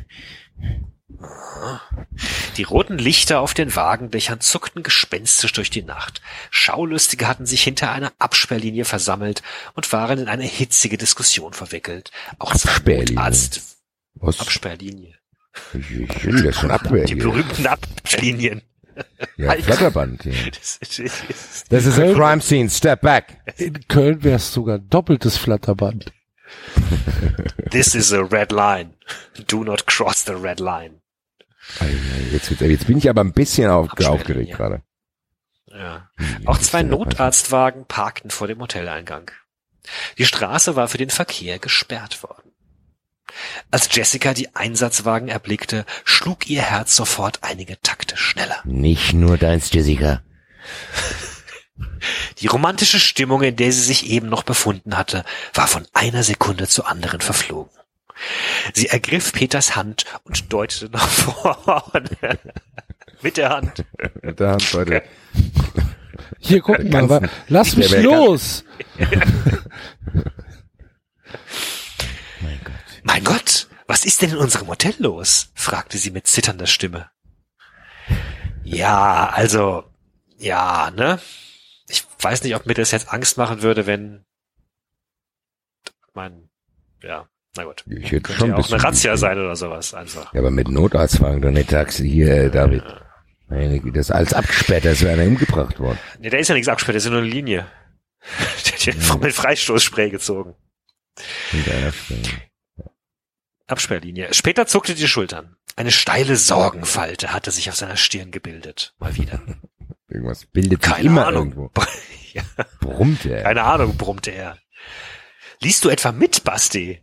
[2.58, 6.22] Die roten Lichter auf den Wagendächern zuckten gespenstisch durch die Nacht.
[6.52, 9.42] Schaulustige hatten sich hinter einer Absperrlinie versammelt
[9.74, 12.12] und waren in eine hitzige Diskussion verwickelt.
[12.40, 13.16] Auch Absperrlinie?
[13.16, 13.78] Notarzt
[14.16, 14.40] Was?
[14.40, 15.16] Absperrlinie.
[15.74, 17.06] Ich, will das schon abwehren.
[17.06, 18.62] Die berühmten Absperrlinien.
[19.38, 20.52] Ja, Flatterband hier.
[20.52, 22.70] Das, das, Das ist a crime scene.
[22.70, 23.38] Step back.
[23.58, 26.12] In Köln wäre es sogar doppeltes Flatterband.
[27.72, 28.94] this is a red line.
[29.48, 31.02] Do not cross the red line.
[32.32, 34.82] Jetzt, jetzt bin ich aber ein bisschen auf, aufgeregt gerade.
[35.68, 36.10] Ja.
[36.46, 39.32] Auch zwei Notarztwagen parkten vor dem Hoteleingang.
[40.18, 42.43] Die Straße war für den Verkehr gesperrt worden.
[43.72, 48.58] Als Jessica die Einsatzwagen erblickte, schlug ihr Herz sofort einige Takte schneller.
[48.66, 50.22] Nicht nur deins, Jessica.
[52.40, 56.68] Die romantische Stimmung, in der sie sich eben noch befunden hatte, war von einer Sekunde
[56.68, 57.72] zur anderen verflogen.
[58.74, 62.10] Sie ergriff Peters Hand und deutete nach vorne.
[63.22, 63.84] Mit der Hand.
[64.22, 65.02] Mit der Hand, Leute.
[66.40, 68.64] Hier, guck mal, wa- lass mich los!
[72.42, 72.74] Mein Gott.
[73.04, 75.52] Mein Gott, was ist denn in unserem Hotel los?
[75.54, 77.10] fragte sie mit zitternder Stimme.
[78.64, 79.84] Ja, also,
[80.38, 81.20] ja, ne?
[81.90, 84.26] Ich weiß nicht, ob mir das jetzt Angst machen würde, wenn,
[86.14, 86.50] mein,
[87.02, 87.84] ja, na gut.
[87.88, 90.34] Ich hätte Könnte schon ja ein auch eine Razzia sein oder sowas, einfach.
[90.34, 92.84] Ja, aber mit Notarztwagen doch nicht Taxi hier, äh, David.
[93.48, 96.00] Meine Güte, Das ist alles abgesperrt, das wäre einer umgebracht worden.
[96.20, 97.68] Nee, da ist ja nichts abgesperrt, das ist ja nur eine Linie.
[98.66, 100.56] Der hat ja mit Freistoßspray gezogen.
[101.52, 102.22] Mit einer Stimme.
[103.68, 104.34] Absperrlinie.
[104.34, 105.56] Später zuckte die Schultern.
[105.76, 108.94] Eine steile Sorgenfalte hatte sich auf seiner Stirn gebildet.
[109.00, 109.42] Mal wieder.
[110.08, 111.50] Irgendwas bildet Keine immer Ahnung.
[111.54, 111.72] irgendwo.
[112.34, 112.44] ja,
[112.80, 113.44] Brummt er.
[113.44, 114.58] keine Ahnung, brummte er.
[115.60, 117.02] Liest du etwa mit, Basti?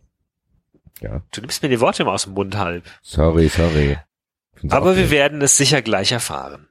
[1.01, 1.21] Ja.
[1.31, 2.85] Du nimmst mir die Worte immer aus dem Mund halb.
[3.01, 3.97] Sorry, sorry.
[4.55, 6.69] Find's Aber wir werden es sicher gleich erfahren.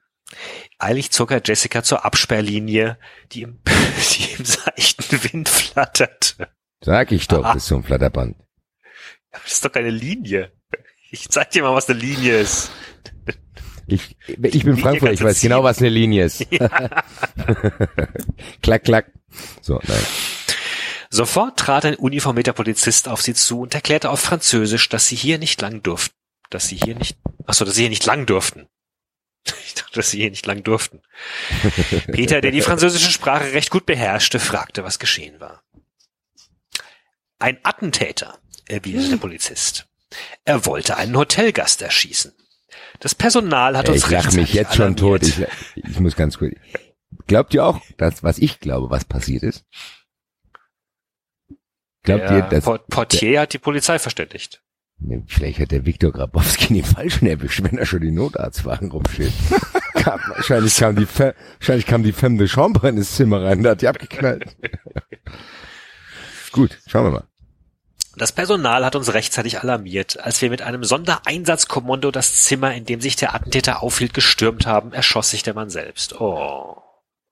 [0.78, 2.96] Eilig zog er Jessica zur Absperrlinie,
[3.32, 3.60] die im,
[4.14, 6.48] die im seichten Wind flatterte.
[6.82, 7.82] Sag ich doch, das ist so ein
[9.32, 10.52] Das ist doch keine Linie.
[11.10, 12.70] Ich zeig dir mal, was eine Linie ist.
[13.86, 15.64] Ich, ich bin Frankfurt, ich weiß genau, ziehen.
[15.64, 16.46] was eine Linie ist.
[18.62, 19.12] klack, klack.
[19.60, 20.06] So, nein.
[21.10, 25.38] Sofort trat ein uniformierter Polizist auf sie zu und erklärte auf Französisch, dass sie hier
[25.38, 26.14] nicht lang durften.
[26.50, 28.68] Dass sie hier nicht, ach so, dass sie hier nicht lang durften.
[29.64, 31.02] Ich dachte, dass sie hier nicht lang durften.
[32.12, 35.62] Peter, der die französische Sprache recht gut beherrschte, fragte, was geschehen war.
[37.38, 38.38] Ein Attentäter,
[38.70, 39.86] erwiderte der Polizist.
[40.44, 42.32] Er wollte einen Hotelgast erschießen.
[43.00, 45.22] Das Personal hat uns ich lach mich jetzt schon tot.
[45.22, 45.50] alarmiert.
[45.76, 46.54] Ich, ich muss ganz kurz.
[47.26, 49.64] Glaubt ihr auch, dass, was ich glaube, was passiert ist?
[52.02, 54.62] Glaubt der ihr, dass, Port- Portier hat die Polizei verständigt.
[54.98, 59.32] Ne, vielleicht hat der Viktor Grabowski den Falschen erwischt, wenn da schon die Notarztwagen rumsteht.
[59.94, 63.70] kam, wahrscheinlich kam die, wahrscheinlich kam die Femme de Chambre in das Zimmer rein, da
[63.70, 64.56] hat die abgeknallt.
[66.52, 67.29] Gut, schauen wir mal.
[68.16, 73.00] Das Personal hat uns rechtzeitig alarmiert, als wir mit einem Sondereinsatzkommando das Zimmer, in dem
[73.00, 76.20] sich der Attentäter aufhielt, gestürmt haben, erschoss sich der Mann selbst.
[76.20, 76.76] Oh.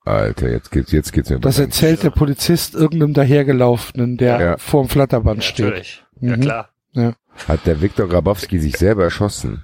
[0.05, 1.39] Alter, jetzt geht's, jetzt geht's mir.
[1.40, 4.57] Das erzählt der Polizist irgendeinem dahergelaufenen, der Ja.
[4.57, 5.66] vorm Flatterband steht.
[5.66, 6.02] Natürlich.
[6.20, 6.40] Ja Mhm.
[6.40, 6.68] klar.
[7.47, 9.62] Hat der Viktor Grabowski sich selber erschossen?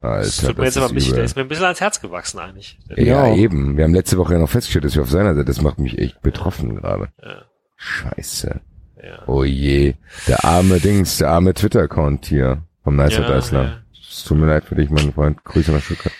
[0.00, 2.38] Alter, Das tut mir jetzt aber ein bisschen, ist mir ein bisschen ans Herz gewachsen
[2.40, 2.78] eigentlich.
[2.88, 3.34] Ja, Ja.
[3.34, 3.76] eben.
[3.76, 5.96] Wir haben letzte Woche ja noch festgestellt, dass wir auf seiner Seite, das macht mich
[5.98, 7.08] echt betroffen gerade.
[7.22, 7.42] Ja.
[7.76, 8.60] Scheiße.
[9.02, 9.22] Ja.
[9.26, 9.94] Oh je.
[10.28, 13.64] Der arme Dings, der arme Twitter-Account hier vom Nicer Ja, Deisler.
[13.64, 13.78] ja.
[14.08, 15.42] Es tut mir leid für dich, mein Freund.
[15.44, 16.12] Grüße nach Stuttgart.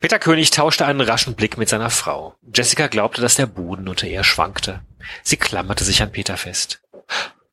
[0.00, 2.34] Peter König tauschte einen raschen Blick mit seiner Frau.
[2.54, 4.80] Jessica glaubte, dass der Boden unter ihr schwankte.
[5.22, 6.82] Sie klammerte sich an Peter fest.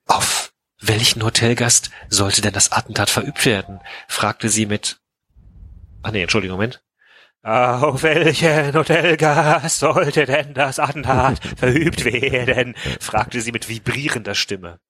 [0.06, 3.80] Auf welchen Hotelgast sollte denn das Attentat verübt werden?
[4.08, 5.00] fragte sie mit.
[6.04, 6.82] Ah nee, Entschuldigung, Moment.
[7.48, 12.76] Auf welchen Hotelgast sollte denn das Attentat verübt werden?
[13.00, 14.82] fragte sie mit vibrierender Stimme.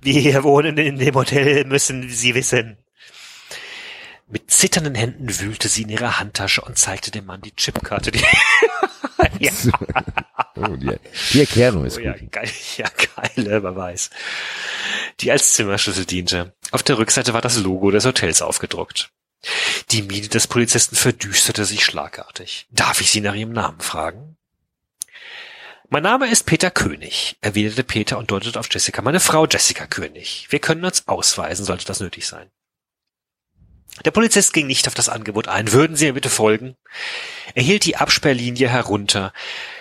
[0.00, 2.76] Wir wohnen in dem Hotel, müssen Sie wissen.
[4.28, 8.12] Mit zitternden Händen wühlte sie in ihrer Handtasche und zeigte dem Mann die Chipkarte.
[8.12, 8.20] Die
[9.40, 9.50] ja,
[10.54, 10.96] Oh, die,
[11.32, 12.30] die Erklärung ist oh ja, gut.
[12.30, 12.86] geil, ja,
[13.16, 14.10] geile Beweis.
[15.18, 16.54] Die als Zimmerschlüssel diente.
[16.70, 19.10] Auf der Rückseite war das Logo des Hotels aufgedruckt.
[19.90, 22.66] Die Miene des Polizisten verdüsterte sich schlagartig.
[22.70, 24.36] Darf ich Sie nach Ihrem Namen fragen?
[25.88, 29.02] Mein Name ist Peter König, erwiderte Peter und deutete auf Jessica.
[29.02, 30.46] Meine Frau Jessica König.
[30.48, 32.50] Wir können uns ausweisen, sollte das nötig sein.
[34.06, 35.70] Der Polizist ging nicht auf das Angebot ein.
[35.72, 36.76] Würden Sie mir bitte folgen?
[37.54, 39.34] Er hielt die Absperrlinie herunter,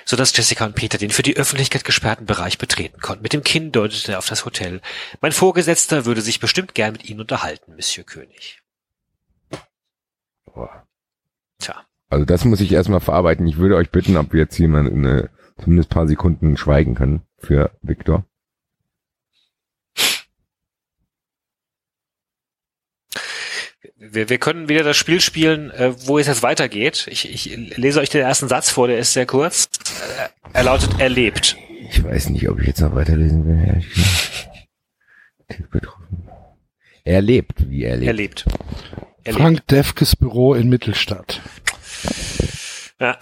[0.03, 3.23] so dass Jessica und Peter den für die Öffentlichkeit gesperrten Bereich betreten konnten.
[3.23, 4.81] Mit dem Kinn deutete er auf das Hotel.
[5.22, 8.60] Mein Vorgesetzter würde sich bestimmt gern mit Ihnen unterhalten, Monsieur König.
[10.54, 10.86] Boah.
[11.60, 13.48] Tja, Also das muss ich erstmal verarbeiten.
[13.48, 15.30] Ich würde euch bitten, ob wir jetzt jemand eine,
[15.62, 18.26] zumindest ein paar Sekunden schweigen können für Viktor.
[23.96, 27.08] wir, wir können wieder das Spiel spielen, äh, wo es jetzt weitergeht.
[27.10, 29.70] Ich, ich lese euch den ersten Satz vor, der ist sehr kurz.
[30.18, 31.56] Äh, Er lautet, er lebt.
[31.90, 33.64] Ich weiß nicht, ob ich jetzt noch weiterlesen will.
[33.68, 34.48] ehrlich gesagt.
[37.04, 38.08] Er lebt, wie er lebt.
[38.08, 38.46] Er lebt.
[39.24, 39.41] Er lebt.
[39.41, 41.41] Frank Defkes Büro in Mittelstadt.
[43.00, 43.17] Ja.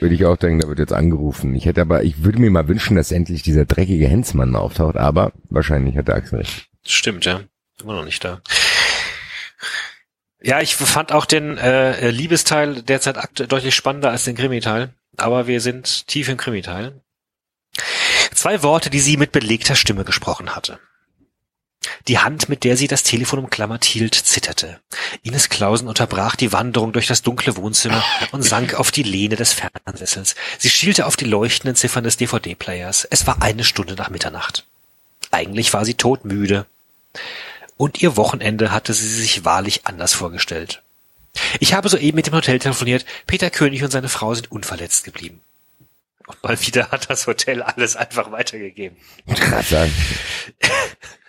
[0.00, 1.54] Würde ich auch denken, da wird jetzt angerufen.
[1.54, 4.96] Ich hätte aber, ich würde mir mal wünschen, dass endlich dieser dreckige Hensmann mal auftaucht,
[4.96, 6.68] aber wahrscheinlich hat der Axel recht.
[6.86, 7.40] Stimmt, ja.
[7.82, 8.40] Immer noch nicht da.
[10.40, 13.16] Ja, ich fand auch den äh, Liebesteil derzeit
[13.50, 14.94] deutlich spannender als den Krimi-Teil.
[15.16, 17.00] Aber wir sind tief im Krimi-Teil.
[18.32, 20.78] Zwei Worte, die sie mit belegter Stimme gesprochen hatte.
[22.06, 24.80] Die Hand, mit der sie das Telefon umklammert hielt, zitterte.
[25.22, 29.52] Ines Klausen unterbrach die Wanderung durch das dunkle Wohnzimmer und sank auf die Lehne des
[29.52, 30.34] Fernsehsessels.
[30.58, 33.06] Sie schielte auf die leuchtenden Ziffern des DVD-Players.
[33.10, 34.64] Es war eine Stunde nach Mitternacht.
[35.30, 36.66] Eigentlich war sie todmüde.
[37.76, 40.82] Und ihr Wochenende hatte sie sich wahrlich anders vorgestellt.
[41.60, 43.04] Ich habe soeben mit dem Hotel telefoniert.
[43.26, 45.40] Peter König und seine Frau sind unverletzt geblieben.
[46.28, 48.96] Und mal wieder hat das Hotel alles einfach weitergegeben.
[49.26, 49.92] Krass sagen.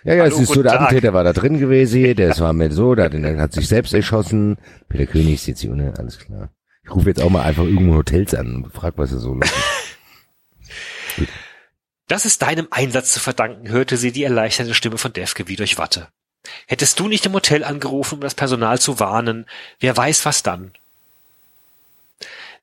[0.02, 0.80] Ja, ja, es Hallo, ist so, der Tag.
[0.80, 3.92] Attentäter war da drin gewesen, der war mit so, der hat, der hat sich selbst
[3.92, 4.56] erschossen.
[4.88, 6.48] Peter König sitzt hier ohne, alles klar.
[6.82, 9.50] Ich rufe jetzt auch mal einfach irgendwo Hotels an und frag, was er so los
[11.18, 11.28] ist.
[12.08, 15.78] Das ist deinem Einsatz zu verdanken, hörte sie die erleichterte Stimme von Defke wie durch
[15.78, 16.08] Watte.
[16.66, 19.46] Hättest du nicht im Hotel angerufen, um das Personal zu warnen,
[19.78, 20.72] wer weiß was dann.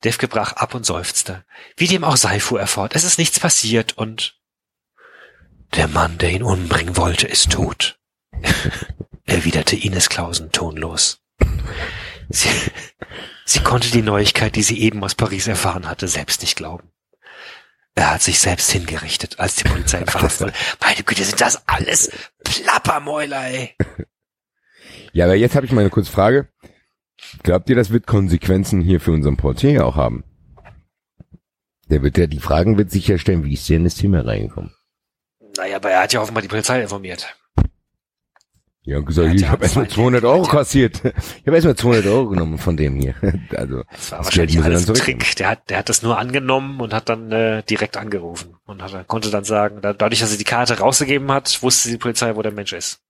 [0.03, 1.43] Defke brach ab und seufzte.
[1.75, 4.39] Wie dem auch sei, fuhr er fort, es ist nichts passiert und
[5.75, 7.99] der Mann, der ihn umbringen wollte, ist tot,
[9.25, 11.21] erwiderte Ines Klausen tonlos.
[12.29, 12.49] Sie,
[13.49, 16.91] Sie konnte die Neuigkeit, die sie eben aus Paris erfahren hatte, selbst nicht glauben.
[17.95, 20.53] Er hat sich selbst hingerichtet, als die Polizei ihn verhaftet wurde.
[20.81, 22.11] Meine Güte, sind das alles
[22.43, 23.77] Plappermäuler, ey.
[25.13, 26.49] Ja, aber jetzt habe ich mal eine kurze Frage.
[27.43, 30.23] Glaubt ihr, das wird Konsequenzen hier für unseren Portier auch haben?
[31.89, 34.73] Der wird ja, die Fragen wird sicherstellen, wie ist der in das Thema reingekommen?
[35.55, 37.35] Naja, aber er hat ja offenbar die Polizei informiert.
[38.87, 40.51] Ja, und gesagt, Ja, ich habe erstmal zwei 200 Leben, Euro ja.
[40.51, 41.01] kassiert.
[41.03, 43.15] Ich habe erstmal 200 Euro genommen von dem hier.
[43.53, 44.95] Also, Das war das wahrscheinlich alles ein.
[44.95, 45.35] Trick.
[45.35, 49.07] Der hat, der hat das nur angenommen und hat dann äh, direkt angerufen und hat,
[49.07, 52.41] konnte dann sagen, da, dadurch, dass er die Karte rausgegeben hat, wusste die Polizei, wo
[52.41, 53.01] der Mensch ist.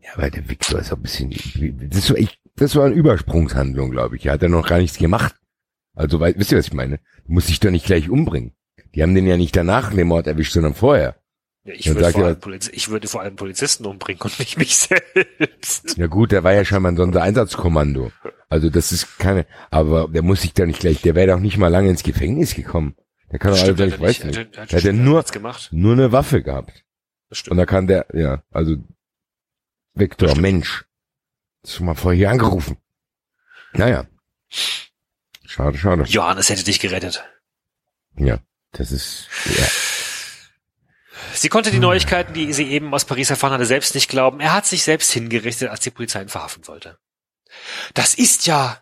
[0.00, 2.94] Ja, aber der Wichser ist auch ein bisschen, das ist so, ich, das war eine
[2.94, 4.26] Übersprungshandlung, glaube ich.
[4.26, 5.34] Er hat ja noch gar nichts gemacht.
[5.94, 6.98] Also, weil, wisst ihr, was ich meine?
[7.26, 8.52] Du musst dich doch nicht gleich umbringen.
[8.94, 11.16] Die haben den ja nicht danach den Mord erwischt, sondern vorher.
[11.64, 14.76] Ja, ich, würde vor allem Poliz ich würde vor allem Polizisten umbringen und nicht mich
[14.76, 15.96] selbst.
[15.96, 18.12] Ja gut, der war ja scheinbar ein Sondereinsatzkommando.
[18.50, 21.56] Also das ist keine, aber der muss sich da nicht gleich, der wäre doch nicht
[21.56, 22.94] mal lange ins Gefängnis gekommen.
[23.32, 24.36] Der kann doch also, Stimmt, hat ich er weiß nicht.
[24.36, 25.24] Er er Der hat ja stimmt, nur-.
[25.70, 26.84] Nur eine Waffe gehabt.
[27.48, 28.76] Und da kann der, ja, also
[29.94, 30.84] Vektor, Mensch.
[31.64, 32.76] Schon mal vorher hier angerufen.
[33.72, 34.06] Naja.
[35.46, 36.04] Schade, schade.
[36.04, 37.24] Johannes hätte dich gerettet.
[38.16, 38.38] Ja,
[38.72, 39.66] das ist, ja.
[41.32, 44.40] Sie konnte die Neuigkeiten, die sie eben aus Paris erfahren hatte, selbst nicht glauben.
[44.40, 46.98] Er hat sich selbst hingerichtet, als die Polizei ihn verhaften wollte.
[47.94, 48.80] Das ist ja,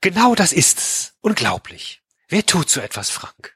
[0.00, 1.14] genau das ist es.
[1.20, 2.02] Unglaublich.
[2.28, 3.54] Wer tut so etwas, Frank?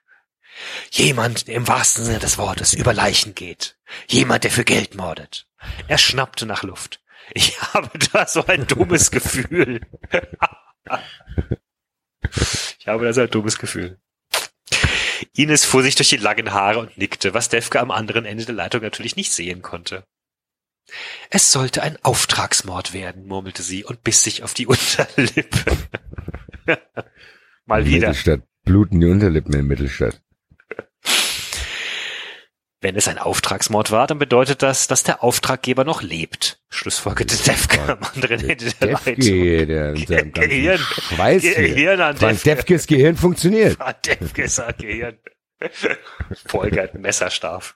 [0.91, 3.77] Jemand, der im wahrsten Sinne des Wortes über Leichen geht.
[4.09, 5.47] Jemand, der für Geld mordet.
[5.87, 7.01] Er schnappte nach Luft.
[7.35, 9.81] Ich habe da so ein dummes Gefühl.
[12.79, 13.99] ich habe da so ein dummes Gefühl.
[15.35, 18.55] Ines fuhr sich durch die langen Haare und nickte, was Defke am anderen Ende der
[18.55, 20.05] Leitung natürlich nicht sehen konnte.
[21.31, 25.77] Es sollte ein Auftragsmord werden, murmelte sie und biss sich auf die Unterlippe.
[27.67, 28.09] Mal wieder.
[28.09, 28.43] Mittelstadt.
[28.65, 30.21] Bluten die Unterlippen in Mittelstadt.
[32.81, 36.61] Wenn es ein Auftragsmord war, dann bedeutet das, dass der Auftraggeber noch lebt.
[36.69, 39.15] Schlussfolgerte Defke am anderen Ende der Leitung.
[39.17, 40.79] Defke, der mit seinem ganzen Gehirn.
[40.79, 41.55] Schweiß hier.
[41.55, 42.45] Gehirn an Defke.
[42.45, 43.79] Defkes Gehirn funktioniert.
[44.07, 45.19] Defke sagt Gehirn.
[46.47, 47.75] Folger hat einen Messerstab.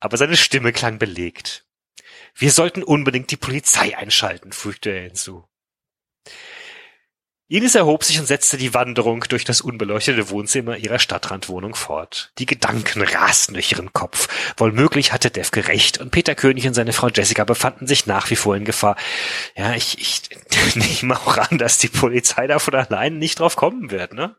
[0.00, 1.66] Aber seine Stimme klang belegt.
[2.34, 5.44] Wir sollten unbedingt die Polizei einschalten, fügte er hinzu.
[7.50, 12.30] Ines erhob sich und setzte die Wanderung durch das unbeleuchtete Wohnzimmer ihrer Stadtrandwohnung fort.
[12.38, 14.28] Die Gedanken rasten durch ihren Kopf.
[14.56, 18.36] Wohlmöglich hatte Defke recht und Peter König und seine Frau Jessica befanden sich nach wie
[18.36, 18.94] vor in Gefahr.
[19.56, 20.22] Ja, ich, ich
[21.02, 24.36] nehme auch an, dass die Polizei da von allein nicht drauf kommen wird, ne?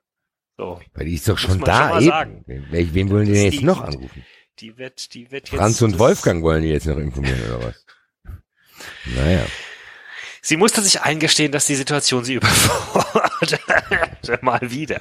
[0.58, 0.80] So.
[0.94, 2.70] Weil die ist doch schon da schon eben.
[2.72, 4.24] Wel- Wen wollen die denn jetzt die- noch anrufen?
[4.60, 5.58] Die wird, die wird jetzt.
[5.58, 7.86] Franz und Wolfgang wollen die jetzt noch informieren oder was?
[9.16, 9.46] Naja.
[10.42, 13.60] Sie musste sich eingestehen, dass die Situation sie überforderte.
[14.42, 15.00] Mal wieder.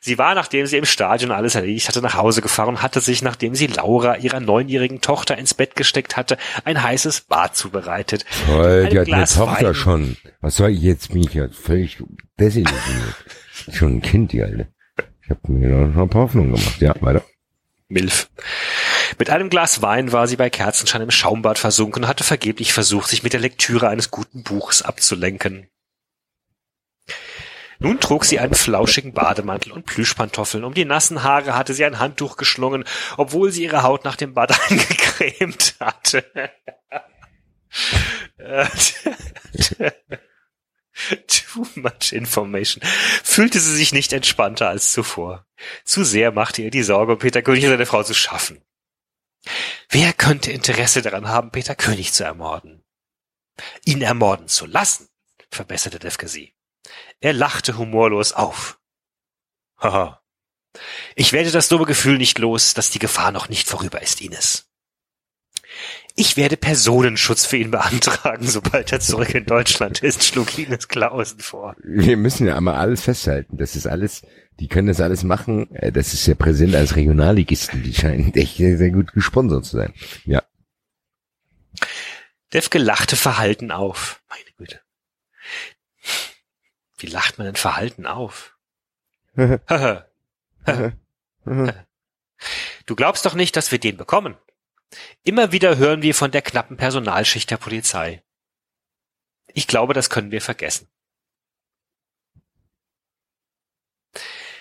[0.00, 3.22] Sie war, nachdem sie im Stadion alles erledigt hatte, nach Hause gefahren und hatte sich,
[3.22, 6.36] nachdem sie Laura, ihrer neunjährigen Tochter, ins Bett gesteckt hatte,
[6.66, 8.26] ein heißes Bad zubereitet.
[8.44, 9.74] Toll, die hat eine Tochter Wein.
[9.74, 10.16] schon.
[10.42, 11.12] Was soll ich jetzt?
[11.14, 12.02] Bin ich ja völlig
[12.38, 13.14] desillusioniert.
[13.72, 14.68] schon ein Kind, die Alte.
[15.22, 16.80] Ich habe mir noch ein paar Hoffnungen gemacht.
[16.82, 17.24] Ja, weiter.
[17.88, 18.28] Milf.
[19.18, 23.08] Mit einem Glas Wein war sie bei Kerzenschein im Schaumbad versunken und hatte vergeblich versucht,
[23.08, 25.68] sich mit der Lektüre eines guten Buches abzulenken.
[27.78, 30.64] Nun trug sie einen flauschigen Bademantel und Plüschpantoffeln.
[30.64, 32.84] Um die nassen Haare hatte sie ein Handtuch geschlungen,
[33.16, 36.24] obwohl sie ihre Haut nach dem Bad eingecremt hatte.
[41.26, 42.82] Too much information.
[43.22, 45.44] Fühlte sie sich nicht entspannter als zuvor.
[45.84, 48.62] Zu sehr machte ihr die Sorge um Peter König und seine Frau zu schaffen.
[49.88, 52.84] Wer könnte Interesse daran haben, Peter König zu ermorden?
[53.84, 55.08] Ihn ermorden zu lassen,
[55.50, 56.54] verbesserte Defke sie.
[57.20, 58.78] Er lachte humorlos auf.
[59.78, 60.22] Haha.
[61.14, 64.68] Ich werde das dumme Gefühl nicht los, dass die Gefahr noch nicht vorüber ist, Ines.
[66.16, 71.40] Ich werde Personenschutz für ihn beantragen, sobald er zurück in Deutschland ist, schlug Ines Klausen
[71.40, 71.74] vor.
[71.82, 73.56] Wir müssen ja einmal alles festhalten.
[73.56, 74.22] Das ist alles,
[74.60, 75.74] die können das alles machen.
[75.74, 77.82] Äh, Das ist der Präsident als Regionalligisten.
[77.82, 79.92] Die scheinen echt sehr, sehr gut gesponsert zu sein.
[80.24, 80.44] Ja.
[82.52, 84.22] Defke lachte verhalten auf.
[84.30, 84.80] Meine Güte.
[86.98, 88.56] Wie lacht man denn verhalten auf?
[89.34, 89.58] du
[92.94, 94.36] glaubst doch nicht, dass wir den bekommen.
[95.22, 98.22] Immer wieder hören wir von der knappen Personalschicht der Polizei.
[99.52, 100.88] Ich glaube, das können wir vergessen.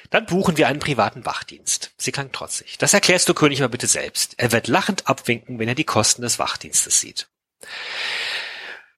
[0.09, 1.91] Dann buchen wir einen privaten Wachdienst.
[1.97, 2.77] Sie klang trotzig.
[2.77, 4.35] Das erklärst du König mal bitte selbst.
[4.37, 7.29] Er wird lachend abwinken, wenn er die Kosten des Wachdienstes sieht.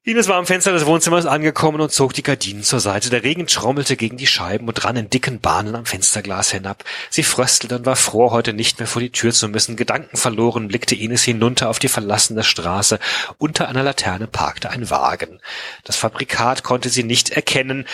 [0.07, 3.09] Ines war am Fenster des Wohnzimmers angekommen und zog die Gardinen zur Seite.
[3.09, 6.83] Der Regen trommelte gegen die Scheiben und rann in dicken Bahnen am Fensterglas hinab.
[7.09, 9.75] Sie fröstelte und war froh, heute nicht mehr vor die Tür zu müssen.
[9.75, 12.99] Gedankenverloren blickte Ines hinunter auf die verlassene Straße.
[13.39, 15.41] Unter einer Laterne parkte ein Wagen.
[15.85, 17.87] Das Fabrikat konnte sie nicht erkennen.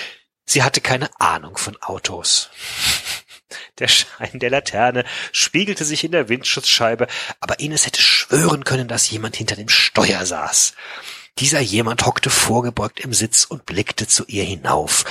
[0.43, 2.49] Sie hatte keine Ahnung von Autos.
[3.79, 7.07] Der Schein der Laterne spiegelte sich in der Windschutzscheibe,
[7.39, 10.73] aber Ines hätte schwören können, dass jemand hinter dem Steuer saß.
[11.39, 15.05] Dieser jemand hockte vorgebeugt im Sitz und blickte zu ihr hinauf.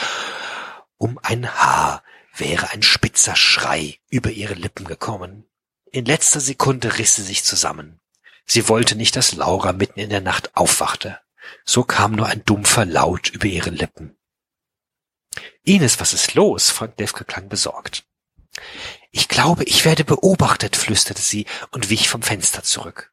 [0.99, 2.03] Um ein Haar
[2.37, 5.47] wäre ein spitzer Schrei über ihre Lippen gekommen.
[5.93, 8.01] In letzter Sekunde riss sie sich zusammen.
[8.47, 11.19] Sie wollte nicht, dass Laura mitten in der Nacht aufwachte.
[11.65, 14.17] So kam nur ein dumpfer Laut über ihre Lippen.
[15.63, 16.71] Ines, was ist los?
[16.71, 18.05] Frank Defke klang besorgt.
[19.11, 23.10] Ich glaube, ich werde beobachtet, flüsterte sie und wich vom Fenster zurück.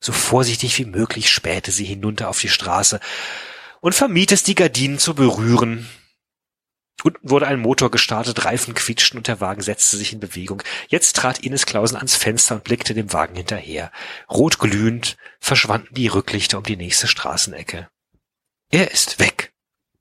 [0.00, 3.00] So vorsichtig wie möglich spähte sie hinunter auf die Straße
[3.80, 5.88] und vermied es, die Gardinen zu berühren.
[7.02, 10.62] Unten wurde ein Motor gestartet, Reifen quietschten und der Wagen setzte sich in Bewegung.
[10.88, 13.92] Jetzt trat Ines Klausen ans Fenster und blickte dem Wagen hinterher.
[14.30, 17.88] Rot glühend verschwanden die Rücklichter um die nächste Straßenecke.
[18.70, 19.52] Er ist weg,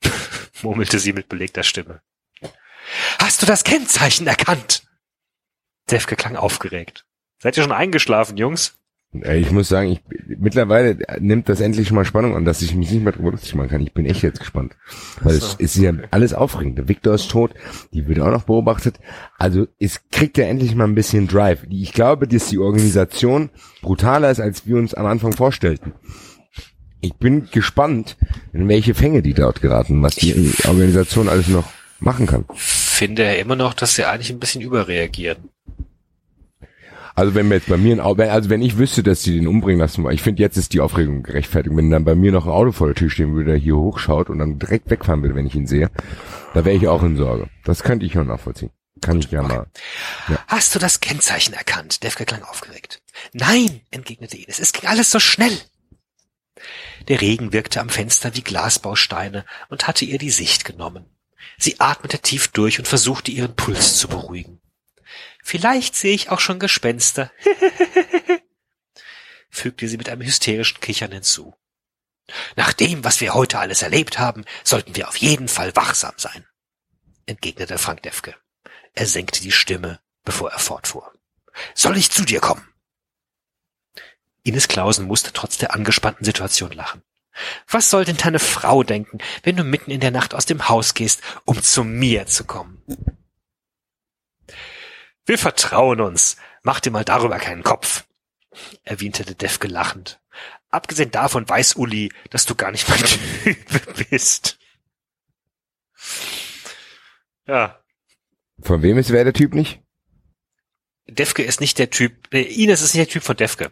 [0.62, 2.02] murmelte sie mit belegter Stimme.
[3.20, 4.84] Hast du das Kennzeichen erkannt?
[5.92, 7.06] Defke klang aufgeregt.
[7.40, 8.80] Seid ihr schon eingeschlafen, Jungs?
[9.24, 13.04] Ich muss sagen, ich, mittlerweile nimmt das endlich mal Spannung an, dass ich mich nicht
[13.04, 13.82] mehr drüber lustig machen kann.
[13.82, 14.76] Ich bin echt jetzt gespannt.
[15.22, 16.78] Weil es ist ja alles aufregend.
[16.78, 17.52] Der Victor ist tot,
[17.94, 19.00] die wird auch noch beobachtet.
[19.38, 21.66] Also es kriegt ja endlich mal ein bisschen Drive.
[21.70, 23.50] Ich glaube, dass die Organisation
[23.82, 25.94] brutaler ist, als wir uns am Anfang vorstellten.
[27.02, 28.18] Ich bin gespannt,
[28.52, 31.66] in welche Fänge die dort geraten, was die Organisation alles noch
[32.00, 32.46] machen kann.
[32.56, 35.50] Finde er immer noch, dass sie eigentlich ein bisschen überreagieren.
[37.16, 39.48] Also wenn wir jetzt bei mir ein Auto, also wenn ich wüsste, dass die den
[39.48, 41.76] umbringen lassen, ich finde jetzt ist die Aufregung gerechtfertigt.
[41.76, 44.30] Wenn dann bei mir noch ein Auto vor der Tür stehen würde, der hier hochschaut
[44.30, 45.90] und dann direkt wegfahren würde, wenn ich ihn sehe,
[46.54, 47.50] da wäre ich auch in Sorge.
[47.64, 48.72] Das könnte ich schon nachvollziehen.
[49.02, 49.68] Kann ich ja mal.
[50.48, 52.04] Hast du das Kennzeichen erkannt?
[52.04, 53.02] Defke klang aufgeregt.
[53.34, 55.58] Nein, entgegnete Ines, es ging alles so schnell.
[57.08, 61.06] Der Regen wirkte am Fenster wie Glasbausteine und hatte ihr die Sicht genommen.
[61.58, 64.60] Sie atmete tief durch und versuchte ihren Puls zu beruhigen.
[65.48, 67.32] Vielleicht sehe ich auch schon Gespenster,
[69.52, 71.54] fügte sie mit einem hysterischen Kichern hinzu.
[72.56, 76.48] Nach dem, was wir heute alles erlebt haben, sollten wir auf jeden Fall wachsam sein,
[77.28, 78.34] entgegnete Frank Defke.
[78.94, 81.14] Er senkte die Stimme, bevor er fortfuhr.
[81.76, 82.68] Soll ich zu dir kommen?
[84.42, 87.04] Ines Klausen musste trotz der angespannten Situation lachen.
[87.68, 90.96] Was soll denn deine Frau denken, wenn du mitten in der Nacht aus dem Haus
[90.96, 92.82] gehst, um zu mir zu kommen?
[95.26, 96.38] Wir vertrauen uns.
[96.64, 98.06] Mach dir mal darüber keinen Kopf,
[98.84, 100.20] erwiderte Defke lachend.
[100.70, 104.58] Abgesehen davon weiß Uli, dass du gar nicht mein Typ bist.
[107.48, 107.80] Ja,
[108.62, 109.82] Von wem ist wer der Typ nicht?
[111.08, 113.72] Defke ist nicht der Typ, äh, Ines ist nicht der Typ von Defke.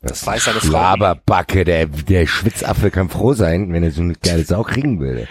[0.00, 0.72] Das weiß seine Frau.
[0.72, 5.28] Laberbacke, der, der Schwitzaffe kann froh sein, wenn er so eine geile Sau kriegen würde.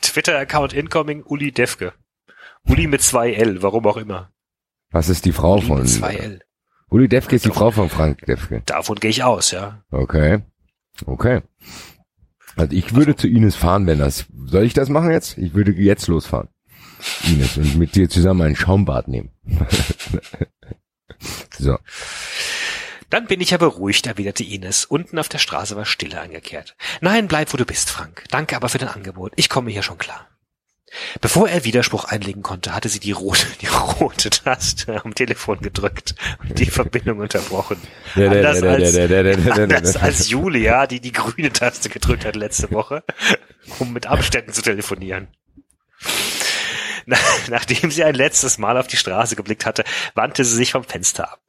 [0.00, 1.92] Twitter-Account incoming Uli Defke.
[2.66, 4.32] Uli mit zwei L, warum auch immer.
[4.96, 5.78] Was ist die Frau Uli von?
[5.80, 6.40] mit zwei L.
[6.88, 8.62] Uli Defke ist die Frau von Frank Defke.
[8.64, 9.82] Davon gehe ich aus, ja.
[9.90, 10.38] Okay.
[11.04, 11.42] Okay.
[12.56, 14.24] Also ich würde zu Ines fahren, wenn das.
[14.46, 15.36] Soll ich das machen jetzt?
[15.36, 16.48] Ich würde jetzt losfahren.
[17.24, 19.32] Ines und mit dir zusammen ein Schaumbad nehmen.
[21.58, 21.76] so.
[23.10, 24.86] Dann bin ich ja beruhigt, erwiderte Ines.
[24.86, 26.74] Unten auf der Straße war Stille eingekehrt.
[27.02, 28.24] Nein, bleib, wo du bist, Frank.
[28.30, 29.34] Danke aber für dein Angebot.
[29.36, 30.26] Ich komme hier schon klar.
[31.20, 36.14] Bevor er Widerspruch einlegen konnte, hatte sie die rote, die rote Taste am Telefon gedrückt
[36.40, 37.80] und die Verbindung unterbrochen.
[38.14, 38.96] Anders als,
[39.50, 43.02] anders als Julia, die die grüne Taste gedrückt hat letzte Woche,
[43.80, 45.28] um mit Abständen zu telefonieren.
[47.04, 49.84] Na- Nachdem sie ein letztes Mal auf die Straße geblickt hatte,
[50.14, 51.40] wandte sie sich vom Fenster ab.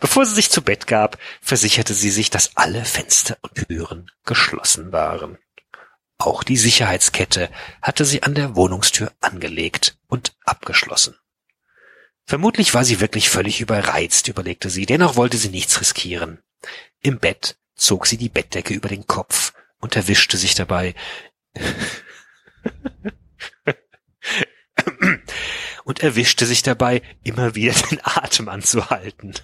[0.00, 4.92] Bevor sie sich zu Bett gab, versicherte sie sich, dass alle Fenster und Türen geschlossen
[4.92, 5.38] waren.
[6.18, 7.48] Auch die Sicherheitskette
[7.80, 11.16] hatte sie an der Wohnungstür angelegt und abgeschlossen.
[12.24, 16.42] Vermutlich war sie wirklich völlig überreizt, überlegte sie, dennoch wollte sie nichts riskieren.
[17.00, 20.94] Im Bett zog sie die Bettdecke über den Kopf und erwischte sich dabei
[25.84, 29.34] und erwischte sich dabei, immer wieder den Atem anzuhalten,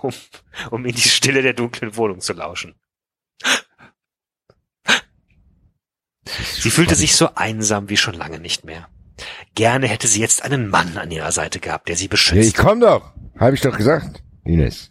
[0.00, 0.14] um,
[0.70, 2.74] um in die Stille der dunklen Wohnung zu lauschen.
[6.54, 8.88] Sie fühlte sich so einsam wie schon lange nicht mehr.
[9.54, 12.56] Gerne hätte sie jetzt einen Mann an ihrer Seite gehabt, der sie Ja, ich beschützt.
[12.56, 13.12] komm doch.
[13.38, 14.22] Habe ich doch gesagt.
[14.44, 14.90] Ines.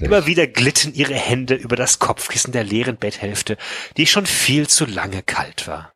[0.00, 3.56] Immer wieder glitten ihre Hände über das Kopfkissen der leeren Betthälfte,
[3.96, 5.92] die schon viel zu lange kalt war.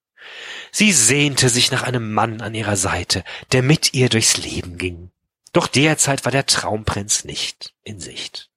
[0.71, 5.11] Sie sehnte sich nach einem Mann an ihrer Seite, der mit ihr durchs Leben ging.
[5.53, 8.51] Doch derzeit war der Traumprinz nicht in Sicht.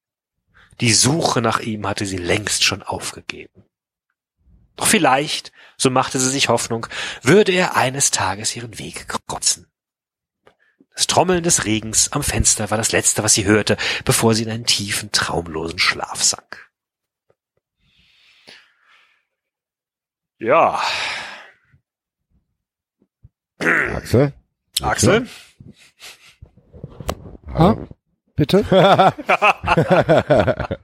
[0.82, 3.64] Die Suche nach ihm hatte sie längst schon aufgegeben.
[4.78, 6.88] Doch vielleicht, so machte sie sich Hoffnung,
[7.22, 9.68] würde er eines Tages ihren Weg kreuzen.
[10.96, 14.50] Das Trommeln des Regens am Fenster war das Letzte, was sie hörte, bevor sie in
[14.50, 16.72] einen tiefen, traumlosen Schlaf sank.
[20.40, 20.82] Ja.
[23.60, 24.34] Axel?
[24.82, 25.28] Axel?
[27.54, 27.88] Ha?
[28.38, 28.64] Bitte?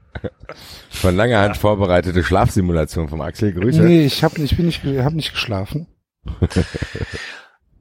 [0.90, 3.54] Von langer Hand vorbereitete Schlafsimulation vom Axel.
[3.54, 3.82] Grüße.
[3.82, 5.88] Nee, ich hab nicht, bin nicht, hab nicht geschlafen.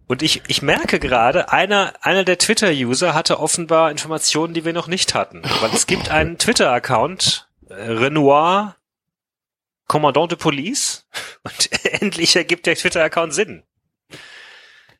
[0.06, 4.88] Und ich, ich merke gerade, einer, einer der Twitter-User hatte offenbar Informationen, die wir noch
[4.88, 5.42] nicht hatten.
[5.60, 8.76] Weil es gibt einen Twitter-Account, äh, Renoir
[9.86, 11.06] Commandant de Police,
[11.44, 13.62] und endlich ergibt der Twitter-Account Sinn.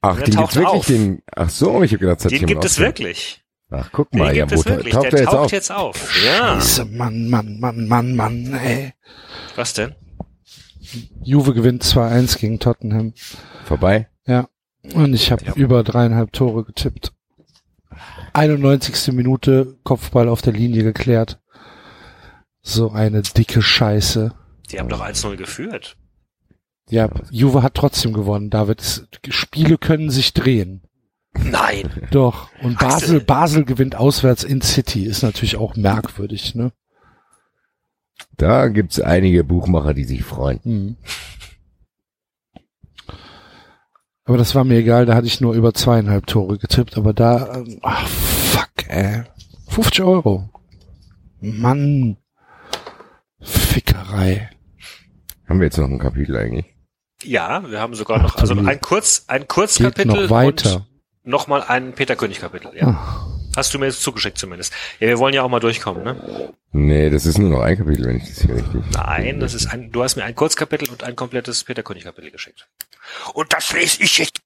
[0.01, 0.86] Ach, der den taucht gibt's wirklich, auf.
[0.86, 3.41] den, ach so, ich hab gedacht, das hat Den gibt es wirklich.
[3.75, 4.92] Ach, guck mal, ja, gibt wo wirklich.
[4.92, 5.52] taucht Der er jetzt taucht auf?
[5.52, 6.25] jetzt auf.
[6.25, 6.60] Ja.
[6.60, 8.92] Scheiße, Mann, Mann, Mann, Mann, Mann, ey.
[9.57, 9.94] Was denn?
[11.23, 13.15] Juve gewinnt 2-1 gegen Tottenham.
[13.65, 14.09] Vorbei?
[14.26, 14.49] Ja.
[14.94, 17.12] Und ich habe über dreieinhalb Tore getippt.
[18.33, 19.12] 91.
[19.15, 21.41] Minute, Kopfball auf der Linie geklärt.
[22.62, 24.34] So eine dicke Scheiße.
[24.70, 25.97] Die haben doch 1-0 geführt.
[26.89, 28.81] Ja, Juve hat trotzdem gewonnen, David.
[28.81, 30.83] Es- Spiele können sich drehen.
[31.34, 31.90] Nein.
[32.10, 32.50] Doch.
[32.62, 32.90] Und Axel.
[32.90, 35.04] Basel, Basel gewinnt auswärts in City.
[35.04, 36.72] Ist natürlich auch merkwürdig, ne?
[38.36, 40.60] Da gibt's einige Buchmacher, die sich freuen.
[40.62, 40.96] Hm.
[44.24, 47.56] Aber das war mir egal, da hatte ich nur über zweieinhalb Tore getippt, aber da,
[47.56, 49.24] ähm, ach, fuck, ey.
[49.68, 50.48] 50 Euro.
[51.40, 52.16] Mann.
[53.40, 54.50] Fickerei.
[55.48, 56.66] Haben wir jetzt noch ein Kapitel eigentlich?
[57.24, 60.86] Ja, wir haben sogar noch, also du ein Kurz, ein Geht Kurzkapitel noch weiter.
[61.25, 63.26] Nochmal ein Peter König Kapitel, ja.
[63.55, 64.73] Hast du mir jetzt zugeschickt zumindest.
[64.99, 66.52] Ja, wir wollen ja auch mal durchkommen, ne?
[66.73, 68.83] Nee, das ist nur noch ein Kapitel, wenn ich das hier richtig.
[68.94, 72.31] Nein, das ist ein, du hast mir ein Kurzkapitel und ein komplettes Peter König Kapitel
[72.31, 72.67] geschickt.
[73.34, 74.41] Und das lese ich jetzt.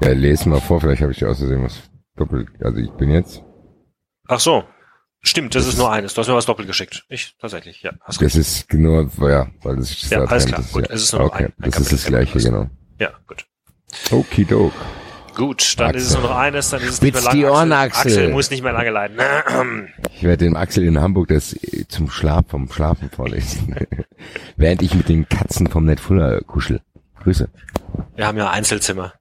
[0.00, 1.74] Ja, lese mal vor, vielleicht habe ich dir außerdem was
[2.16, 2.48] doppelt.
[2.62, 3.42] Also ich bin jetzt.
[4.28, 4.64] Ach so.
[5.26, 6.12] Stimmt, das ist nur eines.
[6.14, 7.04] Du hast mir was doppelt geschickt.
[7.08, 7.92] Ich, tatsächlich, ja.
[8.02, 10.58] Hast Das ist nur, ja, weil das ist Ja, alles klar.
[10.58, 12.26] das ist Gut, ja, es ist nur okay, ein- ein das ist das Kapitel.
[12.32, 12.70] gleiche, genau.
[13.00, 13.46] Ja, gut.
[14.12, 14.72] Okidok.
[15.34, 17.38] Gut, dann ist es nur noch eines, dann ist es Spitz nicht mehr lange.
[17.38, 18.00] die Ohren, Axel.
[18.00, 18.18] Axel.
[18.18, 19.18] Axel muss nicht mehr lange leiden.
[20.14, 23.74] Ich werde dem Axel in Hamburg das äh, zum Schlaf, vom Schlafen vorlesen.
[24.56, 26.80] Während ich mit den Katzen vom Netfuller kuschel.
[27.22, 27.48] Grüße.
[28.16, 29.14] Wir haben ja Einzelzimmer.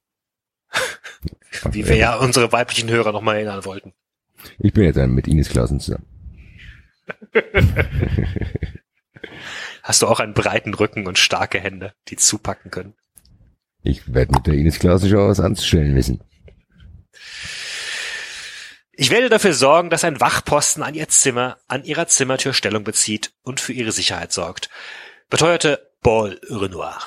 [1.71, 3.93] Wie wir ja unsere weiblichen Hörer nochmal erinnern wollten.
[4.59, 6.05] Ich bin jetzt mit Ines Klausen zusammen.
[9.83, 12.93] Hast du auch einen breiten Rücken und starke Hände, die zupacken können?
[13.83, 16.21] Ich werde mit der Ines Klausen schon was anzustellen wissen.
[18.95, 23.33] Ich werde dafür sorgen, dass ein Wachposten an ihr Zimmer, an ihrer Zimmertür Stellung bezieht
[23.41, 24.69] und für ihre Sicherheit sorgt.
[25.29, 26.99] Beteuerte Paul Renoir.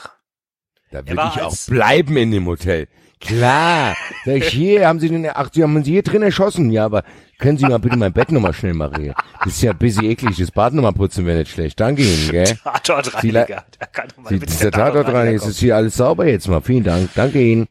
[0.91, 2.89] Da will ich auch bleiben in dem Hotel.
[3.21, 3.97] Klar.
[4.25, 6.71] Sag ich, hier haben Sie den, ach, Sie haben Sie hier drin erschossen.
[6.71, 7.05] Ja, aber
[7.39, 9.13] können Sie mal bitte mein Bett nochmal schnell machen?
[9.45, 10.37] Das ist ja ein bisschen eklig.
[10.37, 11.79] Das Bad nochmal putzen wäre nicht schlecht.
[11.79, 12.57] Danke Ihnen, gell?
[12.65, 13.65] Tatortreiniger.
[13.81, 16.61] Der kann doch mal Sie, dieser Tatortreiniger ist hier alles sauber jetzt mal.
[16.61, 17.11] Vielen Dank.
[17.15, 17.69] Danke Ihnen.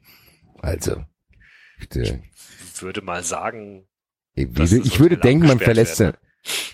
[0.61, 1.03] Also,
[1.79, 2.03] bitte.
[2.03, 2.23] kommen.
[2.79, 3.85] Würde mal sagen,
[4.35, 6.17] Ich, Das ich, ich würde denken, man verlässt werden.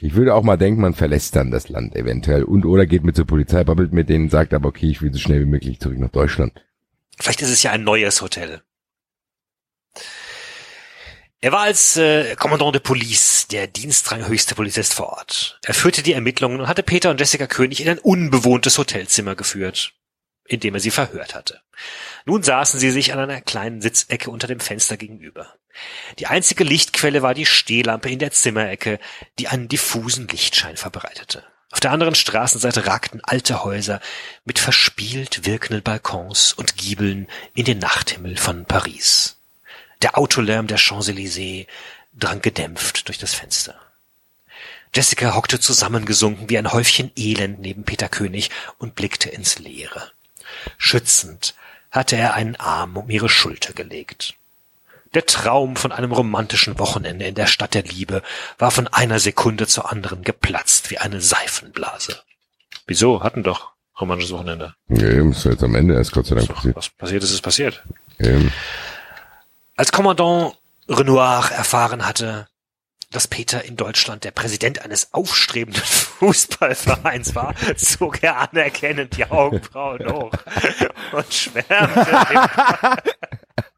[0.02, 3.16] Ich würde auch mal denken, man verlässt dann das Land eventuell und oder geht mit
[3.16, 5.98] zur Polizei, babbelt mit denen, sagt aber okay, ich will so schnell wie möglich zurück
[5.98, 6.52] nach Deutschland.
[7.20, 8.62] vielleicht ist es ja ein neues Hotel.
[11.44, 15.60] Er war als äh, Kommandant de Police der Dienstrang höchste Polizist vor Ort.
[15.64, 19.94] Er führte die Ermittlungen und hatte Peter und Jessica König in ein unbewohntes Hotelzimmer geführt,
[20.46, 21.62] in dem er sie verhört hatte.
[22.26, 25.56] Nun saßen sie sich an einer kleinen Sitzecke unter dem Fenster gegenüber.
[26.20, 29.00] Die einzige Lichtquelle war die Stehlampe in der Zimmerecke,
[29.40, 31.44] die einen diffusen Lichtschein verbreitete.
[31.72, 34.00] Auf der anderen Straßenseite ragten alte Häuser
[34.46, 39.41] mit verspielt wirkenden Balkons und Giebeln in den Nachthimmel von Paris.
[40.02, 41.68] Der Autolärm der Champs-Élysées
[42.14, 43.76] drang gedämpft durch das Fenster.
[44.94, 50.12] Jessica hockte zusammengesunken wie ein Häufchen Elend neben Peter König und blickte ins Leere.
[50.78, 51.56] Schützend
[51.92, 54.34] hatte er einen Arm um ihre Schulter gelegt.
[55.14, 58.22] Der Traum von einem romantischen Wochenende in der Stadt der Liebe
[58.58, 62.20] war von einer Sekunde zur anderen geplatzt wie eine Seifenblase.
[62.88, 63.22] Wieso?
[63.24, 64.74] Hatten doch romantisches Wochenende.
[64.90, 66.76] Ja, eben, ist jetzt am Ende erst Gott sei Dank So, passiert.
[66.76, 67.84] was passiert ist, ist passiert.
[68.20, 68.52] Ähm,
[69.76, 72.48] Als Kommandant Renoir erfahren hatte,
[73.12, 75.84] dass Peter in Deutschland der Präsident eines aufstrebenden
[76.20, 80.34] Fußballvereins war, zog er anerkennend die Augenbrauen hoch
[81.12, 82.08] und schwärmte.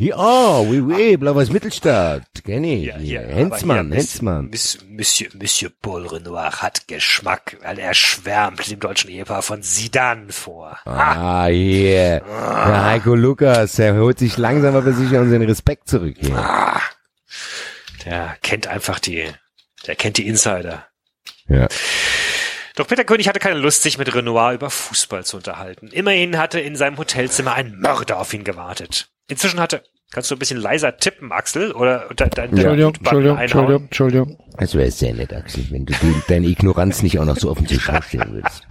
[0.00, 2.84] Ja, oui, oui, Blaues Mittelstadt, kenn ich.
[2.84, 3.88] Ja, hier, Hensmann.
[3.88, 10.30] Miss, Monsieur, Monsieur Paul Renoir hat Geschmack, weil er schwärmt dem deutschen Ehepaar von Sidan
[10.30, 10.78] vor.
[10.84, 12.20] Ah, hier.
[12.20, 16.36] Der Heiko Lukas, der holt sich langsam aber sicher unseren Respekt zurück hier.
[16.36, 16.80] Ah,
[18.04, 19.24] der kennt einfach die,
[19.88, 20.86] der kennt die Insider.
[21.48, 21.66] Ja.
[22.76, 25.88] Doch Peter König hatte keine Lust, sich mit Renoir über Fußball zu unterhalten.
[25.88, 29.08] Immerhin hatte in seinem Hotelzimmer ein Mörder auf ihn gewartet.
[29.28, 33.38] Inzwischen hatte, kannst du ein bisschen leiser tippen, Axel, oder de, de, de, Entschuldigung, Entschuldigung?
[33.38, 34.38] Entschuldigung, Entschuldigung.
[34.58, 37.66] Das wäre sehr nett, Axel, wenn du die, deine Ignoranz nicht auch noch so offen
[37.66, 38.66] zur Schau stellen würdest.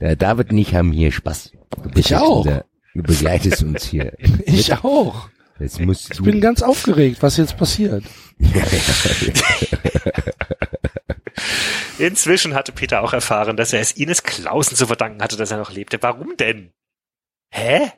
[0.00, 1.52] Der David und ich haben hier Spaß.
[1.94, 2.44] Ich auch.
[2.44, 4.12] Unser, du begleitest uns hier.
[4.46, 5.28] Ich auch.
[5.58, 8.02] Jetzt musst Ich du, bin ganz aufgeregt, was jetzt passiert.
[11.98, 15.58] Inzwischen hatte Peter auch erfahren, dass er es Ines Clausen zu verdanken hatte, dass er
[15.58, 16.02] noch lebte.
[16.02, 16.72] Warum denn?
[17.50, 17.92] Hä?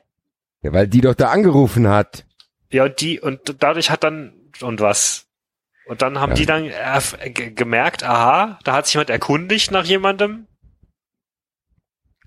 [0.63, 2.25] Ja, weil die doch da angerufen hat.
[2.71, 5.27] Ja, und die, und dadurch hat dann, und was?
[5.85, 6.35] Und dann haben Ja.
[6.35, 10.47] die dann äh, ge- gemerkt, aha, da hat sich jemand erkundigt nach jemandem.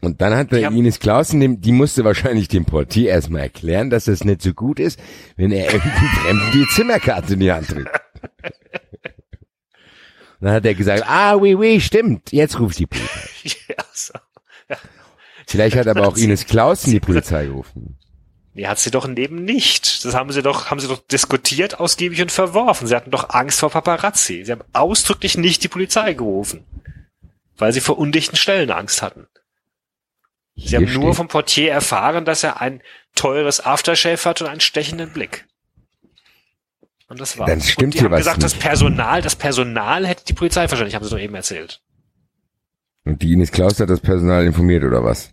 [0.03, 0.69] Und dann hat der Ja.
[0.71, 4.79] Ines Clausen, dem, die musste wahrscheinlich dem Portier erstmal erklären, dass das nicht so gut
[4.79, 5.01] ist,
[5.37, 7.91] wenn er irgendeinem Fremden die Zimmerkarte in die Hand drückt.
[10.41, 13.31] Dann hat er gesagt, ah, oui, oui, stimmt, jetzt ruft die Polizei.
[13.69, 14.13] ja, so.
[15.47, 17.99] Vielleicht hat aber auch Ines Clausen die Polizei gerufen.
[18.57, 20.03] Nee, hat sie doch neben nicht.
[20.07, 22.87] Das haben sie doch, haben sie doch diskutiert, ausgiebig und verworfen.
[22.87, 24.45] Sie hatten doch Angst vor Paparazzi.
[24.47, 26.65] Sie haben ausdrücklich nicht die Polizei gerufen.
[27.59, 29.27] Weil sie vor undichten Stellen Angst hatten.
[30.55, 32.81] Sie Hier haben nur steht- vom Portier erfahren, dass er ein
[33.15, 35.45] teures Aftershave hat und einen stechenden Blick.
[37.09, 37.51] Und das war's.
[37.51, 38.63] Dann stimmt und die hier haben was gesagt, das nicht.
[38.63, 41.83] Personal, das Personal hätte die Polizei wahrscheinlich, haben sie doch eben erzählt.
[43.05, 45.31] Und die Ines Clausen hat das Personal informiert, oder was?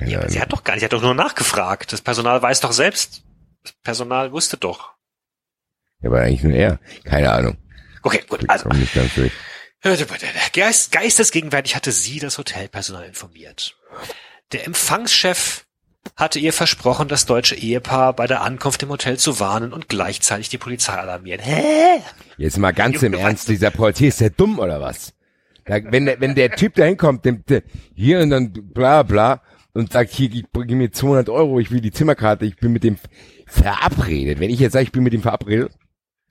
[0.00, 1.92] Ja, aber sie hat doch gar nicht, sie hat doch nur nachgefragt.
[1.92, 3.22] Das Personal weiß doch selbst.
[3.62, 4.92] Das Personal wusste doch.
[6.00, 6.80] Ja, aber eigentlich nur er.
[7.04, 7.58] Keine Ahnung.
[8.02, 8.68] Okay, gut, also.
[8.70, 9.32] nicht ganz durch.
[10.52, 13.76] Geist, geistesgegenwärtig hatte sie das Hotelpersonal informiert.
[14.52, 15.64] Der Empfangschef
[16.16, 20.48] hatte ihr versprochen, das deutsche Ehepaar bei der Ankunft im Hotel zu warnen und gleichzeitig
[20.48, 21.40] die Polizei alarmieren.
[21.40, 22.00] Hä?
[22.36, 25.12] Jetzt mal ganz im Junge, Ernst, weißt du- dieser Portier ist der dumm oder was?
[25.64, 27.24] Da, wenn, der, wenn der Typ da hinkommt,
[27.94, 29.42] hier und dann bla bla
[29.74, 32.84] und sagt, hier, gib, gib mir 200 Euro, ich will die Zimmerkarte, ich bin mit
[32.84, 32.96] dem
[33.46, 34.40] verabredet.
[34.40, 35.72] Wenn ich jetzt sage, ich bin mit dem verabredet,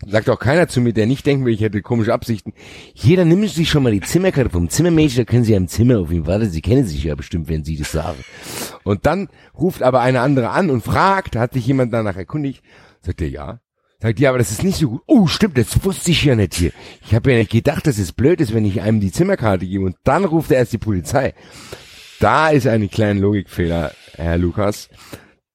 [0.06, 2.54] sagt auch keiner zu mir, der nicht denken will, ich hätte komische Absichten.
[2.94, 5.58] Hier, dann nehmen Sie sich schon mal die Zimmerkarte vom Zimmermädchen, da können Sie ja
[5.58, 8.20] im Zimmer auf ihn warten, Sie kennen sich ja bestimmt, wenn Sie das sagen.
[8.84, 12.64] Und dann ruft aber eine andere an und fragt, hat sich jemand danach erkundigt,
[13.02, 13.60] sagt er ja.
[14.00, 15.02] Sagt ja, aber das ist nicht so gut.
[15.06, 16.72] Oh, stimmt, das wusste ich ja nicht hier.
[17.06, 19.86] Ich habe ja nicht gedacht, dass es blöd ist, wenn ich einem die Zimmerkarte gebe
[19.86, 21.36] und dann ruft er erst die Polizei.
[22.22, 24.90] Da ist ein kleiner Logikfehler, Herr Lukas.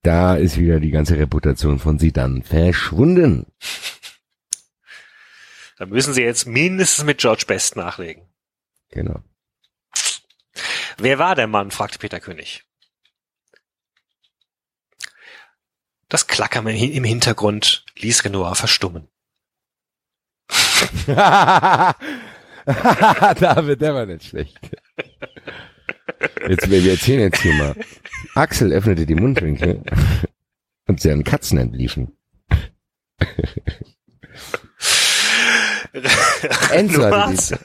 [0.03, 3.47] Da ist wieder die ganze Reputation von Sie dann verschwunden.
[5.79, 8.29] Da müssen sie jetzt mindestens mit George Best nachlegen.
[8.91, 9.23] Genau.
[10.99, 11.71] Wer war der Mann?
[11.71, 12.65] fragte Peter König.
[16.09, 19.07] Das Klackern im Hintergrund ließ Renoir verstummen.
[21.07, 21.95] David,
[23.81, 24.59] der war nicht schlecht.
[26.49, 27.75] Jetzt, wir erzählen jetzt hier mal.
[28.35, 29.83] Axel öffnete die Mundwinkel
[30.87, 32.17] und sie an Katzen entliefen.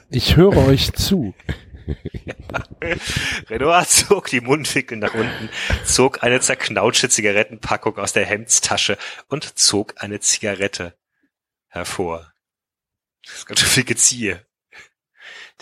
[0.10, 1.34] Die, Ich höre euch zu.
[3.50, 5.50] Renoir zog die Mundwinkel nach unten,
[5.86, 8.98] zog eine zerknautschte Zigarettenpackung aus der Hemdstasche
[9.28, 10.96] und zog eine Zigarette
[11.68, 12.32] hervor.
[13.26, 14.46] Das ist ganz schön viel Geziehe.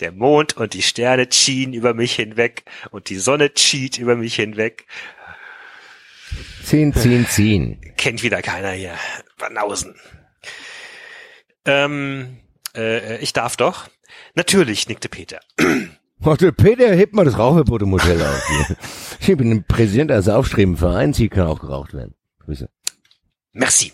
[0.00, 4.34] Der Mond und die Sterne schienen über mich hinweg und die Sonne schied über mich
[4.34, 4.86] hinweg.
[6.64, 7.94] 10, 10, 10.
[7.96, 8.94] Kennt wieder keiner hier.
[9.38, 9.94] Banausen.
[11.64, 12.38] Ähm,
[12.74, 13.88] äh, ich darf doch.
[14.34, 15.40] Natürlich, nickte Peter.
[16.22, 18.76] Der Peter, hebt mal das Rauchverbot im Hotel auf hier.
[19.20, 22.14] Ich bin ein Präsident eines aufstrebenden Vereins, hier kann auch geraucht werden.
[22.40, 22.68] Grüße.
[23.52, 23.92] Merci.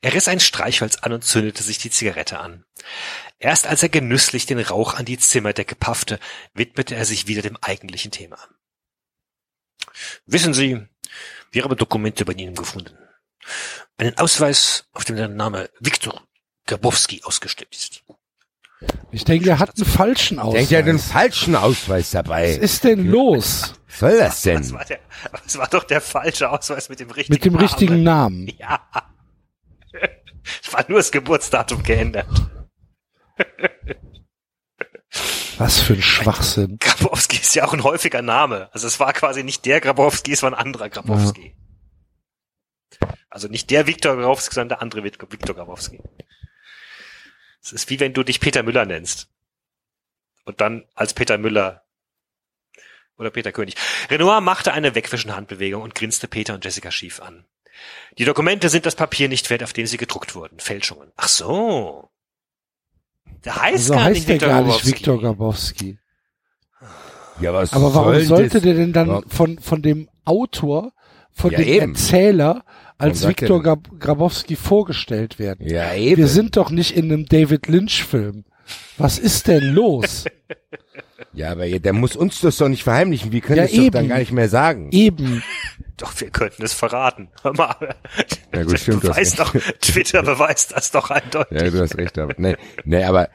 [0.00, 2.64] Er riss ein Streichholz an und zündete sich die Zigarette an.
[3.38, 6.18] Erst als er genüsslich den Rauch an die Zimmerdecke paffte,
[6.54, 8.38] widmete er sich wieder dem eigentlichen Thema.
[10.26, 10.80] Wissen Sie,
[11.50, 12.96] wir haben Dokumente bei Ihnen gefunden.
[13.98, 16.22] Einen Ausweis, auf dem der Name Viktor
[16.66, 18.02] Gabowski ausgestellt ist.
[19.12, 20.54] Ich denke, er hat einen falschen Ausweis.
[20.58, 22.50] Denkt ja den falschen Ausweis dabei.
[22.50, 23.74] Was ist denn los?
[23.88, 24.72] Was soll das Das denn?
[24.72, 24.98] war, der,
[25.44, 27.64] das war doch der falsche Ausweis mit dem richtigen Mit dem Namen.
[27.64, 28.46] richtigen Namen.
[28.58, 28.80] Ja.
[30.62, 32.28] Es war nur das Geburtsdatum geändert.
[35.58, 36.78] Was für ein Schwachsinn.
[36.78, 38.68] Grabowski ist ja auch ein häufiger Name.
[38.72, 41.54] Also es war quasi nicht der Grabowski, es war ein anderer Grabowski.
[43.28, 46.00] Also nicht der Viktor Grabowski, sondern der andere Viktor Viktor Grabowski.
[47.62, 49.28] Es ist wie wenn du dich Peter Müller nennst.
[50.44, 51.84] Und dann als Peter Müller
[53.16, 53.76] oder Peter König.
[54.10, 57.46] Renoir machte eine wegwischende Handbewegung und grinste Peter und Jessica schief an.
[58.18, 60.58] Die Dokumente sind das Papier nicht wert, auf dem sie gedruckt wurden.
[60.58, 61.10] Fälschungen.
[61.16, 62.08] Ach so.
[63.44, 64.88] Der heißt So gar heißt nicht der Viktor gar nicht Grabowski.
[64.92, 65.98] Viktor Grabowski.
[67.40, 68.62] Ja, was Aber warum soll sollte das?
[68.62, 70.92] der denn dann von, von dem Autor,
[71.32, 71.92] von Ja, dem eben.
[71.94, 72.64] Erzähler
[72.98, 75.66] als Viktor Grabowski vorgestellt werden?
[75.66, 76.18] Ja, eben.
[76.18, 78.44] Wir sind doch nicht in einem David Lynch Film.
[78.96, 80.24] Was ist denn los?
[81.32, 83.32] ja, aber ja, der muss uns das doch nicht verheimlichen.
[83.32, 84.08] Wir können Ja, es doch dann eben.
[84.08, 84.88] gar nicht mehr sagen.
[84.92, 85.42] Eben.
[85.98, 87.28] Doch, wir könnten es verraten.
[87.42, 87.76] Hör mal.
[88.52, 89.80] Ja, gut, stimmt, du hast beweist doch, recht.
[89.82, 91.60] Twitter beweist das doch eindeutig.
[91.60, 93.28] Ja, du hast recht, aber nee, nee, aber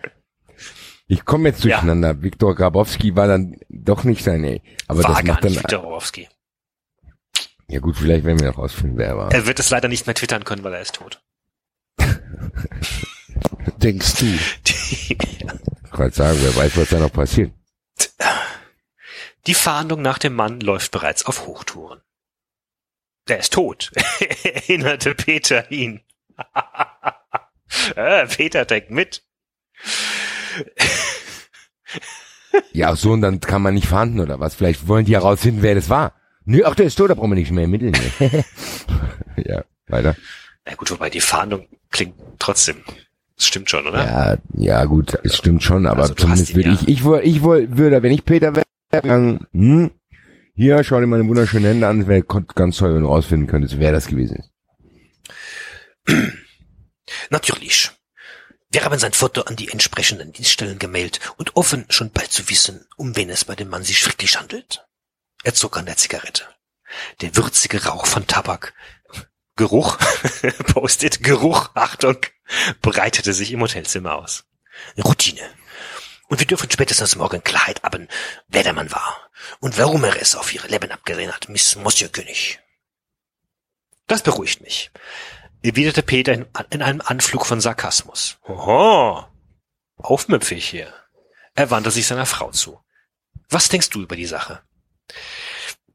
[1.08, 1.78] ich komme jetzt Ja.
[1.78, 2.22] durcheinander.
[2.22, 4.62] Viktor Grabowski war dann doch nicht sein, ey.
[4.88, 6.28] Aber war das gar macht dann Viktor Grabowski.
[7.70, 9.32] Ja gut, vielleicht werden wir noch rausfinden, wer er war.
[9.32, 11.22] Er wird es leider nicht mehr twittern können, weil er ist tot.
[13.78, 14.26] Denkst du?
[14.68, 14.74] Die,
[15.14, 17.52] Ich wollte sagen, wer weiß, was da noch passiert.
[19.48, 22.02] Die Fahndung nach dem Mann läuft bereits auf Hochtouren.
[23.28, 23.92] Der ist tot,
[24.44, 26.02] erinnerte Peter ihn.
[27.96, 29.24] äh, Peter denkt mit.
[32.72, 34.56] Ja, so, und dann kann man nicht verhandeln oder was?
[34.56, 36.14] Vielleicht wollen die herausfinden, wer das war.
[36.46, 37.94] Nö, ach, der ist tot, da brauchen wir nicht mehr ermitteln.
[39.38, 40.16] ja, weiter.
[40.66, 42.84] Na gut, wobei die Fahndung klingt trotzdem.
[43.36, 44.04] Das stimmt schon, oder?
[44.04, 46.76] Ja, ja, gut, es stimmt schon, aber Also, zumindest ihn würde ja.
[46.76, 49.92] ich, ich, ich woll, würde, wenn ich Peter wäre, hm,
[50.56, 53.92] hier, schau dir meine wunderschönen Hände an, wäre ganz toll, wenn du rausfinden könntest, wer
[53.92, 54.52] das gewesen ist.
[57.30, 57.92] Natürlich.
[58.70, 62.86] Wir haben sein Foto an die entsprechenden Dienststellen gemailt und offen schon bald zu wissen,
[62.98, 64.86] um wen es bei dem Mann sich wirklich handelt.
[65.44, 66.44] Er zog an der Zigarette.
[67.22, 68.74] Der würzige Rauch von Tabak,
[69.56, 69.98] Geruch,
[70.74, 72.18] Post-it, Geruch, Achtung,
[72.82, 74.46] breitete sich im Hotelzimmer aus.
[74.98, 75.42] Routine.
[76.28, 78.08] Und wir dürfen spätestens morgen Klarheit haben,
[78.48, 82.10] wer der Mann war und warum er es auf ihre Leben abgesehen hat, Miss Monsieur
[82.10, 82.60] König.
[84.08, 84.92] Das beruhigt mich
[85.68, 88.38] erwiderte Peter in, in einem Anflug von Sarkasmus.
[88.44, 89.26] Oho,
[89.98, 90.94] aufmüpfig hier.
[91.56, 92.80] Er wandte sich seiner Frau zu.
[93.50, 94.62] Was denkst du über die Sache?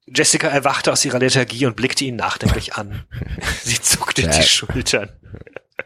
[0.06, 3.06] Jessica erwachte aus ihrer Lethargie und blickte ihn nachdenklich an.
[3.62, 5.10] Sie zuckte die Schultern.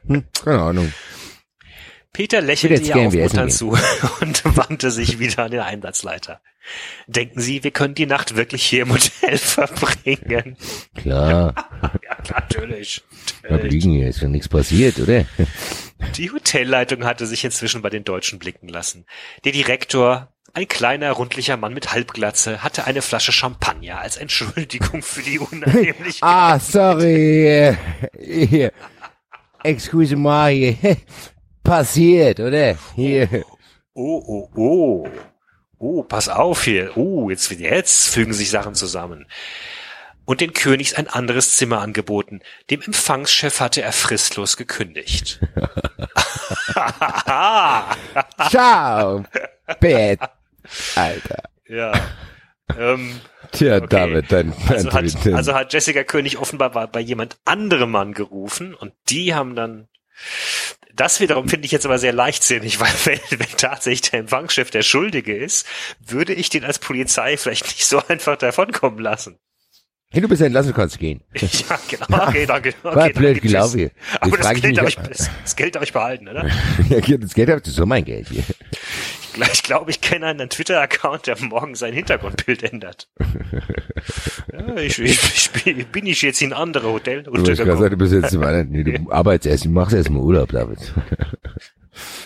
[0.06, 0.92] Hm, keine Ahnung.
[2.16, 3.76] Peter lächelte ihr aufmunternd zu
[4.22, 6.40] und wandte sich wieder an den Einsatzleiter.
[7.06, 10.56] Denken Sie, wir können die Nacht wirklich hier im Hotel verbringen?
[10.94, 13.04] Klar, Ja, natürlich.
[13.42, 13.72] wir natürlich.
[13.72, 15.26] liegen hier, ist ja nichts passiert, oder?
[16.16, 19.04] Die Hotelleitung hatte sich inzwischen bei den Deutschen blicken lassen.
[19.44, 25.20] Der Direktor, ein kleiner, rundlicher Mann mit Halbglatze, hatte eine Flasche Champagner als Entschuldigung für
[25.20, 26.22] die Unannehmlichkeit.
[26.22, 27.76] Ah, sorry,
[29.62, 30.96] excuse hier,
[31.66, 32.76] passiert, oder?
[32.94, 33.44] Hier,
[33.98, 35.08] Oh, oh, oh.
[35.78, 36.96] Oh, pass auf hier.
[36.96, 39.26] Oh, jetzt, jetzt fügen sich Sachen zusammen.
[40.26, 42.40] Und den Königs ein anderes Zimmer angeboten.
[42.70, 45.40] Dem Empfangschef hatte er fristlos gekündigt.
[48.50, 49.24] ciao,
[49.80, 50.20] Bett,
[50.94, 51.42] Alter.
[51.68, 51.92] ja.
[52.76, 53.20] Ähm,
[53.52, 53.86] Tja, Okay.
[53.88, 58.92] David, dein Also hat, also hat Jessica König offenbar bei, bei jemand anderem angerufen und
[59.08, 59.88] die haben dann
[60.94, 64.82] das wiederum finde ich jetzt aber sehr leichtsinnig, weil wenn, wenn tatsächlich der Empfangschef der
[64.82, 65.66] Schuldige ist,
[66.00, 69.38] würde ich den als Polizei vielleicht nicht so einfach davonkommen lassen.
[70.12, 71.20] Hey, du bist entlassen, du kannst gehen.
[71.34, 72.26] Ja, genau.
[72.28, 72.74] Okay, danke.
[72.82, 73.90] Okay, War blöd gelaufen hier.
[74.20, 76.46] Aber das ich Geld, mich, habe ich, das, das Geld habe ich behalten, oder?
[76.88, 78.44] ja, das Geld habt ihr so mein Geld hier.
[79.52, 83.10] Ich glaube, ich kenne einen Twitter-Account, der morgen sein Hintergrundbild ändert.
[84.50, 87.90] Ja, ich, ich, ich bin- ich jetzt in ein anderes Hotel untergekommen.
[87.90, 90.78] du bist jetzt im anderen, nee, du arbeitest erst, du machst erst mal Urlaub, David.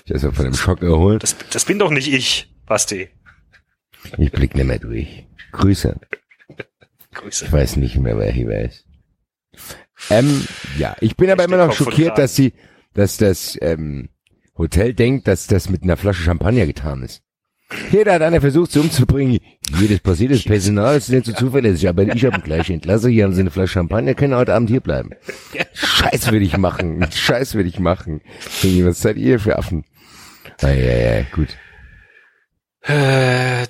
[0.05, 1.25] Ich erst mal von dem Schock erholt.
[1.25, 3.09] Das, das bin doch nicht ich, Basti.
[4.17, 5.26] Ich blick nicht mehr durch.
[5.50, 5.99] Grüße.
[7.20, 7.44] Grüße.
[7.47, 8.86] Ich weiß nicht mehr, wer hier ist.
[10.08, 10.47] Ähm,
[10.78, 12.55] ja, ich bin aber Echt immer noch schockiert, dass sie,
[12.94, 14.08] dass das ähm,
[14.57, 17.23] Hotel denkt, dass das mit einer Flasche Champagner getan ist.
[17.92, 19.39] Jeder hat einer versucht, sie umzubringen.
[19.78, 23.32] Jedes passiert, das Personal ist nicht so zuverlässig, aber ich habe gleich entlassen, hier haben
[23.32, 25.10] sie eine Flasche Champagner, können heute Abend hier bleiben.
[25.74, 28.23] Scheiß würde ich machen, Scheiß würde ich machen.
[28.62, 29.84] Was seid ihr für Affen?
[30.62, 31.57] Ah, ja, ja, gut.
[32.83, 33.67] Äh,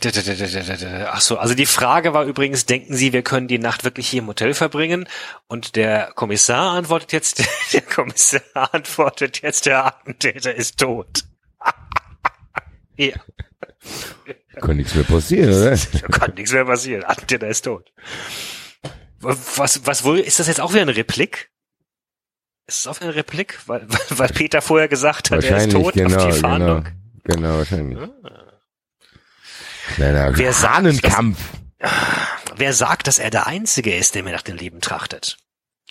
[1.07, 4.23] Ach so, also die Frage war übrigens, denken Sie, wir können die Nacht wirklich hier
[4.23, 5.09] im Hotel verbringen?
[5.49, 11.25] Und der Kommissar antwortet jetzt, der Kommissar antwortet jetzt, der Attentäter ist tot.
[12.97, 13.15] ja,
[14.61, 15.77] Kann nichts mehr passieren, oder?
[16.19, 17.05] kann nichts mehr passieren.
[17.05, 17.93] Attentäter ist tot.
[19.19, 21.51] Was, was wohl, ist das jetzt auch wieder eine Replik?
[22.67, 23.59] Ist es auch wieder eine Replik?
[23.67, 26.49] Weil, weil, Peter vorher gesagt hat, er ist tot genau, auf die genau.
[26.49, 26.89] Fahndung.
[27.25, 27.99] Genau, wahrscheinlich.
[29.95, 31.39] Kleiner Wer sagt, Hahnenkampf.
[32.57, 35.39] Wer sagt, dass er der Einzige ist, der mir nach dem Leben trachtet?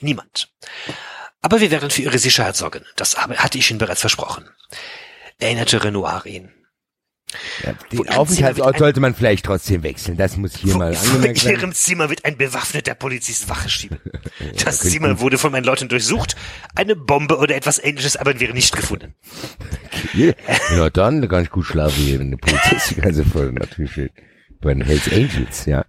[0.01, 0.51] Niemand.
[1.41, 2.85] Aber wir werden für Ihre Sicherheit sorgen.
[2.95, 4.49] Das hatte ich Ihnen bereits versprochen.
[5.39, 6.51] Erinnerte Renoir ihn.
[7.63, 10.17] Ja, Wo den Aufenthaltsort sollte man vielleicht trotzdem wechseln.
[10.17, 11.59] Das muss hier mal Vor angemerkt werden.
[11.59, 13.99] Ihrem Zimmer wird ein bewaffneter Polizist Wache schieben.
[14.63, 16.35] Das klingt Zimmer wurde von meinen Leuten durchsucht.
[16.75, 19.15] Eine Bombe oder etwas ähnliches aber wäre nicht gefunden.
[20.11, 20.35] Hier.
[20.75, 24.11] Ja, dann kann ich gut schlafen hier, wenn der Polizist die ganze Folge natürlich steht.
[24.61, 25.85] Bei den Hells Angels, ja.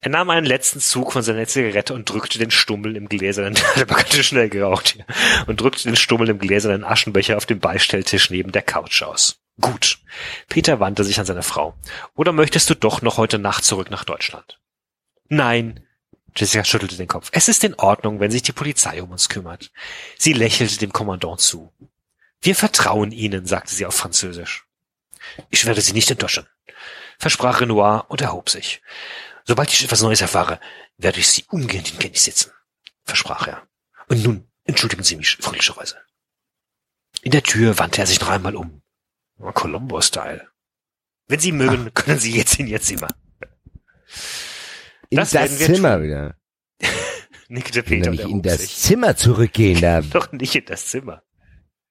[0.00, 3.82] Er nahm einen letzten Zug von seiner Zigarette und drückte den Stummel im gläsernen, hat
[3.82, 5.06] aber ganz schön schnell geraucht hier,
[5.46, 9.40] und drückte den Stummel im gläsernen Aschenbecher auf dem Beistelltisch neben der Couch aus.
[9.60, 9.98] Gut.
[10.48, 11.74] Peter wandte sich an seine Frau.
[12.14, 14.60] Oder möchtest du doch noch heute Nacht zurück nach Deutschland?
[15.28, 15.86] Nein.
[16.36, 17.30] Jessica schüttelte den Kopf.
[17.32, 19.70] Es ist in Ordnung, wenn sich die Polizei um uns kümmert.
[20.18, 21.72] Sie lächelte dem Kommandant zu.
[22.42, 24.66] Wir vertrauen Ihnen, sagte sie auf Französisch.
[25.50, 26.46] Ich werde Sie nicht enttäuschen,
[27.18, 28.82] versprach Renoir und erhob sich.
[29.44, 30.60] Sobald ich etwas Neues erfahre,
[30.98, 32.52] werde ich Sie umgehend in Kenntnis setzen,
[33.04, 33.66] versprach er.
[34.08, 35.96] Und nun entschuldigen Sie mich freundlicherweise.
[37.22, 38.75] In der Tür wandte er sich noch einmal um.
[39.38, 40.46] Colombo-Style.
[41.28, 43.08] Wenn Sie mögen, können Sie jetzt in Ihr Zimmer.
[45.10, 46.36] In Das das, Zimmer wieder.
[47.48, 48.76] Nickte Peter nicht in das sich.
[48.76, 49.80] Zimmer zurückgehen.
[49.80, 50.00] Da.
[50.12, 51.22] Doch nicht in das Zimmer.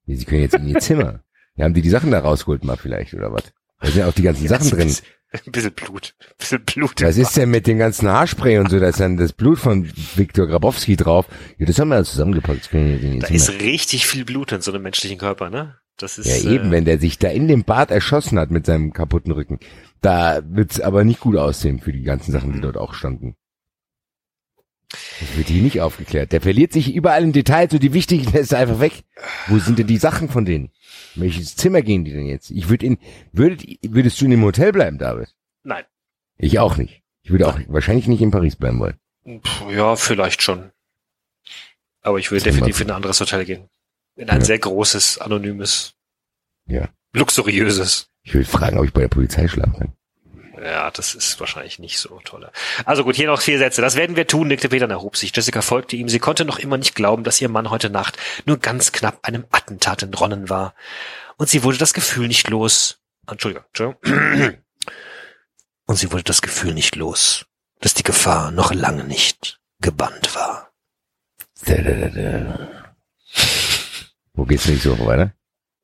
[0.06, 1.24] Sie können jetzt in ihr Zimmer.
[1.56, 3.43] Ja, haben die die Sachen da rausgeholt mal vielleicht, oder was?
[3.80, 4.88] Da sind ja auch die ganzen Sachen Ein drin.
[4.88, 6.15] bisschen- Ein bisschen Blut.
[6.19, 7.01] Ein bisschen Blut.
[7.01, 8.80] Was ist denn mit dem ganzen Haarspray und so?
[8.80, 11.25] Da ist dann das Blut von Viktor Grabowski drauf.
[11.57, 12.65] Ja, das haben wir ja zusammengepackt.
[12.65, 13.22] Da Zimmer.
[13.32, 15.77] ist richtig viel Blut in so einem menschlichen Körper, ne?
[15.98, 18.65] Das ist, Ja, eben, äh, wenn der sich da in dem Bad erschossen hat mit
[18.65, 19.59] seinem kaputten Rücken.
[20.01, 23.35] Da wird's aber nicht gut aussehen für die ganzen Sachen, die dort auch standen.
[24.90, 26.32] Das wird hier nicht aufgeklärt.
[26.32, 29.03] Der verliert sich überall im Detail, so die wichtigen lässt er einfach weg.
[29.48, 30.72] Wo sind denn die Sachen von denen?
[31.15, 32.51] In welches Zimmer gehen die denn jetzt?
[32.51, 32.98] Ich würde in,
[33.32, 35.30] würdet, würdest du in dem Hotel bleiben, David?
[35.64, 35.83] Nein.
[36.38, 37.01] Ich auch nicht.
[37.24, 38.98] Ich würde auch wahrscheinlich nicht in Paris bleiben wollen.
[39.24, 40.72] Puh, Ja, vielleicht schon.
[42.01, 43.67] Aber ich würde definitiv in ein anderes Hotel gehen.
[44.16, 44.45] In ein Ja.
[44.45, 45.94] sehr großes, anonymes,
[46.68, 46.90] Ja.
[47.14, 48.08] luxuriöses.
[48.24, 49.94] Ich würde fragen, ob ich bei der Polizei schlafen kann.
[50.64, 52.50] Ja, das ist wahrscheinlich nicht so toll.
[52.85, 53.82] Also gut, hier noch vier Sätze.
[53.82, 55.35] Das werden wir tun, nickte Peter und erhob sich.
[55.35, 56.08] Jessica folgte ihm.
[56.08, 59.45] Sie konnte noch immer nicht glauben, dass ihr Mann heute Nacht nur ganz knapp einem
[59.52, 60.74] Attentat entronnen war.
[61.35, 63.00] Und sie wurde das Gefühl nicht los.
[63.27, 64.58] Entschuldigung, Entschuldigung.
[65.88, 67.45] Und sie wurde das Gefühl nicht los,
[67.82, 70.72] dass die Gefahr noch lange nicht gebannt war.
[71.66, 72.85] Da, da, da, da.
[74.36, 75.34] Wo geht's nicht so weiter?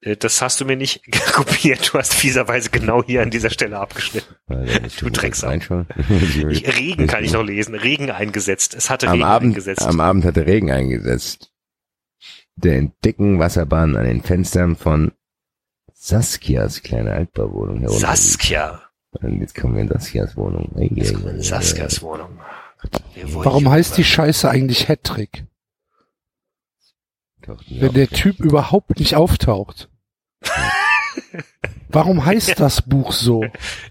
[0.01, 1.01] Äh, Das hast du mir nicht
[1.33, 1.91] kopiert.
[1.93, 4.35] Du hast fieserweise genau hier an dieser Stelle abgeschnitten.
[4.47, 5.09] Du
[5.43, 5.87] reinschauen.
[6.49, 7.75] Ich, Regen kann ich noch lesen.
[7.75, 8.73] Regen eingesetzt.
[8.75, 9.81] Es hatte am Regen Abend, eingesetzt.
[9.83, 11.51] am Abend hat der Regen eingesetzt.
[12.55, 15.11] Der in dicken Wasserbahn an den Fenstern von
[15.93, 17.99] Saskias kleine Altbauwohnung herunter.
[18.07, 18.81] Saskia.
[19.11, 20.71] Und jetzt kommen wir in Saskias Wohnung.
[20.95, 22.39] Jetzt kommen wir in Saskias Wohnung.
[23.25, 25.45] Warum heißt die Scheiße eigentlich Hattrick?
[27.41, 29.89] Taucht nie Wenn der Typ überhaupt nicht auftaucht.
[31.89, 33.43] Warum heißt das Buch so?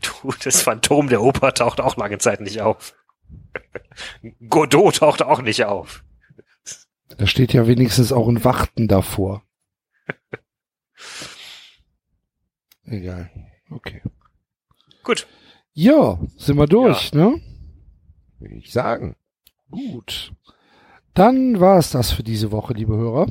[0.02, 2.94] Du, das Phantom der Oper taucht auch lange Zeit nicht auf.
[4.48, 6.04] Godot taucht auch nicht auf.
[7.16, 9.42] Da steht ja wenigstens auch ein Warten davor.
[12.84, 13.30] Egal.
[13.70, 14.02] Okay.
[15.02, 15.26] Gut.
[15.72, 17.40] Ja, sind wir durch, ne?
[18.38, 19.16] Würde ich sagen.
[19.70, 20.32] Gut.
[21.14, 23.26] Dann war es das für diese Woche, liebe Hörer.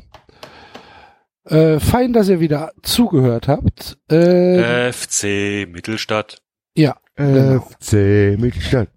[1.44, 3.98] Äh, fein, dass ihr wieder zugehört habt.
[4.10, 6.42] Äh, FC Mittelstadt.
[6.76, 8.88] ja, äh, FC Mittelstadt.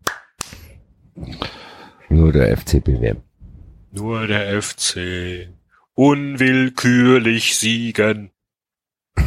[2.10, 3.22] Nur der FC BWM.
[3.92, 5.50] Nur der FC.
[5.96, 8.32] Unwillkürlich siegen.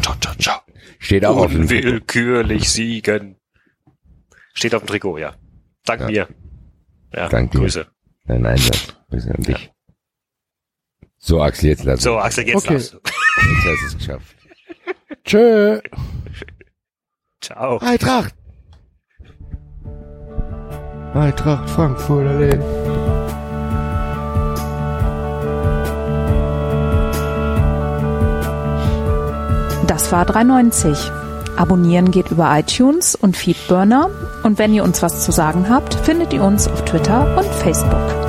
[0.02, 0.60] Ciao, ciao, ciao.
[0.98, 3.36] Steht auch auf dem Unwillkürlich siegen.
[4.52, 5.34] Steht auf dem Trikot, ja.
[5.84, 6.06] Dank Ja.
[6.08, 6.28] mir.
[7.12, 7.60] Ja, Dank dir.
[7.60, 7.86] Grüße.
[8.26, 8.95] Dein Einsatz.
[9.10, 9.72] Grüße an dich.
[11.18, 12.74] So, Axel, jetzt lass So, Axel, jetzt Okay.
[12.78, 12.78] du.
[13.36, 14.36] Jetzt hast du es geschafft.
[15.24, 15.80] tschö.
[17.40, 17.78] Ciao.
[17.78, 18.34] Eintracht!
[21.14, 22.58] Eintracht Frankfurt, alle.
[29.86, 31.10] Das war 390.
[31.56, 34.10] Abonnieren geht über iTunes und Feedburner.
[34.42, 38.25] Und wenn ihr uns was zu sagen habt, findet ihr uns auf Twitter und Facebook.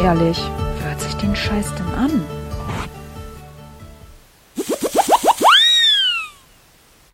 [0.00, 0.40] Ehrlich,
[0.82, 1.72] hört sich den Scheiß?